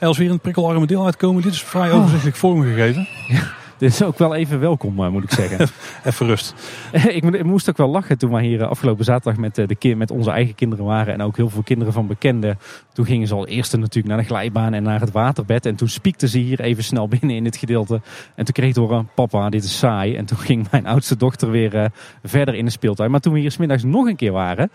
Als 0.07 0.17
we 0.17 0.23
hier 0.23 0.31
in 0.31 0.31
het 0.31 0.41
prikkelarme 0.41 0.85
deel 0.85 1.05
uitkomen, 1.05 1.41
dit 1.41 1.53
is 1.53 1.63
vrij 1.63 1.91
overzichtelijk 1.91 2.35
oh. 2.35 2.41
vormgegeven. 2.41 3.07
Ja. 3.27 3.59
Is 3.81 4.03
ook 4.03 4.17
wel 4.17 4.35
even 4.35 4.59
welkom, 4.59 5.03
eh, 5.03 5.09
moet 5.09 5.23
ik 5.23 5.31
zeggen. 5.31 5.67
even 6.03 6.27
rust. 6.27 6.53
ik 7.07 7.43
moest 7.43 7.69
ook 7.69 7.77
wel 7.77 7.87
lachen 7.87 8.17
toen 8.17 8.31
we 8.31 8.41
hier 8.41 8.61
eh, 8.61 8.67
afgelopen 8.67 9.05
zaterdag 9.05 9.39
met, 9.39 9.57
eh, 9.57 9.67
de, 9.67 9.95
met 9.95 10.11
onze 10.11 10.31
eigen 10.31 10.55
kinderen 10.55 10.85
waren. 10.85 11.13
En 11.13 11.21
ook 11.21 11.37
heel 11.37 11.49
veel 11.49 11.63
kinderen 11.63 11.93
van 11.93 12.07
bekenden. 12.07 12.59
Toen 12.93 13.05
gingen 13.05 13.27
ze 13.27 13.33
al 13.33 13.47
eerst 13.47 13.77
natuurlijk 13.77 14.07
naar 14.07 14.17
de 14.17 14.23
glijbaan 14.23 14.73
en 14.73 14.83
naar 14.83 14.99
het 14.99 15.11
waterbed. 15.11 15.65
En 15.65 15.75
toen 15.75 15.87
spiekten 15.87 16.27
ze 16.27 16.37
hier 16.39 16.59
even 16.59 16.83
snel 16.83 17.07
binnen 17.19 17.35
in 17.35 17.43
dit 17.43 17.57
gedeelte. 17.57 18.01
En 18.35 18.45
toen 18.45 18.53
kreeg 18.53 18.69
ik 18.69 18.75
door 18.75 19.05
papa, 19.15 19.49
dit 19.49 19.63
is 19.63 19.77
saai. 19.77 20.15
En 20.15 20.25
toen 20.25 20.37
ging 20.37 20.67
mijn 20.71 20.85
oudste 20.85 21.17
dochter 21.17 21.51
weer 21.51 21.91
verder 22.23 22.55
in 22.55 22.65
de 22.65 22.71
speeltuin. 22.71 23.11
Maar 23.11 23.19
toen 23.19 23.33
we 23.33 23.39
hier 23.39 23.51
smiddags 23.51 23.83
nog 23.83 24.07
een 24.07 24.15
keer 24.15 24.31
waren. 24.31 24.71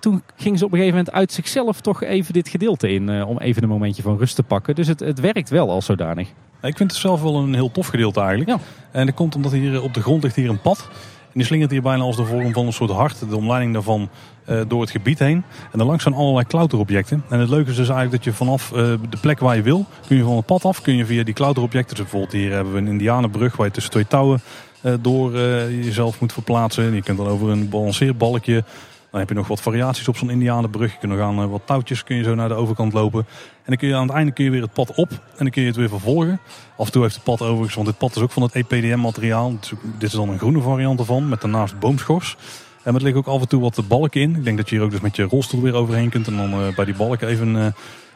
toen 0.00 0.22
ging 0.36 0.58
ze 0.58 0.64
op 0.64 0.72
een 0.72 0.78
gegeven 0.78 0.98
moment 0.98 1.14
uit 1.14 1.32
zichzelf 1.32 1.80
toch 1.80 2.02
even 2.02 2.32
dit 2.32 2.48
gedeelte 2.48 2.90
in. 2.90 3.24
om 3.24 3.38
even 3.38 3.62
een 3.62 3.68
momentje 3.68 4.02
van 4.02 4.18
rust 4.18 4.34
te 4.34 4.42
pakken. 4.42 4.74
Dus 4.74 4.86
het, 4.86 5.00
het 5.00 5.20
werkt 5.20 5.50
wel 5.50 5.70
al 5.70 5.82
zodanig. 5.82 6.28
Ik 6.62 6.76
vind 6.76 6.90
het 6.90 7.00
zelf 7.00 7.22
wel 7.22 7.36
een 7.36 7.54
heel 7.54 7.70
tof 7.70 7.86
gedeelte 7.86 8.20
eigenlijk. 8.20 8.50
Ja. 8.50 8.58
En 8.90 9.06
dat 9.06 9.14
komt 9.14 9.34
omdat 9.34 9.52
hier 9.52 9.82
op 9.82 9.94
de 9.94 10.02
grond 10.02 10.22
ligt 10.22 10.36
hier 10.36 10.48
een 10.48 10.60
pad. 10.60 10.88
En 11.22 11.34
die 11.34 11.44
slingert 11.44 11.70
hier 11.70 11.82
bijna 11.82 12.02
als 12.02 12.16
de 12.16 12.24
vorm 12.24 12.52
van 12.52 12.66
een 12.66 12.72
soort 12.72 12.90
hart, 12.90 13.28
de 13.28 13.36
omleiding 13.36 13.72
daarvan, 13.72 14.08
uh, 14.48 14.60
door 14.68 14.80
het 14.80 14.90
gebied 14.90 15.18
heen. 15.18 15.44
En 15.72 15.78
dan 15.78 15.86
langs 15.86 16.02
zijn 16.02 16.14
allerlei 16.14 16.46
klauterobjecten. 16.46 17.24
En 17.28 17.40
het 17.40 17.48
leuke 17.48 17.70
is 17.70 17.76
dus 17.76 17.88
eigenlijk 17.88 18.24
dat 18.24 18.24
je 18.24 18.38
vanaf 18.38 18.70
uh, 18.70 18.76
de 18.76 19.16
plek 19.20 19.38
waar 19.38 19.56
je 19.56 19.62
wil, 19.62 19.86
kun 20.06 20.16
je 20.16 20.22
van 20.22 20.36
het 20.36 20.46
pad 20.46 20.64
af, 20.64 20.82
kun 20.82 20.96
je 20.96 21.06
via 21.06 21.22
die 21.22 21.34
klauterobjecten. 21.34 21.96
Dus 21.96 22.04
bijvoorbeeld 22.04 22.32
hier 22.32 22.52
hebben 22.52 22.72
we 22.72 22.78
een 22.78 22.88
indianenbrug 22.88 23.56
waar 23.56 23.66
je 23.66 23.72
tussen 23.72 23.92
twee 23.92 24.06
touwen 24.06 24.40
uh, 24.82 24.94
door 25.00 25.32
jezelf 25.68 26.20
moet 26.20 26.32
verplaatsen. 26.32 26.94
Je 26.94 27.02
kunt 27.02 27.18
dan 27.18 27.26
over 27.26 27.48
een 27.48 27.68
balanceerbalkje 27.68 28.64
dan 29.10 29.20
heb 29.20 29.28
je 29.28 29.34
nog 29.34 29.48
wat 29.48 29.60
variaties 29.60 30.08
op 30.08 30.16
zo'n 30.16 30.30
indianenbrug. 30.30 30.92
Je 30.92 30.98
kunt 30.98 31.12
nog 31.12 31.20
aan 31.20 31.50
wat 31.50 31.62
touwtjes 31.64 32.04
kun 32.04 32.16
je 32.16 32.22
zo 32.22 32.34
naar 32.34 32.48
de 32.48 32.54
overkant 32.54 32.92
lopen. 32.92 33.20
En 33.20 33.64
dan 33.64 33.76
kun 33.76 33.88
je 33.88 33.94
aan 33.94 34.06
het 34.06 34.16
einde 34.16 34.32
kun 34.32 34.44
je 34.44 34.50
weer 34.50 34.62
het 34.62 34.72
pad 34.72 34.94
op. 34.94 35.10
En 35.10 35.18
dan 35.36 35.50
kun 35.50 35.62
je 35.62 35.68
het 35.68 35.76
weer 35.76 35.88
vervolgen. 35.88 36.40
Af 36.76 36.86
en 36.86 36.92
toe 36.92 37.02
heeft 37.02 37.14
het 37.14 37.24
pad 37.24 37.42
overigens, 37.42 37.74
want 37.74 37.86
dit 37.86 37.98
pad 37.98 38.16
is 38.16 38.22
ook 38.22 38.30
van 38.30 38.42
het 38.42 38.54
EPDM 38.54 39.00
materiaal. 39.00 39.58
Dit 39.98 40.08
is 40.08 40.12
dan 40.12 40.28
een 40.28 40.38
groene 40.38 40.60
variant 40.60 40.98
ervan, 40.98 41.28
met 41.28 41.40
daarnaast 41.40 41.78
boomschors. 41.78 42.36
En 42.82 42.94
er 42.94 43.02
liggen 43.02 43.20
ook 43.20 43.34
af 43.34 43.40
en 43.40 43.48
toe 43.48 43.60
wat 43.60 43.88
balken 43.88 44.20
in. 44.20 44.36
Ik 44.36 44.44
denk 44.44 44.56
dat 44.56 44.68
je 44.68 44.74
hier 44.74 44.84
ook 44.84 44.90
dus 44.90 45.00
met 45.00 45.16
je 45.16 45.22
rolstoel 45.22 45.62
weer 45.62 45.74
overheen 45.74 46.10
kunt. 46.10 46.26
En 46.26 46.36
dan 46.36 46.60
uh, 46.60 46.74
bij 46.74 46.84
die 46.84 46.94
balken 46.94 47.28
even 47.28 47.54
uh, 47.54 47.66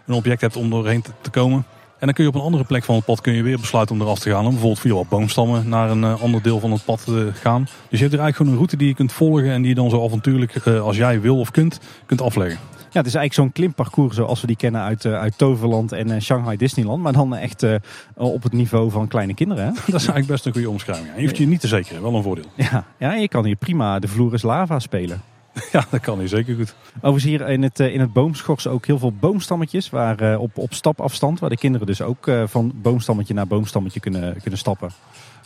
een 0.07 0.15
object 0.15 0.41
hebt 0.41 0.57
om 0.57 0.71
doorheen 0.71 1.05
te 1.21 1.31
komen. 1.31 1.65
En 2.03 2.09
dan 2.09 2.17
kun 2.17 2.25
je 2.25 2.31
op 2.31 2.37
een 2.37 2.47
andere 2.47 2.65
plek 2.65 2.85
van 2.85 2.95
het 2.95 3.05
pad 3.05 3.21
kun 3.21 3.33
je 3.33 3.43
weer 3.43 3.61
besluiten 3.61 3.95
om 3.95 4.03
eraf 4.03 4.19
te 4.19 4.31
gaan. 4.31 4.45
Om 4.45 4.51
bijvoorbeeld 4.51 4.81
via 4.81 4.95
wat 4.95 5.09
boomstammen 5.09 5.69
naar 5.69 5.91
een 5.91 6.03
uh, 6.03 6.23
ander 6.23 6.43
deel 6.43 6.61
van 6.61 6.73
het 6.73 6.85
pad 6.85 7.05
te 7.05 7.31
gaan. 7.35 7.63
Dus 7.63 7.99
je 7.99 8.05
hebt 8.05 8.13
er 8.13 8.21
eigenlijk 8.21 8.37
gewoon 8.37 8.53
een 8.53 8.59
route 8.59 8.77
die 8.77 8.89
je 8.89 8.95
kunt 8.95 9.13
volgen. 9.13 9.51
En 9.51 9.61
die 9.61 9.69
je 9.69 9.75
dan 9.75 9.91
zo 9.91 10.05
avontuurlijk, 10.05 10.65
uh, 10.65 10.81
als 10.81 10.97
jij 10.97 11.21
wil 11.21 11.39
of 11.39 11.51
kunt, 11.51 11.81
kunt 12.07 12.21
afleggen. 12.21 12.59
Ja, 12.75 12.99
het 12.99 13.07
is 13.07 13.15
eigenlijk 13.15 13.35
zo'n 13.35 13.53
klimparcours 13.53 14.17
zoals 14.17 14.41
we 14.41 14.47
die 14.47 14.57
kennen 14.57 14.81
uit, 14.81 15.05
uh, 15.05 15.21
uit 15.21 15.39
Toverland 15.39 15.93
en 15.93 16.23
Shanghai 16.23 16.57
Disneyland. 16.57 17.03
Maar 17.03 17.13
dan 17.13 17.37
echt 17.37 17.67
op 18.15 18.43
het 18.43 18.53
niveau 18.53 18.91
van 18.91 19.09
kleine 19.09 19.35
kinderen. 19.35 19.65
Hè? 19.65 19.71
Dat 19.75 19.85
is 19.87 19.93
eigenlijk 19.93 20.27
best 20.27 20.47
een 20.47 20.53
goede 20.53 20.71
omschrijving. 20.71 21.09
Je 21.17 21.23
hoeft 21.23 21.37
je 21.37 21.47
niet 21.47 21.61
te 21.61 21.69
zekeren, 21.69 22.03
wel 22.03 22.15
een 22.15 22.23
voordeel. 22.23 22.51
Ja, 22.55 22.85
ja 22.99 23.15
je 23.15 23.29
kan 23.29 23.45
hier 23.45 23.57
prima 23.57 23.99
de 23.99 24.09
vloer 24.09 24.35
is 24.35 24.43
lava 24.43 24.79
spelen. 24.79 25.21
Ja, 25.73 25.85
dat 25.91 26.01
kan 26.01 26.19
hij 26.19 26.29
zeker 26.29 26.55
goed. 26.55 26.75
Overigens 26.97 27.25
hier 27.25 27.49
in 27.49 27.63
het, 27.63 27.81
eh, 27.81 27.95
in 27.95 28.01
het 28.01 28.13
boomschors 28.13 28.67
ook 28.67 28.87
heel 28.87 28.99
veel 28.99 29.13
boomstammetjes 29.13 29.91
waar, 29.91 30.21
eh, 30.21 30.41
op, 30.41 30.59
op 30.59 30.75
stapafstand. 30.75 31.41
Waar 31.41 31.51
de 31.51 31.57
kinderen 31.57 31.87
dus 31.87 32.03
ook 32.03 32.27
eh, 32.27 32.43
van 32.47 32.73
boomstammetje 32.75 33.35
naar 33.35 33.47
boomstammetje 33.47 34.01
kunnen, 34.01 34.41
kunnen 34.41 34.59
stappen. 34.59 34.91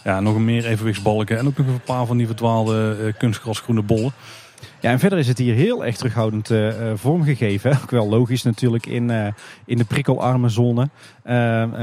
Ja, 0.05 0.21
nog 0.21 0.35
een 0.35 0.45
meer 0.45 0.67
evenwichtsbalken 0.67 1.39
en 1.39 1.47
ook 1.47 1.57
nog 1.57 1.67
een 1.67 1.81
paar 1.81 2.07
van 2.07 2.17
die 2.17 2.27
verdwaalde 2.27 3.15
kunstgrasgroene 3.19 3.83
bollen. 3.83 4.13
Ja, 4.81 4.91
en 4.91 4.99
verder 4.99 5.19
is 5.19 5.29
het 5.29 5.39
hier 5.39 5.55
heel 5.55 5.85
erg 5.85 5.97
terughoudend 5.97 6.51
uh, 6.51 6.73
vormgegeven. 6.95 7.71
Ook 7.83 7.91
wel 7.91 8.09
logisch 8.09 8.43
natuurlijk 8.43 8.87
in, 8.87 9.09
uh, 9.11 9.27
in 9.65 9.79
de 9.79 9.85
prikkelarme 9.85 10.49
zone. 10.49 10.89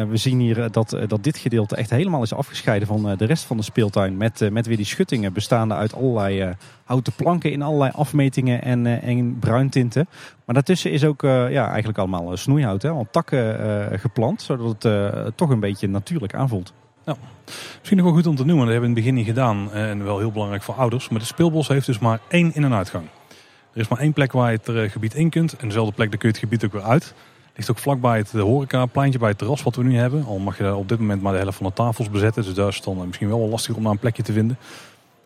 we 0.10 0.18
zien 0.18 0.40
hier 0.40 0.72
dat, 0.72 0.98
dat 1.08 1.24
dit 1.24 1.38
gedeelte 1.38 1.76
echt 1.76 1.90
helemaal 1.90 2.22
is 2.22 2.34
afgescheiden 2.34 2.88
van 2.88 3.16
de 3.18 3.26
rest 3.26 3.44
van 3.44 3.58
de 3.58 3.64
speeltuin. 3.64 4.18
Met, 4.18 4.52
met 4.52 4.68
weer 4.68 4.78
die 4.78 4.86
schuttingen 4.86 5.34
bestaande 5.34 5.74
uit 5.74 5.96
allerlei 5.96 6.56
houten 6.84 7.14
planken 7.14 7.52
in 7.52 7.62
allerlei 7.62 7.92
afmetingen 7.96 8.62
en, 8.62 9.02
en 9.02 9.40
bruintinten. 9.40 10.08
Maar 10.46 10.56
daartussen 10.56 10.92
is 10.92 11.06
ook 11.06 11.22
ja, 11.22 11.68
eigenlijk 11.68 11.98
allemaal 11.98 12.38
snoeihout, 12.38 12.82
hè, 12.82 12.90
al 12.90 13.08
takken 13.12 14.00
geplant. 14.00 14.42
Zodat 14.42 14.84
het 14.84 15.38
toch 15.38 15.50
een 15.50 15.60
beetje 15.60 15.88
natuurlijk 15.88 16.34
aanvoelt. 16.34 16.74
Nou, 17.06 17.18
misschien 17.78 17.98
nog 17.98 18.06
wel 18.06 18.16
goed 18.16 18.28
om 18.28 18.36
te 18.36 18.46
noemen, 18.46 18.66
dat 18.66 18.74
hebben 18.74 18.94
we 18.94 19.00
in 19.00 19.04
het 19.04 19.14
begin 19.14 19.14
niet 19.14 19.26
gedaan. 19.26 19.72
Eh, 19.72 19.90
en 19.90 20.04
wel 20.04 20.20
heel 20.20 20.32
belangrijk 20.32 20.64
voor 20.64 20.76
ouders. 20.76 21.10
Maar 21.10 21.20
de 21.20 21.26
speelbos 21.26 21.68
heeft 21.68 21.86
dus 21.86 22.00
maar 22.00 22.20
één 22.28 22.54
in- 22.54 22.64
en 22.64 22.74
uitgang. 22.74 23.06
Er 23.74 23.80
is 23.82 23.88
maar 23.88 24.00
één 24.00 24.14
plek 24.14 24.32
waar 24.32 24.52
je 24.52 24.58
het 24.58 24.70
eh, 24.70 24.92
gebied 24.92 25.14
in 25.14 25.30
kunt. 25.30 25.56
En 25.56 25.68
dezelfde 25.68 25.94
plek, 25.94 26.10
daar 26.10 26.20
kun 26.20 26.28
je 26.30 26.36
het 26.36 26.44
gebied 26.44 26.66
ook 26.66 26.72
weer 26.72 26.82
uit. 26.92 27.14
Ligt 27.56 27.72
ook 27.72 27.78
vlakbij 27.78 28.18
het 28.18 28.32
horecapleintje 28.32 29.20
bij 29.20 29.30
het 29.30 29.38
terras 29.38 29.64
wat 29.64 29.76
we 29.76 29.84
nu 29.84 29.98
hebben. 29.98 30.26
Al 30.26 30.38
mag 30.40 30.58
je 30.58 30.76
op 30.76 30.90
dit 30.90 31.00
moment 31.00 31.22
maar 31.22 31.34
de 31.34 31.40
helft 31.40 31.58
van 31.58 31.66
de 31.68 31.74
tafels 31.74 32.10
bezetten. 32.10 32.44
Dus 32.44 32.54
daar 32.54 32.68
is 32.68 32.76
het 32.76 32.84
dan 32.84 33.06
misschien 33.08 33.28
wel 33.28 33.40
wel 33.40 33.48
lastig 33.50 33.76
om 33.76 33.84
daar 33.84 33.92
een 33.92 34.00
plekje 34.00 34.24
te 34.24 34.34
vinden. 34.34 34.58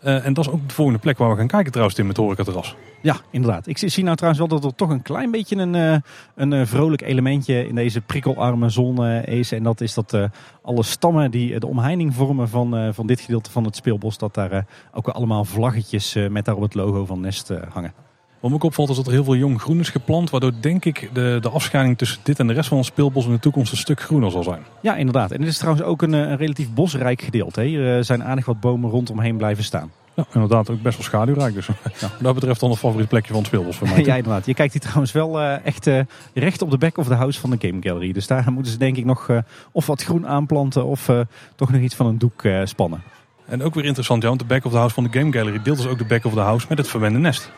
Uh, 0.03 0.25
en 0.25 0.33
dat 0.33 0.45
is 0.45 0.51
ook 0.51 0.67
de 0.67 0.73
volgende 0.73 0.99
plek 0.99 1.17
waar 1.17 1.29
we 1.29 1.35
gaan 1.35 1.47
kijken 1.47 1.71
trouwens, 1.71 1.97
Tim, 1.97 2.07
met 2.07 2.15
terras. 2.15 2.75
Ja, 3.01 3.15
inderdaad. 3.31 3.67
Ik 3.67 3.77
zie 3.77 4.03
nou 4.03 4.15
trouwens 4.15 4.47
wel 4.47 4.59
dat 4.59 4.69
er 4.69 4.75
toch 4.75 4.89
een 4.89 5.01
klein 5.01 5.31
beetje 5.31 5.55
een, 5.55 5.73
uh, 5.73 5.97
een 6.35 6.51
uh, 6.51 6.65
vrolijk 6.65 7.01
elementje 7.01 7.67
in 7.67 7.75
deze 7.75 8.01
prikkelarme 8.01 8.69
zone 8.69 9.23
is. 9.23 9.51
En 9.51 9.63
dat 9.63 9.81
is 9.81 9.93
dat 9.93 10.17
alle 10.61 10.83
stammen 10.83 11.31
die 11.31 11.59
de 11.59 11.67
omheining 11.67 12.13
vormen 12.13 12.49
van, 12.49 12.93
van 12.93 13.07
dit 13.07 13.19
gedeelte 13.19 13.51
van 13.51 13.63
het 13.63 13.75
speelbos, 13.75 14.17
dat 14.17 14.33
daar 14.33 14.65
ook 14.93 15.07
allemaal 15.07 15.45
vlaggetjes 15.45 16.15
met 16.29 16.45
daarop 16.45 16.63
het 16.63 16.73
logo 16.73 17.05
van 17.05 17.19
Nest 17.19 17.51
hangen. 17.69 18.06
Wat 18.39 18.49
me 18.49 18.55
ook 18.55 18.63
opvalt 18.63 18.89
is 18.89 18.95
dat 18.95 19.05
er 19.05 19.11
heel 19.11 19.23
veel 19.23 19.35
jong 19.35 19.61
groen 19.61 19.79
is 19.79 19.89
geplant. 19.89 20.29
Waardoor 20.29 20.51
denk 20.59 20.85
ik 20.85 21.09
de, 21.13 21.37
de 21.41 21.49
afscheiding 21.49 21.97
tussen 21.97 22.19
dit 22.23 22.39
en 22.39 22.47
de 22.47 22.53
rest 22.53 22.67
van 22.67 22.77
ons 22.77 22.87
speelbos 22.87 23.25
in 23.25 23.31
de 23.31 23.39
toekomst 23.39 23.71
een 23.71 23.77
stuk 23.77 24.01
groener 24.01 24.31
zal 24.31 24.43
zijn. 24.43 24.61
Ja, 24.81 24.95
inderdaad. 24.95 25.31
En 25.31 25.39
het 25.39 25.49
is 25.49 25.57
trouwens 25.57 25.85
ook 25.85 26.01
een, 26.01 26.13
een 26.13 26.37
relatief 26.37 26.73
bosrijk 26.73 27.21
gedeelte. 27.21 27.61
Hier 27.61 28.03
zijn 28.03 28.23
aardig 28.23 28.45
wat 28.45 28.59
bomen 28.59 28.89
rondomheen 28.89 29.37
blijven 29.37 29.63
staan. 29.63 29.91
Ja, 30.17 30.25
inderdaad 30.33 30.69
ook 30.69 30.81
best 30.81 30.97
wel 30.97 31.05
schaduwrijk. 31.05 31.53
Dus 31.53 31.67
ja, 31.67 31.73
wat 31.99 32.11
dat 32.19 32.33
betreft 32.33 32.59
dan 32.59 32.71
een 32.71 32.77
favoriet 32.77 33.07
plekje 33.07 33.27
van 33.27 33.37
het 33.37 33.47
speelbos 33.47 33.75
voor 33.77 33.87
mij. 33.87 34.03
ja, 34.05 34.15
inderdaad. 34.15 34.45
Je 34.45 34.53
kijkt 34.53 34.73
hier 34.73 34.81
trouwens 34.81 35.11
wel 35.11 35.41
uh, 35.41 35.65
echt 35.65 35.87
uh, 35.87 35.99
recht 36.33 36.61
op 36.61 36.71
de 36.71 36.77
back 36.77 36.97
of 36.97 37.07
the 37.07 37.13
house 37.13 37.39
van 37.39 37.49
de 37.49 37.67
Game 37.67 37.81
Gallery. 37.81 38.11
Dus 38.11 38.27
daar 38.27 38.51
moeten 38.51 38.71
ze 38.71 38.77
denk 38.77 38.97
ik 38.97 39.05
nog 39.05 39.27
uh, 39.27 39.37
of 39.71 39.85
wat 39.85 40.03
groen 40.03 40.27
aanplanten 40.27 40.85
of 40.85 41.11
toch 41.55 41.71
nog 41.71 41.81
iets 41.81 41.95
van 41.95 42.05
een 42.05 42.17
doek 42.17 42.43
spannen. 42.63 43.01
En 43.45 43.63
ook 43.63 43.75
weer 43.75 43.85
interessant, 43.85 44.21
ja, 44.21 44.27
want 44.27 44.39
de 44.39 44.45
back 44.45 44.65
of 44.65 44.71
the 44.71 44.77
house 44.77 44.93
van 44.93 45.03
de 45.03 45.19
Game 45.19 45.31
Gallery 45.31 45.61
deelt 45.63 45.77
dus 45.77 45.87
ook 45.87 45.97
de 45.97 46.05
back 46.05 46.25
of 46.25 46.33
the 46.33 46.39
house 46.39 46.65
met 46.69 46.77
het 46.77 46.87
verwende 46.87 47.19
nest. 47.19 47.51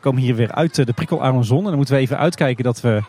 We 0.00 0.06
komen 0.06 0.22
hier 0.22 0.34
weer 0.34 0.52
uit 0.52 0.74
de 0.74 0.92
prikkelarme 0.92 1.42
zon 1.42 1.58
en 1.58 1.64
dan 1.64 1.76
moeten 1.76 1.94
we 1.94 2.00
even 2.00 2.18
uitkijken 2.18 2.64
dat 2.64 2.80
we 2.80 3.02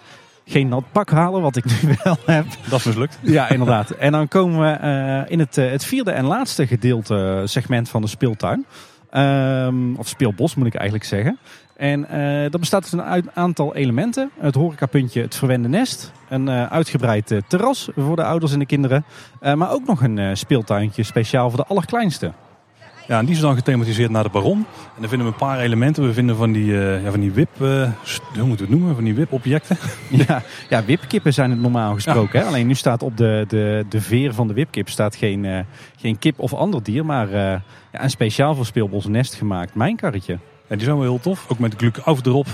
geen 0.45 0.67
nat 0.67 0.83
pak 0.91 1.09
halen, 1.09 1.41
wat 1.41 1.55
ik 1.55 1.65
nu 1.65 1.95
wel 2.03 2.17
heb. 2.25 2.45
Dat 2.69 2.79
is 2.79 2.85
mislukt. 2.85 3.19
Ja, 3.21 3.49
inderdaad. 3.49 3.89
En 3.89 4.11
dan 4.11 4.27
komen 4.27 4.59
we 4.59 5.25
in 5.27 5.39
het, 5.39 5.55
het 5.55 5.85
vierde 5.85 6.11
en 6.11 6.25
laatste 6.25 6.67
gedeelte, 6.67 7.41
segment 7.45 7.89
van 7.89 8.01
de 8.01 8.07
speeltuin. 8.07 8.65
Um, 9.13 9.95
of 9.95 10.07
speelbos 10.07 10.55
moet 10.55 10.67
ik 10.67 10.73
eigenlijk 10.75 11.05
zeggen. 11.09 11.37
En 11.75 12.07
uh, 12.11 12.41
dat 12.41 12.59
bestaat 12.59 12.99
uit 12.99 13.25
een 13.25 13.31
aantal 13.33 13.75
elementen. 13.75 14.29
Het 14.39 14.55
horecapuntje, 14.55 15.21
het 15.21 15.35
verwende 15.35 15.67
nest. 15.67 16.11
Een 16.29 16.49
uitgebreid 16.49 17.41
terras 17.47 17.89
voor 17.95 18.15
de 18.15 18.23
ouders 18.23 18.53
en 18.53 18.59
de 18.59 18.65
kinderen. 18.65 19.05
maar 19.55 19.71
ook 19.71 19.87
nog 19.87 20.03
een 20.03 20.37
speeltuintje 20.37 21.03
speciaal 21.03 21.49
voor 21.49 21.59
de 21.59 21.65
allerkleinste. 21.65 22.31
Ja, 23.11 23.19
en 23.19 23.25
die 23.25 23.35
is 23.35 23.41
dan 23.41 23.55
gethematiseerd 23.55 24.11
naar 24.11 24.23
de 24.23 24.29
Baron. 24.29 24.57
En 24.95 24.99
dan 24.99 25.09
vinden 25.09 25.27
we 25.27 25.33
een 25.33 25.47
paar 25.47 25.59
elementen. 25.59 26.03
We 26.03 26.13
vinden 26.13 26.35
van 26.35 26.51
die, 26.51 26.65
ja, 26.73 27.11
van 27.11 27.19
die 27.19 27.31
wip, 27.31 27.57
hoe 27.57 27.93
moeten 28.33 28.47
we 28.47 28.57
het 28.57 28.69
noemen? 28.69 28.95
Van 28.95 29.03
die 29.03 29.13
wip-objecten. 29.13 29.77
Ja, 30.27 30.41
ja, 30.69 30.85
wipkippen 30.85 31.33
zijn 31.33 31.49
het 31.49 31.61
normaal 31.61 31.93
gesproken. 31.93 32.39
Hè? 32.39 32.45
Alleen 32.45 32.67
nu 32.67 32.75
staat 32.75 33.03
op 33.03 33.17
de, 33.17 33.45
de, 33.47 33.85
de 33.89 34.01
veer 34.01 34.33
van 34.33 34.47
de 34.47 34.53
wipkip 34.53 34.89
staat 34.89 35.15
geen, 35.15 35.65
geen 35.97 36.19
kip 36.19 36.39
of 36.39 36.53
ander 36.53 36.83
dier. 36.83 37.05
Maar 37.05 37.29
ja, 37.31 37.61
een 37.91 38.09
speciaal 38.09 38.55
voor 38.55 38.65
Speelbos 38.65 39.05
Nest 39.05 39.33
gemaakt 39.33 39.75
mijnkarretje. 39.75 40.37
Ja, 40.67 40.75
die 40.75 40.85
zijn 40.85 40.97
wel 40.97 41.05
heel 41.05 41.19
tof. 41.19 41.45
Ook 41.47 41.59
met 41.59 41.75
gluk 41.77 41.97
af 41.97 42.25
erop. 42.25 42.47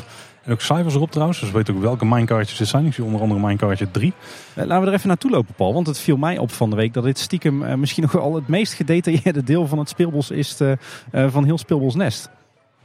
En 0.48 0.54
ook 0.54 0.62
cijfers 0.62 0.96
erop 0.96 1.12
trouwens. 1.12 1.40
Dus 1.40 1.50
we 1.50 1.58
weten 1.58 1.76
ook 1.76 1.82
welke 1.82 2.06
minecartjes 2.06 2.58
dit 2.58 2.68
zijn. 2.68 2.86
Ik 2.86 2.94
zie 2.94 3.04
onder 3.04 3.22
andere 3.22 3.40
minecartje 3.40 3.92
3. 3.92 4.14
Eh, 4.54 4.66
laten 4.66 4.82
we 4.82 4.88
er 4.88 4.94
even 4.94 5.08
naartoe 5.08 5.32
lopen, 5.32 5.54
Paul. 5.54 5.74
Want 5.74 5.88
het 5.88 6.00
viel 6.00 6.18
mij 6.18 6.38
op 6.38 6.52
van 6.52 6.70
de 6.70 6.76
week 6.76 6.94
dat 6.94 7.04
dit 7.04 7.20
stiekem 7.20 7.64
eh, 7.64 7.76
misschien 7.76 8.04
nog 8.04 8.12
wel 8.12 8.36
het 8.36 8.48
meest 8.48 8.74
gedetailleerde 8.74 9.44
deel 9.44 9.68
van 9.68 9.80
het 9.80 9.90
speelbos 9.90 10.32
is 10.32 10.62
uh, 10.62 10.72
van 11.28 11.46
heel 11.46 11.58
Speelbos 11.58 11.96
Nest. 11.96 12.30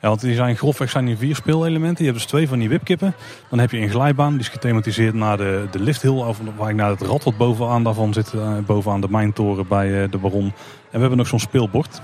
Ja, 0.00 0.08
want 0.08 0.20
die 0.20 0.34
zijn 0.34 0.56
grofweg 0.56 0.90
zijn 0.90 1.04
die 1.04 1.16
vier 1.16 1.34
speelelementen. 1.34 2.04
Je 2.04 2.10
hebt 2.10 2.22
dus 2.22 2.30
twee 2.30 2.48
van 2.48 2.58
die 2.58 2.68
wipkippen. 2.68 3.14
Dan 3.50 3.58
heb 3.58 3.70
je 3.70 3.78
een 3.78 3.90
glijbaan, 3.90 4.30
die 4.30 4.40
is 4.40 4.48
gethematiseerd 4.48 5.14
naar 5.14 5.36
de, 5.36 5.66
de 5.70 5.80
lifthill. 5.80 6.10
Of 6.10 6.40
waar 6.56 6.70
ik 6.70 6.76
naar 6.76 6.90
het 6.90 7.02
rad 7.02 7.24
wat 7.24 7.36
bovenaan 7.36 7.84
daarvan 7.84 8.12
zit. 8.12 8.32
bovenaan 8.66 9.00
de 9.00 9.08
mijntoren 9.10 9.68
bij 9.68 10.08
de 10.08 10.18
Baron. 10.18 10.44
En 10.44 10.52
we 10.90 10.98
hebben 10.98 11.18
nog 11.18 11.26
zo'n 11.26 11.40
speelbord. 11.40 12.00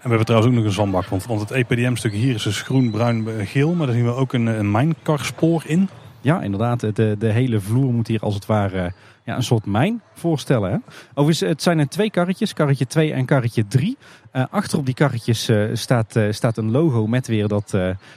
En 0.00 0.08
we 0.08 0.08
hebben 0.08 0.26
trouwens 0.26 0.52
ook 0.52 0.58
nog 0.58 0.66
een 0.66 0.76
zandbak. 0.76 1.06
Want, 1.06 1.26
want 1.26 1.40
het 1.40 1.50
EPDM-stuk 1.50 2.12
hier 2.12 2.34
is 2.34 2.42
dus 2.42 2.62
groen, 2.62 2.90
bruin, 2.90 3.46
geel. 3.46 3.74
Maar 3.74 3.86
daar 3.86 3.96
zien 3.96 4.04
we 4.04 4.14
ook 4.14 4.32
een, 4.32 4.46
een 4.46 4.70
mijnkarspoor 4.70 5.62
in. 5.66 5.88
Ja, 6.20 6.42
inderdaad. 6.42 6.80
De, 6.80 7.16
de 7.18 7.32
hele 7.32 7.60
vloer 7.60 7.92
moet 7.92 8.06
hier 8.06 8.20
als 8.20 8.34
het 8.34 8.46
ware 8.46 8.92
ja, 9.24 9.36
een 9.36 9.42
soort 9.42 9.66
mijn 9.66 10.02
voorstellen. 10.14 10.70
Hè? 10.70 10.76
Overigens, 11.14 11.50
het 11.50 11.62
zijn 11.62 11.78
er 11.78 11.88
twee 11.88 12.10
karretjes, 12.10 12.52
karretje 12.52 12.86
2 12.86 13.12
en 13.12 13.24
karretje 13.24 13.66
3. 13.66 13.96
Uh, 14.32 14.44
achter 14.50 14.78
op 14.78 14.86
die 14.86 14.94
karretjes 14.94 15.48
uh, 15.48 15.70
staat, 15.72 16.16
uh, 16.16 16.32
staat 16.32 16.56
een 16.56 16.70
logo 16.70 17.06
met 17.06 17.26
weer 17.26 17.48
dat, 17.48 17.74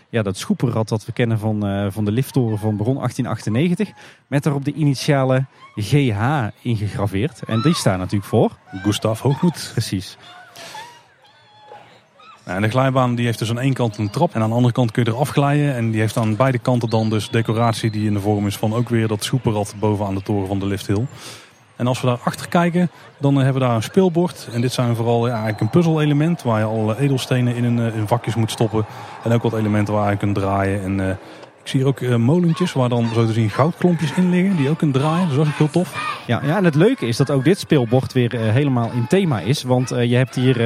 ja, 0.09 0.21
dat 0.21 0.37
schoepenrad 0.37 0.89
dat 0.89 1.05
we 1.05 1.11
kennen 1.11 1.39
van, 1.39 1.91
van 1.91 2.05
de 2.05 2.11
lifttoren 2.11 2.57
van 2.57 2.75
Bron 2.75 2.95
1898. 2.95 3.89
Met 4.27 4.43
daarop 4.43 4.65
de 4.65 4.73
initialen 4.73 5.47
GH 5.75 6.47
ingegraveerd. 6.61 7.43
En 7.47 7.61
die 7.61 7.75
staan 7.75 7.99
natuurlijk 7.99 8.29
voor... 8.29 8.57
Gustav 8.83 9.19
Hoogmoed. 9.19 9.69
Precies. 9.71 10.17
En 12.43 12.61
de 12.61 12.69
glijbaan 12.69 13.15
die 13.15 13.25
heeft 13.25 13.39
dus 13.39 13.49
aan 13.49 13.59
één 13.59 13.73
kant 13.73 13.97
een 13.97 14.09
trap 14.09 14.33
en 14.35 14.41
aan 14.41 14.49
de 14.49 14.55
andere 14.55 14.73
kant 14.73 14.91
kun 14.91 15.03
je 15.03 15.11
eraf 15.11 15.29
glijden. 15.29 15.75
En 15.75 15.91
die 15.91 15.99
heeft 15.99 16.17
aan 16.17 16.35
beide 16.35 16.57
kanten 16.57 16.89
dan 16.89 17.09
dus 17.09 17.29
decoratie 17.29 17.91
die 17.91 18.05
in 18.05 18.13
de 18.13 18.19
vorm 18.19 18.47
is 18.47 18.57
van 18.57 18.73
ook 18.73 18.89
weer 18.89 19.07
dat 19.07 19.23
schoepenrad 19.23 19.75
bovenaan 19.79 20.15
de 20.15 20.21
toren 20.21 20.47
van 20.47 20.59
de 20.59 20.65
lifthill. 20.65 21.05
En 21.75 21.87
als 21.87 22.01
we 22.01 22.07
daar 22.07 22.19
achter 22.23 22.47
kijken, 22.47 22.89
dan 23.17 23.35
hebben 23.35 23.53
we 23.53 23.59
daar 23.59 23.75
een 23.75 23.83
speelbord. 23.83 24.47
En 24.53 24.61
dit 24.61 24.71
zijn 24.71 24.95
vooral 24.95 25.27
eigenlijk 25.27 25.59
een 25.59 25.69
puzzelelement 25.69 26.41
waar 26.41 26.59
je 26.59 26.65
alle 26.65 26.99
edelstenen 26.99 27.55
in, 27.55 27.63
een, 27.63 27.93
in 27.93 28.07
vakjes 28.07 28.35
moet 28.35 28.51
stoppen. 28.51 28.85
En 29.23 29.31
ook 29.31 29.43
wat 29.43 29.53
elementen 29.53 29.93
waar 29.93 30.11
je 30.11 30.17
kunt 30.17 30.35
draaien. 30.35 30.83
En 30.83 30.99
uh, 30.99 31.15
ik 31.63 31.69
zie 31.69 31.79
hier 31.79 31.87
ook 31.89 31.99
uh, 31.99 32.15
molentjes 32.15 32.73
waar 32.73 32.89
dan 32.89 33.09
zo 33.13 33.25
te 33.25 33.33
zien 33.33 33.49
goudklompjes 33.49 34.13
in 34.13 34.29
liggen. 34.29 34.55
Die 34.55 34.69
ook 34.69 34.77
kunnen 34.77 34.95
draaien. 34.95 35.27
Dat 35.29 35.37
is 35.37 35.47
ook 35.47 35.57
heel 35.57 35.69
tof. 35.69 36.21
Ja, 36.27 36.41
ja, 36.45 36.57
en 36.57 36.63
het 36.63 36.75
leuke 36.75 37.07
is 37.07 37.17
dat 37.17 37.31
ook 37.31 37.43
dit 37.43 37.59
speelbord 37.59 38.13
weer 38.13 38.33
uh, 38.33 38.41
helemaal 38.41 38.91
in 38.91 39.07
thema 39.07 39.39
is. 39.39 39.63
Want 39.63 39.89
je 39.89 40.15
hebt 40.15 40.35
hier 40.35 40.61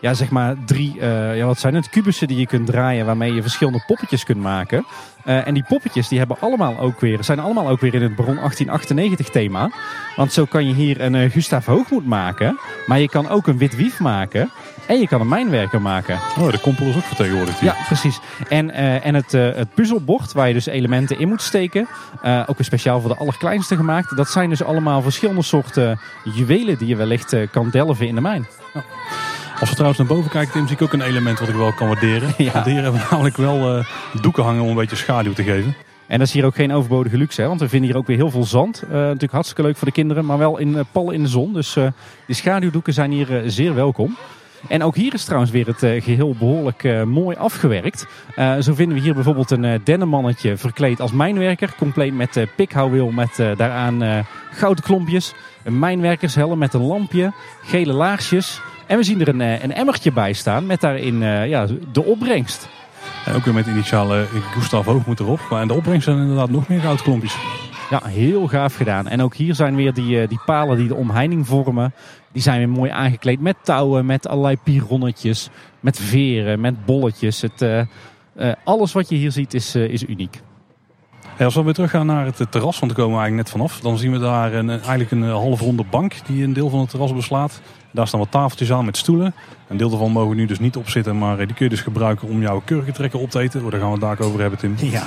ja, 0.00 0.14
zeg 0.14 0.30
maar 0.30 0.56
drie, 0.66 0.94
ja, 1.34 1.46
wat 1.46 1.58
zijn 1.58 1.74
het, 1.74 1.88
kubussen 1.88 2.28
die 2.28 2.38
je 2.38 2.46
kunt 2.46 2.66
draaien. 2.66 3.06
Waarmee 3.06 3.34
je 3.34 3.42
verschillende 3.42 3.84
poppetjes 3.86 4.24
kunt 4.24 4.40
maken. 4.40 4.86
En 5.24 5.54
die 5.54 5.64
poppetjes 5.68 6.08
die 6.08 6.18
hebben 6.18 6.36
allemaal 6.40 6.78
ook 6.78 7.00
weer, 7.00 7.24
zijn 7.24 7.38
allemaal 7.38 7.68
ook 7.68 7.80
weer 7.80 7.94
in 7.94 8.02
het 8.02 8.14
Bron 8.14 8.34
1898 8.34 9.28
thema. 9.28 9.70
Want 10.16 10.32
zo 10.32 10.44
kan 10.44 10.66
je 10.66 10.74
hier 10.74 11.00
een 11.00 11.30
Gustav 11.30 11.66
Hoogmoed 11.66 12.06
maken. 12.06 12.58
Maar 12.86 13.00
je 13.00 13.08
kan 13.08 13.28
ook 13.28 13.46
een 13.46 13.58
wit 13.58 13.76
wief 13.76 14.00
maken. 14.00 14.50
En 14.86 14.98
je 14.98 15.08
kan 15.08 15.20
een 15.20 15.28
mijnwerker 15.28 15.82
maken. 15.82 16.18
Oh, 16.38 16.50
de 16.50 16.60
kompel 16.60 16.86
is 16.86 16.96
ook 16.96 17.02
vertegenwoordigd 17.02 17.60
hier. 17.60 17.74
Ja, 17.74 17.84
precies. 17.86 18.20
En, 18.48 18.68
uh, 18.68 19.06
en 19.06 19.14
het, 19.14 19.32
het 19.32 19.74
puzzelbord 19.74 20.32
waar 20.32 20.48
je 20.48 20.54
dus 20.54 20.66
elementen 20.66 21.18
in 21.18 21.28
moet 21.28 21.42
steken. 21.42 21.88
ook 22.22 22.56
weer 22.56 22.64
speciaal 22.64 23.00
voor 23.00 23.10
de 23.10 23.16
allerkleinste 23.16 23.76
gemaakt. 23.76 24.16
Dat 24.16 24.28
zijn 24.28 24.48
dus 24.48 24.62
allemaal 24.62 25.02
verschillende 25.02 25.42
soorten 25.42 26.00
juwelen 26.34 26.78
die 26.78 26.88
je 26.88 26.96
wellicht 26.96 27.36
kan 27.50 27.70
delven 27.70 28.06
in 28.06 28.14
de 28.14 28.20
mijn. 28.20 28.46
Als 29.60 29.68
we 29.68 29.76
trouwens 29.76 29.98
naar 29.98 30.16
boven 30.16 30.30
kijken, 30.30 30.52
Tim, 30.52 30.66
zie 30.66 30.76
ik 30.76 30.82
ook 30.82 30.92
een 30.92 31.00
element 31.00 31.38
wat 31.38 31.48
ik 31.48 31.54
wel 31.54 31.72
kan 31.72 31.86
waarderen. 31.88 32.34
Ja. 32.44 32.52
Want 32.52 32.66
hier 32.66 32.82
hebben 32.82 33.00
we 33.00 33.06
namelijk 33.10 33.36
wel 33.36 33.84
doeken 34.20 34.42
hangen 34.42 34.62
om 34.62 34.68
een 34.68 34.74
beetje 34.74 34.96
schaduw 34.96 35.32
te 35.32 35.42
geven. 35.42 35.74
En 36.12 36.18
dat 36.18 36.26
is 36.26 36.32
hier 36.32 36.44
ook 36.44 36.54
geen 36.54 36.72
overbodige 36.72 37.16
luxe, 37.16 37.40
hè? 37.40 37.48
want 37.48 37.60
we 37.60 37.68
vinden 37.68 37.88
hier 37.88 37.98
ook 37.98 38.06
weer 38.06 38.16
heel 38.16 38.30
veel 38.30 38.44
zand. 38.44 38.82
Uh, 38.84 38.90
natuurlijk 38.90 39.32
hartstikke 39.32 39.62
leuk 39.62 39.76
voor 39.76 39.86
de 39.86 39.92
kinderen, 39.92 40.24
maar 40.24 40.38
wel 40.38 40.58
in 40.58 40.68
uh, 40.68 40.80
pallen 40.92 41.14
in 41.14 41.22
de 41.22 41.28
zon. 41.28 41.52
Dus 41.52 41.76
uh, 41.76 41.86
die 42.26 42.36
schaduwdoeken 42.36 42.92
zijn 42.92 43.10
hier 43.10 43.42
zeer 43.46 43.74
welkom. 43.74 44.16
En 44.68 44.82
ook 44.82 44.94
hier 44.94 45.14
is 45.14 45.24
trouwens 45.24 45.52
weer 45.52 45.66
het 45.66 46.04
geheel 46.04 46.34
behoorlijk 46.38 47.04
mooi 47.06 47.36
afgewerkt. 47.36 48.06
zo 48.60 48.74
vinden 48.74 48.96
we 48.96 49.02
hier 49.02 49.14
bijvoorbeeld 49.14 49.50
een 49.50 49.80
dennenmannetje 49.84 50.56
verkleed 50.56 51.00
als 51.00 51.12
mijnwerker. 51.12 51.74
Compleet 51.78 52.14
met 52.14 52.36
uh, 52.36 52.46
pikhouwwiel 52.56 53.10
met 53.10 53.36
daaraan 53.56 54.24
gouden 54.50 54.84
klompjes. 54.84 55.34
Een 55.62 55.78
mijnwerkershelm 55.78 56.58
met 56.58 56.74
een 56.74 56.82
lampje, 56.82 57.32
gele 57.62 57.92
laarsjes. 57.92 58.60
En 58.86 58.96
we 58.96 59.04
zien 59.04 59.20
er 59.20 59.28
een, 59.28 59.40
eh, 59.40 59.62
een 59.62 59.72
emmertje 59.72 60.12
bij 60.12 60.32
staan 60.32 60.66
met 60.66 60.80
daarin 60.80 61.20
ja, 61.48 61.66
de 61.92 62.04
opbrengst. 62.04 62.68
En 63.24 63.34
ook 63.34 63.44
weer 63.44 63.54
met 63.54 63.66
initiale 63.66 64.26
Gustav 64.54 64.86
Hoogmoed 64.86 65.20
erop. 65.20 65.40
Maar 65.50 65.62
in 65.62 65.68
de 65.68 65.74
opbrengst 65.74 66.04
zijn 66.04 66.18
inderdaad 66.18 66.50
nog 66.50 66.68
meer 66.68 66.80
goudklompjes. 66.80 67.36
Ja, 67.90 68.00
heel 68.04 68.46
gaaf 68.46 68.74
gedaan. 68.74 69.08
En 69.08 69.22
ook 69.22 69.34
hier 69.34 69.54
zijn 69.54 69.76
weer 69.76 69.94
die, 69.94 70.26
die 70.26 70.40
palen 70.44 70.76
die 70.76 70.88
de 70.88 70.94
omheining 70.94 71.46
vormen. 71.46 71.94
Die 72.32 72.42
zijn 72.42 72.58
weer 72.58 72.68
mooi 72.68 72.90
aangekleed 72.90 73.40
met 73.40 73.56
touwen, 73.62 74.06
met 74.06 74.28
allerlei 74.28 74.56
pironnetjes, 74.62 75.48
met 75.80 75.98
veren, 75.98 76.60
met 76.60 76.84
bolletjes. 76.84 77.40
Het, 77.40 77.86
alles 78.64 78.92
wat 78.92 79.08
je 79.08 79.16
hier 79.16 79.32
ziet 79.32 79.54
is, 79.54 79.74
is 79.74 80.02
uniek. 80.02 80.40
als 81.38 81.54
we 81.54 81.62
weer 81.62 81.74
teruggaan 81.74 82.06
naar 82.06 82.24
het 82.24 82.36
terras, 82.50 82.78
want 82.78 82.92
daar 82.92 83.00
komen 83.04 83.16
we 83.16 83.22
eigenlijk 83.22 83.34
net 83.34 83.50
vanaf. 83.50 83.80
Dan 83.80 83.98
zien 83.98 84.12
we 84.12 84.18
daar 84.18 84.54
een, 84.54 84.70
eigenlijk 84.70 85.10
een 85.10 85.22
halfronde 85.22 85.84
bank 85.90 86.14
die 86.26 86.44
een 86.44 86.52
deel 86.52 86.68
van 86.68 86.80
het 86.80 86.90
terras 86.90 87.14
beslaat. 87.14 87.60
Daar 87.92 88.06
staan 88.06 88.20
wat 88.20 88.30
tafeltjes 88.30 88.72
aan 88.72 88.84
met 88.84 88.96
stoelen. 88.96 89.34
Een 89.68 89.76
deel 89.76 89.88
daarvan 89.88 90.10
mogen 90.10 90.36
nu 90.36 90.46
dus 90.46 90.58
niet 90.58 90.76
opzitten, 90.76 91.18
maar 91.18 91.38
eh, 91.38 91.46
die 91.46 91.54
kun 91.54 91.64
je 91.64 91.70
dus 91.70 91.80
gebruiken 91.80 92.28
om 92.28 92.40
jouw 92.40 92.62
kurkentrekker 92.64 93.20
op 93.20 93.30
te 93.30 93.40
eten. 93.40 93.64
Oh, 93.64 93.70
daar 93.70 93.80
gaan 93.80 93.88
we 93.92 94.06
het 94.06 94.18
daar 94.18 94.26
over 94.26 94.40
hebben, 94.40 94.58
Tim. 94.58 94.74
Ja. 94.76 95.02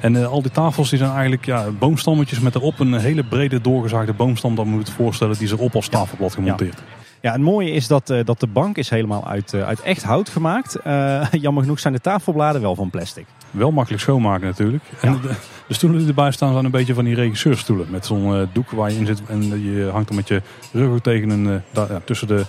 En 0.00 0.14
uh, 0.14 0.26
al 0.26 0.42
die 0.42 0.50
tafels 0.50 0.90
die 0.90 0.98
zijn 0.98 1.10
eigenlijk 1.10 1.46
ja, 1.46 1.70
boomstammetjes 1.70 2.40
met 2.40 2.54
erop 2.54 2.78
een 2.78 2.94
hele 2.94 3.24
brede 3.24 3.60
doorgezaagde 3.60 4.12
boomstam. 4.12 4.54
Dat 4.54 4.64
moet 4.64 4.74
je 4.74 4.84
het 4.84 4.90
voorstellen, 4.90 5.34
die 5.34 5.44
is 5.44 5.52
erop 5.52 5.74
als 5.74 5.88
tafelblad 5.88 6.34
gemonteerd. 6.34 6.78
Ja. 6.78 6.96
Ja, 7.20 7.32
het 7.32 7.40
mooie 7.40 7.70
is 7.70 7.86
dat, 7.86 8.10
uh, 8.10 8.24
dat 8.24 8.40
de 8.40 8.46
bank 8.46 8.76
is 8.76 8.90
helemaal 8.90 9.28
uit, 9.28 9.52
uh, 9.52 9.66
uit 9.66 9.80
echt 9.80 10.02
hout 10.02 10.28
gemaakt. 10.28 10.76
Uh, 10.86 11.26
jammer 11.44 11.62
genoeg 11.62 11.80
zijn 11.80 11.92
de 11.92 12.00
tafelbladen 12.00 12.60
wel 12.60 12.74
van 12.74 12.90
plastic. 12.90 13.26
Wel 13.50 13.70
makkelijk 13.70 14.02
schoonmaken 14.02 14.46
natuurlijk. 14.46 14.84
Ja. 15.02 15.08
En 15.08 15.20
de, 15.22 15.34
de, 15.66 15.74
stoelen 15.74 15.98
die 15.98 16.08
erbij 16.08 16.30
staan 16.30 16.52
zijn 16.52 16.64
een 16.64 16.70
beetje 16.70 16.94
van 16.94 17.04
die 17.04 17.14
regisseurstoelen. 17.14 17.86
Met 17.90 18.06
zo'n 18.06 18.48
doek 18.52 18.70
waar 18.70 18.90
je 18.90 18.98
in 18.98 19.06
zit 19.06 19.22
en 19.26 19.62
je 19.62 19.88
hangt 19.92 20.08
er 20.08 20.14
met 20.14 20.28
je 20.28 20.42
rug 20.72 21.00
tegen 21.00 21.30
een, 21.30 21.62
ja, 21.72 22.00
tussen 22.04 22.28
de 22.28 22.44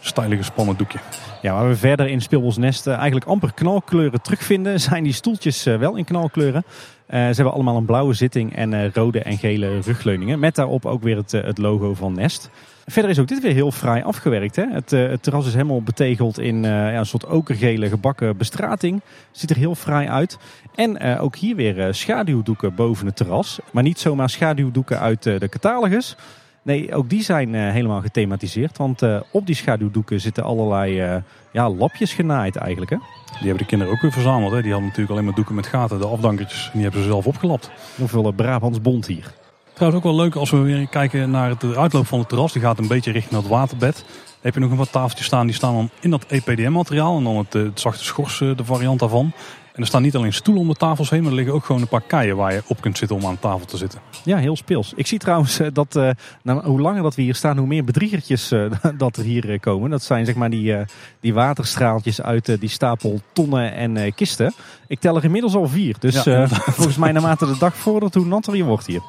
stijlige 0.00 0.36
gespannen 0.36 0.76
doekje. 0.76 0.98
Ja, 1.42 1.54
waar 1.54 1.68
we 1.68 1.76
verder 1.76 2.08
in 2.08 2.20
Speelbosnest 2.20 2.86
eigenlijk 2.86 3.26
amper 3.26 3.52
knalkleuren 3.54 4.22
terugvinden, 4.22 4.80
zijn 4.90 5.04
die 5.04 5.12
stoeltjes 5.12 5.64
wel 5.64 5.96
in 5.96 6.04
knalkleuren. 6.04 6.64
ze 7.08 7.16
hebben 7.16 7.52
allemaal 7.52 7.76
een 7.76 7.84
blauwe 7.84 8.14
zitting 8.14 8.56
en 8.56 8.92
rode 8.92 9.20
en 9.20 9.38
gele 9.38 9.80
rugleuningen. 9.80 10.38
Met 10.38 10.54
daarop 10.54 10.86
ook 10.86 11.02
weer 11.02 11.16
het, 11.16 11.32
het 11.32 11.58
logo 11.58 11.94
van 11.94 12.12
Nest. 12.12 12.50
Verder 12.86 13.10
is 13.10 13.18
ook 13.18 13.28
dit 13.28 13.42
weer 13.42 13.52
heel 13.52 13.70
fraai 13.70 14.02
afgewerkt. 14.02 14.56
Hè? 14.56 14.66
Het, 14.70 14.92
uh, 14.92 15.08
het 15.08 15.22
terras 15.22 15.46
is 15.46 15.52
helemaal 15.52 15.82
betegeld 15.82 16.38
in 16.38 16.56
uh, 16.56 16.70
ja, 16.70 16.98
een 16.98 17.06
soort 17.06 17.26
okergele 17.26 17.88
gebakken 17.88 18.36
bestrating. 18.36 19.00
Ziet 19.30 19.50
er 19.50 19.56
heel 19.56 19.74
fraai 19.74 20.08
uit. 20.08 20.38
En 20.74 21.06
uh, 21.06 21.22
ook 21.22 21.36
hier 21.36 21.56
weer 21.56 21.94
schaduwdoeken 21.94 22.74
boven 22.74 23.06
het 23.06 23.16
terras. 23.16 23.58
Maar 23.72 23.82
niet 23.82 23.98
zomaar 23.98 24.30
schaduwdoeken 24.30 25.00
uit 25.00 25.22
de 25.22 25.48
catalogus. 25.48 26.16
Nee, 26.62 26.94
ook 26.94 27.08
die 27.08 27.22
zijn 27.22 27.54
helemaal 27.54 28.00
gethematiseerd. 28.00 28.78
Want 28.78 29.02
op 29.30 29.46
die 29.46 29.54
schaduwdoeken 29.54 30.20
zitten 30.20 30.44
allerlei 30.44 31.22
ja, 31.52 31.70
lapjes 31.70 32.12
genaaid 32.12 32.56
eigenlijk. 32.56 32.90
Hè? 32.90 32.96
Die 33.26 33.36
hebben 33.38 33.58
de 33.58 33.66
kinderen 33.66 33.94
ook 33.94 34.00
weer 34.00 34.12
verzameld. 34.12 34.52
Hè? 34.52 34.62
Die 34.62 34.70
hadden 34.70 34.88
natuurlijk 34.88 35.10
alleen 35.10 35.24
maar 35.24 35.34
doeken 35.34 35.54
met 35.54 35.66
gaten, 35.66 35.98
de 35.98 36.06
afdankertjes. 36.06 36.70
Die 36.72 36.82
hebben 36.82 37.00
ze 37.00 37.06
zelf 37.06 37.26
opgelapt. 37.26 37.70
Hoeveel 37.96 38.32
Brabants 38.32 38.80
bond 38.80 39.06
hier. 39.06 39.34
Trouwens 39.74 40.04
ook 40.04 40.12
wel 40.12 40.22
leuk 40.22 40.34
als 40.34 40.50
we 40.50 40.56
weer 40.56 40.88
kijken 40.88 41.30
naar 41.30 41.48
het 41.48 41.76
uitloop 41.76 42.06
van 42.06 42.18
het 42.18 42.28
terras. 42.28 42.52
Die 42.52 42.62
gaat 42.62 42.78
een 42.78 42.88
beetje 42.88 43.12
richting 43.12 43.40
het 43.40 43.50
waterbed. 43.50 43.94
Dan 43.94 44.04
heb 44.40 44.54
je 44.54 44.60
nog 44.60 44.70
een 44.70 44.76
wat 44.76 44.92
tafeltjes 44.92 45.26
staan. 45.26 45.46
Die 45.46 45.54
staan 45.54 45.74
dan 45.74 45.90
in 46.00 46.10
dat 46.10 46.24
EPDM-materiaal. 46.28 47.16
En 47.16 47.24
dan 47.24 47.36
het, 47.36 47.52
het 47.52 47.80
zachte 47.80 48.04
schors, 48.04 48.38
de 48.38 48.64
variant 48.64 48.98
daarvan. 48.98 49.32
En 49.72 49.80
er 49.80 49.86
staan 49.86 50.02
niet 50.02 50.16
alleen 50.16 50.32
stoelen 50.32 50.62
om 50.62 50.68
de 50.68 50.74
tafels 50.74 51.10
heen, 51.10 51.20
maar 51.22 51.30
er 51.30 51.36
liggen 51.36 51.54
ook 51.54 51.64
gewoon 51.64 51.80
een 51.80 51.88
paar 51.88 52.02
keien 52.06 52.36
waar 52.36 52.52
je 52.52 52.62
op 52.66 52.80
kunt 52.80 52.98
zitten 52.98 53.16
om 53.16 53.26
aan 53.26 53.38
tafel 53.38 53.66
te 53.66 53.76
zitten. 53.76 54.00
Ja, 54.24 54.36
heel 54.36 54.56
speels. 54.56 54.92
Ik 54.96 55.06
zie 55.06 55.18
trouwens 55.18 55.58
eh, 55.58 55.66
dat 55.72 55.96
uh, 55.96 56.10
nou, 56.42 56.66
hoe 56.66 56.80
langer 56.80 57.02
dat 57.02 57.14
we 57.14 57.22
hier 57.22 57.34
staan, 57.34 57.58
hoe 57.58 57.66
meer 57.66 57.84
bedriegertjes 57.84 58.52
uh, 58.52 58.72
dat 58.98 59.16
er 59.16 59.24
hier 59.24 59.60
komen. 59.60 59.90
Dat 59.90 60.02
zijn 60.02 60.26
zeg 60.26 60.34
maar 60.34 60.50
die, 60.50 60.74
die 61.20 61.34
waterstraaltjes 61.34 62.22
uit 62.22 62.60
die 62.60 62.68
stapel 62.68 63.20
tonnen 63.32 63.74
en 63.74 64.14
kisten. 64.14 64.54
Ik 64.86 65.00
tel 65.00 65.16
er 65.16 65.24
inmiddels 65.24 65.54
al 65.54 65.68
vier. 65.68 65.96
Dus 65.98 66.22
ja, 66.22 66.48
volgens 66.78 66.96
mij 66.96 67.12
naarmate 67.12 67.46
de 67.46 67.58
dag 67.58 67.76
vordert, 67.76 68.14
hoe 68.14 68.26
natter 68.26 68.56
je 68.56 68.64
wordt 68.64 68.86
hier. 68.86 69.02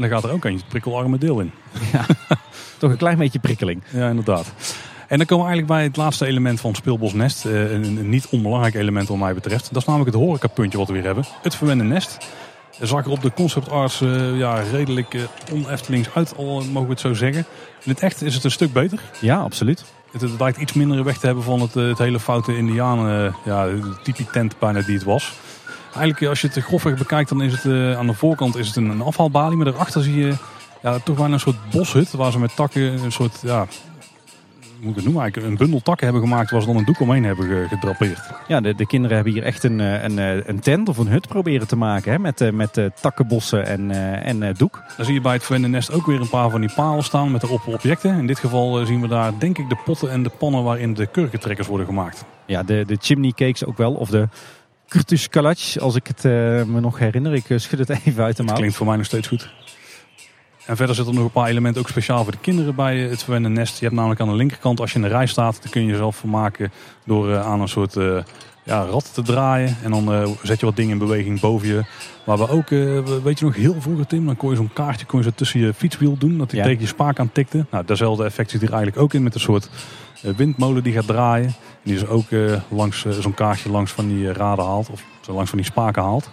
En 0.00 0.08
dan 0.08 0.18
gaat 0.18 0.28
er 0.28 0.34
ook 0.34 0.44
een 0.44 0.60
prikkelarme 0.68 1.18
deel 1.18 1.40
in. 1.40 1.52
Ja, 1.92 2.06
toch 2.78 2.90
een 2.90 2.96
klein 2.96 3.18
beetje 3.18 3.38
prikkeling. 3.38 3.82
Ja, 3.90 4.08
inderdaad. 4.08 4.52
En 5.08 5.18
dan 5.18 5.26
komen 5.26 5.44
we 5.44 5.50
eigenlijk 5.50 5.66
bij 5.66 5.82
het 5.82 5.96
laatste 5.96 6.26
element 6.26 6.60
van 6.60 6.74
Speelbos 6.74 7.12
Nest. 7.12 7.44
Eh, 7.44 7.72
een, 7.72 8.08
niet 8.08 8.26
onbelangrijk 8.30 8.74
element 8.74 9.08
wat 9.08 9.16
mij 9.16 9.34
betreft. 9.34 9.68
Dat 9.72 9.82
is 9.82 9.88
namelijk 9.88 10.14
het 10.14 10.24
horecapuntje 10.24 10.78
wat 10.78 10.86
we 10.86 10.92
weer 10.92 11.04
hebben. 11.04 11.24
Het 11.42 11.54
verwende 11.54 11.84
nest. 11.84 12.18
Er 12.78 12.86
zag 12.86 13.04
er 13.04 13.10
op 13.10 13.22
de 13.22 13.32
concept 13.32 13.70
arts 13.70 14.00
uh, 14.00 14.38
ja, 14.38 14.60
redelijk 14.72 15.14
uh, 15.14 15.22
oneftelings 15.52 16.08
uit, 16.14 16.36
al 16.36 16.44
mogen 16.44 16.88
we 16.88 16.90
het 16.90 17.00
zo 17.00 17.14
zeggen. 17.14 17.46
In 17.84 17.90
het 17.90 18.00
echt 18.00 18.22
is 18.22 18.34
het 18.34 18.44
een 18.44 18.50
stuk 18.50 18.72
beter. 18.72 19.00
Ja, 19.20 19.38
absoluut. 19.38 19.84
Het, 20.12 20.20
het 20.20 20.40
lijkt 20.40 20.58
iets 20.58 20.72
minder 20.72 21.04
weg 21.04 21.18
te 21.18 21.26
hebben 21.26 21.44
van 21.44 21.60
het, 21.60 21.74
het 21.74 21.98
hele 21.98 22.20
foute 22.20 22.56
indianen, 22.56 23.34
ja, 23.44 23.64
de 23.64 23.96
typie 24.02 24.26
tent 24.32 24.58
bijna 24.58 24.80
die 24.80 24.94
het 24.94 25.04
was. 25.04 25.32
Eigenlijk 25.94 26.26
als 26.26 26.40
je 26.40 26.48
het 26.48 26.64
grofweg 26.64 26.94
bekijkt, 26.94 27.28
dan 27.28 27.42
is 27.42 27.52
het 27.52 27.64
uh, 27.64 27.98
aan 27.98 28.06
de 28.06 28.14
voorkant 28.14 28.56
is 28.56 28.66
het 28.66 28.76
een, 28.76 29.02
afhaalbalie. 29.02 29.56
Maar 29.56 29.66
daarachter 29.66 30.02
zie 30.02 30.24
je 30.24 30.34
ja, 30.82 30.98
toch 30.98 31.16
wel 31.16 31.32
een 31.32 31.40
soort 31.40 31.70
boshut 31.70 32.10
waar 32.10 32.32
ze 32.32 32.38
met 32.38 32.56
takken 32.56 32.82
een 32.82 33.12
soort, 33.12 33.38
ja, 33.42 33.66
moet 34.80 34.90
ik 34.90 34.94
het 34.94 35.04
noemen 35.04 35.22
eigenlijk, 35.22 35.52
een 35.52 35.58
bundel 35.58 35.80
takken 35.80 36.06
hebben 36.06 36.22
gemaakt 36.22 36.50
waar 36.50 36.60
ze 36.60 36.66
dan 36.66 36.76
een 36.76 36.84
doek 36.84 37.00
omheen 37.00 37.24
hebben 37.24 37.68
gedrapeerd. 37.68 38.20
Ja, 38.48 38.60
de, 38.60 38.74
de 38.74 38.86
kinderen 38.86 39.16
hebben 39.16 39.34
hier 39.34 39.42
echt 39.42 39.64
een, 39.64 39.80
eh, 39.80 40.02
een, 40.02 40.18
eh, 40.18 40.46
een 40.46 40.60
tent 40.60 40.88
of 40.88 40.98
een 40.98 41.08
hut 41.08 41.28
proberen 41.28 41.66
te 41.66 41.76
maken 41.76 42.12
hè, 42.12 42.18
met, 42.18 42.52
met 42.52 42.90
takkenbossen 43.00 43.66
en, 43.66 43.90
en 44.24 44.54
doek. 44.56 44.82
Dan 44.96 45.04
zie 45.04 45.14
je 45.14 45.20
bij 45.20 45.32
het 45.32 45.42
Verwende 45.42 45.68
Nest 45.68 45.92
ook 45.92 46.06
weer 46.06 46.20
een 46.20 46.28
paar 46.28 46.50
van 46.50 46.60
die 46.60 46.72
palen 46.74 47.04
staan 47.04 47.30
met 47.30 47.42
erop 47.42 47.66
objecten. 47.66 48.18
In 48.18 48.26
dit 48.26 48.38
geval 48.38 48.86
zien 48.86 49.00
we 49.00 49.08
daar 49.08 49.32
denk 49.38 49.58
ik 49.58 49.68
de 49.68 49.78
potten 49.84 50.10
en 50.10 50.22
de 50.22 50.30
pannen 50.38 50.62
waarin 50.62 50.94
de 50.94 51.06
kurkentrekkers 51.06 51.68
worden 51.68 51.86
gemaakt. 51.86 52.24
Ja, 52.46 52.62
de, 52.62 52.84
de 52.86 52.96
chimney 53.00 53.32
cakes 53.32 53.64
ook 53.64 53.76
wel, 53.76 53.92
of 53.92 54.08
de 54.08 54.28
Kurtus 54.90 55.28
Kalac, 55.28 55.58
als 55.78 55.94
ik 55.94 56.06
het 56.06 56.22
me 56.66 56.80
nog 56.80 56.98
herinner. 56.98 57.34
Ik 57.34 57.44
schud 57.56 57.78
het 57.78 57.88
even 58.04 58.24
uit 58.24 58.36
de 58.36 58.42
mouw. 58.42 58.54
Klinkt 58.54 58.76
voor 58.76 58.86
mij 58.86 58.96
nog 58.96 59.06
steeds 59.06 59.28
goed. 59.28 59.50
En 60.66 60.76
verder 60.76 60.94
zitten 60.94 61.14
er 61.14 61.20
nog 61.20 61.28
een 61.28 61.40
paar 61.40 61.48
elementen 61.48 61.80
ook 61.80 61.88
speciaal 61.88 62.22
voor 62.22 62.32
de 62.32 62.38
kinderen 62.38 62.74
bij 62.74 62.98
het 62.98 63.22
verwende 63.22 63.48
nest. 63.48 63.78
Je 63.78 63.84
hebt 63.84 63.96
namelijk 63.96 64.20
aan 64.20 64.28
de 64.28 64.34
linkerkant, 64.34 64.80
als 64.80 64.90
je 64.90 64.96
in 64.96 65.02
de 65.02 65.08
rij 65.08 65.26
staat, 65.26 65.62
dan 65.62 65.70
kun 65.70 65.82
je 65.82 65.90
jezelf 65.90 66.16
vermaken 66.16 66.72
door 67.04 67.38
aan 67.38 67.60
een 67.60 67.68
soort 67.68 67.96
ja, 68.70 68.84
rad 68.84 69.14
te 69.14 69.22
draaien. 69.22 69.76
En 69.82 69.90
dan 69.90 70.12
uh, 70.12 70.28
zet 70.42 70.60
je 70.60 70.66
wat 70.66 70.76
dingen 70.76 70.92
in 70.92 70.98
beweging 70.98 71.40
boven 71.40 71.68
je. 71.68 71.84
Maar 72.26 72.38
we 72.38 72.48
ook, 72.48 72.70
uh, 72.70 73.00
weet 73.22 73.38
je 73.38 73.44
nog, 73.44 73.54
heel 73.54 73.80
vroeger 73.80 74.06
Tim, 74.06 74.26
dan 74.26 74.36
kon 74.36 74.50
je 74.50 74.56
zo'n 74.56 74.72
kaartje 74.72 75.06
kon 75.06 75.18
je 75.18 75.24
zo 75.24 75.30
tussen 75.34 75.60
je 75.60 75.74
fietswiel 75.74 76.16
doen. 76.18 76.38
Dat 76.38 76.50
hij 76.50 76.62
tegen 76.62 76.80
je 76.80 76.86
spaak 76.86 77.18
aan 77.18 77.32
tikte. 77.32 77.66
Nou, 77.70 77.84
datzelfde 77.84 78.24
effect 78.24 78.50
zit 78.50 78.60
hier 78.60 78.72
eigenlijk 78.72 79.02
ook 79.02 79.14
in 79.14 79.22
met 79.22 79.34
een 79.34 79.40
soort 79.40 79.70
uh, 80.24 80.34
windmolen 80.34 80.82
die 80.82 80.92
gaat 80.92 81.06
draaien. 81.06 81.46
En 81.46 81.54
die 81.82 81.94
is 81.94 82.06
ook 82.06 82.26
langs 82.68 83.06
zo'n 83.08 83.34
kaartje 83.34 83.70
langs 83.70 83.92
van 83.92 84.08
die 84.08 84.32
raden 84.32 84.64
haalt. 84.64 84.90
Of 84.90 85.04
zo 85.20 85.32
langs 85.32 85.50
van 85.50 85.58
die 85.58 85.68
spaken 85.68 86.02
haalt. 86.02 86.30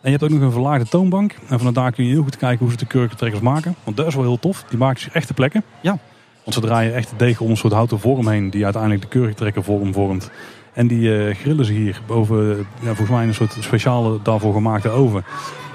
En 0.00 0.10
je 0.10 0.18
hebt 0.18 0.22
ook 0.22 0.38
nog 0.38 0.40
een 0.40 0.52
verlaagde 0.52 0.88
toonbank. 0.88 1.36
En 1.48 1.60
van 1.60 1.74
daar 1.74 1.92
kun 1.92 2.04
je 2.04 2.10
heel 2.10 2.22
goed 2.22 2.36
kijken 2.36 2.58
hoe 2.58 2.70
ze 2.70 2.76
de 2.76 2.86
kurkentrekkers 2.86 3.42
maken. 3.42 3.74
Want 3.84 3.96
dat 3.96 4.06
is 4.06 4.14
wel 4.14 4.24
heel 4.24 4.38
tof. 4.38 4.64
Die 4.68 4.78
maken 4.78 5.00
zich 5.00 5.12
echte 5.12 5.34
plekken. 5.34 5.64
Ja. 5.80 5.98
Want 6.42 6.54
ze 6.54 6.60
draaien 6.60 6.94
echt 6.94 7.10
de 7.10 7.16
degen 7.16 7.44
om 7.44 7.50
een 7.50 7.56
soort 7.56 7.72
houten 7.72 8.00
vorm 8.00 8.28
heen. 8.28 8.50
Die 8.50 8.64
uiteindelijk 8.64 9.02
de 9.02 9.08
kurkentrekker 9.08 9.64
vorm 9.64 9.92
vormt. 9.92 10.30
En 10.80 10.86
die 10.86 11.00
uh, 11.00 11.34
grillen 11.34 11.64
ze 11.64 11.72
hier 11.72 12.00
boven, 12.06 12.66
ja, 12.80 12.86
volgens 12.86 13.08
mij 13.10 13.26
een 13.26 13.34
soort 13.34 13.56
speciale 13.60 14.18
daarvoor 14.22 14.52
gemaakte 14.52 14.88
oven. 14.88 15.24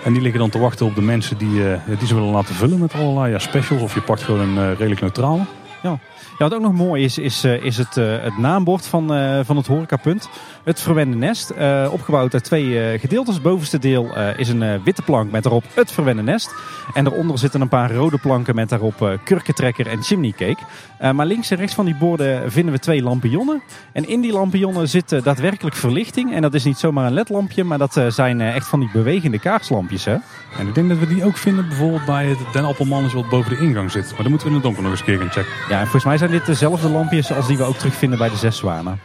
En 0.03 0.13
die 0.13 0.21
liggen 0.21 0.39
dan 0.39 0.49
te 0.49 0.59
wachten 0.59 0.85
op 0.85 0.95
de 0.95 1.01
mensen 1.01 1.37
die, 1.37 1.49
uh, 1.49 1.77
die 1.99 2.07
ze 2.07 2.15
willen 2.15 2.29
laten 2.29 2.55
vullen 2.55 2.79
met 2.79 2.93
allerlei 2.93 3.31
ja, 3.31 3.39
specials. 3.39 3.81
Of 3.81 3.93
je 3.93 4.01
pakt 4.01 4.23
gewoon 4.23 4.39
een 4.39 4.69
uh, 4.69 4.77
redelijk 4.77 5.01
neutrale. 5.01 5.41
Ja. 5.81 5.99
Ja, 6.37 6.49
wat 6.49 6.53
ook 6.53 6.61
nog 6.61 6.73
mooi 6.73 7.03
is, 7.03 7.17
is, 7.17 7.43
eh, 7.43 7.63
is 7.63 7.77
het, 7.77 7.97
eh, 7.97 8.21
het 8.21 8.37
naambord 8.37 8.85
van, 8.85 9.07
van 9.45 9.57
het 9.57 9.67
horecapunt. 9.67 10.29
Het 10.65 10.81
verwende 10.81 11.17
nest, 11.17 11.53
opgebouwd 11.89 12.33
uit 12.33 12.43
twee 12.43 12.99
gedeeltes. 12.99 13.33
Het 13.33 13.43
bovenste 13.43 13.79
deel 13.79 14.09
is 14.37 14.49
een 14.49 14.83
witte 14.83 15.01
plank 15.01 15.31
met 15.31 15.43
daarop 15.43 15.63
het 15.73 15.91
verwende 15.91 16.21
nest. 16.21 16.53
En 16.93 17.03
daaronder 17.03 17.37
zitten 17.37 17.61
een 17.61 17.67
paar 17.67 17.91
rode 17.91 18.17
planken 18.17 18.55
met 18.55 18.69
daarop 18.69 19.19
kurkentrekker 19.23 19.87
en 19.87 20.03
chimney 20.03 20.31
cake. 20.37 20.57
maar 21.13 21.25
links 21.25 21.51
en 21.51 21.57
rechts 21.57 21.73
van 21.73 21.85
die 21.85 21.95
borden 21.95 22.51
vinden 22.51 22.73
we 22.73 22.79
twee 22.79 23.03
lampionnen. 23.03 23.61
En 23.91 24.07
in 24.07 24.21
die 24.21 24.31
lampionnen 24.31 24.89
zit 24.89 25.23
daadwerkelijk 25.23 25.75
verlichting. 25.75 26.33
En 26.33 26.41
dat 26.41 26.53
is 26.53 26.63
niet 26.63 26.77
zomaar 26.77 27.05
een 27.05 27.13
ledlampje, 27.13 27.63
maar 27.63 27.77
dat 27.77 28.01
zijn 28.07 28.41
echt 28.41 28.67
van 28.67 28.79
die 28.79 28.89
bewegende 28.93 29.39
kaarslampjes. 29.39 30.05
Hè? 30.05 30.15
En 30.57 30.67
ik 30.67 30.75
denk 30.75 30.89
dat 30.89 30.97
we 30.97 31.07
die 31.07 31.25
ook 31.25 31.37
vinden 31.37 31.67
bijvoorbeeld 31.67 32.05
bij 32.05 32.25
het 32.25 32.53
Den 32.53 32.65
Appelmannetje 32.65 33.17
wat 33.17 33.29
boven 33.29 33.57
de 33.57 33.63
ingang 33.65 33.91
zit. 33.91 34.11
Maar 34.11 34.21
dan 34.21 34.29
moeten 34.29 34.47
we 34.47 34.53
in 34.53 34.53
het 34.53 34.63
donker 34.63 34.81
nog 34.83 34.91
eens 34.91 34.99
een 34.99 35.05
keer 35.05 35.19
gaan 35.19 35.31
checken. 35.31 35.51
Ja, 35.69 35.77
en 35.77 35.83
volgens 35.83 36.05
mij 36.05 36.17
zijn 36.17 36.31
dit 36.31 36.45
dezelfde 36.45 36.89
lampjes 36.89 37.33
als 37.33 37.47
die 37.47 37.57
we 37.57 37.63
ook 37.63 37.77
terugvinden 37.77 38.17
bij 38.17 38.29
de 38.29 38.35
Zes 38.35 38.57
Zwanen. 38.57 38.99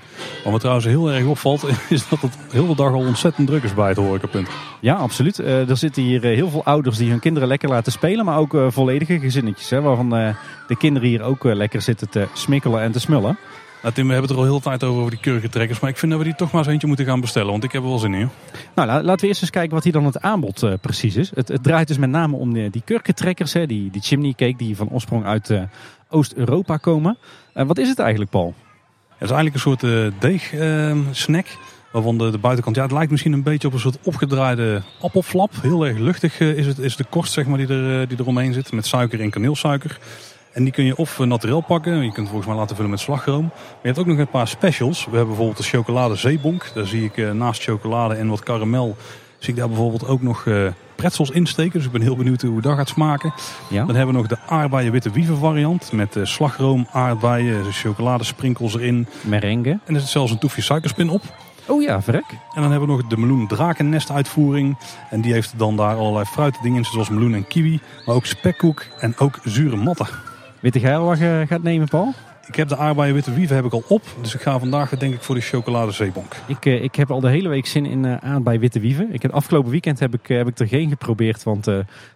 Wat 0.45 0.53
me 0.53 0.59
trouwens 0.59 0.87
heel 0.87 1.13
erg 1.13 1.25
opvalt, 1.25 1.50
is 1.89 2.09
dat 2.09 2.21
het 2.21 2.37
heel 2.51 2.67
de 2.67 2.75
dag 2.75 2.93
al 2.93 3.07
ontzettend 3.07 3.47
druk 3.47 3.63
is 3.63 3.75
bij 3.75 3.89
het 3.89 3.97
horecapunt. 3.97 4.49
Ja, 4.81 4.95
absoluut. 4.95 5.39
Uh, 5.39 5.69
er 5.69 5.77
zitten 5.77 6.03
hier 6.03 6.25
eh, 6.25 6.35
heel 6.35 6.51
veel 6.51 6.65
ouders 6.65 6.97
die 6.97 7.11
hun 7.11 7.21
kinderen 7.21 7.49
lekker 7.49 7.69
laten 7.69 7.93
spelen, 7.93 8.25
maar 8.25 8.39
ook 8.39 8.55
uh, 8.55 8.67
volledige 8.71 9.19
gezinnetjes. 9.19 9.71
Hè, 9.71 9.81
waarvan 9.81 10.11
de 10.67 10.77
kinderen 10.79 11.09
hier 11.09 11.23
ook 11.23 11.45
lekker 11.45 11.83
zitten 11.83 12.09
te 12.09 12.29
smikkelen 12.33 12.81
en 12.81 12.93
te 12.93 13.01
smullen. 13.01 13.39
Nou 13.83 13.95
Tim, 13.95 14.07
we 14.07 14.13
hebben 14.13 14.31
het 14.31 14.39
er 14.39 14.45
al 14.47 14.51
heel 14.51 14.61
tijd 14.61 14.85
over, 14.85 14.99
over 14.99 15.11
die 15.11 15.21
kurkentrekkers. 15.21 15.81
Maar 15.81 15.91
ik 15.91 15.97
vind 15.97 16.13
dat 16.13 16.21
we 16.21 16.27
die 16.27 16.37
toch 16.37 16.51
maar 16.51 16.63
eens 16.63 16.71
eentje 16.71 16.87
moeten 16.87 17.07
gaan 17.07 17.21
bestellen. 17.21 17.51
Want 17.51 17.65
ik 17.65 17.73
heb 17.73 17.83
er 17.83 17.89
wel 17.89 17.99
zin 17.99 18.15
in. 18.15 18.31
Nou, 18.75 18.89
laten 18.89 19.21
we 19.21 19.27
eerst 19.27 19.43
eens 19.43 19.51
kijken 19.51 19.75
wat 19.75 19.85
hier 19.85 19.93
dan 19.93 20.05
het 20.05 20.21
aanbod 20.21 20.63
uh, 20.63 20.73
precies 20.81 21.17
is. 21.17 21.31
Het, 21.35 21.49
het, 21.49 21.63
draait 21.63 21.89
dus 21.89 21.99
met 21.99 22.11
name 22.11 22.37
om 22.37 22.53
die, 22.53 22.71
die 22.71 22.83
kurkentrekkers. 22.85 23.53
Hè, 23.53 23.67
die, 23.67 23.91
die 23.91 24.03
chimney 24.03 24.33
cake 24.33 24.57
die 24.57 24.77
van 24.77 24.91
oorsprong 24.91 25.25
uit 25.25 25.51
uh, 25.51 25.63
Oost-Europa 26.09 26.77
komen. 26.77 27.19
Uh, 27.55 27.67
wat 27.67 27.79
is 27.79 27.89
het 27.89 27.99
eigenlijk, 27.99 28.31
Paul? 28.31 28.55
Het 29.21 29.31
is 29.31 29.37
eigenlijk 29.37 29.55
een 29.55 29.77
soort 29.79 30.21
deegsnack. 30.21 31.47
waarvan 31.93 32.19
de, 32.19 32.31
de, 32.31 32.39
buitenkant, 32.39 32.77
ja, 32.77 32.83
het 32.83 32.93
lijkt 32.93 33.11
misschien 33.11 33.33
een 33.33 33.43
beetje 33.43 33.69
op 33.69 33.75
een 33.75 33.81
soort 33.81 33.99
opgedraaide 34.03 34.83
appelflap. 35.01 35.53
Heel 35.63 35.87
erg 35.87 35.99
luchtig 35.99 36.41
is, 36.41 36.67
het, 36.67 36.79
is 36.79 36.97
de 36.97 37.05
korst 37.05 37.33
zeg 37.33 37.47
maar, 37.47 37.59
die, 37.59 37.69
er, 37.69 38.09
die 38.09 38.21
eromheen 38.21 38.53
zit. 38.53 38.73
Met 38.73 38.87
suiker 38.87 39.21
en 39.21 39.31
kaneelsuiker. 39.31 39.99
En 40.53 40.65
die 40.65 40.73
kun 40.73 40.85
je 40.85 40.97
of 40.97 41.19
naturel 41.19 41.61
pakken. 41.61 42.05
Je 42.05 42.13
kunt 42.13 42.29
volgens 42.29 42.49
mij 42.49 42.57
laten 42.57 42.75
vullen 42.77 42.91
met 42.91 43.01
slagroom. 43.01 43.43
Maar 43.43 43.79
je 43.83 43.87
hebt 43.87 43.99
ook 43.99 44.07
nog 44.07 44.19
een 44.19 44.29
paar 44.29 44.49
specials. 44.49 45.05
We 45.05 45.11
hebben 45.11 45.27
bijvoorbeeld 45.27 45.57
de 45.57 45.77
chocolade 45.77 46.15
zeebonk. 46.15 46.71
Daar 46.75 46.87
zie 46.87 47.05
ik 47.05 47.17
eh, 47.17 47.31
naast 47.31 47.63
chocolade 47.63 48.15
en 48.15 48.29
wat 48.29 48.43
karamel... 48.43 48.97
zie 49.39 49.51
ik 49.51 49.59
daar 49.59 49.69
bijvoorbeeld 49.69 50.07
ook 50.07 50.23
nog 50.23 50.45
uh, 50.45 50.69
pretzels 51.01 51.31
in 51.31 51.47
steken. 51.47 51.73
Dus 51.73 51.87
ik 51.87 51.93
ben 51.93 52.01
heel 52.01 52.17
benieuwd 52.17 52.43
hoe 52.43 52.61
dat 52.61 52.77
gaat 52.77 52.89
smaken. 52.89 53.33
Ja. 53.69 53.85
Dan 53.85 53.95
hebben 53.95 54.15
we 54.15 54.21
nog 54.21 54.29
de 54.29 54.39
aardbeien 54.47 54.93
witte 54.93 55.11
wieven 55.11 55.37
variant. 55.37 55.93
Met 55.93 56.17
uh, 56.17 56.25
slagroom, 56.25 56.87
aardbeien, 56.93 57.73
chocoladesprinkels 57.73 58.75
erin. 58.75 59.07
Merengue. 59.21 59.79
En 59.85 59.95
er 59.95 60.01
zit 60.01 60.11
zelfs 60.11 60.33
een 60.33 60.39
toefje 60.39 60.63
suikerspin 60.63 61.11
op. 61.11 61.23
Oh 61.67 61.83
ja, 61.83 62.03
verrek. 62.03 62.25
En 62.55 62.63
dan 62.63 62.71
hebben 62.71 62.89
we 62.89 62.95
nog 62.95 63.07
de 63.07 63.17
meloen 63.17 63.47
drakennest 63.47 64.11
uitvoering. 64.11 64.79
En 65.11 65.21
die 65.21 65.33
heeft 65.33 65.53
dan 65.57 65.77
daar 65.77 65.97
allerlei 65.97 66.25
fruitdingen 66.25 66.79
in, 66.79 66.85
zoals 66.85 67.09
meloen 67.09 67.35
en 67.35 67.47
kiwi. 67.47 67.81
Maar 68.07 68.15
ook 68.15 68.27
spekkoek 68.27 68.85
en 68.99 69.19
ook 69.19 69.39
zure 69.45 69.77
matten. 69.77 70.07
Weet 70.61 70.75
jij 70.75 70.97
al 70.97 71.05
wat 71.05 71.19
je 71.19 71.45
gaat 71.49 71.63
nemen, 71.63 71.89
Paul? 71.89 72.15
Ik 72.51 72.57
heb 72.57 72.69
de 72.69 72.77
aardbeien 72.77 73.15
witte 73.15 73.33
wieven 73.33 73.57
heb 73.57 73.65
ik 73.65 73.73
al 73.73 73.85
op. 73.89 74.03
Dus 74.21 74.35
ik 74.35 74.41
ga 74.41 74.59
vandaag 74.59 74.99
denk 74.99 75.15
ik 75.15 75.23
voor 75.23 75.35
de 75.35 75.41
chocolade 75.41 75.93
zeebonk. 75.93 76.37
Ik, 76.47 76.67
uh, 76.67 76.83
ik 76.83 76.95
heb 76.95 77.11
al 77.11 77.21
de 77.21 77.29
hele 77.29 77.49
week 77.49 77.67
zin 77.67 77.87
in 77.87 78.05
uh, 78.05 78.17
aardbeien 78.17 78.61
witte 78.61 78.81
wieven. 78.81 79.13
Ik 79.13 79.23
heb, 79.23 79.33
afgelopen 79.33 79.71
weekend 79.71 79.99
heb 79.99 80.15
ik, 80.15 80.29
uh, 80.29 80.37
heb 80.37 80.49
ik 80.49 80.59
er 80.59 80.69
geen 80.69 80.89
geprobeerd. 80.89 81.43
Want 81.43 81.65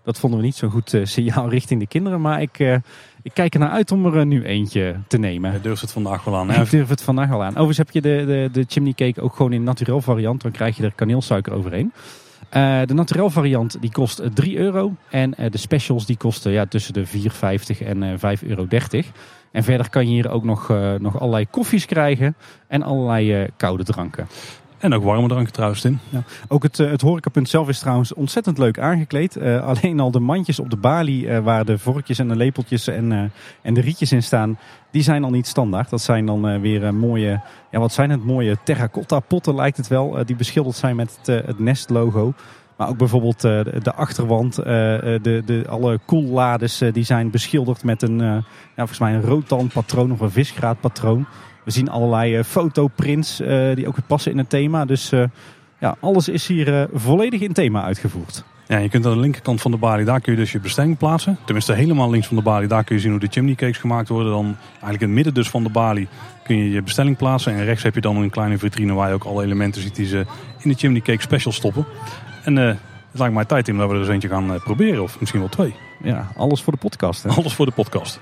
dat 0.03 0.19
vonden 0.19 0.39
we 0.39 0.45
niet 0.45 0.57
zo'n 0.57 0.71
goed 0.71 0.99
signaal 1.03 1.49
richting 1.49 1.81
de 1.81 1.87
kinderen. 1.87 2.21
Maar 2.21 2.43
ik, 2.43 2.59
ik 3.23 3.35
kijk 3.35 3.55
er 3.55 3.61
naar 3.61 3.71
uit 3.71 3.93
om 3.93 4.07
er 4.07 4.27
nu 4.27 4.45
eentje 4.45 4.97
te 5.09 5.19
nemen. 5.19 5.53
Je 5.53 5.61
durft 5.61 5.81
het 5.81 5.93
vandaag 5.93 6.25
wel 6.25 6.37
aan. 6.37 6.51
Hè? 6.51 6.63
Ik 6.63 6.71
durf 6.71 6.89
het 6.89 7.03
vandaag 7.03 7.29
wel 7.29 7.43
aan. 7.43 7.57
Overigens 7.57 7.79
heb 7.79 7.91
je 7.91 8.01
de, 8.01 8.25
de, 8.27 8.49
de 8.53 8.65
chimney 8.69 8.93
cake 8.93 9.21
ook 9.21 9.37
gewoon 9.37 9.53
in 9.53 9.63
naturel 9.63 10.01
variant. 10.01 10.43
Dan 10.43 10.51
krijg 10.51 10.77
je 10.77 10.83
er 10.83 10.93
kaneelsuiker 10.95 11.53
overheen. 11.53 11.93
Uh, 12.57 12.81
de 12.87 12.95
naturel 12.95 13.31
variant 13.31 13.77
die 13.81 13.93
kost 13.93 14.21
3 14.35 14.57
euro. 14.57 14.95
En 15.11 15.35
uh, 15.39 15.51
de 15.51 15.59
specials 15.59 16.07
die 16.07 16.17
kosten 16.17 16.53
ja, 16.53 16.67
tussen 16.67 16.93
de 16.93 17.07
4,50 17.07 17.87
en 17.87 18.03
uh, 18.03 18.11
5,30 18.43 18.49
euro. 18.49 18.67
En 19.55 19.65
verder 19.65 19.91
kan 19.91 20.07
je 20.07 20.13
hier 20.13 20.31
ook 20.31 20.45
nog, 20.45 20.69
nog 20.99 21.21
allerlei 21.21 21.47
koffies 21.51 21.87
krijgen. 21.87 22.37
En 22.67 22.83
allerlei 22.83 23.49
koude 23.57 23.85
dranken. 23.85 24.27
En 24.79 24.95
ook 24.95 25.03
warme 25.03 25.29
dranken 25.29 25.53
trouwens, 25.53 25.81
Tim. 25.81 25.99
Ja. 26.09 26.23
Ook 26.49 26.63
het, 26.63 26.77
het 26.77 27.01
horecapunt 27.01 27.49
zelf 27.49 27.69
is 27.69 27.79
trouwens 27.79 28.15
ontzettend 28.15 28.59
leuk 28.59 28.79
aangekleed. 28.79 29.41
alleen 29.71 30.01
al 30.01 30.11
de 30.11 30.21
mandjes 30.21 30.59
op 30.59 30.71
de 30.71 30.77
balie 30.77 31.41
waar 31.41 31.65
de 31.65 31.79
vorkjes 31.79 32.19
en 32.19 32.29
de 32.29 32.37
lepeltjes 32.37 32.87
en, 32.87 33.33
en 33.63 33.75
de 33.75 33.81
rietjes 33.81 34.13
in 34.13 34.23
staan, 34.23 34.59
die 34.91 35.03
zijn 35.03 35.25
al 35.25 35.31
niet 35.31 35.47
standaard. 35.47 35.91
Dat 35.91 36.01
zijn 36.01 36.27
dan 36.27 36.61
weer 36.61 36.95
mooie, 36.95 37.41
ja 37.71 37.79
wat 37.79 37.93
zijn 37.93 38.11
het, 38.11 38.25
mooie 38.25 38.57
terracotta 38.65 39.21
potten 39.21 39.55
lijkt 39.55 39.77
het 39.77 39.89
wel. 39.89 40.25
die 40.25 40.37
beschilderd 40.37 40.77
zijn 40.77 40.97
met 40.97 41.19
het, 41.23 41.47
het 41.47 41.59
Nest 41.59 41.91
logo. 41.91 42.35
Maar 42.77 42.89
ook 42.89 42.99
bijvoorbeeld 42.99 43.41
de 43.41 43.93
achterwand, 43.95 44.55
de, 44.55 45.43
de, 45.47 45.65
alle 45.69 45.99
koellades 46.05 46.83
die 46.93 47.05
zijn 47.05 47.31
beschilderd 47.31 47.85
met 47.85 48.03
een, 48.03 48.19
ja, 48.19 48.43
volgens 48.77 48.99
mij 48.99 49.15
een 49.15 49.23
roodtand 49.23 49.73
patroon 49.73 50.13
of 50.13 50.21
een 50.21 50.31
visgraat 50.31 50.81
patroon. 50.81 51.27
We 51.65 51.71
zien 51.71 51.91
allerlei 51.91 52.45
fotoprints 52.45 53.37
die 53.75 53.89
ook 53.89 53.97
passen 54.07 54.33
in 54.33 54.39
het 54.39 54.51
thema. 54.51 54.85
Dus 54.85 55.13
ja, 55.79 55.97
alles 56.01 56.29
is 56.29 56.47
hier 56.47 56.89
volledig 56.93 57.41
in 57.41 57.53
thema 57.53 57.85
uitgevoerd. 57.85 58.45
Ja, 58.69 58.79
je 58.79 58.89
kunt 58.89 59.07
aan 59.07 59.13
de 59.13 59.21
linkerkant 59.21 59.61
van 59.61 59.71
de 59.71 59.77
balie, 59.77 60.05
daar 60.05 60.21
kun 60.21 60.33
je 60.33 60.39
dus 60.39 60.53
je 60.53 60.61
bestelling 60.61 60.99
plaatsen. 60.99 61.39
Tenminste, 61.45 61.73
helemaal 61.73 62.11
links 62.11 62.27
van 62.27 62.37
de 62.37 62.43
balie, 62.43 62.69
daar 62.69 62.85
kun 62.85 62.95
je 62.95 63.01
zien 63.01 63.11
hoe 63.11 63.21
de 63.21 63.27
chimney 63.31 63.55
cakes 63.55 63.79
gemaakt 63.79 64.09
worden. 64.09 64.33
Dan 64.33 64.57
eigenlijk 64.71 65.01
in 65.01 65.07
het 65.07 65.17
midden 65.17 65.35
dus 65.35 65.49
van 65.49 65.63
de 65.63 65.69
balie 65.69 66.09
kun 66.45 66.57
je 66.57 66.71
je 66.71 66.83
bestelling 66.83 67.17
plaatsen. 67.17 67.53
En 67.53 67.65
rechts 67.65 67.83
heb 67.83 67.95
je 67.95 68.01
dan 68.01 68.17
een 68.17 68.31
kleine 68.31 68.59
vitrine 68.59 68.93
waar 68.93 69.09
je 69.09 69.15
ook 69.15 69.25
alle 69.25 69.45
elementen 69.45 69.83
ziet 69.83 69.97
die 69.97 70.07
ze 70.07 70.27
in 70.59 70.71
de 70.71 70.77
chimney 70.77 71.01
cake 71.01 71.23
special 71.23 71.53
stoppen. 71.53 71.85
En 72.45 72.57
uh, 72.57 72.67
het 72.67 73.19
lijkt 73.19 73.35
mij 73.35 73.45
tijd 73.45 73.69
in 73.69 73.77
dat 73.77 73.89
we 73.89 73.95
er 73.95 74.01
eens 74.01 74.09
eentje 74.09 74.29
gaan 74.29 74.61
proberen, 74.65 75.03
of 75.03 75.21
misschien 75.21 75.41
wel 75.41 75.49
twee. 75.49 75.75
Ja, 76.03 76.27
alles 76.37 76.63
voor 76.63 76.73
de 76.73 76.79
podcast. 76.79 77.23
Hè? 77.23 77.29
Alles 77.31 77.55
voor 77.55 77.67
de 77.67 77.73
podcast. 77.73 78.21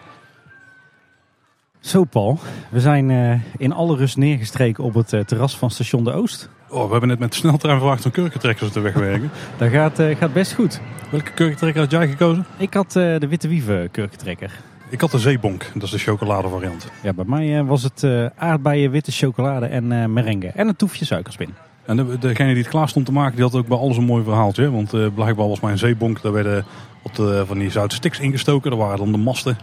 Zo 1.80 2.04
Paul, 2.04 2.38
we 2.70 2.80
zijn 2.80 3.10
uh, 3.10 3.40
in 3.56 3.72
alle 3.72 3.96
rust 3.96 4.16
neergestreken 4.16 4.84
op 4.84 4.94
het 4.94 5.08
terras 5.08 5.58
van 5.58 5.70
station 5.70 6.04
De 6.04 6.12
Oost. 6.12 6.48
Oh, 6.68 6.84
we 6.84 6.90
hebben 6.90 7.08
net 7.08 7.18
met 7.18 7.30
de 7.30 7.36
sneltrein 7.36 7.78
verwacht 7.78 8.04
om 8.04 8.10
kurkentrekkers 8.10 8.72
te 8.72 8.80
wegwerken. 8.80 9.30
dat 9.58 9.70
gaat, 9.70 10.02
gaat 10.18 10.32
best 10.32 10.52
goed. 10.52 10.80
Welke 11.10 11.32
kurkentrekker 11.32 11.80
had 11.80 11.90
jij 11.90 12.08
gekozen? 12.08 12.46
Ik 12.56 12.74
had 12.74 12.92
de 12.92 13.26
witte 13.28 13.48
wieven 13.48 13.90
kurkentrekker. 13.90 14.60
Ik 14.88 15.00
had 15.00 15.10
de 15.10 15.18
zeebonk, 15.18 15.70
dat 15.74 15.82
is 15.82 15.90
de 15.90 15.98
chocolade 15.98 16.48
variant. 16.48 16.88
Ja, 17.02 17.12
bij 17.12 17.24
mij 17.24 17.64
was 17.64 17.82
het 17.82 18.06
aardbeien, 18.36 18.90
witte 18.90 19.12
chocolade 19.12 19.66
en 19.66 20.12
merengue. 20.12 20.50
En 20.50 20.68
een 20.68 20.76
toefje 20.76 21.04
suikerspin. 21.04 21.54
En 21.84 21.96
de, 21.96 22.18
degene 22.18 22.48
die 22.48 22.62
het 22.62 22.72
klaar 22.72 22.88
stond 22.88 23.06
te 23.06 23.12
maken, 23.12 23.34
die 23.34 23.44
had 23.44 23.54
ook 23.54 23.66
bij 23.66 23.78
alles 23.78 23.96
een 23.96 24.04
mooi 24.04 24.24
verhaaltje. 24.24 24.70
Want 24.70 25.14
blijkbaar 25.14 25.48
was 25.48 25.60
mijn 25.60 25.78
zeebonk, 25.78 26.22
daar 26.22 26.32
werden 26.32 26.64
wat 27.02 27.46
van 27.46 27.58
die 27.58 27.70
zoutstiks 27.70 28.18
ingestoken. 28.18 28.70
Daar 28.70 28.78
waren 28.80 28.98
dan 28.98 29.12
de 29.12 29.18
masten. 29.18 29.56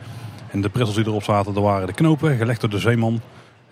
En 0.51 0.61
de 0.61 0.69
pretzels 0.69 0.95
die 0.95 1.05
erop 1.05 1.23
zaten, 1.23 1.53
dat 1.53 1.63
waren 1.63 1.87
de 1.87 1.93
knopen, 1.93 2.37
gelegd 2.37 2.61
door 2.61 2.69
de 2.69 2.79
zeeman. 2.79 3.21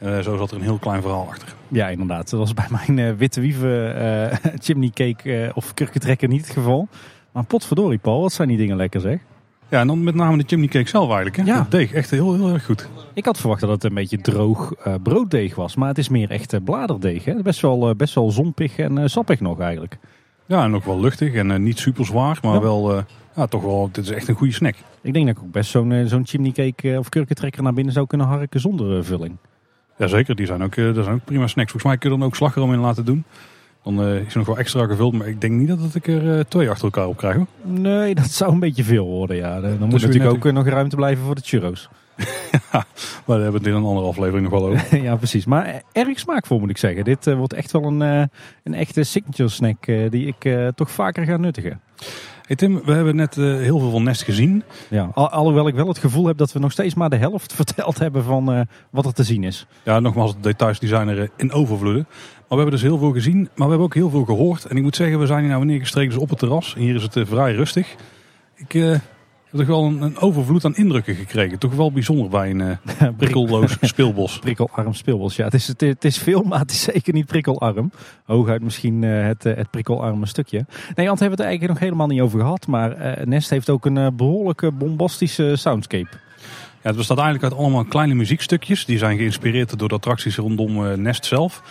Uh, 0.03 0.19
zo 0.19 0.37
zat 0.37 0.51
er 0.51 0.57
een 0.57 0.63
heel 0.63 0.77
klein 0.77 1.01
verhaal 1.01 1.27
achter. 1.29 1.55
Ja, 1.67 1.87
inderdaad. 1.87 2.29
Dat 2.29 2.39
was 2.39 2.53
bij 2.53 2.67
mijn 2.69 2.97
uh, 2.97 3.17
witte 3.17 3.41
wieven 3.41 4.01
uh, 4.01 4.33
chimney 4.63 4.89
cake 4.93 5.51
of 5.53 5.73
kurkentrekker 5.73 6.27
niet 6.27 6.41
het 6.41 6.53
geval. 6.53 6.87
Maar 7.31 7.43
potverdorie 7.43 7.97
Paul, 7.97 8.21
wat 8.21 8.33
zijn 8.33 8.47
die 8.47 8.57
dingen 8.57 8.75
lekker 8.75 9.01
zeg. 9.01 9.19
Ja, 9.69 9.79
en 9.79 9.87
dan 9.87 10.03
met 10.03 10.15
name 10.15 10.37
de 10.37 10.43
chimney 10.47 10.67
cake 10.67 10.89
zelf 10.89 11.05
eigenlijk. 11.05 11.35
Hè? 11.35 11.43
Ja. 11.43 11.57
Dat 11.57 11.71
deeg 11.71 11.93
echt 11.93 12.09
heel, 12.09 12.33
heel 12.33 12.53
erg 12.53 12.65
goed. 12.65 12.89
Ik 13.13 13.25
had 13.25 13.37
verwacht 13.39 13.61
dat 13.61 13.69
het 13.69 13.83
een 13.83 13.93
beetje 13.93 14.21
droog 14.21 14.73
eh, 14.73 14.93
brooddeeg 15.03 15.55
was, 15.55 15.75
maar 15.75 15.87
het 15.87 15.97
is 15.97 16.09
meer 16.09 16.29
echt 16.29 16.53
eh, 16.53 16.59
bladerdeeg. 16.63 17.25
Hè? 17.25 17.41
Best, 17.41 17.61
wel, 17.61 17.89
eh, 17.89 17.95
best 17.95 18.15
wel 18.15 18.31
zompig 18.31 18.77
en 18.77 19.09
sappig 19.09 19.39
nog 19.39 19.59
eigenlijk. 19.59 19.97
Ja, 20.45 20.63
en 20.63 20.75
ook 20.75 20.85
wel 20.85 20.99
luchtig 20.99 21.33
en 21.33 21.63
niet 21.63 21.79
super 21.79 22.05
zwaar, 22.05 22.39
maar 22.41 22.53
Ja. 22.53 22.61
wel, 22.61 23.03
ja, 23.35 23.45
toch 23.47 23.61
wel, 23.63 23.89
dit 23.91 24.03
is 24.05 24.11
echt 24.11 24.27
een 24.27 24.35
goede 24.35 24.53
snack. 24.53 24.75
Ik 25.01 25.13
denk 25.13 25.25
dat 25.27 25.35
ik 25.37 25.43
ook 25.43 25.51
best 25.51 25.69
zo'n 25.71 26.03
zo'n 26.05 26.25
chimney 26.27 26.51
cake 26.51 26.95
of 26.99 27.09
kurkentrekker 27.09 27.63
naar 27.63 27.73
binnen 27.73 27.93
zou 27.93 28.07
kunnen 28.07 28.27
harken 28.27 28.59
zonder 28.59 29.05
vulling. 29.05 29.37
Jazeker, 29.97 30.35
die 30.35 30.45
zijn 30.45 30.63
ook, 30.63 30.75
dat 30.75 31.03
zijn 31.03 31.15
ook 31.15 31.25
prima 31.25 31.47
snacks. 31.47 31.71
Volgens 31.71 31.83
mij 31.91 31.97
kun 31.97 32.09
je 32.09 32.15
er 32.15 32.19
dan 32.21 32.29
ook 32.29 32.35
slagroom 32.35 32.73
in 32.73 32.79
laten 32.79 33.05
doen. 33.05 33.23
Dan 33.87 34.05
eh, 34.05 34.15
is 34.15 34.25
het 34.25 34.35
nog 34.35 34.45
wel 34.45 34.57
extra 34.57 34.85
gevuld, 34.85 35.13
maar 35.13 35.27
ik 35.27 35.41
denk 35.41 35.53
niet 35.53 35.67
dat 35.67 35.95
ik 35.95 36.07
er 36.07 36.37
eh, 36.37 36.43
twee 36.47 36.69
achter 36.69 36.83
elkaar 36.83 37.07
op 37.07 37.17
krijg. 37.17 37.35
Hoor. 37.35 37.47
Nee, 37.61 38.15
dat 38.15 38.29
zou 38.29 38.51
een 38.51 38.59
beetje 38.59 38.83
veel 38.83 39.05
worden. 39.05 39.35
Ja. 39.35 39.61
Dan 39.61 39.71
moet 39.71 39.79
weer 39.79 40.01
natuurlijk 40.01 40.33
ook 40.33 40.45
eh, 40.45 40.53
nog 40.53 40.67
ruimte 40.67 40.95
blijven 40.95 41.25
voor 41.25 41.35
de 41.35 41.41
churros. 41.43 41.89
Maar 43.25 43.37
daar 43.37 43.45
hebben 43.45 43.51
we 43.51 43.67
het 43.67 43.67
in 43.67 43.73
een 43.73 43.89
andere 43.89 44.07
aflevering 44.07 44.49
nog 44.49 44.59
wel 44.59 44.69
over. 44.69 45.01
ja, 45.07 45.15
precies. 45.15 45.45
Maar 45.45 45.81
erg 45.91 46.19
smaakvol 46.19 46.59
moet 46.59 46.69
ik 46.69 46.77
zeggen. 46.77 47.03
Dit 47.03 47.25
wordt 47.25 47.53
echt 47.53 47.71
wel 47.71 47.83
een, 47.83 47.99
een 48.63 48.73
echte 48.73 49.03
signature 49.03 49.49
snack 49.49 49.85
die 49.85 50.27
ik 50.27 50.71
toch 50.75 50.91
vaker 50.91 51.25
ga 51.25 51.37
nuttigen. 51.37 51.81
Hey 52.45 52.55
Tim, 52.55 52.81
we 52.85 52.91
hebben 52.91 53.15
net 53.15 53.35
heel 53.35 53.79
veel 53.79 53.91
van 53.91 54.03
Nest 54.03 54.23
gezien. 54.23 54.63
Ja. 54.89 55.09
Al, 55.13 55.29
alhoewel 55.29 55.67
ik 55.67 55.75
wel 55.75 55.87
het 55.87 55.97
gevoel 55.97 56.27
heb 56.27 56.37
dat 56.37 56.51
we 56.51 56.59
nog 56.59 56.71
steeds 56.71 56.95
maar 56.95 57.09
de 57.09 57.15
helft 57.15 57.53
verteld 57.63 57.99
hebben 57.99 58.23
van 58.23 58.67
wat 58.89 59.05
er 59.05 59.13
te 59.13 59.23
zien 59.23 59.43
is. 59.43 59.67
Ja, 59.83 59.99
nogmaals, 59.99 60.33
de 60.33 60.41
details 60.41 60.79
die 60.79 60.89
zijn 60.89 61.07
er 61.07 61.29
in 61.35 61.51
overvloeden. 61.51 62.07
Maar 62.47 62.57
we 62.57 62.63
hebben 62.63 62.81
dus 62.81 62.89
heel 62.89 62.97
veel 62.97 63.13
gezien, 63.13 63.37
maar 63.37 63.49
we 63.55 63.73
hebben 63.73 63.83
ook 63.83 63.93
heel 63.93 64.09
veel 64.09 64.25
gehoord. 64.25 64.65
En 64.65 64.77
ik 64.77 64.83
moet 64.83 64.95
zeggen, 64.95 65.19
we 65.19 65.25
zijn 65.25 65.39
hier 65.39 65.49
nou 65.49 65.65
neergestreken 65.65 66.13
dus 66.13 66.21
op 66.21 66.29
het 66.29 66.39
terras. 66.39 66.75
Hier 66.77 66.95
is 66.95 67.03
het 67.03 67.15
eh, 67.15 67.25
vrij 67.25 67.53
rustig. 67.53 67.95
Ik 68.55 68.73
eh, 68.73 68.89
heb 68.89 69.01
toch 69.51 69.65
wel 69.65 69.83
een, 69.83 70.01
een 70.01 70.17
overvloed 70.17 70.65
aan 70.65 70.75
indrukken 70.75 71.15
gekregen. 71.15 71.59
Toch 71.59 71.73
wel 71.73 71.91
bijzonder 71.91 72.29
bij 72.29 72.49
een 72.49 72.61
eh, 72.61 73.07
prikkelloos 73.17 73.77
speelbos. 73.81 74.39
Prikkelarm 74.39 74.93
speelbos. 74.93 75.35
Ja, 75.35 75.43
het 75.43 75.53
is, 75.53 75.67
het, 75.67 75.81
het 75.81 76.05
is 76.05 76.17
veel, 76.17 76.41
maar 76.43 76.59
het 76.59 76.71
is 76.71 76.81
zeker 76.81 77.13
niet 77.13 77.25
prikkelarm. 77.25 77.91
Hooguit 78.25 78.61
misschien 78.61 79.01
het, 79.01 79.43
het 79.43 79.69
prikkelarme 79.69 80.25
stukje. 80.25 80.65
Nee, 80.95 81.07
want 81.07 81.19
hebben 81.19 81.37
we 81.37 81.43
het 81.43 81.51
eigenlijk 81.51 81.67
nog 81.67 81.79
helemaal 81.79 82.07
niet 82.07 82.21
over 82.21 82.39
gehad. 82.39 82.67
Maar 82.67 83.21
Nest 83.23 83.49
heeft 83.49 83.69
ook 83.69 83.85
een 83.85 83.97
eh, 83.97 84.07
behoorlijke 84.13 84.71
bombastische 84.71 85.55
soundscape. 85.55 86.09
Ja, 86.81 86.93
het 86.93 86.95
bestaat 86.95 87.17
eigenlijk 87.17 87.53
uit 87.53 87.61
allemaal 87.61 87.85
kleine 87.85 88.13
muziekstukjes. 88.13 88.85
Die 88.85 88.97
zijn 88.97 89.17
geïnspireerd 89.17 89.79
door 89.79 89.87
de 89.87 89.95
attracties 89.95 90.35
rondom 90.35 91.01
Nest 91.01 91.25
zelf. 91.25 91.61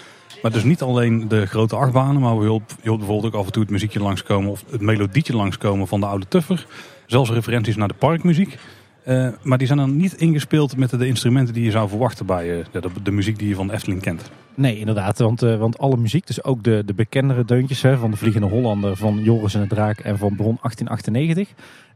Maar 0.42 0.52
dus 0.52 0.64
niet 0.64 0.82
alleen 0.82 1.28
de 1.28 1.46
grote 1.46 1.76
achtbanen, 1.76 2.20
maar 2.20 2.34
je 2.34 2.48
hoort 2.48 2.76
bijvoorbeeld 2.82 3.24
ook 3.24 3.40
af 3.40 3.46
en 3.46 3.52
toe 3.52 3.62
het 3.62 3.70
muziekje 3.70 4.00
langskomen 4.00 4.50
of 4.50 4.64
het 4.70 4.80
melodietje 4.80 5.36
langskomen 5.36 5.86
van 5.86 6.00
de 6.00 6.06
oude 6.06 6.28
Tuffer. 6.28 6.66
Zelfs 7.06 7.30
referenties 7.30 7.76
naar 7.76 7.88
de 7.88 7.94
parkmuziek. 7.94 8.58
Eh, 9.04 9.28
maar 9.42 9.58
die 9.58 9.66
zijn 9.66 9.78
dan 9.78 9.96
niet 9.96 10.14
ingespeeld 10.14 10.76
met 10.76 10.90
de, 10.90 11.06
instrumenten 11.06 11.54
die 11.54 11.64
je 11.64 11.70
zou 11.70 11.88
verwachten 11.88 12.26
bij 12.26 12.60
eh, 12.60 12.82
de, 13.02 13.10
muziek 13.10 13.38
die 13.38 13.48
je 13.48 13.54
van 13.54 13.70
Efteling 13.70 14.02
kent. 14.02 14.30
Nee, 14.54 14.78
inderdaad. 14.78 15.18
Want, 15.18 15.42
eh, 15.42 15.58
want 15.58 15.78
alle 15.78 15.96
muziek, 15.96 16.26
dus 16.26 16.44
ook 16.44 16.62
de, 16.62 16.82
de 16.86 16.94
bekendere 16.94 17.44
deuntjes 17.44 17.82
hè, 17.82 17.96
van 17.96 18.10
de 18.10 18.16
Vliegende 18.16 18.46
Hollander, 18.46 18.96
van 18.96 19.22
Joris 19.22 19.54
en 19.54 19.60
de 19.60 19.66
Draak 19.66 19.98
en 19.98 20.18
van 20.18 20.36
Bron 20.36 20.58
1898. 20.60 21.48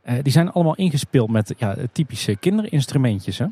eh, 0.02 0.14
die 0.22 0.32
zijn 0.32 0.50
allemaal 0.50 0.74
ingespeeld 0.74 1.30
met 1.30 1.54
ja, 1.56 1.76
typische 1.92 2.36
kinderinstrumentjes. 2.36 3.38
Hè? 3.38 3.46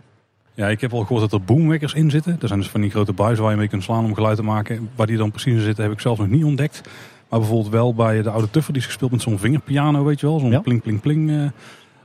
Ja, 0.59 0.69
ik 0.69 0.81
heb 0.81 0.93
al 0.93 1.01
gehoord 1.01 1.31
dat 1.31 1.41
er 1.41 1.47
boomwekkers 1.47 1.93
in 1.95 2.11
zitten. 2.11 2.37
Dat 2.39 2.49
zijn 2.49 2.61
dus 2.61 2.69
van 2.69 2.81
die 2.81 2.91
grote 2.91 3.13
buizen 3.13 3.43
waar 3.43 3.53
je 3.53 3.59
mee 3.59 3.69
kunt 3.69 3.83
slaan 3.83 4.05
om 4.05 4.15
geluid 4.15 4.37
te 4.37 4.43
maken. 4.43 4.91
Waar 4.97 5.07
die 5.07 5.17
dan 5.17 5.31
precies 5.31 5.53
in 5.55 5.61
zitten 5.61 5.85
heb 5.85 5.93
ik 5.93 6.01
zelf 6.01 6.19
nog 6.19 6.29
niet 6.29 6.45
ontdekt. 6.45 6.81
Maar 7.29 7.39
bijvoorbeeld 7.39 7.73
wel 7.73 7.95
bij 7.95 8.23
de 8.23 8.31
oude 8.31 8.51
Tuffer, 8.51 8.73
die 8.73 8.83
is 8.83 8.89
gespeeld 8.89 9.11
met 9.11 9.23
zo'n 9.23 9.39
vingerpiano, 9.39 10.05
weet 10.05 10.21
je 10.21 10.27
wel. 10.27 10.39
Zo'n 10.39 10.51
Ja. 10.51 10.61
pling 10.61 10.83
pling 10.83 11.01
pling 11.01 11.31
eh, 11.31 11.43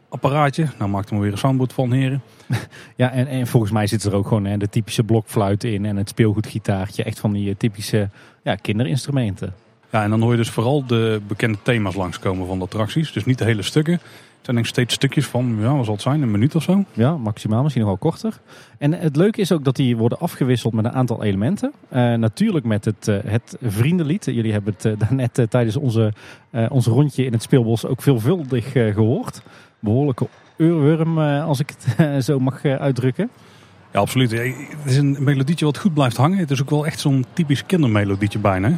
apparaatje. 0.09 0.67
Nou 0.77 0.91
maakt 0.91 1.07
er 1.07 1.13
maar 1.13 1.23
weer 1.23 1.31
een 1.31 1.37
soundboard 1.37 1.73
van, 1.73 1.91
heren. 1.91 2.21
Ja, 2.95 3.11
en, 3.11 3.27
en 3.27 3.47
volgens 3.47 3.71
mij 3.71 3.87
zit 3.87 4.03
er 4.03 4.13
ook 4.13 4.27
gewoon 4.27 4.45
hè, 4.45 4.57
de 4.57 4.69
typische 4.69 5.03
blokfluit 5.03 5.63
in 5.63 5.85
en 5.85 5.97
het 5.97 6.09
speelgoedgitaartje. 6.09 7.03
Echt 7.03 7.19
van 7.19 7.33
die 7.33 7.49
eh, 7.49 7.55
typische 7.57 8.09
ja, 8.43 8.55
kinderinstrumenten. 8.55 9.53
Ja, 9.91 10.03
en 10.03 10.09
dan 10.09 10.21
hoor 10.21 10.31
je 10.31 10.37
dus 10.37 10.49
vooral 10.49 10.85
de 10.85 11.21
bekende 11.27 11.57
thema's 11.63 11.95
langskomen 11.95 12.47
van 12.47 12.57
de 12.57 12.63
attracties. 12.63 13.11
Dus 13.11 13.25
niet 13.25 13.37
de 13.37 13.45
hele 13.45 13.61
stukken. 13.61 13.99
Het 14.43 14.51
zijn 14.51 14.63
denk 14.63 14.73
steeds 14.73 14.93
stukjes 14.93 15.25
van, 15.25 15.57
ja, 15.59 15.75
wat 15.75 15.85
zal 15.85 15.93
het 15.93 16.03
zijn, 16.03 16.21
een 16.21 16.31
minuut 16.31 16.55
of 16.55 16.63
zo. 16.63 16.83
Ja, 16.93 17.17
maximaal, 17.17 17.61
misschien 17.61 17.83
nog 17.83 17.99
wel 17.99 18.11
korter. 18.11 18.39
En 18.77 18.93
het 18.93 19.15
leuke 19.15 19.41
is 19.41 19.51
ook 19.51 19.63
dat 19.63 19.75
die 19.75 19.97
worden 19.97 20.19
afgewisseld 20.19 20.73
met 20.73 20.85
een 20.85 20.91
aantal 20.91 21.23
elementen. 21.23 21.71
Eh, 21.89 22.13
natuurlijk 22.13 22.65
met 22.65 22.85
het, 22.85 23.07
eh, 23.07 23.17
het 23.25 23.57
vriendenlied. 23.61 24.25
Jullie 24.25 24.51
hebben 24.51 24.73
het 24.73 24.85
eh, 24.85 24.93
daarnet 24.97 25.45
tijdens 25.49 25.75
onze, 25.75 26.13
ons 26.69 26.85
rondje 26.85 27.25
in 27.25 27.31
het 27.33 27.41
speelbos 27.41 27.85
ook 27.85 28.01
veelvuldig 28.01 28.75
eh, 28.75 28.93
gehoord. 28.93 29.41
Behoorlijke 29.79 30.27
oorworm, 30.59 31.19
als 31.19 31.59
ik 31.59 31.73
het 31.77 32.25
zo 32.25 32.39
mag 32.39 32.65
uitdrukken. 32.65 33.29
Ja, 33.93 33.99
absoluut. 33.99 34.31
Ja, 34.31 34.41
Het 34.41 34.91
is 34.91 34.97
een 34.97 35.17
melodietje 35.19 35.65
wat 35.65 35.77
goed 35.77 35.93
blijft 35.93 36.17
hangen. 36.17 36.37
Het 36.37 36.51
is 36.51 36.61
ook 36.61 36.69
wel 36.69 36.85
echt 36.85 36.99
zo'n 36.99 37.25
typisch 37.33 37.65
kindermelodietje 37.65 38.39
bijna. 38.39 38.77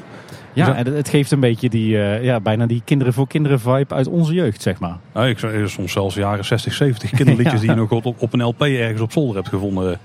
Ja, 0.56 0.76
en 0.76 0.93
het, 0.93 1.10
geeft 1.10 1.32
een 1.32 1.39
beetje 1.39 1.70
die, 1.70 1.97
eh, 1.97 2.24
ja, 2.24 2.39
bijna 2.39 2.66
die 2.66 2.82
kinderen 2.86 3.14
voor 3.14 3.28
kinderen 3.28 3.60
vibe 3.60 3.95
uit 3.95 4.08
onze 4.08 4.34
jeugd, 4.34 4.62
zeg 4.62 4.80
maar. 4.80 4.97
Nou, 5.14 5.28
ik 5.28 5.39
zou 5.39 5.70
soms 5.70 5.91
zelfs 5.91 6.16
jaren 6.16 6.45
60, 6.45 6.74
70 6.74 7.10
kinderliedjes 7.10 7.53
Ja. 7.53 7.60
die 7.60 7.70
je 7.70 7.76
nog 7.76 7.91
op, 7.91 8.22
op 8.22 8.34
een 8.34 8.43
LP 8.43 8.62
ergens 8.62 9.01
op 9.01 9.12
zolder 9.12 9.36
hebt 9.36 9.49
gevonden 9.49 9.99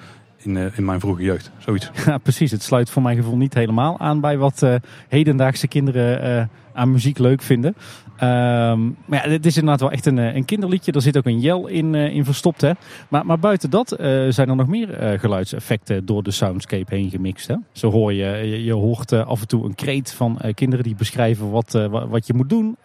in, 0.44 0.57
eh, 0.57 0.78
in 0.78 0.84
mijn 0.84 1.01
vroege 1.01 1.22
jeugd. 1.22 1.51
Zoiets. 1.59 1.90
Ja, 2.07 2.18
precies. 2.18 2.51
Het 2.51 2.62
sluit 2.62 2.90
voor 2.90 3.03
mijn 3.03 3.16
gevoel 3.16 3.36
niet 3.36 3.55
helemaal 3.55 3.98
aan 3.98 4.20
bij 4.20 4.38
wat 4.38 4.62
eh, 4.62 4.74
hedendaagse 5.09 5.68
kinderen 5.68 6.22
eh, 6.22 6.44
aan 6.72 6.90
muziek 6.90 7.18
leuk 7.18 7.42
vinden. 7.42 7.74
Ehm, 8.16 8.80
maar 9.04 9.26
ja, 9.26 9.30
het 9.30 9.46
is 9.46 9.54
inderdaad 9.56 9.80
wel 9.80 9.90
echt 9.90 10.06
een, 10.06 10.18
eh, 10.18 10.34
een 10.34 10.44
kinderliedje. 10.44 10.92
Er 10.92 11.02
zit 11.02 11.16
ook 11.16 11.24
een 11.26 11.40
jel 11.40 11.66
in, 11.66 11.94
eh, 11.94 12.14
in 12.14 12.24
verstopt. 12.24 12.60
Hè? 12.60 12.70
Maar, 13.08 13.26
maar 13.26 13.38
buiten 13.38 13.70
dat 13.70 13.92
eh, 13.92 14.06
zijn 14.28 14.48
er 14.48 14.56
nog 14.56 14.66
meer 14.66 15.18
geluidseffecten 15.18 16.06
door 16.06 16.22
de 16.22 16.30
soundscape 16.30 16.94
heen 16.94 17.10
gemixt. 17.10 17.48
Hè? 17.48 17.54
Zo 17.72 17.90
hoor 17.90 18.12
je, 18.12 18.24
je, 18.24 18.64
je 18.64 18.72
hoort 18.72 19.12
af 19.12 19.40
en 19.40 19.48
toe 19.48 19.64
een 19.64 19.74
kreet 19.74 20.12
van 20.12 20.38
kinderen 20.54 20.84
die 20.84 20.94
beschrijven 20.94 21.50
wat, 21.50 21.72
wa- 21.72 22.06
wat 22.06 22.26
je 22.26 22.34
moet 22.34 22.48
doen. 22.48 22.76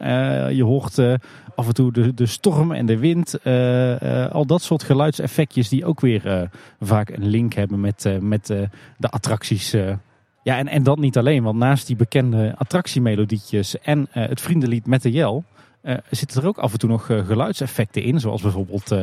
Je 0.52 0.64
hoort 0.64 1.00
af 1.56 1.68
en 1.68 1.74
toe 1.74 1.92
de, 1.92 2.14
de 2.14 2.26
storm 2.26 2.72
en 2.72 2.86
de 2.86 2.98
wind. 2.98 3.44
al 4.32 4.46
dat 4.46 4.62
soort 4.62 4.84
geluidseffectjes 4.84 5.70
die 5.70 5.86
ook 5.86 6.00
weer 6.00 6.50
vaak 6.80 7.10
een 7.10 7.28
link 7.28 7.54
hebben 7.54 7.80
met, 7.80 8.18
met 8.22 8.46
de 8.98 9.10
attracties. 9.10 9.76
Ja, 10.46 10.58
en, 10.58 10.68
en 10.68 10.84
dat 10.84 10.98
niet 10.98 11.18
alleen, 11.18 11.44
want 11.44 11.58
naast 11.58 11.88
die 11.88 11.96
bekende 11.96 12.54
attractiemelodietjes 12.58 13.80
en 13.80 14.08
eh, 14.12 14.28
het 14.28 14.42
vriendenlied 14.42 14.86
met 14.86 15.02
de 15.02 15.12
jel, 15.12 15.44
eh, 15.82 15.96
zitten 16.10 16.42
er 16.42 16.48
ook 16.48 16.58
af 16.58 16.72
en 16.72 16.80
toe 16.80 16.90
nog 16.90 17.10
eh, 17.10 17.26
geluidseffecten 17.26 18.04
in. 18.04 18.20
Zoals 18.20 18.42
bijvoorbeeld 18.42 18.96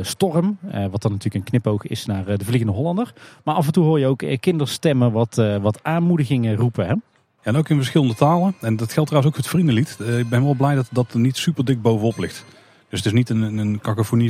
storm, 0.00 0.58
wat 0.62 1.02
dan 1.02 1.12
natuurlijk 1.12 1.34
een 1.34 1.42
knipoog 1.42 1.86
is 1.86 2.06
naar 2.06 2.24
de 2.24 2.44
Vliegende 2.44 2.72
Hollander. 2.72 3.12
Maar 3.44 3.54
af 3.54 3.66
en 3.66 3.72
toe 3.72 3.84
hoor 3.84 3.98
je 3.98 4.06
ook 4.06 4.24
kinderstemmen 4.40 5.12
wat, 5.12 5.34
wat 5.60 5.78
aanmoedigingen 5.82 6.56
roepen. 6.56 6.86
Hè? 6.86 6.94
En 7.42 7.56
ook 7.56 7.68
in 7.68 7.76
verschillende 7.76 8.14
talen. 8.14 8.54
En 8.60 8.76
dat 8.76 8.92
geldt 8.92 9.10
trouwens 9.10 9.26
ook 9.36 9.42
voor 9.42 9.42
het 9.42 9.46
vriendenlied. 9.46 9.98
Ik 10.18 10.28
ben 10.28 10.44
wel 10.44 10.54
blij 10.54 10.74
dat 10.74 10.88
dat 10.92 11.12
er 11.12 11.20
niet 11.20 11.36
super 11.36 11.64
dik 11.64 11.82
bovenop 11.82 12.18
ligt. 12.18 12.44
Dus 12.88 12.98
het 12.98 13.06
is 13.06 13.12
niet 13.12 13.28
een, 13.30 13.58
een 13.58 13.80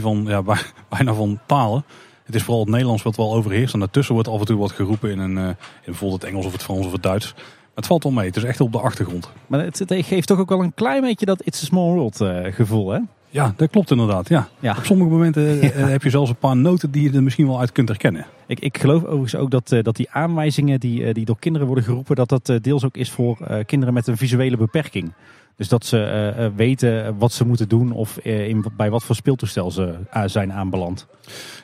van, 0.00 0.24
ja, 0.26 0.42
bij- 0.42 0.62
bijna 0.96 1.14
van 1.14 1.38
talen. 1.46 1.84
Het 2.30 2.38
is 2.38 2.44
vooral 2.44 2.62
het 2.62 2.72
Nederlands 2.72 3.02
wat 3.02 3.16
wel 3.16 3.34
overheerst. 3.34 3.74
En 3.74 3.78
daartussen 3.78 4.14
wordt 4.14 4.28
af 4.28 4.40
en 4.40 4.46
toe 4.46 4.58
wat 4.58 4.72
geroepen 4.72 5.10
in, 5.10 5.18
een, 5.18 5.38
eh, 5.38 5.44
in 5.46 5.56
bijvoorbeeld 5.84 6.22
het 6.22 6.30
Engels 6.30 6.46
of 6.46 6.52
het 6.52 6.62
Frans 6.62 6.86
of 6.86 6.92
het 6.92 7.02
Duits. 7.02 7.32
Maar 7.34 7.44
het 7.74 7.86
valt 7.86 8.02
wel 8.02 8.12
mee. 8.12 8.26
Het 8.26 8.36
is 8.36 8.44
echt 8.44 8.60
op 8.60 8.72
de 8.72 8.80
achtergrond. 8.80 9.30
Maar 9.46 9.60
het, 9.60 9.78
het 9.78 9.94
geeft 10.06 10.26
toch 10.26 10.38
ook 10.38 10.48
wel 10.48 10.62
een 10.62 10.74
klein 10.74 11.00
beetje 11.00 11.26
dat 11.26 11.42
It's 11.44 11.62
a 11.62 11.64
Small 11.64 11.92
World 11.92 12.20
eh, 12.20 12.52
gevoel. 12.52 12.90
Hè? 12.90 12.98
Ja, 13.30 13.54
dat 13.56 13.70
klopt 13.70 13.90
inderdaad. 13.90 14.28
Ja. 14.28 14.48
Ja. 14.60 14.74
Op 14.78 14.84
sommige 14.84 15.10
momenten 15.10 15.60
eh, 15.60 15.70
heb 15.96 16.02
je 16.02 16.10
zelfs 16.10 16.30
een 16.30 16.36
paar 16.36 16.56
noten 16.56 16.90
die 16.90 17.02
je 17.02 17.16
er 17.16 17.22
misschien 17.22 17.46
wel 17.46 17.60
uit 17.60 17.72
kunt 17.72 17.88
herkennen. 17.88 18.26
Ik, 18.46 18.60
ik 18.60 18.78
geloof 18.78 19.04
overigens 19.04 19.36
ook 19.36 19.50
dat, 19.50 19.68
dat 19.82 19.96
die 19.96 20.10
aanwijzingen 20.10 20.80
die, 20.80 21.12
die 21.12 21.24
door 21.24 21.38
kinderen 21.38 21.66
worden 21.66 21.84
geroepen, 21.84 22.16
dat 22.16 22.28
dat 22.28 22.52
deels 22.60 22.84
ook 22.84 22.96
is 22.96 23.10
voor 23.10 23.64
kinderen 23.66 23.94
met 23.94 24.06
een 24.06 24.16
visuele 24.16 24.56
beperking. 24.56 25.12
Dus 25.60 25.68
dat 25.68 25.86
ze 25.86 26.02
eh, 26.02 26.44
eh, 26.44 26.52
weten 26.56 27.18
wat 27.18 27.32
ze 27.32 27.46
moeten 27.46 27.68
doen 27.68 27.92
of 27.92 28.16
eh, 28.16 28.48
in, 28.48 28.64
bij 28.76 28.90
wat 28.90 29.04
voor 29.04 29.14
speeltoestel 29.14 29.70
ze 29.70 29.94
zijn 30.26 30.52
aanbeland. 30.52 31.06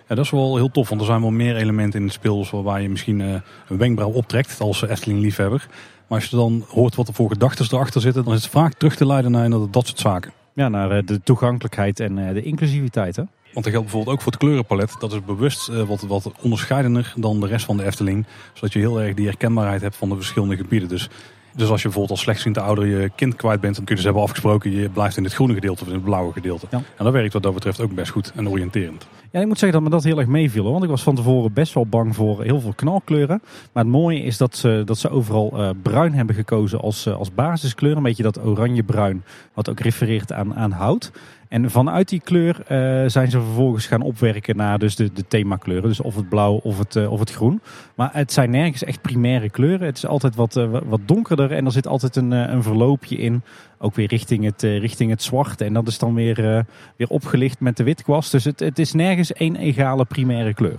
Ja, 0.08 0.14
dat 0.14 0.24
is 0.24 0.30
wel 0.30 0.56
heel 0.56 0.70
tof, 0.70 0.88
want 0.88 1.00
er 1.00 1.06
zijn 1.06 1.20
wel 1.20 1.30
meer 1.30 1.56
elementen 1.56 2.00
in 2.00 2.06
het 2.06 2.14
spel 2.14 2.46
waarbij 2.50 2.82
je 2.82 2.88
misschien 2.88 3.20
een 3.20 3.42
wenkbrauw 3.78 4.10
optrekt 4.10 4.60
als 4.60 4.82
Efteling-liefhebber. 4.82 5.66
Maar 6.06 6.18
als 6.18 6.30
je 6.30 6.36
dan 6.36 6.64
hoort 6.68 6.94
wat 6.94 7.08
er 7.08 7.14
voor 7.14 7.28
gedachten 7.28 7.66
erachter 7.70 8.00
zitten, 8.00 8.24
dan 8.24 8.34
is 8.34 8.42
het 8.42 8.50
vaak 8.50 8.74
terug 8.74 8.96
te 8.96 9.06
leiden 9.06 9.30
naar 9.30 9.44
inderdaad 9.44 9.72
dat 9.72 9.86
soort 9.86 9.98
zaken. 9.98 10.32
Ja, 10.52 10.68
naar 10.68 11.04
de 11.04 11.20
toegankelijkheid 11.22 12.00
en 12.00 12.34
de 12.34 12.42
inclusiviteit. 12.42 13.16
Hè? 13.16 13.22
Want 13.52 13.64
dat 13.64 13.74
geldt 13.74 13.82
bijvoorbeeld 13.82 14.16
ook 14.16 14.22
voor 14.22 14.32
het 14.32 14.40
kleurenpalet. 14.40 14.96
Dat 14.98 15.12
is 15.12 15.24
bewust 15.24 15.66
wat, 15.66 16.00
wat 16.00 16.32
onderscheidender 16.40 17.12
dan 17.16 17.40
de 17.40 17.46
rest 17.46 17.64
van 17.64 17.76
de 17.76 17.84
Efteling. 17.84 18.26
Zodat 18.52 18.72
je 18.72 18.78
heel 18.78 19.00
erg 19.00 19.14
die 19.14 19.26
herkenbaarheid 19.26 19.80
hebt 19.80 19.96
van 19.96 20.08
de 20.08 20.16
verschillende 20.16 20.56
gebieden. 20.56 20.88
Dus, 20.88 21.08
dus 21.56 21.68
als 21.68 21.82
je 21.82 21.88
bijvoorbeeld 21.88 22.10
als 22.10 22.20
slechtziende 22.20 22.60
ouder 22.60 22.86
je 22.86 23.10
kind 23.14 23.36
kwijt 23.36 23.60
bent, 23.60 23.76
dan 23.76 23.84
kun 23.84 23.94
je 23.94 24.00
dus 24.00 24.04
hebben 24.04 24.22
afgesproken, 24.22 24.70
je 24.70 24.88
blijft 24.88 25.16
in 25.16 25.24
het 25.24 25.34
groene 25.34 25.54
gedeelte 25.54 25.82
of 25.82 25.88
in 25.88 25.94
het 25.94 26.04
blauwe 26.04 26.32
gedeelte. 26.32 26.66
Ja. 26.70 26.82
En 26.96 27.04
dat 27.04 27.12
werkt 27.12 27.32
wat 27.32 27.42
dat 27.42 27.54
betreft 27.54 27.80
ook 27.80 27.94
best 27.94 28.10
goed 28.10 28.32
en 28.34 28.48
oriënterend. 28.48 29.06
Ja, 29.30 29.40
ik 29.40 29.46
moet 29.46 29.58
zeggen 29.58 29.80
dat 29.80 29.88
me 29.88 29.96
dat 29.96 30.04
heel 30.04 30.18
erg 30.18 30.28
meeviel. 30.28 30.62
hoor. 30.62 30.72
Want 30.72 30.84
ik 30.84 30.90
was 30.90 31.02
van 31.02 31.14
tevoren 31.14 31.52
best 31.52 31.74
wel 31.74 31.86
bang 31.86 32.14
voor 32.14 32.42
heel 32.42 32.60
veel 32.60 32.72
knalkleuren. 32.72 33.42
Maar 33.72 33.82
het 33.82 33.92
mooie 33.92 34.22
is 34.22 34.36
dat 34.36 34.56
ze, 34.56 34.82
dat 34.84 34.98
ze 34.98 35.10
overal 35.10 35.52
eh, 35.52 35.70
bruin 35.82 36.14
hebben 36.14 36.34
gekozen 36.34 36.80
als, 36.80 37.06
eh, 37.06 37.16
als 37.16 37.34
basiskleur. 37.34 37.96
Een 37.96 38.02
beetje 38.02 38.22
dat 38.22 38.44
oranje-bruin, 38.44 39.24
wat 39.54 39.70
ook 39.70 39.80
refereert 39.80 40.32
aan, 40.32 40.54
aan 40.54 40.70
hout. 40.70 41.12
En 41.56 41.70
vanuit 41.70 42.08
die 42.08 42.20
kleur 42.20 42.60
eh, 42.60 42.76
zijn 43.06 43.30
ze 43.30 43.40
vervolgens 43.40 43.86
gaan 43.86 44.02
opwerken 44.02 44.56
naar 44.56 44.78
dus 44.78 44.96
de, 44.96 45.12
de 45.12 45.26
themakleuren. 45.28 45.88
Dus 45.88 46.00
of 46.00 46.16
het 46.16 46.28
blauw 46.28 46.54
of 46.54 46.78
het, 46.78 46.96
eh, 46.96 47.12
of 47.12 47.20
het 47.20 47.30
groen. 47.30 47.60
Maar 47.94 48.10
het 48.12 48.32
zijn 48.32 48.50
nergens 48.50 48.84
echt 48.84 49.00
primaire 49.00 49.50
kleuren. 49.50 49.86
Het 49.86 49.96
is 49.96 50.06
altijd 50.06 50.34
wat, 50.34 50.56
eh, 50.56 50.78
wat 50.84 51.00
donkerder 51.04 51.52
en 51.52 51.64
er 51.64 51.72
zit 51.72 51.86
altijd 51.86 52.16
een, 52.16 52.30
een 52.30 52.62
verloopje 52.62 53.16
in. 53.16 53.42
Ook 53.78 53.94
weer 53.94 54.08
richting 54.08 54.44
het, 54.44 54.62
richting 54.62 55.10
het 55.10 55.22
zwart. 55.22 55.60
En 55.60 55.72
dat 55.72 55.88
is 55.88 55.98
dan 55.98 56.14
weer, 56.14 56.64
weer 56.96 57.08
opgelicht 57.08 57.60
met 57.60 57.76
de 57.76 57.84
witkwast. 57.84 58.32
Dus 58.32 58.44
het, 58.44 58.60
het 58.60 58.78
is 58.78 58.92
nergens 58.92 59.32
één 59.32 59.56
egale 59.56 60.04
primaire 60.04 60.54
kleur. 60.54 60.78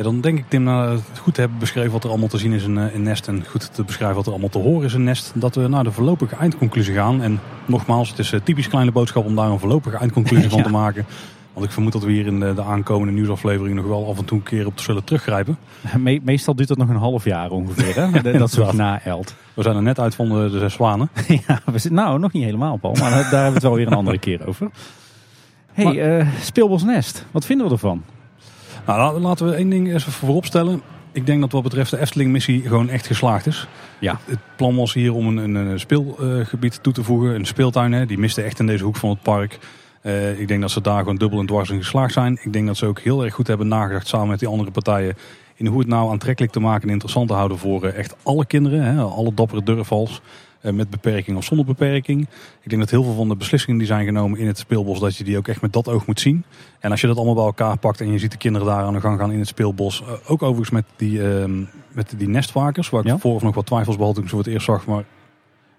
Ja, 0.00 0.06
dan 0.06 0.20
denk 0.20 0.38
ik 0.38 0.44
Tim, 0.48 0.66
het 0.66 1.18
goed 1.20 1.34
te 1.34 1.40
hebben 1.40 1.58
beschreven 1.58 1.92
wat 1.92 2.04
er 2.04 2.10
allemaal 2.10 2.28
te 2.28 2.38
zien 2.38 2.52
is 2.52 2.64
in, 2.64 2.78
in 2.78 3.02
Nest 3.02 3.28
en 3.28 3.44
goed 3.46 3.74
te 3.74 3.84
beschrijven 3.84 4.16
wat 4.16 4.26
er 4.26 4.30
allemaal 4.30 4.50
te 4.50 4.58
horen 4.58 4.84
is 4.84 4.94
in 4.94 5.04
Nest, 5.04 5.32
dat 5.34 5.54
we 5.54 5.68
naar 5.68 5.84
de 5.84 5.92
voorlopige 5.92 6.36
eindconclusie 6.36 6.94
gaan. 6.94 7.22
En 7.22 7.40
nogmaals, 7.66 8.08
het 8.08 8.18
is 8.18 8.34
typisch 8.44 8.68
kleine 8.68 8.92
boodschap 8.92 9.24
om 9.24 9.36
daar 9.36 9.50
een 9.50 9.58
voorlopige 9.58 9.96
eindconclusie 9.96 10.50
van 10.56 10.62
te 10.62 10.68
maken. 10.68 11.06
Want 11.52 11.66
ik 11.66 11.72
vermoed 11.72 11.92
dat 11.92 12.02
we 12.02 12.12
hier 12.12 12.26
in 12.26 12.40
de, 12.40 12.54
de, 12.54 12.62
aankomende 12.62 13.12
nieuwsaflevering 13.12 13.76
nog 13.76 13.86
wel 13.86 14.08
af 14.08 14.18
en 14.18 14.24
toe 14.24 14.38
een 14.38 14.44
keer 14.44 14.66
op 14.66 14.80
zullen 14.80 15.04
teruggrijpen. 15.04 15.58
meestal 16.22 16.54
duurt 16.54 16.68
dat 16.68 16.78
nog 16.78 16.88
een 16.88 16.96
half 16.96 17.24
jaar 17.24 17.50
ongeveer, 17.50 17.94
hè? 17.94 18.32
dat 18.38 18.50
soort 18.50 18.72
naelt. 18.72 19.34
We 19.54 19.62
zijn 19.62 19.76
er 19.76 19.82
net 19.82 20.00
uit 20.00 20.14
van 20.14 20.28
de, 20.28 20.50
de 20.50 20.58
zes 20.58 20.72
zwanen. 20.72 21.10
ja, 21.46 21.60
we 21.64 21.78
zitten, 21.78 21.94
nou 21.94 22.18
nog 22.18 22.32
niet 22.32 22.44
helemaal, 22.44 22.76
Paul, 22.76 22.94
maar 22.94 23.10
daar 23.10 23.20
hebben 23.22 23.46
we 23.46 23.52
het 23.54 23.62
wel 23.62 23.74
weer 23.74 23.86
een 23.86 23.92
andere 23.92 24.18
keer 24.18 24.46
over. 24.46 24.70
hey, 25.72 25.84
maar, 25.84 25.94
uh, 25.94 26.26
Speelbos 26.40 26.82
Nest, 26.82 27.26
wat 27.30 27.44
vinden 27.44 27.66
we 27.66 27.72
ervan? 27.72 28.02
Nou, 28.96 29.20
laten 29.20 29.46
we 29.46 29.54
één 29.54 29.70
ding 29.70 29.92
eens 29.92 30.04
voorop 30.04 30.44
stellen. 30.44 30.82
Ik 31.12 31.26
denk 31.26 31.40
dat 31.40 31.52
wat 31.52 31.62
betreft 31.62 31.90
de 31.90 31.98
Efteling-missie 31.98 32.62
gewoon 32.62 32.88
echt 32.88 33.06
geslaagd 33.06 33.46
is. 33.46 33.66
Ja. 33.98 34.18
Het 34.24 34.38
plan 34.56 34.76
was 34.76 34.94
hier 34.94 35.14
om 35.14 35.38
een, 35.38 35.54
een 35.54 35.80
speelgebied 35.80 36.82
toe 36.82 36.92
te 36.92 37.04
voegen. 37.04 37.34
Een 37.34 37.46
speeltuin, 37.46 37.92
hè. 37.92 38.06
die 38.06 38.18
miste 38.18 38.42
echt 38.42 38.58
in 38.58 38.66
deze 38.66 38.84
hoek 38.84 38.96
van 38.96 39.10
het 39.10 39.22
park. 39.22 39.58
Uh, 40.02 40.40
ik 40.40 40.48
denk 40.48 40.60
dat 40.60 40.70
ze 40.70 40.80
daar 40.80 40.98
gewoon 40.98 41.16
dubbel 41.16 41.38
en 41.38 41.46
dwars 41.46 41.70
in 41.70 41.78
geslaagd 41.78 42.12
zijn. 42.12 42.38
Ik 42.42 42.52
denk 42.52 42.66
dat 42.66 42.76
ze 42.76 42.86
ook 42.86 43.00
heel 43.00 43.24
erg 43.24 43.34
goed 43.34 43.46
hebben 43.46 43.68
nagedacht 43.68 44.08
samen 44.08 44.28
met 44.28 44.38
die 44.38 44.48
andere 44.48 44.70
partijen. 44.70 45.16
In 45.54 45.66
hoe 45.66 45.78
het 45.78 45.88
nou 45.88 46.10
aantrekkelijk 46.10 46.52
te 46.52 46.60
maken 46.60 46.82
en 46.82 46.92
interessant 46.92 47.28
te 47.28 47.34
houden 47.34 47.58
voor 47.58 47.84
uh, 47.84 47.96
echt 47.96 48.16
alle 48.22 48.46
kinderen. 48.46 48.82
Hè. 48.82 49.02
Alle 49.02 49.34
dappere 49.34 49.62
durfvals. 49.62 50.20
Eh, 50.60 50.72
met 50.72 50.90
beperking 50.90 51.36
of 51.36 51.44
zonder 51.44 51.66
beperking. 51.66 52.20
Ik 52.60 52.68
denk 52.70 52.80
dat 52.80 52.90
heel 52.90 53.02
veel 53.02 53.14
van 53.14 53.28
de 53.28 53.36
beslissingen 53.36 53.78
die 53.78 53.86
zijn 53.86 54.04
genomen 54.04 54.38
in 54.38 54.46
het 54.46 54.58
speelbos, 54.58 55.00
dat 55.00 55.16
je 55.16 55.24
die 55.24 55.36
ook 55.36 55.48
echt 55.48 55.60
met 55.60 55.72
dat 55.72 55.88
oog 55.88 56.06
moet 56.06 56.20
zien. 56.20 56.44
En 56.80 56.90
als 56.90 57.00
je 57.00 57.06
dat 57.06 57.16
allemaal 57.16 57.34
bij 57.34 57.44
elkaar 57.44 57.78
pakt 57.78 58.00
en 58.00 58.12
je 58.12 58.18
ziet 58.18 58.30
de 58.30 58.36
kinderen 58.36 58.66
daar 58.66 58.82
aan 58.82 58.92
de 58.92 59.00
gang 59.00 59.18
gaan 59.18 59.32
in 59.32 59.38
het 59.38 59.48
speelbos. 59.48 60.02
Eh, 60.02 60.12
ook 60.26 60.42
overigens 60.42 60.70
met 60.70 60.84
die, 60.96 61.18
uh, 61.18 61.44
met 61.92 62.14
die 62.16 62.28
nestvakers, 62.28 62.90
waar 62.90 63.00
ik 63.00 63.06
ja? 63.06 63.18
vooraf 63.18 63.42
nog 63.42 63.54
wat 63.54 63.66
twijfels 63.66 63.96
behalve 63.96 64.14
toen 64.14 64.24
ik 64.24 64.30
ze 64.30 64.36
voor 64.36 64.44
het 64.44 64.54
eerst 64.54 64.66
zag. 64.66 64.86
Maar 64.86 65.04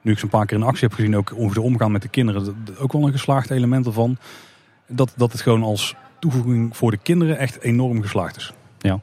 nu 0.02 0.12
ik 0.12 0.18
ze 0.18 0.24
een 0.24 0.30
paar 0.30 0.45
keer 0.45 0.58
in 0.58 0.64
actie 0.64 0.88
heb 0.88 0.94
gezien, 0.94 1.18
ook 1.18 1.34
ongeveer 1.36 1.64
omgaan 1.64 1.91
met 1.91 2.02
de 2.02 2.08
kinderen. 2.08 2.56
Ook 2.80 2.91
wel 2.91 3.06
een 3.06 3.12
geslaagd 3.12 3.49
element 3.49 3.86
ervan. 3.86 4.18
Dat, 4.88 5.14
dat 5.16 5.32
het 5.32 5.41
gewoon 5.41 5.64
als 5.64 5.95
toevoeging 6.20 6.78
voor 6.78 6.91
de 6.91 6.98
kinderen 6.98 7.38
echt 7.38 7.62
enorm 7.62 8.02
geslaagd 8.02 8.38
is. 8.38 8.53
Ja. 8.80 8.99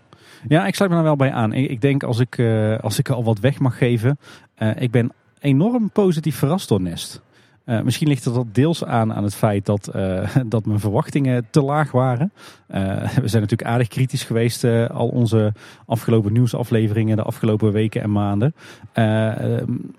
Ja, 0.49 0.67
ik 0.67 0.75
sluit 0.75 0.91
me 0.91 0.97
daar 0.97 1.07
wel 1.07 1.17
bij 1.17 1.33
aan. 1.33 1.53
Ik 1.53 1.81
denk 1.81 2.03
als 2.03 2.19
ik, 2.19 2.39
uh, 2.39 2.79
als 2.79 2.99
ik 2.99 3.09
al 3.09 3.25
wat 3.25 3.39
weg 3.39 3.59
mag 3.59 3.79
geven. 3.79 4.19
Uh, 4.59 4.71
ik 4.77 4.91
ben 4.91 5.13
enorm 5.40 5.90
positief 5.90 6.36
verrast 6.36 6.69
door 6.69 6.81
Nest. 6.81 7.23
Uh, 7.69 7.81
misschien 7.81 8.09
ligt 8.09 8.24
het 8.24 8.55
deels 8.55 8.85
aan 8.85 9.15
aan 9.15 9.23
het 9.23 9.35
feit 9.35 9.66
dat, 9.66 9.90
uh, 9.97 10.36
dat 10.47 10.66
mijn 10.66 10.81
verwachtingen 10.81 11.47
te 11.51 11.62
laag 11.62 11.90
waren. 11.90 12.32
Uh, 12.69 12.77
we 13.24 13.28
zijn 13.28 13.43
natuurlijk 13.43 13.70
aardig 13.70 13.89
kritisch 13.89 14.24
geweest 14.24 14.65
al 14.90 15.09
onze 15.09 15.52
afgelopen 15.86 16.32
nieuwsafleveringen 16.32 17.16
de 17.16 17.23
afgelopen 17.23 17.73
weken 17.73 18.02
en 18.02 18.12
maanden. 18.12 18.55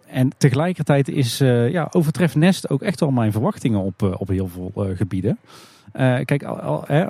en 0.05 0.29
tegelijkertijd 0.37 1.07
is, 1.09 1.37
ja, 1.37 1.87
overtreft 1.91 2.35
Nest 2.35 2.69
ook 2.69 2.81
echt 2.81 2.99
wel 2.99 3.11
mijn 3.11 3.31
verwachtingen 3.31 3.79
op, 3.79 4.15
op 4.17 4.27
heel 4.27 4.47
veel 4.47 4.71
gebieden. 4.95 5.37
kijk, 6.25 6.47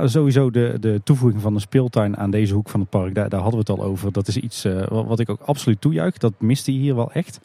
sowieso 0.03 0.51
de, 0.51 0.77
de 0.79 1.01
toevoeging 1.03 1.41
van 1.41 1.53
de 1.53 1.59
speeltuin 1.59 2.17
aan 2.17 2.31
deze 2.31 2.53
hoek 2.53 2.69
van 2.69 2.79
het 2.79 2.89
park, 2.89 3.15
daar, 3.15 3.33
hadden 3.33 3.51
we 3.51 3.57
het 3.57 3.69
al 3.69 3.83
over. 3.83 4.11
Dat 4.11 4.27
is 4.27 4.37
iets 4.37 4.65
wat 4.89 5.19
ik 5.19 5.29
ook 5.29 5.41
absoluut 5.41 5.81
toejuich. 5.81 6.17
Dat 6.17 6.33
miste 6.39 6.71
hier 6.71 6.95
wel 6.95 7.11
echt. 7.11 7.39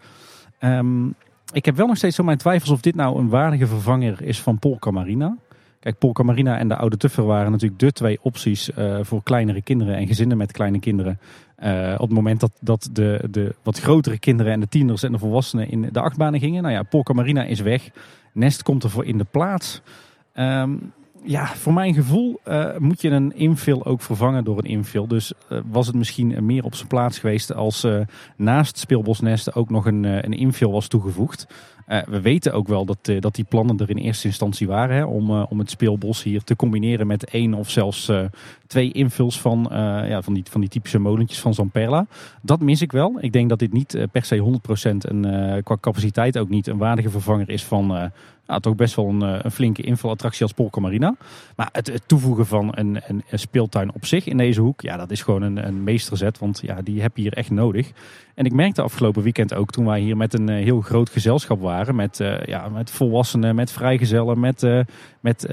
Um, 0.61 1.15
ik 1.53 1.65
heb 1.65 1.77
wel 1.77 1.87
nog 1.87 1.97
steeds 1.97 2.17
zo 2.17 2.25
mijn 2.25 2.39
twijfels 2.39 2.71
of 2.71 2.81
dit 2.81 2.95
nou 2.95 3.19
een 3.19 3.29
waardige 3.29 3.67
vervanger 3.67 4.23
is 4.23 4.41
van 4.41 4.59
Polka 4.59 4.91
Marina. 4.91 5.37
Kijk, 5.81 5.99
Polka 5.99 6.23
Marina 6.23 6.59
en 6.59 6.69
de 6.69 6.77
Oude 6.77 6.97
Tuffer 6.97 7.25
waren 7.25 7.51
natuurlijk 7.51 7.81
de 7.81 7.93
twee 7.93 8.19
opties 8.23 8.71
uh, 8.79 8.99
voor 9.03 9.23
kleinere 9.23 9.63
kinderen 9.63 9.97
en 9.97 10.07
gezinnen 10.07 10.37
met 10.37 10.53
kleine 10.53 10.79
kinderen. 10.79 11.19
Uh, 11.65 11.93
op 11.95 12.09
het 12.09 12.17
moment 12.17 12.41
dat, 12.41 12.53
dat 12.61 12.89
de, 12.93 13.29
de 13.31 13.55
wat 13.63 13.81
grotere 13.81 14.19
kinderen 14.19 14.53
en 14.53 14.61
de 14.61 14.69
tieners 14.69 15.03
en 15.03 15.13
de 15.13 15.19
volwassenen 15.19 15.71
in 15.71 15.89
de 15.93 16.01
achtbanen 16.01 16.41
gingen. 16.41 16.63
Nou 16.63 16.75
ja, 16.75 16.83
Polka 16.83 17.13
Marina 17.13 17.45
is 17.45 17.61
weg. 17.61 17.91
Nest 18.33 18.63
komt 18.63 18.85
ervoor 18.85 19.05
in 19.05 19.19
de 19.19 19.27
plaats. 19.31 19.83
Um, 20.35 20.93
ja, 21.25 21.47
voor 21.47 21.73
mijn 21.73 21.95
gevoel 21.95 22.41
uh, 22.49 22.77
moet 22.79 23.01
je 23.01 23.11
een 23.11 23.37
infill 23.37 23.81
ook 23.83 24.03
vervangen 24.03 24.45
door 24.45 24.59
een 24.59 24.65
infill. 24.65 25.07
Dus 25.07 25.33
uh, 25.53 25.59
was 25.71 25.87
het 25.87 25.97
misschien 25.97 26.45
meer 26.45 26.65
op 26.65 26.75
zijn 26.75 26.89
plaats 26.89 27.19
geweest 27.19 27.55
als 27.55 27.85
uh, 27.85 28.01
naast 28.37 28.79
speelbosnesten 28.79 29.55
ook 29.55 29.71
nog 29.71 29.87
een, 29.87 30.05
een 30.05 30.33
infill 30.33 30.71
was 30.71 30.89
toegevoegd. 30.89 31.47
we 31.87 32.21
weten 32.21 32.53
ook 32.53 32.69
wel 32.69 32.85
dat, 32.85 33.13
dat 33.21 33.35
die 33.35 33.45
plannen 33.45 33.79
er 33.79 33.91
in 33.91 33.97
eerste 33.97 34.27
instantie 34.27 34.67
waren 34.67 34.97
hè, 34.97 35.05
om, 35.05 35.31
om 35.31 35.59
het 35.59 35.71
speelbos 35.71 36.23
hier 36.23 36.43
te 36.43 36.57
combineren 36.57 37.07
met 37.07 37.25
één 37.25 37.55
of 37.55 37.71
zelfs 37.71 38.13
twee 38.67 38.93
infills 38.93 39.41
van, 39.41 39.67
ja, 40.09 40.23
van, 40.23 40.35
die, 40.35 40.45
van 40.51 40.61
die 40.61 40.71
typische 40.71 40.99
molentjes 40.99 41.41
van 41.41 41.55
Zamperla. 41.55 42.07
Dat 42.43 42.61
mis 42.61 42.83
ik 42.83 42.93
wel. 42.93 43.17
Ik 43.21 43.33
denk 43.33 43.49
dat 43.49 43.59
dit 43.59 43.73
niet 43.73 44.07
per 44.13 44.25
se 44.25 44.59
100% 44.85 44.97
een, 44.97 45.63
qua 45.63 45.77
capaciteit 45.81 46.39
ook 46.39 46.49
niet 46.49 46.67
een 46.67 46.79
waardige 46.79 47.11
vervanger 47.11 47.49
is 47.49 47.65
van 47.65 48.13
nou, 48.47 48.61
toch 48.61 48.75
best 48.75 48.95
wel 48.95 49.09
een, 49.09 49.23
eh, 49.23 49.39
een 49.43 49.51
flinke 49.51 49.83
invalattractie 49.83 50.43
als 50.43 50.53
Polka 50.53 50.81
Marina. 50.81 51.17
Maar 51.57 51.69
het, 51.73 52.03
toevoegen 52.07 52.47
van 52.47 52.69
een, 52.75 53.01
een, 53.07 53.23
een, 53.31 53.39
speeltuin 53.39 53.95
op 53.95 54.07
zich 54.07 54.27
in 54.27 54.37
deze 54.37 54.61
hoek, 54.61 54.81
ja, 54.81 54.97
dat 54.97 55.11
is 55.11 55.23
gewoon 55.23 55.43
een, 55.43 55.67
een 55.67 55.83
meesterzet. 55.85 56.39
Want 56.39 56.61
ja, 56.63 56.83
die 56.83 57.03
heb 57.03 57.17
je 57.17 57.23
hier 57.23 57.33
echt 57.33 57.51
nodig. 57.51 57.91
En 58.35 58.45
ik 58.45 58.53
merkte 58.53 58.83
afgelopen 58.83 59.23
weekend 59.23 59.55
ook 59.55 59.71
toen 59.71 59.85
wij 59.85 60.01
hier 60.01 60.17
met 60.17 60.35
een 60.35 60.49
eh, 60.49 60.65
heel 60.65 60.81
groot 60.81 61.11
gezelschap 61.11 61.61
waren. 61.61 61.95
Met, 61.95 62.21
uh, 62.21 62.43
ja, 62.45 62.69
met 62.69 62.91
volwassenen, 62.91 63.55
met 63.55 63.73
vrijgezellen, 63.73 64.41
met, 64.41 64.67
met 65.21 65.47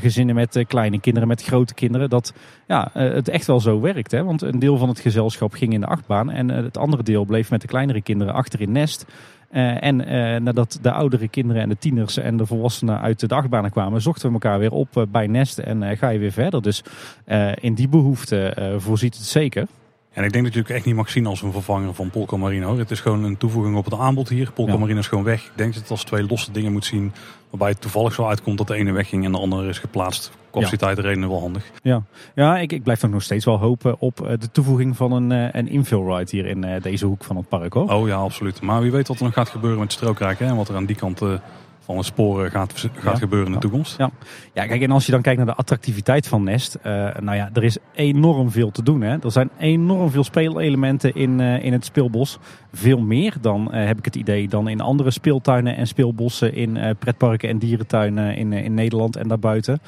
gezinnen 0.00 0.34
met 0.34 0.64
kleine 0.66 1.00
kinderen, 1.00 1.28
met 1.28 1.42
grote 1.42 1.74
kinderen. 1.74 2.10
Dat 2.10 2.32
ja, 2.66 2.90
het 2.92 3.28
echt 3.28 3.46
wel 3.46 3.60
zo 3.60 3.80
werkt. 3.80 4.10
Hè? 4.10 4.24
Want 4.24 4.42
een 4.42 4.58
deel 4.58 4.76
van 4.76 4.88
het 4.88 5.00
gezelschap 5.00 5.52
ging 5.52 5.72
in 5.72 5.80
de 5.80 5.86
achtbaan. 5.86 6.30
En 6.30 6.48
het 6.48 6.76
andere 6.76 7.02
deel 7.02 7.24
bleef 7.24 7.50
met 7.50 7.60
de 7.60 7.66
kleinere 7.66 8.02
kinderen 8.02 8.34
achter 8.34 8.60
in 8.60 8.72
nest. 8.72 9.06
Uh, 9.52 9.82
en 9.82 10.00
uh, 10.00 10.40
nadat 10.40 10.78
de 10.82 10.92
oudere 10.92 11.28
kinderen 11.28 11.62
en 11.62 11.68
de 11.68 11.78
tieners 11.78 12.16
en 12.16 12.36
de 12.36 12.46
volwassenen 12.46 13.00
uit 13.00 13.28
de 13.28 13.34
achtbanen 13.34 13.70
kwamen, 13.70 14.02
zochten 14.02 14.26
we 14.26 14.32
elkaar 14.32 14.58
weer 14.58 14.72
op 14.72 14.96
uh, 14.96 15.04
bij 15.08 15.26
Nest 15.26 15.58
en 15.58 15.96
ga 15.96 16.08
je 16.08 16.18
weer 16.18 16.32
verder. 16.32 16.62
Dus 16.62 16.82
in 17.60 17.74
die 17.74 17.88
behoefte 17.88 18.74
voorziet 18.78 19.14
het 19.16 19.24
zeker. 19.24 19.66
En 20.12 20.24
ik 20.24 20.32
denk 20.32 20.44
dat 20.44 20.54
je 20.54 20.60
het 20.60 20.70
echt 20.70 20.84
niet 20.84 20.94
mag 20.94 21.10
zien 21.10 21.26
als 21.26 21.42
een 21.42 21.52
vervanger 21.52 21.94
van 21.94 22.10
Polka 22.10 22.36
Marino. 22.36 22.78
Het 22.78 22.90
is 22.90 23.00
gewoon 23.00 23.24
een 23.24 23.36
toevoeging 23.36 23.76
op 23.76 23.84
het 23.84 23.94
aanbod 23.94 24.28
hier. 24.28 24.52
Polka 24.52 24.72
ja. 24.72 24.78
Marino 24.78 24.98
is 24.98 25.06
gewoon 25.06 25.24
weg. 25.24 25.44
Ik 25.44 25.52
denk 25.54 25.72
dat 25.72 25.82
het 25.82 25.90
als 25.90 26.04
twee 26.04 26.26
losse 26.26 26.52
dingen 26.52 26.72
moet 26.72 26.84
zien. 26.84 27.12
Waarbij 27.50 27.68
het 27.68 27.80
toevallig 27.80 28.14
zo 28.14 28.26
uitkomt 28.26 28.58
dat 28.58 28.66
de 28.66 28.74
ene 28.74 28.92
wegging 28.92 29.24
en 29.24 29.32
de 29.32 29.38
andere 29.38 29.68
is 29.68 29.78
geplaatst. 29.78 30.30
Capaciteit 30.60 30.98
redenen 30.98 31.28
wel 31.28 31.40
handig. 31.40 31.70
Ja, 31.82 32.02
ja 32.34 32.58
ik, 32.58 32.72
ik 32.72 32.82
blijf 32.82 33.08
nog 33.08 33.22
steeds 33.22 33.44
wel 33.44 33.58
hopen 33.58 34.00
op 34.00 34.16
de 34.16 34.50
toevoeging 34.52 34.96
van 34.96 35.12
een, 35.12 35.58
een 35.58 35.68
infill 35.68 36.02
ride 36.02 36.30
hier 36.30 36.46
in 36.46 36.80
deze 36.82 37.06
hoek 37.06 37.24
van 37.24 37.36
het 37.36 37.48
park. 37.48 37.72
Hoor. 37.72 37.92
Oh 37.92 38.08
ja, 38.08 38.16
absoluut. 38.16 38.60
Maar 38.60 38.80
wie 38.80 38.90
weet 38.90 39.08
wat 39.08 39.18
er 39.18 39.24
nog 39.24 39.34
gaat 39.34 39.48
gebeuren 39.48 39.80
met 39.80 39.92
Strookrijk. 39.92 40.38
Hè, 40.38 40.46
en 40.46 40.56
wat 40.56 40.68
er 40.68 40.76
aan 40.76 40.86
die 40.86 40.96
kant 40.96 41.22
van 41.86 41.96
het 41.96 42.06
sporen 42.06 42.50
gaat, 42.50 42.88
gaat 42.92 43.18
gebeuren 43.18 43.46
in 43.46 43.52
de 43.52 43.58
toekomst. 43.58 43.98
Ja. 43.98 44.10
ja, 44.52 44.66
kijk, 44.66 44.82
en 44.82 44.90
als 44.90 45.06
je 45.06 45.12
dan 45.12 45.22
kijkt 45.22 45.38
naar 45.38 45.46
de 45.46 45.54
attractiviteit 45.54 46.28
van 46.28 46.44
Nest. 46.44 46.78
Uh, 46.78 46.92
nou 47.20 47.36
ja, 47.36 47.50
er 47.52 47.64
is 47.64 47.78
enorm 47.94 48.50
veel 48.50 48.70
te 48.70 48.82
doen. 48.82 49.00
Hè. 49.00 49.16
Er 49.22 49.30
zijn 49.30 49.50
enorm 49.58 50.10
veel 50.10 50.24
speelelementen 50.24 51.14
in, 51.14 51.38
uh, 51.38 51.64
in 51.64 51.72
het 51.72 51.84
speelbos. 51.84 52.38
Veel 52.72 53.00
meer 53.00 53.34
dan, 53.40 53.68
uh, 53.70 53.86
heb 53.86 53.98
ik 53.98 54.04
het 54.04 54.16
idee, 54.16 54.48
dan 54.48 54.68
in 54.68 54.80
andere 54.80 55.10
speeltuinen 55.10 55.76
en 55.76 55.86
speelbossen 55.86 56.54
in 56.54 56.96
pretparken 56.98 57.48
en 57.48 57.58
dierentuinen 57.58 58.36
in, 58.36 58.52
in 58.52 58.74
Nederland 58.74 59.16
en 59.16 59.28
daarbuiten. 59.28 59.80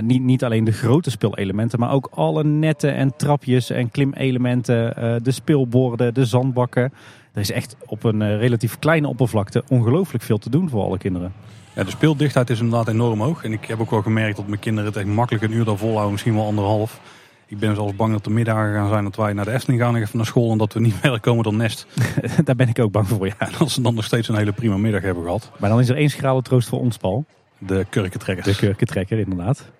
Niet, 0.00 0.22
niet 0.22 0.44
alleen 0.44 0.64
de 0.64 0.72
grote 0.72 1.10
speelelementen, 1.10 1.78
maar 1.78 1.92
ook 1.92 2.08
alle 2.14 2.44
netten 2.44 2.94
en 2.94 3.16
trapjes 3.16 3.70
en 3.70 3.90
klimelementen. 3.90 4.94
de 5.22 5.30
speelborden, 5.30 6.14
de 6.14 6.24
zandbakken. 6.24 6.92
Er 7.32 7.40
is 7.40 7.50
echt 7.50 7.76
op 7.86 8.04
een 8.04 8.20
uh, 8.20 8.38
relatief 8.38 8.78
kleine 8.78 9.08
oppervlakte 9.08 9.64
ongelooflijk 9.68 10.24
veel 10.24 10.38
te 10.38 10.50
doen 10.50 10.68
voor 10.68 10.82
alle 10.84 10.98
kinderen. 10.98 11.32
Ja, 11.74 11.84
de 11.84 11.90
speeldichtheid 11.90 12.50
is 12.50 12.60
inderdaad 12.60 12.88
enorm 12.88 13.20
hoog. 13.20 13.44
En 13.44 13.52
ik 13.52 13.64
heb 13.64 13.80
ook 13.80 13.90
wel 13.90 14.02
gemerkt 14.02 14.36
dat 14.36 14.46
mijn 14.46 14.60
kinderen 14.60 14.88
het 14.88 14.98
echt 14.98 15.06
makkelijk 15.06 15.44
een 15.44 15.52
uur 15.52 15.64
daar 15.64 15.76
volhouden, 15.76 16.10
misschien 16.10 16.34
wel 16.34 16.46
anderhalf. 16.46 17.00
Ik 17.46 17.58
ben 17.58 17.74
zelfs 17.74 17.96
bang 17.96 18.12
dat 18.12 18.26
er 18.26 18.32
middagen 18.32 18.74
gaan 18.74 18.88
zijn 18.88 19.04
dat 19.04 19.16
wij 19.16 19.32
naar 19.32 19.44
de 19.44 19.52
Efteling 19.52 19.80
gaan 19.80 19.96
en 19.96 20.02
even 20.02 20.16
naar 20.16 20.26
school 20.26 20.52
en 20.52 20.58
dat 20.58 20.72
we 20.72 20.80
niet 20.80 20.94
verder 21.00 21.20
komen 21.20 21.44
dan 21.44 21.56
Nest. 21.56 21.86
Daar 22.44 22.56
ben 22.56 22.68
ik 22.68 22.78
ook 22.78 22.92
bang 22.92 23.08
voor, 23.08 23.26
ja. 23.26 23.34
En 23.38 23.54
als 23.58 23.74
ze 23.74 23.82
dan 23.82 23.94
nog 23.94 24.04
steeds 24.04 24.28
een 24.28 24.36
hele 24.36 24.52
prima 24.52 24.76
middag 24.76 25.02
hebben 25.02 25.24
gehad. 25.24 25.50
Maar 25.58 25.70
dan 25.70 25.80
is 25.80 25.88
er 25.88 25.96
één 25.96 26.10
schrale 26.10 26.42
troost 26.42 26.68
voor 26.68 26.80
ons, 26.80 26.96
Paul. 26.96 27.24
De 27.66 27.86
kurkentrekkers. 27.90 28.46
De 28.46 28.66
kurkentrekker, 28.66 29.18
inderdaad. 29.18 29.70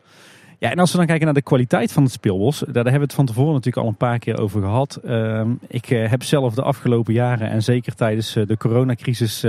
Ja, 0.59 0.71
en 0.71 0.79
als 0.79 0.91
we 0.91 0.97
dan 0.97 1.07
kijken 1.07 1.25
naar 1.25 1.35
de 1.35 1.43
kwaliteit 1.43 1.93
van 1.93 2.03
het 2.03 2.13
speelbos, 2.13 2.59
daar 2.59 2.75
hebben 2.75 2.93
we 2.93 3.01
het 3.01 3.15
van 3.15 3.27
tevoren 3.27 3.53
natuurlijk 3.53 3.83
al 3.83 3.89
een 3.89 3.97
paar 3.97 4.19
keer 4.19 4.41
over 4.41 4.61
gehad. 4.61 4.97
Ehm, 5.05 5.51
ik 5.69 5.91
eh, 5.91 6.11
heb 6.11 6.23
zelf 6.23 6.55
de 6.55 6.63
afgelopen 6.63 7.15
jaren 7.15 7.51
en 7.51 7.63
zeker 7.63 7.95
tijdens 7.95 8.37
eh, 8.37 8.47
de 8.47 8.57
coronacrisis 8.57 9.47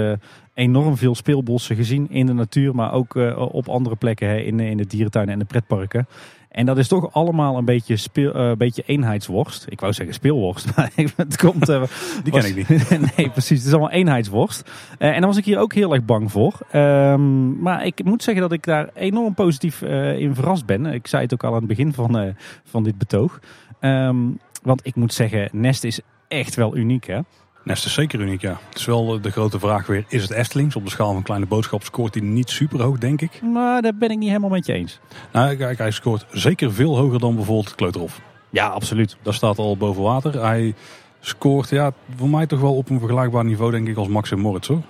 enorm 0.54 0.98
veel 0.98 1.16
speelbossen 1.16 1.76
gezien 1.76 2.10
in 2.10 2.26
de 2.26 2.34
natuur, 2.34 2.76
maar 2.76 2.94
ook 2.94 3.16
op 3.36 3.70
andere 3.70 3.96
plekken 3.96 4.46
in, 4.46 4.60
in 4.60 4.78
de 4.78 4.88
dierentuinen 4.88 5.34
en 5.34 5.40
de 5.40 5.46
pretparken. 5.46 6.08
En 6.52 6.66
dat 6.66 6.78
is 6.78 6.88
toch 6.88 7.14
allemaal 7.14 7.58
een 7.58 7.66
beetje, 7.66 7.98
speel, 7.98 8.36
uh, 8.36 8.56
beetje 8.56 8.84
eenheidsworst. 8.86 9.66
Ik 9.70 9.80
wou 9.80 9.94
zeggen 9.94 10.16
speelworst, 10.16 10.66
maar 10.76 10.92
het 11.16 11.38
komt... 11.38 11.70
Uh, 11.70 11.84
Die 12.24 12.34
ken 12.34 12.46
ik 12.46 12.56
niet. 12.56 12.90
nee, 13.18 13.30
precies. 13.30 13.58
Het 13.58 13.68
is 13.68 13.72
allemaal 13.72 13.92
eenheidsworst. 13.92 14.70
Uh, 15.00 15.08
en 15.08 15.20
daar 15.20 15.30
was 15.30 15.38
ik 15.38 15.46
hier 15.46 15.60
ook 15.60 15.74
heel 15.74 15.94
erg 15.94 16.06
bang 16.06 16.32
voor. 16.32 16.60
Um, 16.74 17.62
maar 17.62 17.86
ik 17.86 18.04
moet 18.04 18.24
zeggen 18.24 18.44
dat 18.44 18.52
ik 18.52 18.64
daar 18.64 18.90
enorm 18.94 19.34
positief 19.34 19.82
in 19.82 20.36
verrast 20.36 20.66
ben. 20.66 20.86
Ik 20.86 21.08
zei 21.08 21.24
het 21.24 21.34
ook 21.34 21.44
al 21.44 21.50
aan 21.50 21.58
het 21.58 21.68
begin 21.68 21.94
van, 21.94 22.36
van 22.64 22.84
dit 22.84 22.98
betoog. 22.98 23.40
Um, 23.80 24.40
want 24.64 24.86
ik 24.86 24.96
moet 24.96 25.14
zeggen, 25.14 25.50
Nest 25.52 25.84
is 25.84 26.00
echt 26.28 26.56
wel 26.56 26.76
uniek 26.76 27.08
hè. 27.08 27.20
Nest 27.64 27.86
is 27.86 27.94
zeker 27.94 28.20
uniek, 28.20 28.42
ja. 28.42 28.60
Het 28.70 28.78
is 28.78 28.86
wel 28.86 29.22
de 29.22 29.32
grote 29.32 29.60
vraag 29.60 29.88
weer, 29.88 30.06
is 30.08 30.22
het 30.22 30.32
Eftelings? 30.32 30.76
Op 30.76 30.84
de 30.84 30.90
schaal 30.90 31.14
van 31.14 31.24
kleine 31.24 31.46
boodschap 31.46 31.84
scoort 31.84 32.14
hij 32.14 32.24
niet 32.24 32.50
super 32.50 32.82
hoog, 32.82 32.98
denk 32.98 33.22
ik. 33.22 33.42
Maar 33.42 33.82
daar 33.82 33.96
ben 33.96 34.10
ik 34.10 34.18
niet 34.18 34.28
helemaal 34.28 34.50
met 34.50 34.66
je 34.66 34.74
eens. 34.74 35.00
Nou, 35.32 35.56
kijk, 35.56 35.78
hij 35.78 35.92
scoort 35.92 36.26
zeker 36.32 36.74
veel 36.74 36.98
hoger 36.98 37.20
dan 37.20 37.36
bijvoorbeeld 37.36 37.76
Kleuterhof. 37.76 38.22
Ja, 38.50 38.68
absoluut. 38.68 39.18
Dat 39.22 39.34
staat 39.34 39.58
al 39.58 39.78
boven 39.78 40.04
water. 40.04 40.42
Hij 40.42 40.74
scoort, 41.20 41.70
ja, 41.70 41.92
voor 42.16 42.30
mij 42.30 42.48
toch 42.48 42.60
wel 42.60 42.76
op 42.76 42.90
een 42.90 43.00
vergelijkbaar 43.00 43.46
niveau, 43.46 43.72
denk 43.72 43.88
ik, 43.88 43.98
als 43.98 44.08
Max 44.08 44.32
en 44.32 44.40
Moritz, 44.40 44.68
hoor. 44.68 44.82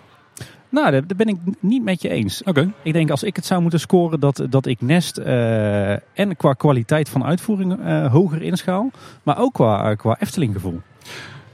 Nou, 0.69 0.91
daar 0.91 1.18
ben 1.18 1.27
ik 1.27 1.38
niet 1.60 1.84
met 1.84 2.02
je 2.02 2.10
eens. 2.10 2.43
Oké. 2.43 2.72
Ik 2.81 2.93
denk 2.93 3.10
als 3.10 3.23
ik 3.23 3.35
het 3.35 3.45
zou 3.45 3.61
moeten 3.61 3.80
scoren 3.80 4.19
dat, 4.19 4.45
dat 4.49 4.65
ik 4.65 4.81
Nest 4.81 5.19
uh, 5.19 5.91
en 5.91 6.35
qua 6.38 6.53
kwaliteit 6.53 7.10
van 7.10 7.23
uitvoering 7.23 7.80
uh, 7.80 8.11
hoger 8.11 8.41
inschaal. 8.41 8.91
Maar 9.23 9.39
ook 9.39 9.53
qua, 9.53 9.95
qua 9.95 10.18
Efteling 10.19 10.53
gevoel. 10.53 10.81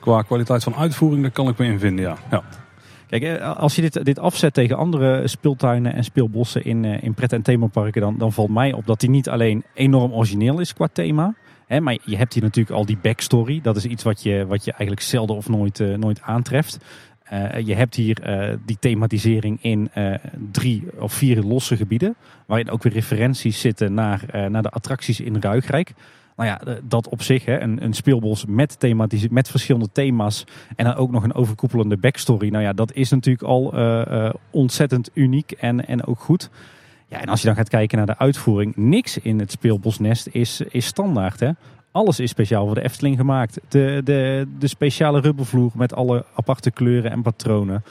Qua 0.07 0.21
kwaliteit 0.21 0.63
van 0.63 0.75
uitvoering, 0.75 1.21
daar 1.21 1.31
kan 1.31 1.47
ik 1.47 1.57
me 1.57 1.65
in 1.65 1.79
vinden, 1.79 2.05
ja. 2.05 2.17
ja. 2.31 2.43
Kijk, 3.07 3.41
als 3.41 3.75
je 3.75 3.81
dit, 3.81 4.05
dit 4.05 4.19
afzet 4.19 4.53
tegen 4.53 4.77
andere 4.77 5.27
speeltuinen 5.27 5.93
en 5.93 6.03
speelbossen 6.03 6.65
in, 6.65 6.85
in 6.85 7.13
pret- 7.13 7.33
en 7.33 7.41
themaparken, 7.41 8.01
dan, 8.01 8.17
dan 8.17 8.33
valt 8.33 8.49
mij 8.49 8.73
op 8.73 8.85
dat 8.85 8.99
die 8.99 9.09
niet 9.09 9.29
alleen 9.29 9.63
enorm 9.73 10.11
origineel 10.11 10.59
is 10.59 10.73
qua 10.73 10.87
thema. 10.93 11.35
Hè, 11.65 11.81
maar 11.81 11.97
je 12.03 12.17
hebt 12.17 12.33
hier 12.33 12.43
natuurlijk 12.43 12.75
al 12.75 12.85
die 12.85 12.97
backstory. 13.01 13.61
Dat 13.61 13.75
is 13.75 13.85
iets 13.85 14.03
wat 14.03 14.23
je, 14.23 14.45
wat 14.45 14.65
je 14.65 14.71
eigenlijk 14.71 15.01
zelden 15.01 15.35
of 15.35 15.49
nooit, 15.49 15.79
uh, 15.79 15.97
nooit 15.97 16.21
aantreft. 16.21 16.77
Uh, 17.33 17.59
je 17.59 17.75
hebt 17.75 17.95
hier 17.95 18.17
die 18.65 18.77
thematisering 18.79 19.57
in 19.61 19.89
drie 20.51 20.83
of 20.99 21.13
vier 21.13 21.41
losse 21.41 21.77
gebieden. 21.77 22.15
Waarin 22.45 22.69
ook 22.69 22.83
weer 22.83 22.93
referenties 22.93 23.59
zitten 23.59 23.93
naar, 23.93 24.21
naar 24.49 24.61
de 24.61 24.69
attracties 24.69 25.19
in 25.19 25.37
Ruigrijk. 25.39 25.93
Nou 26.37 26.49
ja, 26.49 26.79
dat 26.83 27.09
op 27.09 27.21
zich, 27.21 27.45
hè, 27.45 27.59
een, 27.59 27.83
een 27.83 27.93
speelbos 27.93 28.45
met, 28.45 28.77
met 29.29 29.49
verschillende 29.49 29.89
thema's. 29.91 30.43
En 30.75 30.85
dan 30.85 30.95
ook 30.95 31.11
nog 31.11 31.23
een 31.23 31.33
overkoepelende 31.33 31.97
backstory. 31.97 32.49
Nou 32.49 32.63
ja, 32.63 32.73
dat 32.73 32.93
is 32.93 33.09
natuurlijk 33.09 33.43
al 33.43 33.73
ontzettend 34.49 35.09
uniek 35.13 35.51
en, 35.51 35.87
en 35.87 36.05
ook 36.05 36.19
goed. 36.19 36.49
Ja, 37.07 37.21
en 37.21 37.27
als 37.27 37.41
je 37.41 37.47
dan 37.47 37.55
gaat 37.55 37.69
kijken 37.69 37.97
naar 37.97 38.05
de 38.07 38.17
uitvoering, 38.17 38.75
niks 38.75 39.17
in 39.17 39.39
het 39.39 39.51
speelbosnest 39.51 40.27
is, 40.31 40.61
is 40.61 40.85
standaard. 40.85 41.39
Hè? 41.39 41.51
Alles 41.91 42.19
is 42.19 42.29
speciaal 42.29 42.65
voor 42.65 42.75
de 42.75 42.83
Efteling 42.83 43.17
gemaakt. 43.17 43.59
De, 43.67 44.01
de, 44.03 44.47
de 44.59 44.67
speciale 44.67 45.19
rubbervloer 45.19 45.71
met 45.75 45.93
alle 45.93 46.25
aparte 46.35 46.71
kleuren 46.71 47.11
en 47.11 47.21
patronen. 47.21 47.83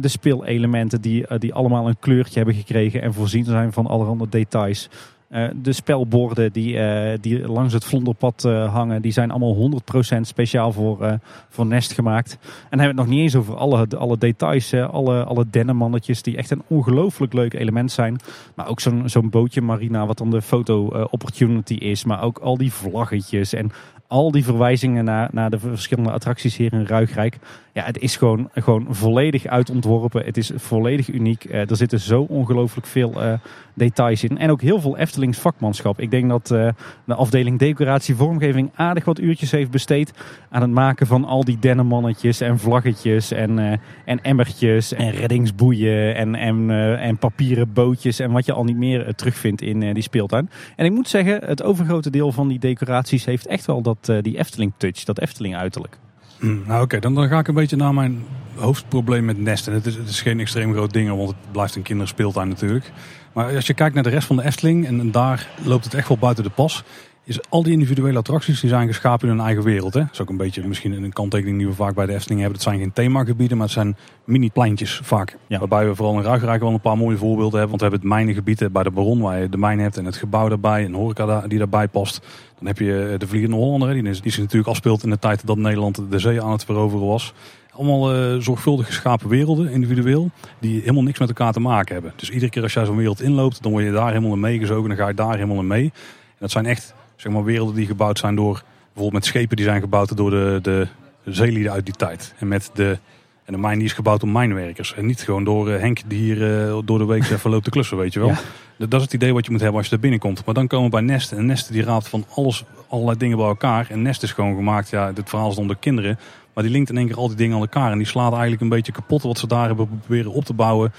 De 0.00 0.08
speelelementen 0.08 1.00
die, 1.00 1.38
die 1.38 1.54
allemaal 1.54 1.88
een 1.88 1.98
kleurtje 1.98 2.36
hebben 2.36 2.54
gekregen 2.54 3.02
en 3.02 3.14
voorzien 3.14 3.44
zijn 3.44 3.72
van 3.72 3.86
allerhande 3.86 4.28
details. 4.28 4.88
Uh, 5.30 5.48
de 5.62 5.72
spelborden 5.72 6.52
die, 6.52 6.78
die 7.20 7.48
langs 7.48 7.72
het 7.72 7.84
vlonderpad 7.84 8.42
hangen, 8.42 9.02
die 9.02 9.12
zijn 9.12 9.30
allemaal 9.30 9.80
100% 10.16 10.20
speciaal 10.20 10.72
voor, 10.72 11.18
voor 11.48 11.66
Nest 11.66 11.92
gemaakt. 11.92 12.32
En 12.32 12.38
dan 12.70 12.78
hebben 12.78 12.80
we 12.80 12.86
het 12.86 12.96
nog 12.96 13.06
niet 13.06 13.20
eens 13.20 13.36
over 13.36 13.56
alle, 13.56 13.86
alle 13.98 14.18
details, 14.18 14.74
alle, 14.74 15.24
alle 15.24 15.46
dennenmannetjes 15.50 16.22
die 16.22 16.36
echt 16.36 16.50
een 16.50 16.62
ongelooflijk 16.66 17.32
leuk 17.32 17.54
element 17.54 17.92
zijn. 17.92 18.18
Maar 18.54 18.68
ook 18.68 18.80
zo'n 18.80 19.08
zo'n 19.08 19.30
bootje 19.30 19.60
Marina 19.60 20.06
wat 20.06 20.18
dan 20.18 20.30
de 20.30 20.42
foto 20.42 20.86
opportunity 20.86 21.74
is. 21.74 22.04
Maar 22.04 22.22
ook 22.22 22.38
al 22.38 22.56
die 22.56 22.72
vlaggetjes 22.72 23.52
en 23.52 23.72
al 24.08 24.30
die 24.30 24.44
verwijzingen 24.44 25.04
naar, 25.04 25.28
naar 25.32 25.50
de 25.50 25.58
verschillende 25.58 26.10
attracties 26.10 26.56
hier 26.56 26.72
in 26.72 26.86
Ruigrijk. 26.86 27.38
Ja, 27.76 27.84
het 27.84 27.98
is 27.98 28.16
gewoon, 28.16 28.50
gewoon 28.54 28.86
volledig 28.90 29.46
uitontworpen. 29.46 30.24
Het 30.24 30.36
is 30.36 30.50
volledig 30.54 31.08
uniek. 31.08 31.44
Uh, 31.44 31.70
er 31.70 31.76
zitten 31.76 32.00
zo 32.00 32.22
ongelooflijk 32.28 32.86
veel 32.86 33.22
uh, 33.22 33.32
details 33.74 34.24
in. 34.24 34.38
En 34.38 34.50
ook 34.50 34.60
heel 34.60 34.80
veel 34.80 34.96
Eftelings 34.96 35.38
vakmanschap. 35.38 36.00
Ik 36.00 36.10
denk 36.10 36.28
dat 36.28 36.50
uh, 36.50 36.68
de 37.04 37.14
afdeling 37.14 37.58
decoratie 37.58 38.14
vormgeving 38.14 38.70
aardig 38.74 39.04
wat 39.04 39.18
uurtjes 39.18 39.50
heeft 39.50 39.70
besteed 39.70 40.12
aan 40.50 40.62
het 40.62 40.70
maken 40.70 41.06
van 41.06 41.24
al 41.24 41.44
die 41.44 41.58
dennenmannetjes 41.58 42.40
en 42.40 42.58
vlaggetjes 42.58 43.32
en, 43.32 43.80
en 44.04 44.22
emmertjes 44.22 44.92
en 44.92 45.10
reddingsboeien 45.10 46.14
en, 46.14 46.34
en, 46.34 46.70
en 46.98 47.18
papieren 47.18 47.72
bootjes 47.72 48.18
en 48.18 48.32
wat 48.32 48.46
je 48.46 48.52
al 48.52 48.64
niet 48.64 48.76
meer 48.76 49.14
terugvindt 49.14 49.62
in 49.62 49.94
die 49.94 50.02
speeltuin. 50.02 50.50
En 50.76 50.84
ik 50.84 50.92
moet 50.92 51.08
zeggen, 51.08 51.44
het 51.44 51.62
overgrote 51.62 52.10
deel 52.10 52.32
van 52.32 52.48
die 52.48 52.58
decoraties 52.58 53.24
heeft 53.24 53.46
echt 53.46 53.66
wel 53.66 53.82
dat, 53.82 54.12
die 54.20 54.38
Efteling 54.38 54.72
touch, 54.76 55.04
dat 55.04 55.20
Efteling 55.20 55.56
uiterlijk. 55.56 55.98
Mm, 56.40 56.62
nou 56.66 56.82
oké, 56.82 56.98
dan, 56.98 57.14
dan 57.14 57.28
ga 57.28 57.38
ik 57.38 57.48
een 57.48 57.54
beetje 57.54 57.76
naar 57.76 57.94
mijn 57.94 58.24
hoofdprobleem 58.54 59.24
met 59.24 59.38
Nest. 59.38 59.66
En 59.66 59.72
het 59.72 59.86
is, 59.86 59.96
het 59.96 60.08
is 60.08 60.20
geen 60.20 60.40
extreem 60.40 60.72
groot 60.72 60.92
ding, 60.92 61.08
want 61.08 61.28
het 61.28 61.52
blijft 61.52 61.74
een 61.74 61.82
kinderspeeltuin 61.82 62.48
natuurlijk. 62.48 62.92
Maar 63.32 63.54
als 63.54 63.66
je 63.66 63.74
kijkt 63.74 63.94
naar 63.94 64.02
de 64.02 64.10
rest 64.10 64.26
van 64.26 64.36
de 64.36 64.44
Efteling, 64.44 64.86
en 64.86 65.10
daar 65.10 65.48
loopt 65.64 65.84
het 65.84 65.94
echt 65.94 66.08
wel 66.08 66.18
buiten 66.18 66.44
de 66.44 66.50
pas 66.50 66.84
is 67.26 67.50
al 67.50 67.62
die 67.62 67.72
individuele 67.72 68.18
attracties 68.18 68.60
die 68.60 68.68
zijn 68.70 68.86
geschapen 68.86 69.28
in 69.28 69.36
hun 69.36 69.46
eigen 69.46 69.64
wereld. 69.64 69.94
Hè? 69.94 70.00
Dat 70.00 70.12
is 70.12 70.20
ook 70.20 70.28
een 70.28 70.36
beetje 70.36 70.66
misschien 70.66 71.02
een 71.02 71.12
kanttekening 71.12 71.58
die 71.58 71.66
we 71.66 71.74
vaak 71.74 71.94
bij 71.94 72.06
de 72.06 72.12
Efteling 72.12 72.40
hebben. 72.40 72.58
Het 72.58 72.68
zijn 72.68 72.78
geen 72.78 72.92
themagebieden, 72.92 73.56
maar 73.56 73.66
het 73.66 73.74
zijn 73.74 73.96
mini-pleintjes 74.24 75.00
vaak. 75.02 75.36
Ja. 75.46 75.58
Waarbij 75.58 75.86
we 75.86 75.94
vooral 75.94 76.16
in 76.16 76.22
Ruigrijk 76.22 76.60
wel 76.60 76.72
een 76.72 76.80
paar 76.80 76.96
mooie 76.96 77.16
voorbeelden 77.16 77.58
hebben. 77.58 77.68
Want 77.68 77.80
we 77.80 77.88
hebben 77.88 78.00
het 78.00 78.08
mijnengebied 78.08 78.72
bij 78.72 78.82
de 78.82 78.90
Baron 78.90 79.20
waar 79.20 79.40
je 79.40 79.48
de 79.48 79.56
mijn 79.56 79.78
hebt 79.78 79.96
en 79.96 80.04
het 80.04 80.16
gebouw 80.16 80.48
daarbij. 80.48 80.84
En 80.84 80.92
horeca 80.92 81.46
die 81.46 81.58
daarbij 81.58 81.88
past. 81.88 82.20
Dan 82.58 82.66
heb 82.66 82.78
je 82.78 83.14
de 83.18 83.26
Vliegende 83.26 83.56
Hollander. 83.56 83.92
Die, 83.92 84.02
is, 84.02 84.20
die 84.20 84.32
zich 84.32 84.40
natuurlijk 84.40 84.68
afspeelt 84.68 85.02
in 85.02 85.10
de 85.10 85.18
tijd 85.18 85.46
dat 85.46 85.56
Nederland 85.56 86.00
de 86.10 86.18
zee 86.18 86.42
aan 86.42 86.52
het 86.52 86.64
veroveren 86.64 87.06
was. 87.06 87.32
Allemaal 87.70 88.14
uh, 88.14 88.40
zorgvuldig 88.40 88.86
geschapen 88.86 89.28
werelden, 89.28 89.70
individueel, 89.70 90.30
die 90.58 90.80
helemaal 90.80 91.02
niks 91.02 91.18
met 91.18 91.28
elkaar 91.28 91.52
te 91.52 91.60
maken 91.60 91.94
hebben. 91.94 92.12
Dus 92.16 92.30
iedere 92.30 92.50
keer 92.50 92.62
als 92.62 92.72
jij 92.72 92.84
zo'n 92.84 92.96
wereld 92.96 93.22
inloopt, 93.22 93.62
dan 93.62 93.72
word 93.72 93.84
je 93.84 93.92
daar 93.92 94.08
helemaal 94.08 94.32
in 94.32 94.40
meegezogen. 94.40 94.88
Dan 94.88 94.98
ga 94.98 95.08
je 95.08 95.14
daar 95.14 95.34
helemaal 95.34 95.58
in 95.58 95.66
mee. 95.66 95.84
En 95.84 96.38
dat 96.38 96.50
zijn 96.50 96.66
echt 96.66 96.94
zeg 97.16 97.32
maar, 97.32 97.44
werelden 97.44 97.74
die 97.74 97.86
gebouwd 97.86 98.18
zijn 98.18 98.34
door 98.34 98.62
bijvoorbeeld 98.84 99.12
met 99.12 99.24
schepen 99.24 99.56
die 99.56 99.64
zijn 99.64 99.80
gebouwd 99.80 100.16
door 100.16 100.30
de, 100.30 100.58
de 100.62 100.88
zeelieden 101.24 101.72
uit 101.72 101.84
die 101.84 101.94
tijd. 101.94 102.34
En 102.38 102.48
met 102.48 102.70
de, 102.74 102.98
en 103.44 103.52
de 103.52 103.58
mijn 103.58 103.78
die 103.78 103.86
is 103.86 103.92
gebouwd 103.92 104.20
door 104.20 104.28
mijnwerkers. 104.28 104.94
En 104.94 105.06
niet 105.06 105.20
gewoon 105.20 105.44
door 105.44 105.68
uh, 105.68 105.78
Henk 105.78 106.00
die 106.06 106.18
hier 106.18 106.66
uh, 106.66 106.78
door 106.84 106.98
de 106.98 107.04
week 107.04 107.30
even 107.30 107.50
loopt 107.50 107.64
te 107.64 107.70
klussen, 107.70 107.96
weet 107.96 108.12
je 108.12 108.20
wel. 108.20 108.32
Dat, 108.78 108.90
dat 108.90 109.00
is 109.00 109.02
het 109.02 109.14
idee 109.14 109.32
wat 109.32 109.44
je 109.44 109.50
moet 109.50 109.60
hebben 109.60 109.78
als 109.78 109.88
je 109.88 109.94
er 109.94 110.00
binnenkomt. 110.00 110.44
Maar 110.44 110.54
dan 110.54 110.66
komen 110.66 110.84
we 110.84 110.90
bij 110.90 111.00
Nest. 111.00 111.32
En 111.32 111.46
Nest 111.46 111.72
die 111.72 111.82
raadt 111.82 112.08
van 112.08 112.24
alles, 112.34 112.64
allerlei 112.88 113.18
dingen 113.18 113.36
bij 113.36 113.46
elkaar. 113.46 113.86
En 113.90 114.02
Nest 114.02 114.22
is 114.22 114.32
gewoon 114.32 114.54
gemaakt, 114.54 114.90
ja, 114.90 115.12
dit 115.12 115.28
verhaal 115.28 115.50
is 115.50 115.56
onder 115.56 115.76
kinderen. 115.76 116.18
Maar 116.54 116.64
die 116.64 116.72
linkt 116.72 116.90
in 116.90 116.96
één 116.96 117.06
keer 117.06 117.16
al 117.16 117.28
die 117.28 117.36
dingen 117.36 117.54
aan 117.54 117.60
elkaar. 117.60 117.90
En 117.90 117.98
die 117.98 118.06
slaat 118.06 118.32
eigenlijk 118.32 118.62
een 118.62 118.68
beetje 118.68 118.92
kapot 118.92 119.22
wat 119.22 119.38
ze 119.38 119.46
daar 119.46 119.66
hebben 119.66 120.00
proberen 120.00 120.32
op 120.32 120.44
te 120.44 120.54
bouwen. 120.54 120.92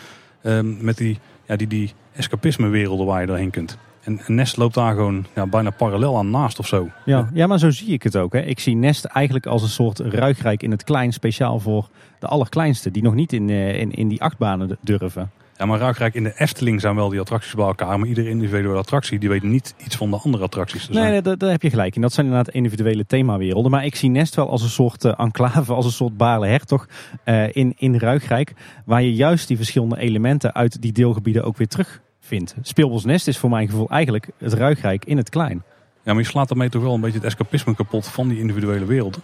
Um, 0.44 0.77
met 0.81 0.98
die, 0.98 1.19
ja, 1.45 1.56
die, 1.56 1.68
die 1.68 1.94
escapisme 2.14 2.68
werelden 2.68 3.06
waar 3.06 3.22
je 3.22 3.27
doorheen 3.27 3.49
kunt. 3.49 3.77
En 4.07 4.19
Nest 4.27 4.57
loopt 4.57 4.73
daar 4.73 4.95
gewoon 4.95 5.25
ja, 5.35 5.47
bijna 5.47 5.69
parallel 5.69 6.17
aan 6.17 6.29
naast 6.29 6.59
of 6.59 6.67
zo. 6.67 6.89
Ja, 7.05 7.29
ja, 7.34 7.47
maar 7.47 7.59
zo 7.59 7.69
zie 7.69 7.88
ik 7.88 8.03
het 8.03 8.15
ook. 8.15 8.34
Hè. 8.34 8.39
Ik 8.39 8.59
zie 8.59 8.75
Nest 8.75 9.05
eigenlijk 9.05 9.45
als 9.45 9.61
een 9.61 9.69
soort 9.69 9.99
ruigrijk 9.99 10.63
in 10.63 10.71
het 10.71 10.84
klein, 10.84 11.13
speciaal 11.13 11.59
voor 11.59 11.89
de 12.19 12.27
allerkleinste. 12.27 12.91
Die 12.91 13.03
nog 13.03 13.13
niet 13.13 13.34
in, 13.34 13.49
in, 13.49 13.91
in 13.91 14.07
die 14.07 14.21
achtbanen 14.21 14.77
durven. 14.81 15.31
Ja, 15.57 15.65
maar 15.65 15.79
Ruigrijk 15.79 16.13
in 16.13 16.23
de 16.23 16.34
Efteling 16.35 16.81
zijn 16.81 16.95
wel 16.95 17.09
die 17.09 17.19
attracties 17.19 17.53
bij 17.53 17.65
elkaar. 17.65 17.99
Maar 17.99 18.07
iedere 18.07 18.29
individuele 18.29 18.77
attractie 18.77 19.19
die 19.19 19.29
weet 19.29 19.43
niet 19.43 19.75
iets 19.85 19.95
van 19.95 20.09
de 20.09 20.17
andere 20.23 20.43
attracties. 20.43 20.89
nee, 20.89 21.09
nee 21.09 21.38
daar, 21.38 21.49
heb 21.49 21.61
je 21.61 21.69
gelijk 21.69 21.95
in. 21.95 22.01
Dat 22.01 22.13
zijn 22.13 22.25
inderdaad 22.25 22.53
individuele 22.53 23.05
themawerelden. 23.05 23.71
Maar 23.71 23.85
ik 23.85 23.95
zie 23.95 24.09
Nest 24.09 24.35
wel 24.35 24.49
als 24.49 24.61
een 24.61 24.69
soort 24.69 25.05
uh, 25.05 25.13
enclave, 25.17 25.73
als 25.73 25.85
een 25.85 25.91
soort 25.91 26.17
Baarle 26.17 26.47
Hertog 26.47 26.88
uh, 27.25 27.55
in, 27.55 27.73
in 27.77 27.97
Ruigrijk. 27.97 28.53
Waar 28.85 29.01
je 29.01 29.13
juist 29.13 29.47
die 29.47 29.57
verschillende 29.57 29.97
elementen 29.97 30.53
uit 30.53 30.81
die 30.81 30.91
deelgebieden 30.91 31.43
ook 31.43 31.57
weer 31.57 31.67
terug 31.67 32.01
vindt. 32.27 32.55
Speelbosnest 32.61 33.27
is 33.27 33.37
voor 33.37 33.49
mijn 33.49 33.69
gevoel 33.69 33.89
eigenlijk 33.89 34.29
het 34.37 34.53
ruigrijk 34.53 35.05
in 35.05 35.17
het 35.17 35.29
klein. 35.29 35.63
Ja, 36.03 36.13
maar 36.13 36.21
je 36.21 36.27
slaat 36.27 36.47
daarmee 36.47 36.69
toch 36.69 36.81
wel 36.81 36.93
een 36.93 37.01
beetje 37.01 37.17
het 37.17 37.25
escapisme 37.25 37.75
kapot 37.75 38.07
van 38.07 38.27
die 38.27 38.39
individuele 38.39 38.85
werelden. 38.85 39.21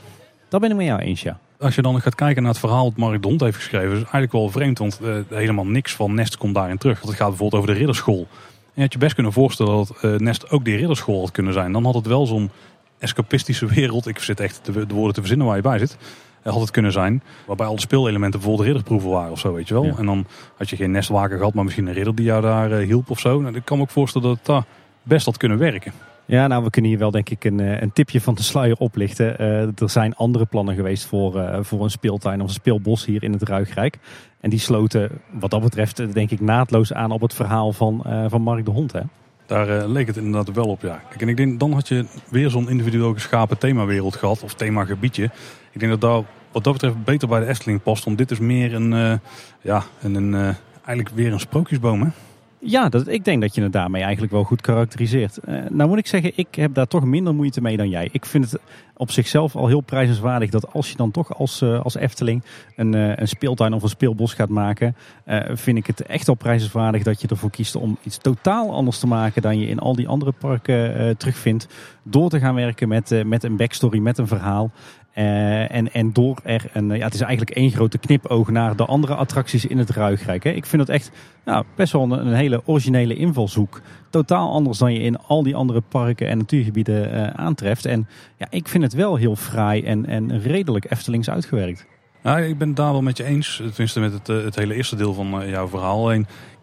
Dat 0.50 0.62
ben 0.62 0.70
ik 0.70 0.76
met 0.76 0.86
jou 0.86 1.00
eens, 1.00 1.22
ja. 1.22 1.40
Als 1.60 1.76
je 1.76 1.82
dan 1.82 2.02
gaat 2.02 2.16
kijken 2.16 2.42
naar 2.42 2.52
het 2.52 2.60
verhaal 2.60 2.84
dat 2.84 2.98
Mark 2.98 3.22
Dont 3.22 3.42
heeft 3.42 3.56
geschreven, 3.56 3.92
is 3.92 3.96
eigenlijk 3.96 4.32
wel 4.32 4.50
vreemd, 4.50 4.78
want 4.78 5.00
uh, 5.04 5.16
helemaal 5.30 5.66
niks 5.66 5.96
van 5.96 6.14
Nest 6.14 6.38
komt 6.38 6.56
daarin 6.56 6.78
terug. 6.78 6.96
Want 6.96 7.10
het 7.10 7.20
gaat 7.20 7.30
bijvoorbeeld 7.30 7.62
over 7.62 7.74
de 7.74 7.80
ridderschool. 7.80 8.28
En 8.30 8.72
je 8.74 8.82
had 8.82 8.94
je 8.94 9.00
best 9.00 9.14
kunnen 9.14 9.34
voorstellen 9.34 9.76
dat 9.76 9.98
uh, 10.02 10.16
Nest 10.16 10.50
ook 10.50 10.66
die 10.66 10.76
ridderschool 10.76 11.20
had 11.20 11.32
kunnen 11.32 11.54
zijn. 11.54 11.72
Dan 11.72 11.86
had 11.86 11.94
het 11.94 12.08
wel 12.08 12.26
zo'n 12.26 12.50
escapistische 12.98 13.66
wereld. 13.76 14.08
Ik 14.08 14.20
zit 14.20 14.40
echt 14.40 14.60
de, 14.64 14.86
de 14.86 14.94
woorden 14.94 15.14
te 15.14 15.20
verzinnen 15.20 15.48
waar 15.48 15.56
je 15.56 15.62
bij 15.62 15.80
zit 15.80 15.98
had 16.44 16.62
het 16.62 16.72
kunnen 16.72 16.92
zijn. 16.92 17.24
Waarbij 17.48 17.66
al 17.66 17.76
de 17.76 17.82
speelelementen 17.82 18.40
bijvoorbeeld 18.40 18.68
ridderproeven 18.68 19.10
waren 19.10 19.32
of 19.32 19.40
zo, 19.40 19.54
weet 19.54 19.68
je 19.68 19.74
wel. 19.74 19.98
En 19.98 20.06
dan 20.06 20.26
had 20.58 20.70
je 20.70 20.76
geen 20.76 20.92
nestwaker 20.92 21.38
gehad, 21.38 21.54
maar 21.54 21.64
misschien 21.64 21.88
een 21.88 21.94
ridder 21.94 22.16
die 22.16 22.26
jou 22.26 22.42
daar 22.42 22.72
uh, 22.72 22.86
hielp 22.88 23.10
of 23.10 23.20
zo. 23.20 23.42
Nou, 23.42 23.56
ik 23.56 23.66
kan 23.66 23.78
me 23.78 23.84
ook 23.84 23.90
voorstellen 23.90 24.28
dat 24.44 24.56
het 24.56 24.66
best 25.04 25.26
had 25.26 25.38
kunnen 25.38 25.58
werken. 25.58 25.92
Ja, 26.26 26.48
nou, 26.48 26.64
we 26.64 26.70
kunnen 26.70 26.92
hier 26.92 27.00
wel 27.00 27.12
denk 27.12 27.30
ik 27.30 27.44
een, 27.44 27.60
een 27.60 27.94
tipje 27.94 28.22
van 28.22 28.36
de 28.36 28.44
sluier 28.44 28.78
oplichten. 28.78 29.38
er 29.40 29.90
zijn 29.90 30.16
andere 30.16 30.46
plannen 30.46 30.76
geweest 30.76 31.06
voor, 31.06 31.60
voor 31.62 31.84
een 31.84 31.90
speeltuin 31.90 32.42
of 32.42 32.48
een 32.48 32.54
speelbos 32.54 33.06
hier 33.06 33.24
in 33.24 33.32
het 33.32 33.44
Ruigrijk. 33.44 33.98
En 34.40 34.50
die 34.50 34.60
sloten 34.60 35.10
wat 35.32 35.52
dat 35.52 35.62
betreft 35.62 36.14
denk 36.14 36.32
ik 36.32 36.40
naadloos 36.40 36.94
aan 36.94 37.12
op 37.12 37.22
het 37.22 37.34
verhaal 37.34 37.74
van, 37.74 38.06
van 38.28 38.42
Mark 38.42 38.66
de 38.66 38.72
Hond. 38.72 38.92
Hè? 38.92 39.02
Daar 39.46 39.88
leek 39.88 40.08
het 40.08 40.18
inderdaad 40.18 40.56
wel 40.56 40.68
op, 40.68 40.82
ja. 40.82 41.02
Kijk, 41.10 41.22
en 41.22 41.28
ik 41.28 41.38
denk, 41.38 41.60
dan 41.60 41.74
had 41.74 41.88
je 41.88 42.06
weer 42.30 42.50
zo'n 42.50 42.70
individueel 42.70 43.14
geschapen 43.14 43.58
themawereld 43.58 44.16
gehad, 44.16 44.44
of 44.44 44.54
themagebiedje. 44.54 45.30
Ik 45.74 45.80
denk 45.80 45.92
dat 45.92 46.02
daar 46.02 46.24
wat 46.52 46.64
dat 46.64 46.74
betreft 46.74 47.04
beter 47.04 47.28
bij 47.28 47.40
de 47.40 47.46
Efteling 47.46 47.84
past. 47.84 48.04
Want 48.04 48.18
dit 48.18 48.32
is 48.32 48.40
meer 48.40 48.74
een, 48.74 48.92
uh, 48.92 49.14
ja, 49.62 49.84
een, 50.02 50.16
een 50.16 50.34
uh, 50.34 50.56
eigenlijk 50.86 51.10
weer 51.16 51.32
een 51.32 51.40
sprookjesboom 51.40 52.02
hè? 52.02 52.08
Ja, 52.66 52.90
dat, 52.90 53.08
ik 53.08 53.26
denk 53.26 53.42
dat 53.42 53.56
je 53.56 53.62
het 53.62 53.74
daarmee 53.74 54.02
eigenlijk 54.02 54.32
wel 54.32 54.44
goed 54.44 54.62
karakteriseert. 54.62 55.40
Uh, 55.48 55.60
nou 55.70 55.90
moet 55.90 55.98
ik 55.98 56.08
zeggen, 56.08 56.32
ik 56.36 56.56
heb 56.56 56.74
daar 56.74 56.88
toch 56.88 57.04
minder 57.04 57.36
moeite 57.36 57.62
mee 57.62 57.78
dan 57.78 57.90
jij. 57.90 58.10
Ik 58.12 58.26
vind 58.26 58.52
het 58.52 58.62
op 58.96 59.12
zichzelf 59.12 59.56
al 59.56 59.68
heel 59.68 59.82
prijzenswaardig 59.82 60.50
dat 60.50 60.74
als 60.74 60.90
je 60.90 60.96
dan 60.96 61.12
toch 61.12 61.38
als, 61.38 61.64
als 61.64 61.96
Efteling 61.96 62.44
een, 62.76 62.94
een 62.94 63.28
speeltuin 63.28 63.74
of 63.74 63.84
een 63.84 63.90
speelbos 63.90 64.34
gaat 64.34 64.50
maken, 64.50 64.96
vind 65.54 65.78
ik 65.78 65.88
het 65.88 66.02
echt 66.02 66.28
al 66.28 66.36
prijzenswaardig 66.36 67.04
dat 67.04 67.22
je 67.22 67.28
ervoor 67.28 67.50
kiest 67.50 67.76
om 67.76 67.98
iets 68.04 68.18
totaal 68.18 68.74
anders 68.74 69.00
te 69.00 69.08
maken 69.08 69.42
dan 69.42 69.60
je 69.60 69.68
in 69.68 69.80
al 69.80 69.96
die 69.96 70.08
andere 70.08 70.32
parken 70.32 71.18
terugvindt. 71.18 71.68
Door 72.04 72.30
te 72.30 72.40
gaan 72.40 72.56
werken 72.56 72.88
met, 72.88 73.24
met 73.26 73.44
een 73.44 73.58
backstory, 73.58 74.00
met 74.00 74.18
een 74.18 74.28
verhaal. 74.28 74.72
Uh, 75.18 75.76
en, 75.76 75.94
en 75.94 76.14
door 76.14 76.38
er 76.44 76.70
een, 76.74 76.88
ja, 76.88 77.04
het 77.04 77.14
is 77.14 77.22
eigenlijk 77.22 77.58
één 77.58 77.72
grote 77.72 77.98
knipoog 77.98 78.50
naar 78.50 78.76
de 78.76 78.86
andere 78.86 79.16
attracties 79.16 79.66
in 79.66 79.78
het 79.78 79.90
Ruigrijk. 79.90 80.44
Hè. 80.44 80.50
Ik 80.50 80.66
vind 80.66 80.86
dat 80.86 80.96
echt 80.96 81.12
nou, 81.46 81.66
best 81.76 81.94
wel 81.94 82.12
een, 82.12 82.34
hele 82.34 82.62
originele 82.66 83.16
invalshoek. 83.16 83.82
Totaal 84.10 84.52
anders 84.52 84.78
dan 84.78 84.94
je 84.94 85.00
in 85.00 85.20
al 85.20 85.44
die 85.44 85.56
andere 85.56 85.82
parken 85.82 86.28
en 86.28 86.38
natuurgebieden 86.38 87.14
uh, 87.14 87.28
aantreft. 87.28 87.86
En 87.86 88.08
ja, 88.38 88.48
ik 88.50 88.68
vind 88.68 88.84
het 88.84 88.94
wel 88.94 89.16
heel 89.16 89.36
fraai 89.36 89.84
en, 89.84 90.06
en 90.06 90.42
redelijk 90.42 90.92
Eftelings 90.92 91.30
uitgewerkt. 91.30 91.86
Ja, 92.24 92.38
ik 92.38 92.58
ben 92.58 92.68
het 92.68 92.78
daar 92.78 92.92
wel 92.92 93.02
met 93.02 93.18
je 93.18 93.24
eens. 93.24 93.56
Tenminste 93.56 94.00
met 94.00 94.14
het, 94.14 94.28
het 94.28 94.56
hele 94.56 94.76
eerste 94.76 94.96
deel 94.96 95.14
van 95.14 95.50
jouw 95.50 95.68
verhaal. 95.68 96.12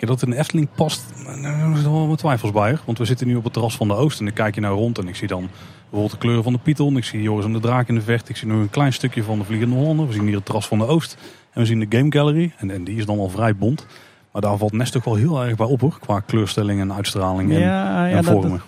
Dat 0.07 0.21
het 0.21 0.31
in 0.31 0.37
Efteling 0.37 0.69
past, 0.75 1.05
daar 1.43 1.73
zitten 1.75 1.93
wel 1.93 2.09
wat 2.09 2.19
twijfels 2.19 2.53
bij. 2.53 2.79
Want 2.85 2.99
we 2.99 3.05
zitten 3.05 3.27
nu 3.27 3.37
op 3.37 3.45
het 3.45 3.53
terras 3.53 3.77
van 3.77 3.89
de 3.89 3.95
Oost 3.95 4.19
en 4.19 4.25
dan 4.25 4.35
kijk 4.35 4.55
je 4.55 4.61
naar 4.61 4.71
rond 4.71 4.99
en 4.99 5.09
ik 5.09 5.17
zie 5.17 5.29
dan 5.29 5.49
bijvoorbeeld 5.81 6.11
de 6.11 6.19
kleuren 6.19 6.43
van 6.43 6.53
de 6.53 6.59
Python. 6.59 6.97
Ik 6.97 7.05
zie 7.05 7.23
Joris 7.23 7.45
en 7.45 7.53
de 7.53 7.61
Draak 7.61 7.89
in 7.89 7.95
de 7.95 8.03
vecht. 8.03 8.29
Ik 8.29 8.37
zie 8.37 8.49
nog 8.49 8.61
een 8.61 8.71
klein 8.71 8.93
stukje 8.93 9.23
van 9.23 9.39
de 9.39 9.45
Vliegende 9.45 9.75
Hollander. 9.75 10.07
We 10.07 10.13
zien 10.13 10.27
hier 10.27 10.35
het 10.35 10.45
terras 10.45 10.67
van 10.67 10.79
de 10.79 10.87
Oost. 10.87 11.17
En 11.53 11.61
we 11.61 11.67
zien 11.67 11.81
de 11.81 11.97
Game 11.99 12.13
Gallery. 12.13 12.53
En, 12.57 12.71
en 12.71 12.85
die 12.85 12.97
is 12.97 13.07
dan 13.07 13.19
al 13.19 13.29
vrij 13.29 13.57
bont. 13.57 13.87
Maar 14.33 14.43
daar 14.43 14.57
valt 14.57 14.73
Nest 14.73 14.93
toch 14.93 15.05
wel 15.05 15.15
heel 15.15 15.45
erg 15.45 15.57
bij 15.57 15.67
op 15.67 15.81
hoor. 15.81 15.99
Qua 16.01 16.21
kleurstelling 16.21 16.81
en 16.81 16.93
uitstraling 16.93 17.53
en, 17.53 17.59
ja, 17.59 18.07
ja, 18.07 18.17
en 18.17 18.25
vormen. 18.25 18.51
Dat, 18.51 18.59
dat, 18.59 18.61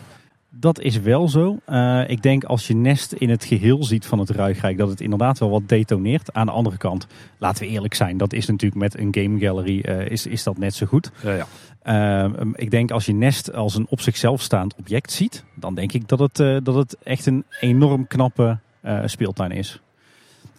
is 0.60 1.00
wel 1.00 1.28
zo. 1.28 1.58
Uh, 1.68 2.08
ik 2.08 2.22
denk 2.22 2.44
als 2.44 2.66
je 2.66 2.74
Nest 2.74 3.12
in 3.12 3.30
het 3.30 3.44
geheel 3.44 3.84
ziet 3.84 4.06
van 4.06 4.18
het 4.18 4.30
Ruigrijk. 4.30 4.78
Dat 4.78 4.88
het 4.88 5.00
inderdaad 5.00 5.38
wel 5.38 5.50
wat 5.50 5.68
detoneert. 5.68 6.32
Aan 6.32 6.46
de 6.46 6.52
andere 6.52 6.76
kant, 6.76 7.06
laten 7.38 7.64
we 7.64 7.70
eerlijk 7.70 7.94
zijn. 7.94 8.16
Dat 8.16 8.32
is 8.32 8.46
natuurlijk 8.46 8.80
met 8.80 8.98
een 8.98 9.14
Game 9.14 9.38
Gallery 9.38 9.84
uh, 9.88 10.08
is, 10.08 10.26
is 10.26 10.42
dat 10.42 10.58
net 10.58 10.74
zo 10.74 10.86
goed. 10.86 11.10
Ja, 11.22 11.32
ja. 11.32 11.46
Uh, 12.24 12.50
ik 12.54 12.70
denk 12.70 12.90
als 12.90 13.06
je 13.06 13.12
Nest 13.12 13.54
als 13.54 13.74
een 13.74 13.86
op 13.88 14.00
zichzelf 14.00 14.40
staand 14.40 14.74
object 14.74 15.12
ziet, 15.12 15.44
dan 15.54 15.74
denk 15.74 15.92
ik 15.92 16.08
dat 16.08 16.18
het, 16.18 16.38
uh, 16.38 16.56
dat 16.62 16.74
het 16.74 16.96
echt 17.02 17.26
een 17.26 17.44
enorm 17.60 18.06
knappe 18.06 18.58
speeltuin 19.04 19.50
is. 19.50 19.80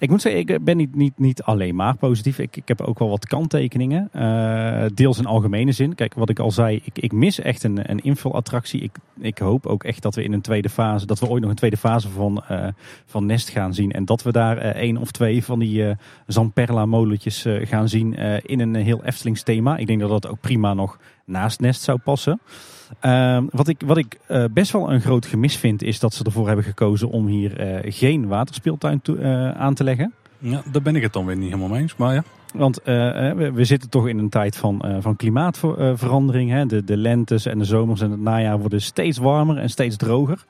Ik 0.04 0.10
moet 0.10 0.22
zeggen, 0.22 0.42
ik 0.42 0.64
ben 0.64 0.78
niet, 0.78 0.96
niet, 0.96 1.14
niet 1.18 1.44
alleen 1.44 1.76
maar 1.76 1.96
positief. 1.96 2.40
Ik, 2.40 2.56
ik 2.56 2.68
heb 2.68 2.82
ook 2.82 3.00
wel 3.00 3.10
wat 3.10 3.26
kanttekeningen. 3.26 4.10
Uh, 4.16 4.86
deels 4.94 5.18
in 5.18 5.26
algemene 5.26 5.72
zin. 5.72 5.96
Kijk, 5.96 6.14
wat 6.14 6.30
ik 6.30 6.40
al 6.40 6.52
zei, 6.52 6.82
ik, 6.84 7.00
ik 7.00 7.12
mis 7.12 7.40
echt 7.40 7.64
een, 7.64 7.92
een 7.92 8.00
invulattractie. 8.00 8.82
Ik, 8.82 8.98
ik 9.20 9.38
hoop 9.38 9.66
ook 9.66 9.84
echt 9.84 10.02
dat 10.02 10.16
we 10.16 10.24
in 10.24 10.34
een 10.34 10.42
tweede 10.42 10.70
fase, 10.70 11.06
dat 11.06 11.20
we 11.20 11.28
ooit 11.28 11.42
nog 11.42 11.50
een 11.50 11.56
tweede 11.56 11.78
fase 11.78 12.10
van, 12.10 12.44
uh, 12.52 12.68
van 13.06 13.26
Nest 13.26 13.50
gaan 13.50 13.74
zien. 13.74 13.92
En 13.92 14.06
dat 14.06 14.24
we 14.24 14.32
daar 14.32 14.58
uh, 14.58 14.66
één 14.66 14.98
of 14.98 15.12
twee 15.12 15.44
van 15.44 15.60
die 15.60 15.96
Zamperla 16.28 16.86
molentjes 16.86 17.46
gaan 17.48 17.90
zien 17.90 18.14
in 18.44 18.60
een 18.60 18.76
heel 18.76 19.04
Eftelings 19.04 19.44
thema. 19.44 19.78
Ik 19.78 19.88
denk 19.88 20.00
dat 20.00 20.10
dat 20.10 20.28
ook 20.28 20.40
prima 20.42 20.74
nog 20.74 21.00
naast 21.26 21.60
Nest 21.60 21.82
zou 21.82 21.98
passen. 22.04 22.40
Uh, 23.02 23.42
wat 23.50 23.68
ik, 23.68 23.82
wat 23.86 23.98
ik 23.98 24.20
uh, 24.30 24.46
best 24.52 24.72
wel 24.72 24.92
een 24.92 25.02
groot 25.02 25.26
gemis 25.26 25.58
vind, 25.58 25.84
is 25.84 26.00
dat 26.00 26.14
ze 26.14 26.24
ervoor 26.24 26.48
hebben 26.48 26.66
gekozen 26.66 27.10
om 27.10 27.28
hier 27.28 27.84
uh, 27.84 27.92
geen 27.94 28.28
waterspeeltuin 28.28 29.02
uh, 29.04 29.52
aan 29.52 29.74
te 29.74 29.84
leggen. 29.84 30.14
Ja, 30.38 30.62
daar 30.72 30.82
ben 30.82 30.96
ik 30.96 31.02
het 31.02 31.14
dan 31.14 31.26
weer 31.26 31.36
niet 31.36 31.46
helemaal 31.46 31.68
mee 31.68 31.82
eens, 31.82 31.96
maar 31.96 32.14
ja. 32.14 32.24
Want 32.54 32.80
we, 32.84 33.52
we, 33.54 33.64
zitten 33.64 33.90
toch 33.90 34.08
in 34.08 34.18
een 34.18 34.30
tijd 34.30 34.58
van, 34.58 34.98
van 35.00 35.16
klimaatverandering. 35.16 36.52
Hè? 36.52 36.66
De, 36.66 36.84
de 36.84 36.98
lentes 36.98 37.46
en 37.46 37.58
de 37.58 37.66
zomers 37.66 38.02
en 38.02 38.12
het 38.12 38.20
najaar 38.20 38.60
worden 38.60 38.82
steeds 38.82 39.18
warmer 39.18 39.58
en 39.58 39.70
steeds 39.70 39.96
droger. 39.96 40.46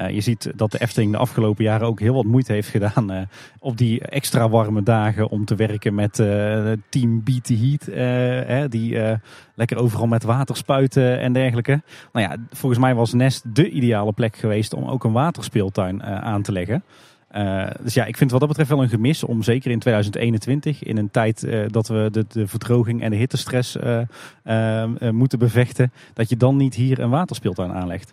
Uh, 0.00 0.10
je 0.10 0.20
ziet 0.20 0.52
dat 0.54 0.70
de 0.70 0.80
Efteling 0.80 1.12
de 1.12 1.18
afgelopen 1.18 1.64
jaren 1.64 1.86
ook 1.86 2.00
heel 2.00 2.14
wat 2.14 2.24
moeite 2.24 2.52
heeft 2.52 2.68
gedaan 2.68 3.12
uh, 3.12 3.20
op 3.58 3.76
die 3.76 4.00
extra 4.00 4.48
warme 4.48 4.82
dagen 4.82 5.28
om 5.28 5.44
te 5.44 5.54
werken 5.54 5.94
met 5.94 6.18
uh, 6.18 6.72
Team 6.88 7.22
Beat 7.24 7.44
the 7.44 7.56
Heat. 7.56 8.70
Die 8.70 9.18
lekker 9.54 9.76
overal 9.76 10.06
met 10.06 10.22
water 10.22 10.56
spuiten 10.56 11.20
en 11.20 11.32
dergelijke. 11.32 11.82
Nou 12.12 12.28
ja, 12.28 12.36
volgens 12.50 12.80
mij 12.80 12.94
was 12.94 13.12
Nest 13.12 13.54
de 13.54 13.70
ideale 13.70 14.12
plek 14.12 14.36
geweest 14.36 14.74
om 14.74 14.84
ook 14.84 15.04
een 15.04 15.12
waterspeeltuin 15.12 16.02
aan 16.02 16.42
te 16.42 16.52
leggen. 16.52 16.82
dus 17.82 17.94
ja, 17.94 18.04
ik 18.04 18.16
vind 18.16 18.30
wat 18.30 18.40
dat 18.40 18.48
betreft 18.48 18.70
wel 18.70 18.82
een 18.82 18.88
gemis 18.88 19.24
om 19.24 19.42
zeker 19.42 19.70
in 19.70 19.78
2021, 19.78 20.82
in 20.82 20.96
een 20.96 21.10
tijd 21.10 21.48
dat 21.66 21.88
we 21.88 22.08
de, 22.10 22.24
de, 22.28 22.46
verdroging 22.46 23.02
en 23.02 23.10
de 23.10 23.16
hittestress 23.16 23.76
moeten 25.12 25.38
bevechten, 25.38 25.92
dat 26.14 26.28
je 26.28 26.36
dan 26.36 26.56
niet 26.56 26.74
hier 26.74 26.98
een 26.98 27.10
waterspeeltuin 27.10 27.72
aanlegt. 27.72 28.12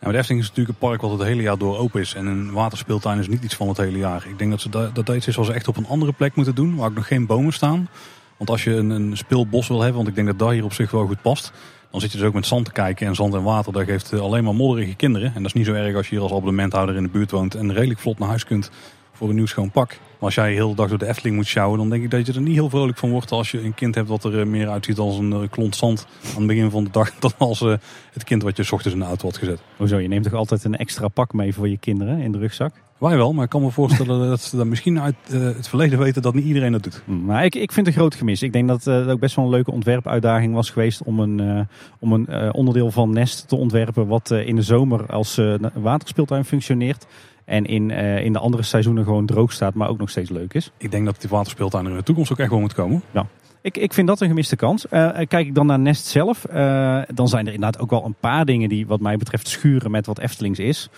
Nou, 0.00 0.12
de 0.12 0.18
Efteling 0.18 0.42
is 0.42 0.48
natuurlijk 0.48 0.78
een 0.78 0.88
park 0.88 1.00
wat 1.00 1.10
het 1.10 1.28
hele 1.28 1.42
jaar 1.42 1.58
door 1.58 1.78
open 1.78 2.00
is. 2.00 2.14
En 2.14 2.26
een 2.26 2.52
waterspeeltuin 2.52 3.18
is 3.18 3.28
niet 3.28 3.44
iets 3.44 3.54
van 3.54 3.68
het 3.68 3.76
hele 3.76 3.98
jaar. 3.98 4.26
Ik 4.28 4.38
denk 4.38 4.50
dat 4.50 4.60
ze 4.60 4.68
dat, 4.68 4.94
dat 4.94 5.08
iets 5.08 5.26
is 5.26 5.36
wat 5.36 5.46
ze 5.46 5.52
echt 5.52 5.68
op 5.68 5.76
een 5.76 5.86
andere 5.86 6.12
plek 6.12 6.34
moeten 6.34 6.54
doen. 6.54 6.76
Waar 6.76 6.88
ook 6.88 6.94
nog 6.94 7.06
geen 7.06 7.26
bomen 7.26 7.52
staan. 7.52 7.88
Want 8.36 8.50
als 8.50 8.64
je 8.64 8.70
een, 8.70 8.90
een 8.90 9.16
speelbos 9.16 9.68
wil 9.68 9.78
hebben, 9.78 9.96
want 9.96 10.08
ik 10.08 10.14
denk 10.14 10.26
dat 10.26 10.38
daar 10.38 10.52
hier 10.52 10.64
op 10.64 10.72
zich 10.72 10.90
wel 10.90 11.06
goed 11.06 11.22
past. 11.22 11.52
Dan 11.90 12.00
zit 12.00 12.12
je 12.12 12.18
dus 12.18 12.26
ook 12.26 12.34
met 12.34 12.46
zand 12.46 12.64
te 12.64 12.72
kijken. 12.72 13.06
En 13.06 13.14
zand 13.14 13.34
en 13.34 13.42
water, 13.42 13.72
dat 13.72 13.84
geeft 13.84 14.12
alleen 14.12 14.44
maar 14.44 14.54
modderige 14.54 14.94
kinderen. 14.94 15.28
En 15.34 15.42
dat 15.42 15.44
is 15.44 15.52
niet 15.52 15.66
zo 15.66 15.72
erg 15.72 15.96
als 15.96 16.08
je 16.08 16.14
hier 16.14 16.22
als 16.22 16.32
abonnementhouder 16.32 16.96
in 16.96 17.02
de 17.02 17.08
buurt 17.08 17.30
woont. 17.30 17.54
En 17.54 17.72
redelijk 17.72 18.00
vlot 18.00 18.18
naar 18.18 18.28
huis 18.28 18.44
kunt 18.44 18.70
voor 19.12 19.28
een 19.28 19.34
nieuw 19.34 19.46
schoon 19.46 19.70
pak. 19.70 19.98
Maar 20.18 20.26
als 20.26 20.34
jij 20.34 20.52
heel 20.52 20.68
de 20.68 20.74
dag 20.74 20.88
door 20.88 20.98
de 20.98 21.06
Efteling 21.06 21.36
moet 21.36 21.46
sjouwen, 21.46 21.78
dan 21.78 21.90
denk 21.90 22.02
ik 22.02 22.10
dat 22.10 22.26
je 22.26 22.32
er 22.32 22.40
niet 22.40 22.54
heel 22.54 22.70
vrolijk 22.70 22.98
van 22.98 23.10
wordt 23.10 23.30
als 23.30 23.50
je 23.50 23.62
een 23.62 23.74
kind 23.74 23.94
hebt 23.94 24.08
wat 24.08 24.24
er 24.24 24.40
eh, 24.40 24.46
meer 24.46 24.68
uitziet 24.68 24.98
als 24.98 25.18
een 25.18 25.32
eh, 25.32 25.40
klont 25.50 25.76
zand 25.76 26.06
aan 26.28 26.38
het 26.38 26.46
begin 26.46 26.70
van 26.70 26.84
de 26.84 26.90
dag 26.90 27.14
dan 27.18 27.32
als 27.38 27.60
eh, 27.60 27.74
het 28.12 28.24
kind 28.24 28.42
wat 28.42 28.56
je 28.56 28.62
s 28.62 28.72
ochtends 28.72 28.94
in 28.94 29.00
de 29.00 29.08
auto 29.08 29.26
had 29.26 29.36
gezet. 29.36 29.60
Hoezo, 29.76 29.98
je 29.98 30.08
neemt 30.08 30.24
toch 30.24 30.32
altijd 30.32 30.64
een 30.64 30.76
extra 30.76 31.08
pak 31.08 31.32
mee 31.32 31.54
voor 31.54 31.68
je 31.68 31.78
kinderen 31.78 32.18
in 32.18 32.32
de 32.32 32.38
rugzak? 32.38 32.72
Wij 32.98 33.16
wel, 33.16 33.32
maar 33.32 33.44
ik 33.44 33.50
kan 33.50 33.62
me 33.62 33.70
voorstellen 33.70 34.28
dat 34.28 34.40
ze 34.40 34.56
dat 34.56 34.66
misschien 34.66 35.00
uit 35.00 35.14
het 35.30 35.68
verleden 35.68 35.98
weten 35.98 36.22
dat 36.22 36.34
niet 36.34 36.44
iedereen 36.44 36.72
dat 36.72 36.82
doet. 36.82 37.02
Mm, 37.04 37.24
maar 37.24 37.44
ik, 37.44 37.54
ik 37.54 37.72
vind 37.72 37.86
het 37.86 37.94
een 37.94 38.00
groot 38.00 38.14
gemis. 38.14 38.42
Ik 38.42 38.52
denk 38.52 38.68
dat 38.68 38.84
het 38.84 39.08
ook 39.08 39.20
best 39.20 39.36
wel 39.36 39.44
een 39.44 39.50
leuke 39.50 39.70
ontwerpuitdaging 39.70 40.54
was 40.54 40.70
geweest 40.70 41.02
om 41.02 41.20
een, 41.20 41.68
om 41.98 42.12
een 42.12 42.54
onderdeel 42.54 42.90
van 42.90 43.12
Nest 43.12 43.48
te 43.48 43.56
ontwerpen 43.56 44.06
wat 44.06 44.30
in 44.30 44.56
de 44.56 44.62
zomer 44.62 45.06
als 45.06 45.40
waterspeeltuin 45.74 46.44
functioneert. 46.44 47.06
En 47.48 47.66
in, 47.66 47.88
uh, 47.88 48.24
in 48.24 48.32
de 48.32 48.38
andere 48.38 48.62
seizoenen 48.62 49.04
gewoon 49.04 49.26
droog 49.26 49.52
staat, 49.52 49.74
maar 49.74 49.88
ook 49.88 49.98
nog 49.98 50.10
steeds 50.10 50.30
leuk 50.30 50.54
is. 50.54 50.70
Ik 50.76 50.90
denk 50.90 51.04
dat 51.04 51.20
die 51.20 51.30
waterspeeltuin 51.30 51.84
er 51.84 51.90
in 51.90 51.96
de 51.96 52.02
toekomst 52.02 52.32
ook 52.32 52.38
echt 52.38 52.50
wel 52.50 52.60
moet 52.60 52.74
komen. 52.74 53.02
Ja. 53.10 53.26
Ik, 53.60 53.76
ik 53.76 53.92
vind 53.92 54.06
dat 54.06 54.20
een 54.20 54.28
gemiste 54.28 54.56
kans. 54.56 54.86
Uh, 54.90 55.10
kijk 55.12 55.46
ik 55.46 55.54
dan 55.54 55.66
naar 55.66 55.78
Nest 55.78 56.06
zelf, 56.06 56.46
uh, 56.50 57.02
dan 57.14 57.28
zijn 57.28 57.46
er 57.46 57.52
inderdaad 57.52 57.80
ook 57.80 57.90
wel 57.90 58.04
een 58.04 58.14
paar 58.20 58.44
dingen 58.44 58.68
die 58.68 58.86
wat 58.86 59.00
mij 59.00 59.16
betreft 59.16 59.48
schuren 59.48 59.90
met 59.90 60.06
wat 60.06 60.18
Eftelings 60.18 60.58
is. 60.58 60.88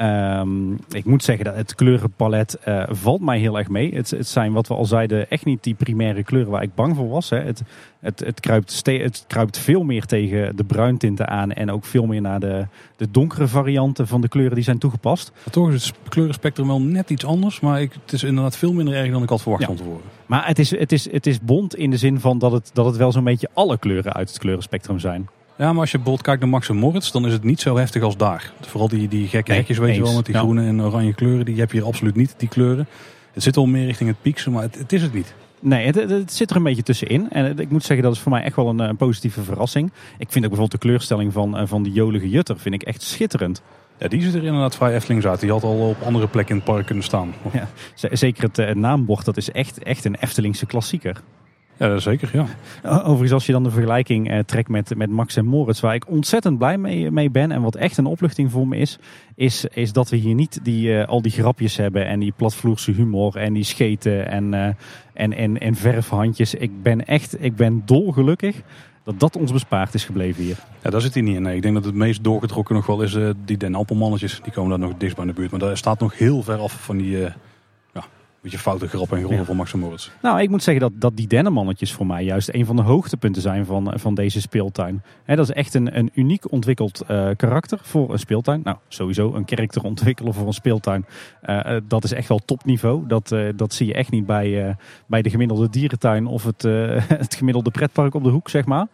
Um, 0.00 0.78
ik 0.90 1.04
moet 1.04 1.24
zeggen 1.24 1.44
dat 1.44 1.54
het 1.54 1.74
kleurenpalet 1.74 2.58
uh, 2.68 2.84
valt 2.88 3.20
mij 3.20 3.38
heel 3.38 3.58
erg 3.58 3.68
mee. 3.68 3.94
Het, 3.94 4.10
het, 4.10 4.28
zijn 4.28 4.52
wat 4.52 4.68
we 4.68 4.74
al 4.74 4.84
zeiden 4.84 5.30
echt 5.30 5.44
niet 5.44 5.62
die 5.62 5.74
primaire 5.74 6.22
kleuren 6.22 6.50
waar 6.50 6.62
ik 6.62 6.74
bang 6.74 6.96
voor 6.96 7.08
was. 7.08 7.30
Hè. 7.30 7.38
Het, 7.38 7.62
het, 8.00 8.20
het, 8.20 8.40
kruipt 8.40 8.86
het 8.86 9.24
kruipt 9.26 9.58
veel 9.58 9.82
meer 9.82 10.04
tegen 10.04 10.56
de 10.56 10.64
bruintinten 10.64 11.28
aan 11.28 11.52
en 11.52 11.70
ook 11.70 11.84
veel 11.84 12.06
meer 12.06 12.20
naar 12.20 12.40
de, 12.40 12.66
de 12.96 13.10
donkere 13.10 13.46
varianten 13.46 14.06
van 14.06 14.20
de 14.20 14.28
kleuren 14.28 14.54
die 14.54 14.64
zijn 14.64 14.78
toegepast. 14.78 15.32
Maar 15.34 15.52
toch 15.52 15.70
is 15.70 15.86
het 15.86 15.94
kleurenspectrum 16.08 16.66
wel 16.66 16.80
net 16.80 17.10
iets 17.10 17.24
anders, 17.24 17.60
maar 17.60 17.80
ik, 17.80 17.92
het 18.02 18.12
is 18.12 18.22
inderdaad 18.22 18.56
veel 18.56 18.72
minder 18.72 18.94
erg 18.94 19.10
dan 19.10 19.22
ik 19.22 19.28
had 19.28 19.42
verwacht 19.42 19.62
ja. 19.62 19.68
van 19.68 19.76
tevoren. 19.76 20.02
Maar 20.26 20.46
het 20.46 20.58
is, 20.58 20.70
het, 20.70 20.92
is, 20.92 21.12
het 21.12 21.26
is 21.26 21.40
bont 21.40 21.76
in 21.76 21.90
de 21.90 21.96
zin 21.96 22.20
van 22.20 22.38
dat 22.38 22.52
het, 22.52 22.70
dat 22.72 22.86
het 22.86 22.96
wel 22.96 23.12
zo'n 23.12 23.24
beetje 23.24 23.48
alle 23.52 23.78
kleuren 23.78 24.12
uit 24.12 24.28
het 24.28 24.38
kleurenspectrum 24.38 24.98
zijn. 24.98 25.28
Ja, 25.58 25.72
maar 25.72 25.80
als 25.80 25.90
je 25.90 25.96
bijvoorbeeld 25.96 26.26
kijkt 26.26 26.40
naar 26.40 26.50
Max 26.50 26.68
en 26.68 26.76
Moritz, 26.76 27.10
dan 27.10 27.26
is 27.26 27.32
het 27.32 27.44
niet 27.44 27.60
zo 27.60 27.76
heftig 27.76 28.02
als 28.02 28.16
daar. 28.16 28.52
Vooral 28.60 28.88
die, 28.88 29.08
die 29.08 29.28
gekke 29.28 29.52
hekjes, 29.52 29.78
weet 29.78 29.94
je 29.94 30.02
wel, 30.02 30.14
met 30.14 30.26
die 30.26 30.34
groene 30.34 30.66
en 30.66 30.82
oranje 30.82 31.14
kleuren. 31.14 31.44
Die 31.44 31.58
heb 31.58 31.72
je 31.72 31.78
hier 31.78 31.86
absoluut 31.86 32.16
niet, 32.16 32.34
die 32.36 32.48
kleuren. 32.48 32.86
Het 33.32 33.42
zit 33.42 33.56
al 33.56 33.66
meer 33.66 33.84
richting 33.84 34.08
het 34.08 34.22
pieksen, 34.22 34.52
maar 34.52 34.62
het, 34.62 34.78
het 34.78 34.92
is 34.92 35.02
het 35.02 35.14
niet. 35.14 35.34
Nee, 35.60 35.86
het, 35.86 35.94
het, 35.94 36.32
zit 36.32 36.50
er 36.50 36.56
een 36.56 36.62
beetje 36.62 36.82
tussenin. 36.82 37.30
En 37.30 37.58
ik 37.58 37.70
moet 37.70 37.84
zeggen, 37.84 38.04
dat 38.04 38.14
is 38.14 38.20
voor 38.20 38.32
mij 38.32 38.42
echt 38.42 38.56
wel 38.56 38.68
een, 38.68 38.78
een 38.78 38.96
positieve 38.96 39.42
verrassing. 39.42 39.92
Ik 40.18 40.32
vind 40.32 40.44
ook 40.44 40.50
bijvoorbeeld 40.50 40.70
de 40.70 40.86
kleurstelling 40.86 41.32
van, 41.32 41.56
eh, 41.56 41.66
van 41.66 41.82
die 41.82 41.92
jolige 41.92 42.28
jutter 42.28 42.58
vind 42.58 42.74
ik 42.74 42.82
echt 42.82 43.02
schitterend. 43.02 43.62
Ja, 43.98 44.08
die 44.08 44.22
ziet 44.22 44.34
er 44.34 44.44
inderdaad 44.44 44.76
vrij 44.76 44.94
Eftelings 44.94 45.26
uit. 45.26 45.40
Die 45.40 45.50
had 45.50 45.62
al 45.62 45.88
op 45.88 46.02
andere 46.02 46.28
plekken 46.28 46.54
in 46.54 46.62
het 46.64 46.72
park 46.72 46.86
kunnen 46.86 47.04
staan. 47.04 47.34
Ja, 47.52 47.68
zeker 48.12 48.42
het, 48.42 48.56
het 48.56 48.76
naambord, 48.76 49.24
dat 49.24 49.36
is 49.36 49.50
echt, 49.50 49.82
echt 49.82 50.04
een 50.04 50.14
Eftelingse 50.14 50.66
klassieker. 50.66 51.22
Ja, 51.76 51.98
zeker. 51.98 52.30
Ja. 52.32 52.46
Overigens, 52.98 53.32
als 53.32 53.46
je 53.46 53.52
dan 53.52 53.62
de 53.62 53.70
vergelijking 53.70 54.30
eh, 54.30 54.38
trekt 54.38 54.68
met, 54.68 54.96
met 54.96 55.10
Max 55.10 55.36
en 55.36 55.44
Moritz, 55.44 55.80
waar 55.80 55.94
ik 55.94 56.08
ontzettend 56.08 56.58
blij 56.58 56.78
mee, 56.78 57.10
mee 57.10 57.30
ben 57.30 57.52
en 57.52 57.62
wat 57.62 57.74
echt 57.74 57.96
een 57.96 58.06
opluchting 58.06 58.50
voor 58.50 58.68
me 58.68 58.76
is, 58.76 58.98
is, 59.34 59.64
is 59.64 59.92
dat 59.92 60.08
we 60.08 60.16
hier 60.16 60.34
niet 60.34 60.60
die, 60.62 60.98
eh, 60.98 61.08
al 61.08 61.22
die 61.22 61.32
grapjes 61.32 61.76
hebben 61.76 62.06
en 62.06 62.20
die 62.20 62.32
platvloerse 62.36 62.92
humor 62.92 63.36
en 63.36 63.52
die 63.52 63.64
scheten 63.64 64.28
en, 64.28 64.54
eh, 64.54 64.68
en, 65.12 65.32
en, 65.32 65.60
en 65.60 65.74
verfhandjes. 65.74 66.54
Ik 66.54 66.82
ben 66.82 67.06
echt, 67.06 67.44
ik 67.44 67.56
ben 67.56 67.82
dolgelukkig 67.84 68.62
dat 69.04 69.20
dat 69.20 69.36
ons 69.36 69.52
bespaard 69.52 69.94
is 69.94 70.04
gebleven 70.04 70.42
hier. 70.42 70.56
Ja, 70.82 70.90
daar 70.90 71.00
zit 71.00 71.14
hij 71.14 71.22
niet 71.22 71.36
in. 71.36 71.42
Nee. 71.42 71.56
Ik 71.56 71.62
denk 71.62 71.74
dat 71.74 71.84
het 71.84 71.94
meest 71.94 72.24
doorgetrokken 72.24 72.74
nog 72.74 72.86
wel 72.86 73.02
is 73.02 73.16
die 73.44 73.56
Den 73.56 73.74
Appelmannetjes. 73.74 74.40
Die 74.42 74.52
komen 74.52 74.70
daar 74.70 74.88
nog 74.88 74.98
dichtst 74.98 75.16
bij 75.16 75.26
in 75.26 75.32
de 75.32 75.38
buurt. 75.38 75.50
Maar 75.50 75.60
daar 75.60 75.76
staat 75.76 76.00
nog 76.00 76.18
heel 76.18 76.42
ver 76.42 76.58
af 76.58 76.84
van 76.84 76.96
die... 76.96 77.26
eh, 78.42 78.50
beetje 78.50 78.58
foute 78.58 78.88
grappen 78.88 79.16
en 79.16 79.22
grollen 79.22 79.38
Ja. 79.40 79.44
van 79.46 79.56
Max 79.56 79.72
Moritz. 79.72 80.10
Nou, 80.22 80.40
ik 80.40 80.50
moet 80.50 80.62
zeggen 80.62 80.82
dat, 80.82 80.92
dat 81.00 81.16
die 81.16 81.26
dennenmannetjes 81.26 81.92
voor 81.92 82.06
mij 82.06 82.24
juist 82.24 82.48
een 82.54 82.66
van 82.66 82.76
de 82.76 82.82
hoogtepunten 82.82 83.42
zijn 83.42 83.64
van, 83.66 83.92
van 83.96 84.14
deze 84.14 84.40
speeltuin. 84.40 85.02
Dat 85.26 85.38
is 85.38 85.50
echt 85.50 85.74
een, 85.74 85.98
een 85.98 86.10
uniek 86.14 86.52
ontwikkeld 86.52 87.00
eh, 87.00 87.28
karakter 87.36 87.78
voor 87.82 88.12
een 88.12 88.18
speeltuin. 88.18 88.60
Nou, 88.64 88.76
sowieso 88.88 89.34
een 89.34 89.44
karakter 89.44 89.82
ontwikkelen 89.82 90.34
voor 90.34 90.46
een 90.46 90.52
speeltuin. 90.52 91.04
eh, 91.42 91.76
eh, 91.76 91.82
dat 91.88 92.04
is 92.04 92.12
echt 92.12 92.28
wel 92.28 92.38
topniveau. 92.44 93.06
Dat, 93.06 93.32
eh, 93.32 93.48
dat 93.56 93.74
zie 93.74 93.86
je 93.86 93.94
echt 93.94 94.10
niet 94.10 94.26
bij, 94.26 94.66
eh, 94.68 94.74
bij 95.06 95.22
de 95.22 95.30
gemiddelde 95.30 95.68
dierentuin 95.70 96.26
of 96.26 96.44
het, 96.44 96.64
eh, 96.64 96.72
het 97.24 97.34
gemiddelde 97.34 97.70
pretpark 97.70 98.14
op 98.14 98.22
de 98.24 98.30
hoek, 98.30 98.48
zeg 98.48 98.64
maar. 98.64 98.86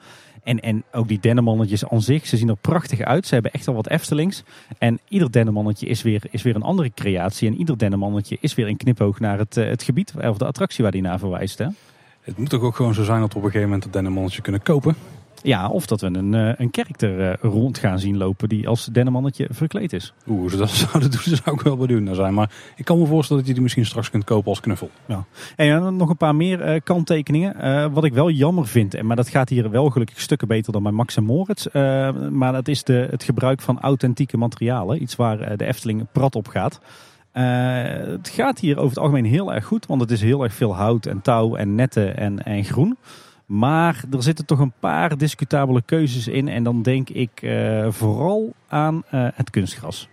En, 0.49 0.61
en 0.61 0.85
ook 0.93 1.09
die 1.09 1.19
dennenmannetjes 1.20 1.89
aan 1.89 2.03
zich, 2.03 2.27
ze 2.27 2.37
zien 2.37 2.49
er 2.49 2.57
prachtig 2.57 3.01
uit. 3.01 3.27
Ze 3.27 3.35
hebben 3.35 3.53
echt 3.53 3.66
wel 3.66 3.75
wat 3.75 3.89
Eftelings. 3.89 4.43
En 4.79 4.99
ieder 5.09 5.31
dennenmannetje 5.31 5.87
is 5.87 6.03
weer, 6.03 6.23
is 6.31 6.43
weer 6.43 6.55
een 6.55 6.62
andere 6.62 6.91
creatie. 6.95 7.49
En 7.49 7.57
ieder 7.57 7.79
dennenmannetje 7.79 8.39
is 8.41 8.55
weer 8.55 8.66
een 8.66 8.77
knipoog 8.77 9.20
naar 9.20 9.39
het, 9.39 9.57
eh, 9.57 9.69
het 9.69 9.83
gebied 9.83 10.12
of 10.29 10.39
de 10.39 10.45
attractie 10.45 10.83
waar 10.83 10.93
die 10.93 11.03
naar 11.03 11.19
verwijst. 11.19 11.59
Hè? 11.59 11.66
Het 12.20 12.39
moet 12.39 12.49
toch 12.49 12.62
ook 12.62 12.77
gewoon 12.77 12.95
zo 12.95 13.05
zijn 13.05 13.20
dat 13.20 13.33
we 13.33 13.39
op 13.39 13.45
een 13.45 13.51
gegeven 13.51 13.69
moment 13.69 13.85
het 13.85 13.93
dennenmannetje 13.93 14.43
kunnen 14.43 14.62
kopen. 14.62 14.97
Ja, 15.43 15.69
of 15.69 15.86
dat 15.86 16.01
we 16.01 16.06
een, 16.06 16.35
eh, 16.35 16.52
een 16.56 16.70
karakter 16.70 17.31
eh, 17.31 17.35
rond 17.40 17.78
gaan 17.78 17.98
zien 17.98 18.16
lopen 18.16 18.48
die 18.48 18.69
als 18.69 18.85
dennenmannetje 18.85 19.47
verkleed 19.51 19.93
is. 19.93 20.12
Oeh, 20.28 20.52
dat 20.59 20.70
zouden 20.70 21.10
doen, 21.10 21.20
zou 21.20 21.56
ik 21.56 21.60
wel 21.60 21.77
benieuwd 21.77 22.02
naar 22.02 22.15
zijn. 22.15 22.35
Maar 22.35 22.51
ik 22.77 22.85
kan 22.85 22.98
me 22.98 23.06
voorstellen 23.06 23.39
dat 23.39 23.47
je 23.47 23.55
die 23.55 23.62
misschien 23.62 23.86
straks 23.86 24.10
kunt 24.10 24.24
kopen 24.24 24.48
als 24.48 24.60
knuffel. 24.60 24.90
En 25.56 25.81
dan 25.81 25.97
nog 25.97 26.09
een 26.09 26.16
paar 26.16 26.35
meer 26.35 26.60
eh, 26.60 26.81
kanttekeningen. 26.85 27.93
Wat 27.93 28.05
ik 28.05 28.12
wel 28.12 28.31
jammer 28.31 28.66
vind, 28.66 28.94
en 28.94 29.06
maar 29.06 29.16
dat 29.16 29.28
gaat 29.28 29.48
hier 29.48 29.70
wel 29.70 29.90
gelukkig 29.90 30.20
stukken 30.20 30.48
beter 30.48 30.73
dan 30.73 30.82
bij 30.82 30.93
Max 30.93 31.16
en 31.16 31.24
Moritz. 31.24 31.66
maar 32.31 32.52
dat 32.52 32.69
is 32.69 32.85
de, 32.85 33.06
het 33.10 33.23
gebruik 33.23 33.60
van 33.60 33.81
authentieke 33.81 34.36
materialen. 34.36 35.02
Iets 35.02 35.16
waar 35.16 35.56
de 35.56 35.65
Efteling 35.65 36.06
prat 36.12 36.35
op 36.35 36.48
gaat. 36.48 36.81
Het 37.32 38.28
gaat 38.28 38.59
hier 38.59 38.77
over 38.77 38.89
het 38.89 38.98
algemeen 38.98 39.24
heel 39.24 39.55
erg 39.55 39.65
goed, 39.65 39.86
want 39.86 40.01
het 40.01 40.10
is 40.10 40.20
heel 40.20 40.43
erg 40.43 40.55
veel 40.55 40.74
hout 40.74 41.06
en 41.06 41.23
touw 41.23 41.56
en 41.56 41.74
netten 41.74 42.16
en, 42.16 42.44
en 42.44 42.65
groen. 42.65 42.97
Maar 43.49 44.05
er 44.11 44.23
zitten 44.23 44.45
toch 44.45 44.59
een 44.59 44.73
paar 44.81 45.16
discutabele 45.19 45.83
keuzes 45.83 46.29
in. 46.29 46.49
En 46.49 46.62
dan 46.62 46.83
denk 46.83 47.09
ik 47.09 47.31
eh, 47.43 47.87
vooral 47.91 48.55
aan 48.69 49.03
eh, 49.11 49.27
het 49.35 49.51
kunstgras. 49.51 50.09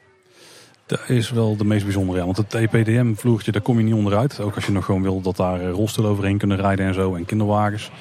Dat 0.86 1.10
is 1.10 1.32
wel 1.32 1.57
de 1.57 1.66
meest 1.66 1.84
bijzondere, 1.84 2.18
ja. 2.20 2.26
Want 2.26 2.38
het 2.38 2.53
EPDM-vloertje, 2.53 3.52
daar 3.52 3.62
kom 3.62 3.78
je 3.78 3.84
niet 3.84 3.94
onderuit. 3.94 4.40
Ook 4.40 4.56
als 4.56 4.66
je 4.66 4.72
nog 4.72 4.86
gewoon 4.86 5.02
wil 5.02 5.22
dat 5.22 5.36
daar 5.36 5.62
eh, 5.62 5.72
rolstoelen 5.72 6.12
overheen 6.12 6.38
kunnen 6.38 6.57
rijden 6.57 6.86
en 6.86 6.94
zo. 6.94 7.16
En 7.16 7.26
kinderwagens. 7.26 7.91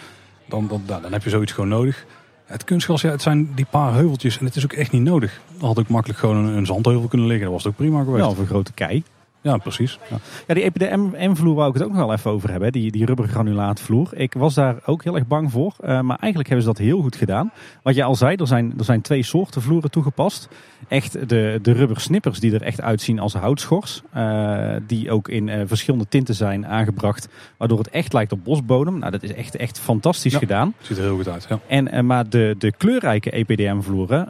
Dan, 0.48 0.69
dan, 0.69 0.82
dan 0.86 1.12
heb 1.12 1.23
je 1.23 1.31
zoiets 1.31 1.52
gewoon 1.52 1.70
nodig. 1.70 2.06
Het 2.44 2.65
kunstgras, 2.65 3.01
ja, 3.01 3.11
het 3.11 3.23
zijn 3.23 3.55
die 3.55 3.66
paar 3.70 3.94
heuveltjes. 3.94 4.39
En 4.39 4.44
het 4.44 4.56
is 4.56 4.65
ook 4.65 4.73
echt 4.73 4.93
niet 4.93 5.02
nodig. 5.02 5.40
Had 5.61 5.78
ook 5.78 5.89
makkelijk 5.89 6.19
gewoon 6.19 6.36
een, 6.36 6.56
een 6.56 6.66
zandheuvel 6.66 7.09
kunnen 7.09 7.27
liggen. 7.27 7.44
Dat 7.44 7.55
was 7.55 7.65
het 7.65 7.73
ook 7.73 7.78
prima 7.78 8.02
geweest. 8.02 8.24
Ja, 8.24 8.31
of 8.31 8.39
een 8.39 8.47
grote 8.47 8.73
kei. 8.73 9.02
Ja, 9.44 9.56
precies. 9.56 9.98
Ja, 10.46 10.54
die 10.54 10.62
EPDM-vloer 10.62 11.54
wou 11.54 11.68
ik 11.68 11.74
het 11.74 11.82
ook 11.82 11.88
nog 11.92 11.98
wel 11.98 12.12
even 12.12 12.30
over 12.30 12.50
hebben. 12.50 12.72
Die, 12.72 12.90
die 12.90 13.04
rubbergranulaatvloer. 13.06 14.08
Ik 14.12 14.34
was 14.34 14.54
daar 14.54 14.76
ook 14.86 15.04
heel 15.04 15.14
erg 15.14 15.26
bang 15.26 15.50
voor. 15.50 15.74
eh, 15.80 15.88
maar 16.00 16.16
eigenlijk 16.18 16.48
hebben 16.48 16.66
ze 16.66 16.72
dat 16.72 16.78
heel 16.86 17.00
goed 17.00 17.16
gedaan. 17.16 17.50
Wat 17.82 17.94
je 17.94 18.04
al 18.04 18.14
zei, 18.14 18.36
er 18.36 18.46
zijn, 18.46 18.74
er 18.78 18.84
zijn 18.84 19.00
twee 19.00 19.22
soorten 19.22 19.62
vloeren 19.62 19.90
toegepast. 19.90 20.48
Echt 20.88 21.28
de, 21.28 21.58
de 21.62 21.72
rubbersnippers 21.72 22.40
die 22.40 22.54
er 22.54 22.62
echt 22.62 22.80
uitzien 22.80 23.18
als 23.18 23.32
houtschors. 23.34 24.02
eh, 24.12 24.74
die 24.86 25.10
ook 25.10 25.28
in 25.28 25.48
eh, 25.48 25.60
verschillende 25.66 26.06
tinten 26.08 26.34
zijn 26.34 26.66
aangebracht. 26.66 27.28
Waardoor 27.56 27.78
het 27.78 27.88
echt 27.90 28.12
lijkt 28.12 28.32
op 28.32 28.44
bosbodem. 28.44 28.98
Nou, 28.98 29.10
dat 29.12 29.22
is 29.22 29.32
echt, 29.34 29.56
echt 29.56 29.78
fantastisch 29.80 30.32
Ja. 30.32 30.38
gedaan. 30.38 30.74
Ziet 30.80 30.96
er 30.96 31.02
heel 31.02 31.16
goed 31.16 31.28
uit, 31.28 31.46
ja. 31.48 31.58
En, 31.66 32.06
maar 32.06 32.28
de, 32.28 32.54
de 32.58 32.72
kleurrijke 32.76 33.30
EPDM-vloeren, 33.30 34.28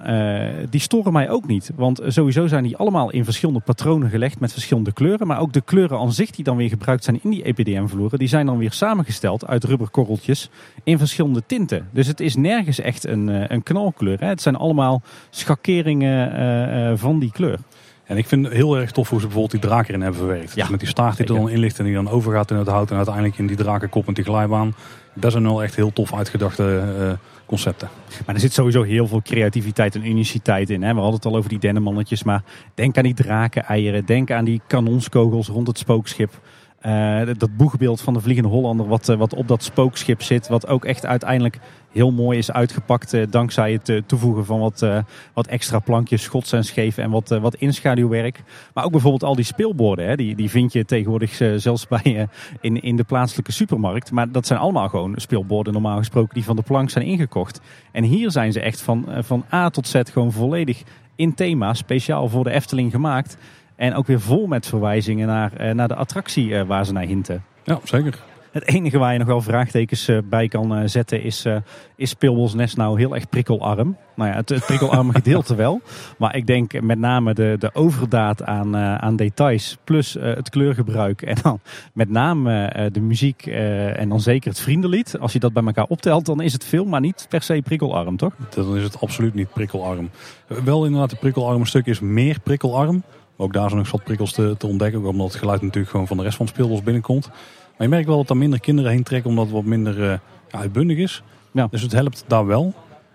die 0.70 0.80
storen 0.80 1.12
mij 1.12 1.30
ook 1.30 1.46
niet. 1.46 1.70
Want 1.76 2.00
sowieso 2.06 2.46
zijn 2.46 2.62
die 2.62 2.76
allemaal 2.76 3.10
in 3.10 3.24
verschillende 3.24 3.60
patronen 3.60 4.10
gelegd 4.10 4.40
met 4.40 4.52
verschillende 4.52 4.92
kleuren. 4.92 5.02
Maar 5.04 5.40
ook 5.40 5.52
de 5.52 5.60
kleuren 5.60 5.98
aan 5.98 6.12
zich 6.12 6.30
die 6.30 6.44
dan 6.44 6.56
weer 6.56 6.68
gebruikt 6.68 7.04
zijn 7.04 7.20
in 7.22 7.30
die 7.30 7.42
EPDM-vloeren, 7.42 8.18
die 8.18 8.28
zijn 8.28 8.46
dan 8.46 8.58
weer 8.58 8.72
samengesteld 8.72 9.46
uit 9.46 9.64
rubberkorreltjes 9.64 10.50
in 10.84 10.98
verschillende 10.98 11.42
tinten. 11.46 11.88
Dus 11.90 12.06
het 12.06 12.20
is 12.20 12.36
nergens 12.36 12.80
echt 12.80 13.06
een, 13.06 13.28
eh, 13.28 13.44
een 13.48 13.62
knalkleur. 13.62 14.20
Hè. 14.20 14.26
Het 14.26 14.42
zijn 14.42 14.56
allemaal 14.56 15.02
schakeringen 15.30 16.32
eh, 16.32 16.90
eh, 16.90 16.98
van 16.98 17.18
die 17.18 17.32
kleur. 17.32 17.58
En 18.04 18.16
ik 18.16 18.26
vind 18.26 18.44
het 18.44 18.54
heel 18.54 18.76
erg 18.76 18.90
tof 18.90 19.08
hoe 19.08 19.20
ze 19.20 19.26
bijvoorbeeld 19.26 19.60
die 19.60 19.70
draak 19.70 19.88
erin 19.88 20.00
hebben 20.00 20.20
verwerkt. 20.20 20.54
Ja, 20.54 20.60
dus 20.60 20.70
met 20.70 20.80
die 20.80 20.88
staart 20.88 21.16
die 21.16 21.26
er 21.26 21.34
dan 21.34 21.48
in 21.48 21.58
ligt 21.58 21.78
en 21.78 21.84
die 21.84 21.94
dan 21.94 22.08
overgaat 22.08 22.50
in 22.50 22.56
het 22.56 22.68
hout. 22.68 22.90
En 22.90 22.96
uiteindelijk 22.96 23.38
in 23.38 23.46
die 23.46 23.56
drakenkop 23.56 24.06
en 24.06 24.14
die 24.14 24.24
glijbaan. 24.24 24.74
Dat 25.14 25.32
zijn 25.32 25.44
wel 25.44 25.62
echt 25.62 25.74
heel 25.74 25.92
tof 25.92 26.14
uitgedachte 26.14 27.18
concepten. 27.54 27.88
Maar 28.26 28.34
er 28.34 28.40
zit 28.40 28.52
sowieso 28.52 28.82
heel 28.82 29.06
veel 29.06 29.22
creativiteit 29.22 29.94
en 29.94 30.06
uniciteit 30.06 30.70
in. 30.70 30.82
Hè. 30.82 30.88
We 30.88 31.00
hadden 31.00 31.14
het 31.14 31.26
al 31.26 31.36
over 31.36 31.48
die 31.48 31.58
dennenmannetjes. 31.58 32.22
Maar 32.22 32.42
denk 32.74 32.96
aan 32.96 33.02
die 33.02 33.14
drakeneieren. 33.14 34.04
Denk 34.04 34.30
aan 34.30 34.44
die 34.44 34.60
kanonskogels 34.66 35.48
rond 35.48 35.66
het 35.66 35.78
spookschip. 35.78 36.40
Eh, 36.80 37.20
dat 37.38 37.56
boegbeeld 37.56 38.00
van 38.00 38.14
de 38.14 38.20
Vliegende 38.20 38.48
Hollander 38.48 38.86
wat, 38.86 39.08
eh, 39.08 39.16
wat 39.16 39.34
op 39.34 39.48
dat 39.48 39.62
spookschip 39.62 40.22
zit. 40.22 40.48
Wat 40.48 40.66
ook 40.66 40.84
echt 40.84 41.06
uiteindelijk 41.06 41.58
heel 41.94 42.12
mooi 42.12 42.38
is 42.38 42.52
uitgepakt. 42.52 43.12
eh, 43.12 43.22
dankzij 43.30 43.72
het 43.72 43.88
eh, 43.88 44.02
toevoegen 44.06 44.44
van 44.44 44.58
wat, 44.58 44.82
eh, 44.82 44.98
wat 45.32 45.46
extra 45.46 45.78
plankjes, 45.78 46.22
schots 46.22 46.52
en 46.52 46.64
scheef 46.64 46.98
en 46.98 47.10
wat, 47.10 47.28
wat 47.28 47.54
inschaduwwerk. 47.54 48.42
Maar 48.74 48.84
ook 48.84 48.90
bijvoorbeeld 48.90 49.22
al 49.22 49.34
die 49.34 49.44
speelborden. 49.44 50.06
Hè, 50.06 50.16
die, 50.16 50.36
die 50.36 50.50
vind 50.50 50.72
je 50.72 50.84
tegenwoordig 50.84 51.42
zelfs 51.56 51.86
bij, 51.88 52.28
in, 52.60 52.82
in 52.82 52.96
de 52.96 53.04
plaatselijke 53.04 53.52
supermarkt. 53.52 54.10
Maar 54.10 54.32
dat 54.32 54.46
zijn 54.46 54.58
allemaal 54.58 54.88
gewoon 54.88 55.14
speelborden 55.16 55.72
normaal 55.72 55.98
gesproken 55.98 56.34
die 56.34 56.44
van 56.44 56.56
de 56.56 56.62
plank 56.62 56.90
zijn 56.90 57.04
ingekocht. 57.04 57.60
En 57.92 58.04
hier 58.04 58.30
zijn 58.30 58.52
ze 58.52 58.60
echt 58.60 58.80
van, 58.80 59.06
van 59.18 59.44
A 59.52 59.70
tot 59.70 59.88
Z 59.88 60.00
gewoon 60.12 60.32
volledig 60.32 60.82
in 61.16 61.34
thema. 61.34 61.74
Speciaal 61.74 62.28
voor 62.28 62.44
de 62.44 62.50
Efteling 62.50 62.90
gemaakt. 62.90 63.36
En 63.76 63.94
ook 63.94 64.06
weer 64.06 64.20
vol 64.20 64.46
met 64.46 64.66
verwijzingen 64.66 65.26
naar, 65.26 65.74
naar 65.74 65.88
de 65.88 65.94
attractie 65.94 66.64
waar 66.64 66.86
ze 66.86 66.92
naar 66.92 67.06
hinten. 67.06 67.44
Ja, 67.64 67.80
zeker. 67.84 68.18
Het 68.54 68.66
enige 68.66 68.98
waar 68.98 69.12
je 69.12 69.18
nog 69.18 69.26
wel 69.26 69.40
vraagtekens 69.40 70.08
eh, 70.08 70.18
bij 70.24 70.48
kan 70.48 70.76
eh, 70.76 70.82
zetten 70.86 71.22
is, 71.22 71.44
eh 71.44 71.56
is 71.96 72.10
Speelbosnest 72.10 72.76
nou 72.76 72.98
heel 72.98 73.14
erg 73.14 73.28
prikkelarm? 73.28 73.96
Nou 74.16 74.30
ja, 74.30 74.36
het, 74.36 74.48
het 74.48 74.66
prikkelarme 74.66 75.12
gedeelte 75.22 75.54
wel. 75.54 75.80
Maar 76.18 76.36
ik 76.36 76.46
denk 76.46 76.80
met 76.80 76.98
name 76.98 77.34
de, 77.34 77.56
de 77.58 77.70
overdaad 77.74 78.42
aan, 78.42 78.76
aan 78.76 79.16
details 79.16 79.76
plus 79.84 80.16
het 80.20 80.50
kleurgebruik 80.50 81.22
en 81.22 81.36
dan 81.42 81.60
met 81.92 82.10
name 82.10 82.88
de 82.92 83.00
muziek 83.00 83.46
en 83.46 84.08
dan 84.08 84.20
zeker 84.20 84.50
het 84.50 84.60
vriendenlied. 84.60 85.18
Als 85.18 85.32
je 85.32 85.38
dat 85.38 85.52
bij 85.52 85.62
elkaar 85.64 85.86
optelt 85.86 86.26
dan 86.26 86.40
is 86.40 86.52
het 86.52 86.64
veel, 86.64 86.84
maar 86.84 87.00
niet 87.00 87.26
per 87.28 87.42
se 87.42 87.60
prikkelarm, 87.64 88.16
toch? 88.16 88.32
Dan 88.54 88.76
is 88.76 88.82
het 88.82 89.00
absoluut 89.00 89.34
niet 89.34 89.52
prikkelarm. 89.52 90.10
Wel 90.46 90.84
inderdaad, 90.84 91.10
de 91.10 91.16
prikkelarme 91.16 91.66
stuk 91.66 91.86
is 91.86 92.00
meer 92.00 92.40
prikkelarm. 92.40 93.02
Ook 93.36 93.52
daar 93.52 93.68
zijn 93.68 93.78
nog 93.78 93.88
zat 93.88 94.04
prikkels 94.04 94.32
te, 94.32 94.54
te 94.58 94.66
ontdekken. 94.66 95.04
Omdat 95.04 95.26
het 95.26 95.36
geluid 95.36 95.62
natuurlijk 95.62 95.90
gewoon 95.90 96.06
van 96.06 96.16
de 96.16 96.22
rest 96.22 96.36
van 96.36 96.46
het 96.46 96.54
speelbos 96.54 96.82
binnenkomt. 96.82 97.30
Maar 97.76 97.86
je 97.86 97.88
merkt 97.88 98.06
wel 98.06 98.16
dat 98.16 98.30
er 98.30 98.36
minder 98.36 98.60
kinderen 98.60 98.90
heen 98.90 99.02
trekken. 99.02 99.30
Omdat 99.30 99.44
het 99.44 99.54
wat 99.54 99.64
minder 99.64 100.10
eh, 100.10 100.18
uitbundig 100.50 100.96
is. 100.96 101.22
Ja. 101.50 101.66
Dus 101.70 101.82
het 101.82 101.92
helpt 101.92 102.24
daar 102.26 102.46
wel. 102.46 102.74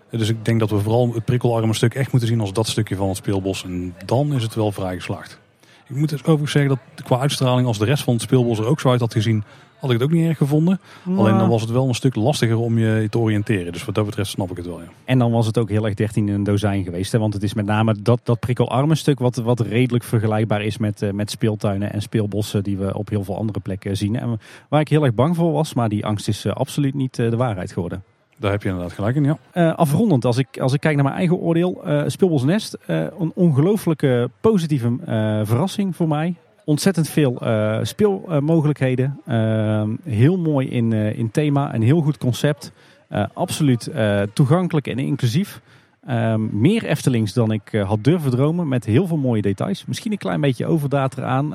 Dus 0.09 0.29
ik 0.29 0.45
denk 0.45 0.59
dat 0.59 0.69
we 0.69 0.79
vooral 0.79 1.13
het 1.13 1.25
prikkelarme 1.25 1.73
stuk 1.73 1.93
echt 1.93 2.11
moeten 2.11 2.29
zien 2.29 2.39
als 2.39 2.53
dat 2.53 2.67
stukje 2.67 2.95
van 2.95 3.07
het 3.07 3.17
speelbos. 3.17 3.63
En 3.63 3.95
dan 4.05 4.33
is 4.33 4.43
het 4.43 4.55
wel 4.55 4.71
vrij 4.71 4.95
geslaagd. 4.95 5.39
Ik 5.87 5.95
moet 5.95 6.09
dus 6.09 6.19
overigens 6.19 6.51
zeggen 6.51 6.79
dat 6.95 7.05
qua 7.05 7.19
uitstraling 7.19 7.67
als 7.67 7.77
de 7.77 7.85
rest 7.85 8.03
van 8.03 8.13
het 8.13 8.21
speelbos 8.21 8.59
er 8.59 8.65
ook 8.65 8.79
zo 8.79 8.89
uit 8.89 8.99
had 8.99 9.13
gezien. 9.13 9.43
Had 9.79 9.91
ik 9.91 9.99
het 9.99 10.03
ook 10.03 10.11
niet 10.11 10.27
erg 10.27 10.37
gevonden. 10.37 10.79
Alleen 11.17 11.37
dan 11.37 11.49
was 11.49 11.61
het 11.61 11.71
wel 11.71 11.87
een 11.87 11.95
stuk 11.95 12.15
lastiger 12.15 12.57
om 12.57 12.77
je 12.77 13.07
te 13.09 13.19
oriënteren. 13.19 13.73
Dus 13.73 13.85
wat 13.85 13.95
dat 13.95 14.05
betreft 14.05 14.29
snap 14.29 14.51
ik 14.51 14.57
het 14.57 14.65
wel. 14.65 14.81
Ja. 14.81 14.87
En 15.05 15.19
dan 15.19 15.31
was 15.31 15.45
het 15.45 15.57
ook 15.57 15.69
heel 15.69 15.85
erg 15.85 15.93
13 15.93 16.27
in 16.27 16.33
een 16.33 16.43
dozijn 16.43 16.83
geweest. 16.83 17.11
Hè? 17.11 17.19
Want 17.19 17.33
het 17.33 17.43
is 17.43 17.53
met 17.53 17.65
name 17.65 17.95
dat, 18.01 18.19
dat 18.23 18.39
prikkelarme 18.39 18.95
stuk 18.95 19.19
wat, 19.19 19.35
wat 19.35 19.59
redelijk 19.59 20.03
vergelijkbaar 20.03 20.61
is 20.61 20.77
met, 20.77 21.01
eh, 21.01 21.11
met 21.11 21.31
speeltuinen 21.31 21.93
en 21.93 22.01
speelbossen 22.01 22.63
die 22.63 22.77
we 22.77 22.97
op 22.97 23.09
heel 23.09 23.23
veel 23.23 23.37
andere 23.37 23.59
plekken 23.59 23.97
zien. 23.97 24.15
En 24.15 24.39
waar 24.69 24.81
ik 24.81 24.87
heel 24.87 25.03
erg 25.03 25.13
bang 25.13 25.35
voor 25.35 25.51
was, 25.51 25.73
maar 25.73 25.89
die 25.89 26.05
angst 26.05 26.27
is 26.27 26.45
eh, 26.45 26.53
absoluut 26.53 26.93
niet 26.93 27.19
eh, 27.19 27.29
de 27.29 27.37
waarheid 27.37 27.71
geworden. 27.71 28.03
Daar 28.37 28.51
heb 28.51 28.63
je 28.63 28.69
inderdaad 28.69 28.93
gelijk 28.93 29.15
in, 29.15 29.23
ja. 29.23 29.37
Eh, 29.51 29.75
afrondend, 29.75 30.25
als 30.25 30.37
ik, 30.37 30.59
als 30.59 30.73
ik 30.73 30.79
kijk 30.79 30.95
naar 30.95 31.03
mijn 31.03 31.15
eigen 31.15 31.37
oordeel, 31.37 31.83
eh 31.83 32.03
Speelbos 32.07 32.43
Nest, 32.43 32.77
eh, 32.85 33.05
een 33.19 33.31
ongelooflijke 33.35 34.29
positieve 34.41 34.95
verrassing 35.43 35.95
voor 35.95 36.07
mij. 36.07 36.35
Ontzettend 36.69 37.09
veel 37.09 37.41
eh, 37.41 37.79
speelmogelijkheden. 37.81 39.19
Eh, 39.25 39.83
heel 40.03 40.37
mooi 40.37 40.67
in, 40.67 40.93
eh, 40.93 41.17
in 41.17 41.31
thema, 41.31 41.73
een 41.73 41.81
heel 41.81 42.01
goed 42.01 42.17
concept. 42.17 42.71
Eh, 43.07 43.25
absoluut 43.33 43.91
toegankelijk 44.33 44.87
en 44.87 44.99
inclusief. 44.99 45.61
Ehm, 46.05 46.59
meer 46.59 46.85
Eftelings 46.85 47.33
dan 47.33 47.51
ik 47.51 47.83
had 47.85 48.03
durven 48.03 48.31
dromen 48.31 48.67
met 48.67 48.85
heel 48.85 49.07
veel 49.07 49.17
mooie 49.17 49.41
details. 49.41 49.85
Misschien 49.85 50.11
een 50.11 50.17
klein 50.17 50.41
beetje 50.41 50.65
overdaad 50.65 51.17
eraan, 51.17 51.49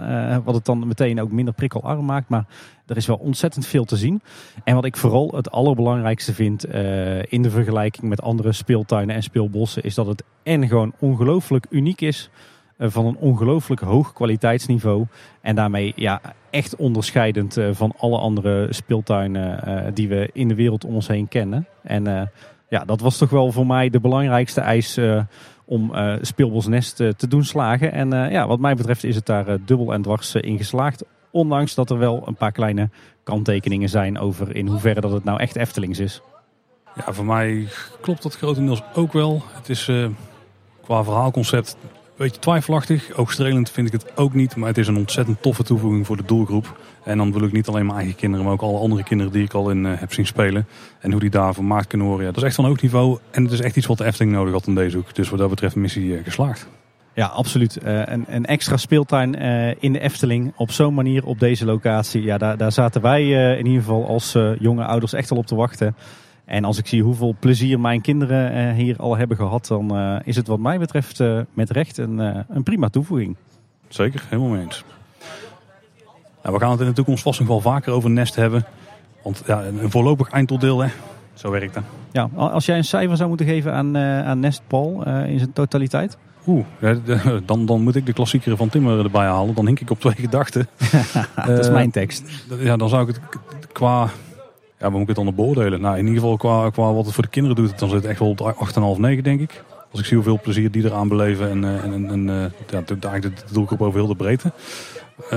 wat 0.45 0.55
het 0.55 0.65
dan 0.65 0.87
meteen 0.87 1.21
ook 1.21 1.33
minder 1.33 1.55
prikkelarm 1.55 2.05
maakt. 2.05 2.29
Maar 2.29 2.47
er 2.87 2.97
is 2.97 3.07
wel 3.07 3.17
ontzettend 3.17 3.67
veel 3.67 3.85
te 3.85 3.97
zien. 3.97 4.21
En 4.65 4.75
wat 4.75 4.85
ik 4.85 4.97
vooral 4.97 5.33
het 5.37 5.51
allerbelangrijkste 5.51 6.35
vind 6.35 6.65
in 7.29 7.43
de 7.43 7.51
vergelijking 7.51 8.09
met 8.09 8.23
andere 8.23 8.53
speeltuinen 8.53 9.15
en 9.15 9.23
speelbossen... 9.23 9.83
is 9.83 9.95
dat 9.95 10.07
het 10.07 10.25
en 10.43 10.69
gewoon 10.69 10.93
ongelooflijk 10.99 11.67
uniek 11.71 12.01
is 12.01 12.31
van 12.91 13.07
een 13.07 13.17
ongelooflijk 13.17 13.81
hoog 13.81 14.13
kwaliteitsniveau. 14.13 15.07
En 15.41 15.55
daarmee 15.55 15.93
ja, 15.97 16.21
echt 16.51 16.77
onderscheidend 16.77 17.59
van 17.73 17.93
alle 17.99 18.19
andere 18.19 18.67
speeltuinen 18.71 19.95
die 19.95 20.09
we 20.09 20.31
in 20.33 20.49
de 20.49 20.55
wereld 20.55 20.85
om 20.85 20.95
ons 20.95 21.09
heen 21.09 21.29
kennen. 21.29 21.67
En 21.83 22.31
ja, 22.69 22.85
dat 22.85 23.01
was 23.01 23.19
toch 23.19 23.31
wel 23.31 23.53
voor 23.53 23.67
mij 23.67 23.91
de 23.91 24.01
belangrijkste 24.01 24.61
eis 24.61 24.99
om 25.65 25.93
Speelbosnest 26.21 26.97
te 26.97 27.29
doen 27.29 27.45
slagen. 27.45 27.93
En 27.93 28.11
ja, 28.31 28.47
wat 28.47 28.59
mij 28.59 28.75
betreft 28.75 29.05
is 29.05 29.15
het 29.15 29.27
daar 29.27 29.59
dubbel 29.65 29.93
en 29.93 30.03
dwars 30.03 30.35
in 30.35 30.57
geslaagd. 30.57 31.05
Ondanks 31.31 31.75
dat 31.75 31.91
er 31.91 31.99
wel 31.99 32.23
een 32.27 32.37
paar 32.37 32.53
kleine 32.53 32.89
kanttekeningen 33.23 33.89
zijn 33.89 34.19
over 34.19 34.57
in 34.57 34.67
hoeverre 34.67 35.01
dat 35.01 35.13
het 35.13 35.25
nou 35.25 35.41
echt 35.41 35.57
Eftelings 35.57 35.99
is. 35.99 36.23
Ja, 36.97 37.13
voor 37.13 37.25
mij 37.25 37.69
klopt 38.01 38.23
dat 38.23 38.37
grotendeels 38.37 38.83
ook 38.95 39.13
wel. 39.13 39.43
Het 39.53 39.69
is 39.69 39.91
qua 40.85 41.05
verhaalconcept 41.05 41.77
beetje 42.17 42.41
twijfelachtig. 42.41 43.17
Oogstrelend 43.17 43.71
vind 43.71 43.87
ik 43.87 43.93
het 43.93 44.17
ook 44.17 44.35
niet. 44.35 44.57
Maar 44.57 44.69
het 44.69 44.79
is 44.79 44.89
een 44.89 44.97
ontzettend 44.97 45.43
toffe 45.43 45.63
toevoeging 45.63 46.07
voor 46.07 46.17
de 46.17 46.25
doelgroep. 46.27 46.79
En 47.05 47.19
dan 47.19 47.33
wil 47.33 47.43
ik 47.43 47.53
niet 47.53 47.69
alleen 47.69 47.87
mijn 47.87 47.99
eigen 47.99 48.17
kinderen, 48.17 48.45
maar 48.45 48.55
ook 48.55 48.63
alle 48.63 48.79
andere 48.79 49.03
kinderen 49.03 49.33
die 49.33 49.45
ik 49.45 49.53
al 49.53 49.71
in 49.71 49.85
uh, 49.85 49.93
heb 49.95 50.13
zien 50.13 50.27
spelen. 50.27 50.67
En 51.01 51.11
hoe 51.11 51.21
die 51.21 51.31
daar 51.31 51.55
vermaakt 51.55 51.87
kunnen 51.87 52.07
horen. 52.07 52.25
Ja, 52.25 52.31
dat 52.31 52.37
is 52.37 52.43
echt 52.43 52.55
van 52.55 52.65
hoog 52.65 52.83
niveau. 52.83 53.19
En 53.31 53.43
het 53.43 53.53
is 53.53 53.61
echt 53.61 53.77
iets 53.77 53.87
wat 53.87 53.99
de 53.99 54.05
Efteling 54.05 54.33
nodig 54.33 54.53
had 54.53 54.67
in 54.67 54.75
deze 54.75 54.97
hoek. 54.97 55.15
Dus 55.15 55.29
wat 55.29 55.39
dat 55.39 55.51
betreft 55.51 55.75
missie 55.75 56.05
uh, 56.05 56.25
geslaagd. 56.25 56.69
Ja, 57.15 57.27
absoluut. 57.27 57.79
Uh, 57.85 58.03
een, 58.05 58.25
een, 58.29 58.47
extra 58.47 58.77
speeltuin 58.77 59.35
in 59.81 59.93
de 59.93 60.01
Efteling 60.01 60.53
op 60.57 60.71
zo'n 60.71 60.95
manier 60.95 61.25
op 61.25 61.39
deze 61.39 61.65
locatie. 61.65 62.23
Ja, 62.23 62.39
daar, 62.39 62.57
daar 62.57 62.73
zaten 62.73 63.03
wij 63.03 63.29
in 63.59 63.67
ieder 63.67 63.81
geval 63.81 64.07
als 64.07 64.37
jonge 64.59 64.85
ouders 64.85 65.13
echt 65.13 65.31
al 65.31 65.37
op 65.37 65.47
te 65.47 65.55
wachten. 65.55 65.97
En 66.45 66.65
als 66.65 66.79
ik 66.79 66.87
zie 66.87 67.03
hoeveel 67.03 67.35
plezier 67.39 67.81
mijn 67.81 68.01
kinderen 68.01 68.75
hier 68.75 68.97
al 68.97 69.17
hebben 69.17 69.37
gehad, 69.37 69.67
dan 69.67 70.21
is 70.25 70.37
het 70.37 70.47
wat 70.47 70.59
mij 70.59 70.79
betreft 70.79 71.23
met 71.53 71.71
recht 71.71 71.99
een, 71.99 72.19
een 72.49 72.63
prima 72.63 72.89
toevoeging. 72.89 73.37
Zeker, 73.89 74.25
helemaal 74.29 74.51
mee 74.51 74.63
eens. 74.63 74.85
Nou, 76.43 76.55
we 76.55 76.63
gaan 76.63 76.71
het 76.71 76.81
in 76.81 76.87
de 76.87 76.93
toekomst 76.93 77.23
vast 77.23 77.39
nog 77.39 77.49
wel 77.49 77.61
vaker 77.61 77.93
over 77.93 78.11
Nest 78.11 78.35
hebben. 78.35 78.65
Want 79.23 79.43
ja, 79.47 79.65
een 79.65 79.91
voorlopig 79.91 80.31
eindoordeel, 80.31 80.81
hè. 80.81 80.89
Zo 81.35 81.51
werkt 81.51 81.75
dat. 81.75 81.83
Ja, 82.13 82.29
als 82.35 82.67
jij 82.67 82.77
een 82.77 82.85
cijfer 82.85 83.17
zou 83.17 83.29
moeten 83.29 83.47
geven 83.47 83.73
aan, 83.73 83.97
aan 83.99 84.41
Nest 84.41 84.63
Paul 84.67 85.07
in 85.07 85.39
zijn 85.39 85.53
totaliteit? 85.53 86.19
Oeh, 86.47 86.65
dan, 87.47 87.67
dan 87.67 87.83
moet 87.83 87.97
ik 87.97 88.07
de 88.07 88.13
klassieker 88.13 88.57
van 88.57 88.69
Timmer 88.69 89.05
erbij 89.05 89.27
halen. 89.27 89.55
Dan 89.55 89.67
hink 89.67 89.81
ik 89.81 89.91
op 89.91 90.01
twee 90.01 90.15
gedachten. 90.27 90.69
dat 91.47 91.59
is 91.59 91.71
mijn 91.71 91.91
tekst. 91.91 92.25
Ja, 92.59 92.77
dan 92.77 92.89
zou 92.89 93.09
ik 93.09 93.15
het 93.15 93.73
qua... 93.73 94.11
Ja, 94.85 94.91
waar 94.91 94.99
moet 95.01 95.09
ik 95.09 95.17
het 95.17 95.25
dan 95.25 95.35
beoordelen? 95.35 95.81
Nou, 95.81 95.99
in 95.99 96.07
ieder 96.07 96.21
geval 96.21 96.37
qua, 96.37 96.71
qua 96.71 96.93
wat 96.93 97.05
het 97.05 97.15
voor 97.15 97.23
de 97.23 97.31
kinderen 97.31 97.57
doet, 97.57 97.79
dan 97.79 97.89
zit 97.89 98.03
het 98.03 98.11
echt 98.11 98.19
wel 98.19 98.29
op 98.29 98.95
8,5, 98.97 99.01
9 99.01 99.25
denk 99.25 99.41
ik. 99.41 99.65
Als 99.91 100.01
ik 100.01 100.07
zie 100.07 100.17
hoeveel 100.17 100.41
plezier 100.43 100.71
die 100.71 100.85
eraan 100.85 101.09
beleven 101.09 101.51
en, 101.51 101.65
en, 101.65 101.93
en, 101.93 102.11
en 102.11 102.53
ja, 102.71 102.81
de, 102.81 102.99
de, 103.21 103.33
doelgroep 103.53 103.83
over 103.83 103.99
heel 103.99 104.09
de 104.09 104.15
breedte. 104.15 104.53
Uh, 105.25 105.31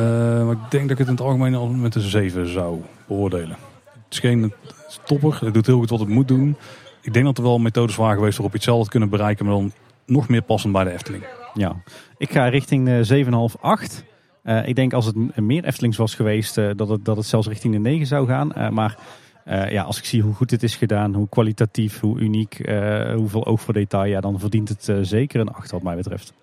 maar 0.45 0.51
ik 0.51 0.71
denk 0.71 0.83
dat 0.83 0.91
ik 0.91 0.97
het 0.97 1.07
in 1.07 1.13
het 1.13 1.21
algemeen 1.21 1.55
al 1.55 1.67
met 1.67 1.95
een 1.95 2.01
7 2.01 2.47
zou 2.47 2.81
beoordelen. 3.07 3.57
Het 3.93 4.13
is 4.13 4.19
geen 4.19 4.53
topper, 5.05 5.37
het 5.45 5.53
doet 5.53 5.65
heel 5.65 5.77
goed 5.77 5.89
wat 5.89 5.99
het 5.99 6.09
moet 6.09 6.27
doen. 6.27 6.55
Ik 7.01 7.13
denk 7.13 7.25
dat 7.25 7.37
er 7.37 7.43
wel 7.43 7.59
methodes 7.59 7.95
waren 7.95 8.15
geweest 8.15 8.37
waarop 8.37 8.51
je 8.51 8.59
hetzelfde 8.59 8.89
kunnen 8.89 9.09
bereiken, 9.09 9.45
maar 9.45 9.55
dan 9.55 9.71
nog 10.05 10.27
meer 10.27 10.41
passend 10.41 10.73
bij 10.73 10.83
de 10.83 10.91
Efteling. 10.91 11.23
Ja, 11.53 11.75
ik 12.17 12.31
ga 12.31 12.47
richting 12.47 12.85
de 12.85 13.25
7,5, 13.55 13.61
8. 13.61 14.03
Uh, 14.43 14.67
ik 14.67 14.75
denk 14.75 14.93
als 14.93 15.05
het 15.05 15.37
meer 15.37 15.63
Eftelings 15.63 15.97
was 15.97 16.15
geweest, 16.15 16.55
dat, 16.55 16.89
het, 16.89 17.05
dat 17.05 17.17
het 17.17 17.25
zelfs 17.25 17.47
richting 17.47 17.73
de 17.73 17.79
9 17.79 18.07
zou 18.07 18.27
gaan. 18.27 18.73
Uh, 19.47 19.53
maar 19.53 19.71
ja, 19.71 19.83
als 19.83 19.97
ik 19.97 20.05
zie 20.05 20.21
hoe 20.21 20.33
goed 20.33 20.49
dit 20.49 20.63
is 20.63 20.75
gedaan, 20.75 21.13
hoe 21.13 21.29
kwalitatief, 21.29 21.99
hoe 21.99 22.19
uniek, 22.19 22.71
hoeveel 23.15 23.45
oog 23.45 23.61
voor 23.61 23.73
detail, 23.73 24.05
ja, 24.05 24.21
dan 24.21 24.39
verdient 24.39 24.69
het 24.69 24.91
zeker 25.01 25.39
een 25.39 25.53
8 25.53 25.71
wat 25.71 25.83
mij 25.83 25.95
betreft 25.95 26.33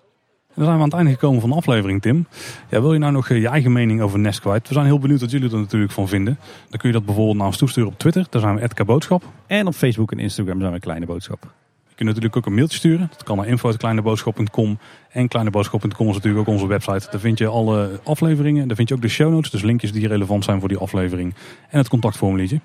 dan 0.55 0.65
zijn 0.65 0.77
we 0.77 0.83
aan 0.83 0.89
het 0.89 0.97
einde 0.97 1.11
gekomen 1.11 1.41
van 1.41 1.49
de 1.49 1.55
aflevering, 1.55 2.01
Tim. 2.01 2.27
Ja, 2.69 2.81
wil 2.81 2.93
je 2.93 2.99
nou 2.99 3.11
nog 3.11 3.29
eh, 3.29 3.41
je 3.41 3.47
eigen 3.47 3.71
mening 3.71 4.01
over 4.01 4.19
Nest 4.19 4.39
kwijt? 4.39 4.67
We 4.67 4.73
zijn 4.73 4.85
heel 4.85 4.99
benieuwd 4.99 5.21
wat 5.21 5.31
jullie 5.31 5.51
er 5.51 5.57
natuurlijk 5.57 5.91
van 5.91 6.07
vinden. 6.07 6.39
Dan 6.69 6.79
kun 6.79 6.89
je 6.89 6.95
dat 6.95 7.05
bijvoorbeeld 7.05 7.37
naar 7.37 7.47
ons 7.47 7.57
toesturen 7.57 7.89
op 7.89 7.99
Twitter. 7.99 8.25
Daar 8.29 8.41
zijn 8.41 8.55
we 8.55 8.61
Edka 8.61 8.85
Boodschap. 8.85 9.23
En 9.47 9.67
op 9.67 9.73
Facebook 9.73 10.11
en 10.11 10.19
Instagram 10.19 10.59
zijn 10.59 10.71
we 10.71 10.79
Kleine 10.79 11.05
Boodschap. 11.05 11.41
Je 11.87 11.95
kunt 11.95 12.07
natuurlijk 12.07 12.35
ook 12.35 12.45
een 12.45 12.53
mailtje 12.53 12.77
sturen. 12.77 13.07
Dat 13.11 13.23
kan 13.23 13.37
naar 13.37 13.47
info.kleineboodschap.com. 13.47 14.77
En 15.09 15.27
kleineboodschap.com 15.27 16.07
is 16.07 16.13
natuurlijk 16.13 16.47
ook 16.47 16.53
onze 16.53 16.67
website. 16.67 17.07
Daar 17.11 17.19
vind 17.19 17.37
je 17.37 17.47
alle 17.47 17.99
afleveringen. 18.03 18.67
Daar 18.67 18.75
vind 18.75 18.89
je 18.89 18.95
ook 18.95 19.01
de 19.01 19.07
show 19.07 19.31
notes. 19.31 19.51
Dus 19.51 19.61
linkjes 19.61 19.91
die 19.91 20.07
relevant 20.07 20.43
zijn 20.43 20.59
voor 20.59 20.69
die 20.69 20.77
aflevering. 20.77 21.33
En 21.69 21.77
het 21.77 21.87
contactformuliertje. 21.87 22.59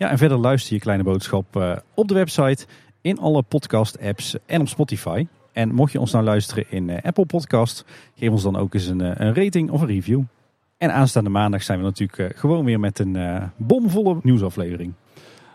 Ja, 0.00 0.10
en 0.10 0.18
verder 0.18 0.38
luister 0.38 0.74
je 0.74 0.80
Kleine 0.80 1.02
Boodschap 1.02 1.56
eh, 1.56 1.72
op 1.94 2.08
de 2.08 2.14
website, 2.14 2.66
in 3.00 3.18
alle 3.18 3.42
podcast 3.42 4.00
apps 4.00 4.36
en 4.46 4.60
op 4.60 4.68
Spotify. 4.68 5.26
En 5.52 5.74
mocht 5.74 5.92
je 5.92 6.00
ons 6.00 6.12
nou 6.12 6.24
luisteren 6.24 6.64
in 6.68 6.90
eh, 6.90 7.04
Apple 7.04 7.26
Podcast, 7.26 7.84
geef 8.16 8.30
ons 8.30 8.42
dan 8.42 8.56
ook 8.56 8.74
eens 8.74 8.86
een, 8.86 9.00
eh, 9.00 9.26
een, 9.26 9.34
rating 9.34 9.70
of 9.70 9.80
een 9.80 9.86
review. 9.86 10.22
En 10.78 10.92
aanstaande 10.92 11.30
maandag 11.30 11.62
zijn 11.62 11.78
we 11.78 11.84
natuurlijk 11.84 12.38
gewoon 12.38 12.64
weer 12.64 12.80
met 12.80 12.98
een 12.98 13.18
bomvolle 13.56 14.16
nieuwsaflevering. 14.22 14.92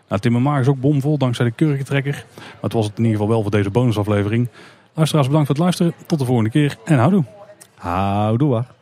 Nou, 0.08 0.20
Tim 0.20 0.42
Maag 0.42 0.60
is 0.60 0.68
ook 0.68 0.80
bomvol 0.80 1.18
dankzij 1.18 1.44
de 1.44 1.50
kurkentrekker. 1.50 2.24
Maar 2.34 2.56
het 2.60 2.72
was 2.72 2.86
het 2.86 2.98
in 2.98 3.04
ieder 3.04 3.18
geval 3.18 3.32
wel 3.32 3.42
voor 3.42 3.50
deze 3.50 3.70
bonusaflevering. 3.70 4.48
Luisteraars 4.94 5.26
bedankt 5.26 5.46
voor 5.46 5.56
het 5.56 5.64
luisteren. 5.64 5.94
Tot 6.06 6.18
de 6.18 6.24
volgende 6.24 6.50
keer 6.50 6.76
en 6.84 6.98
houdoe. 6.98 7.24
Houdoe. 7.74 8.75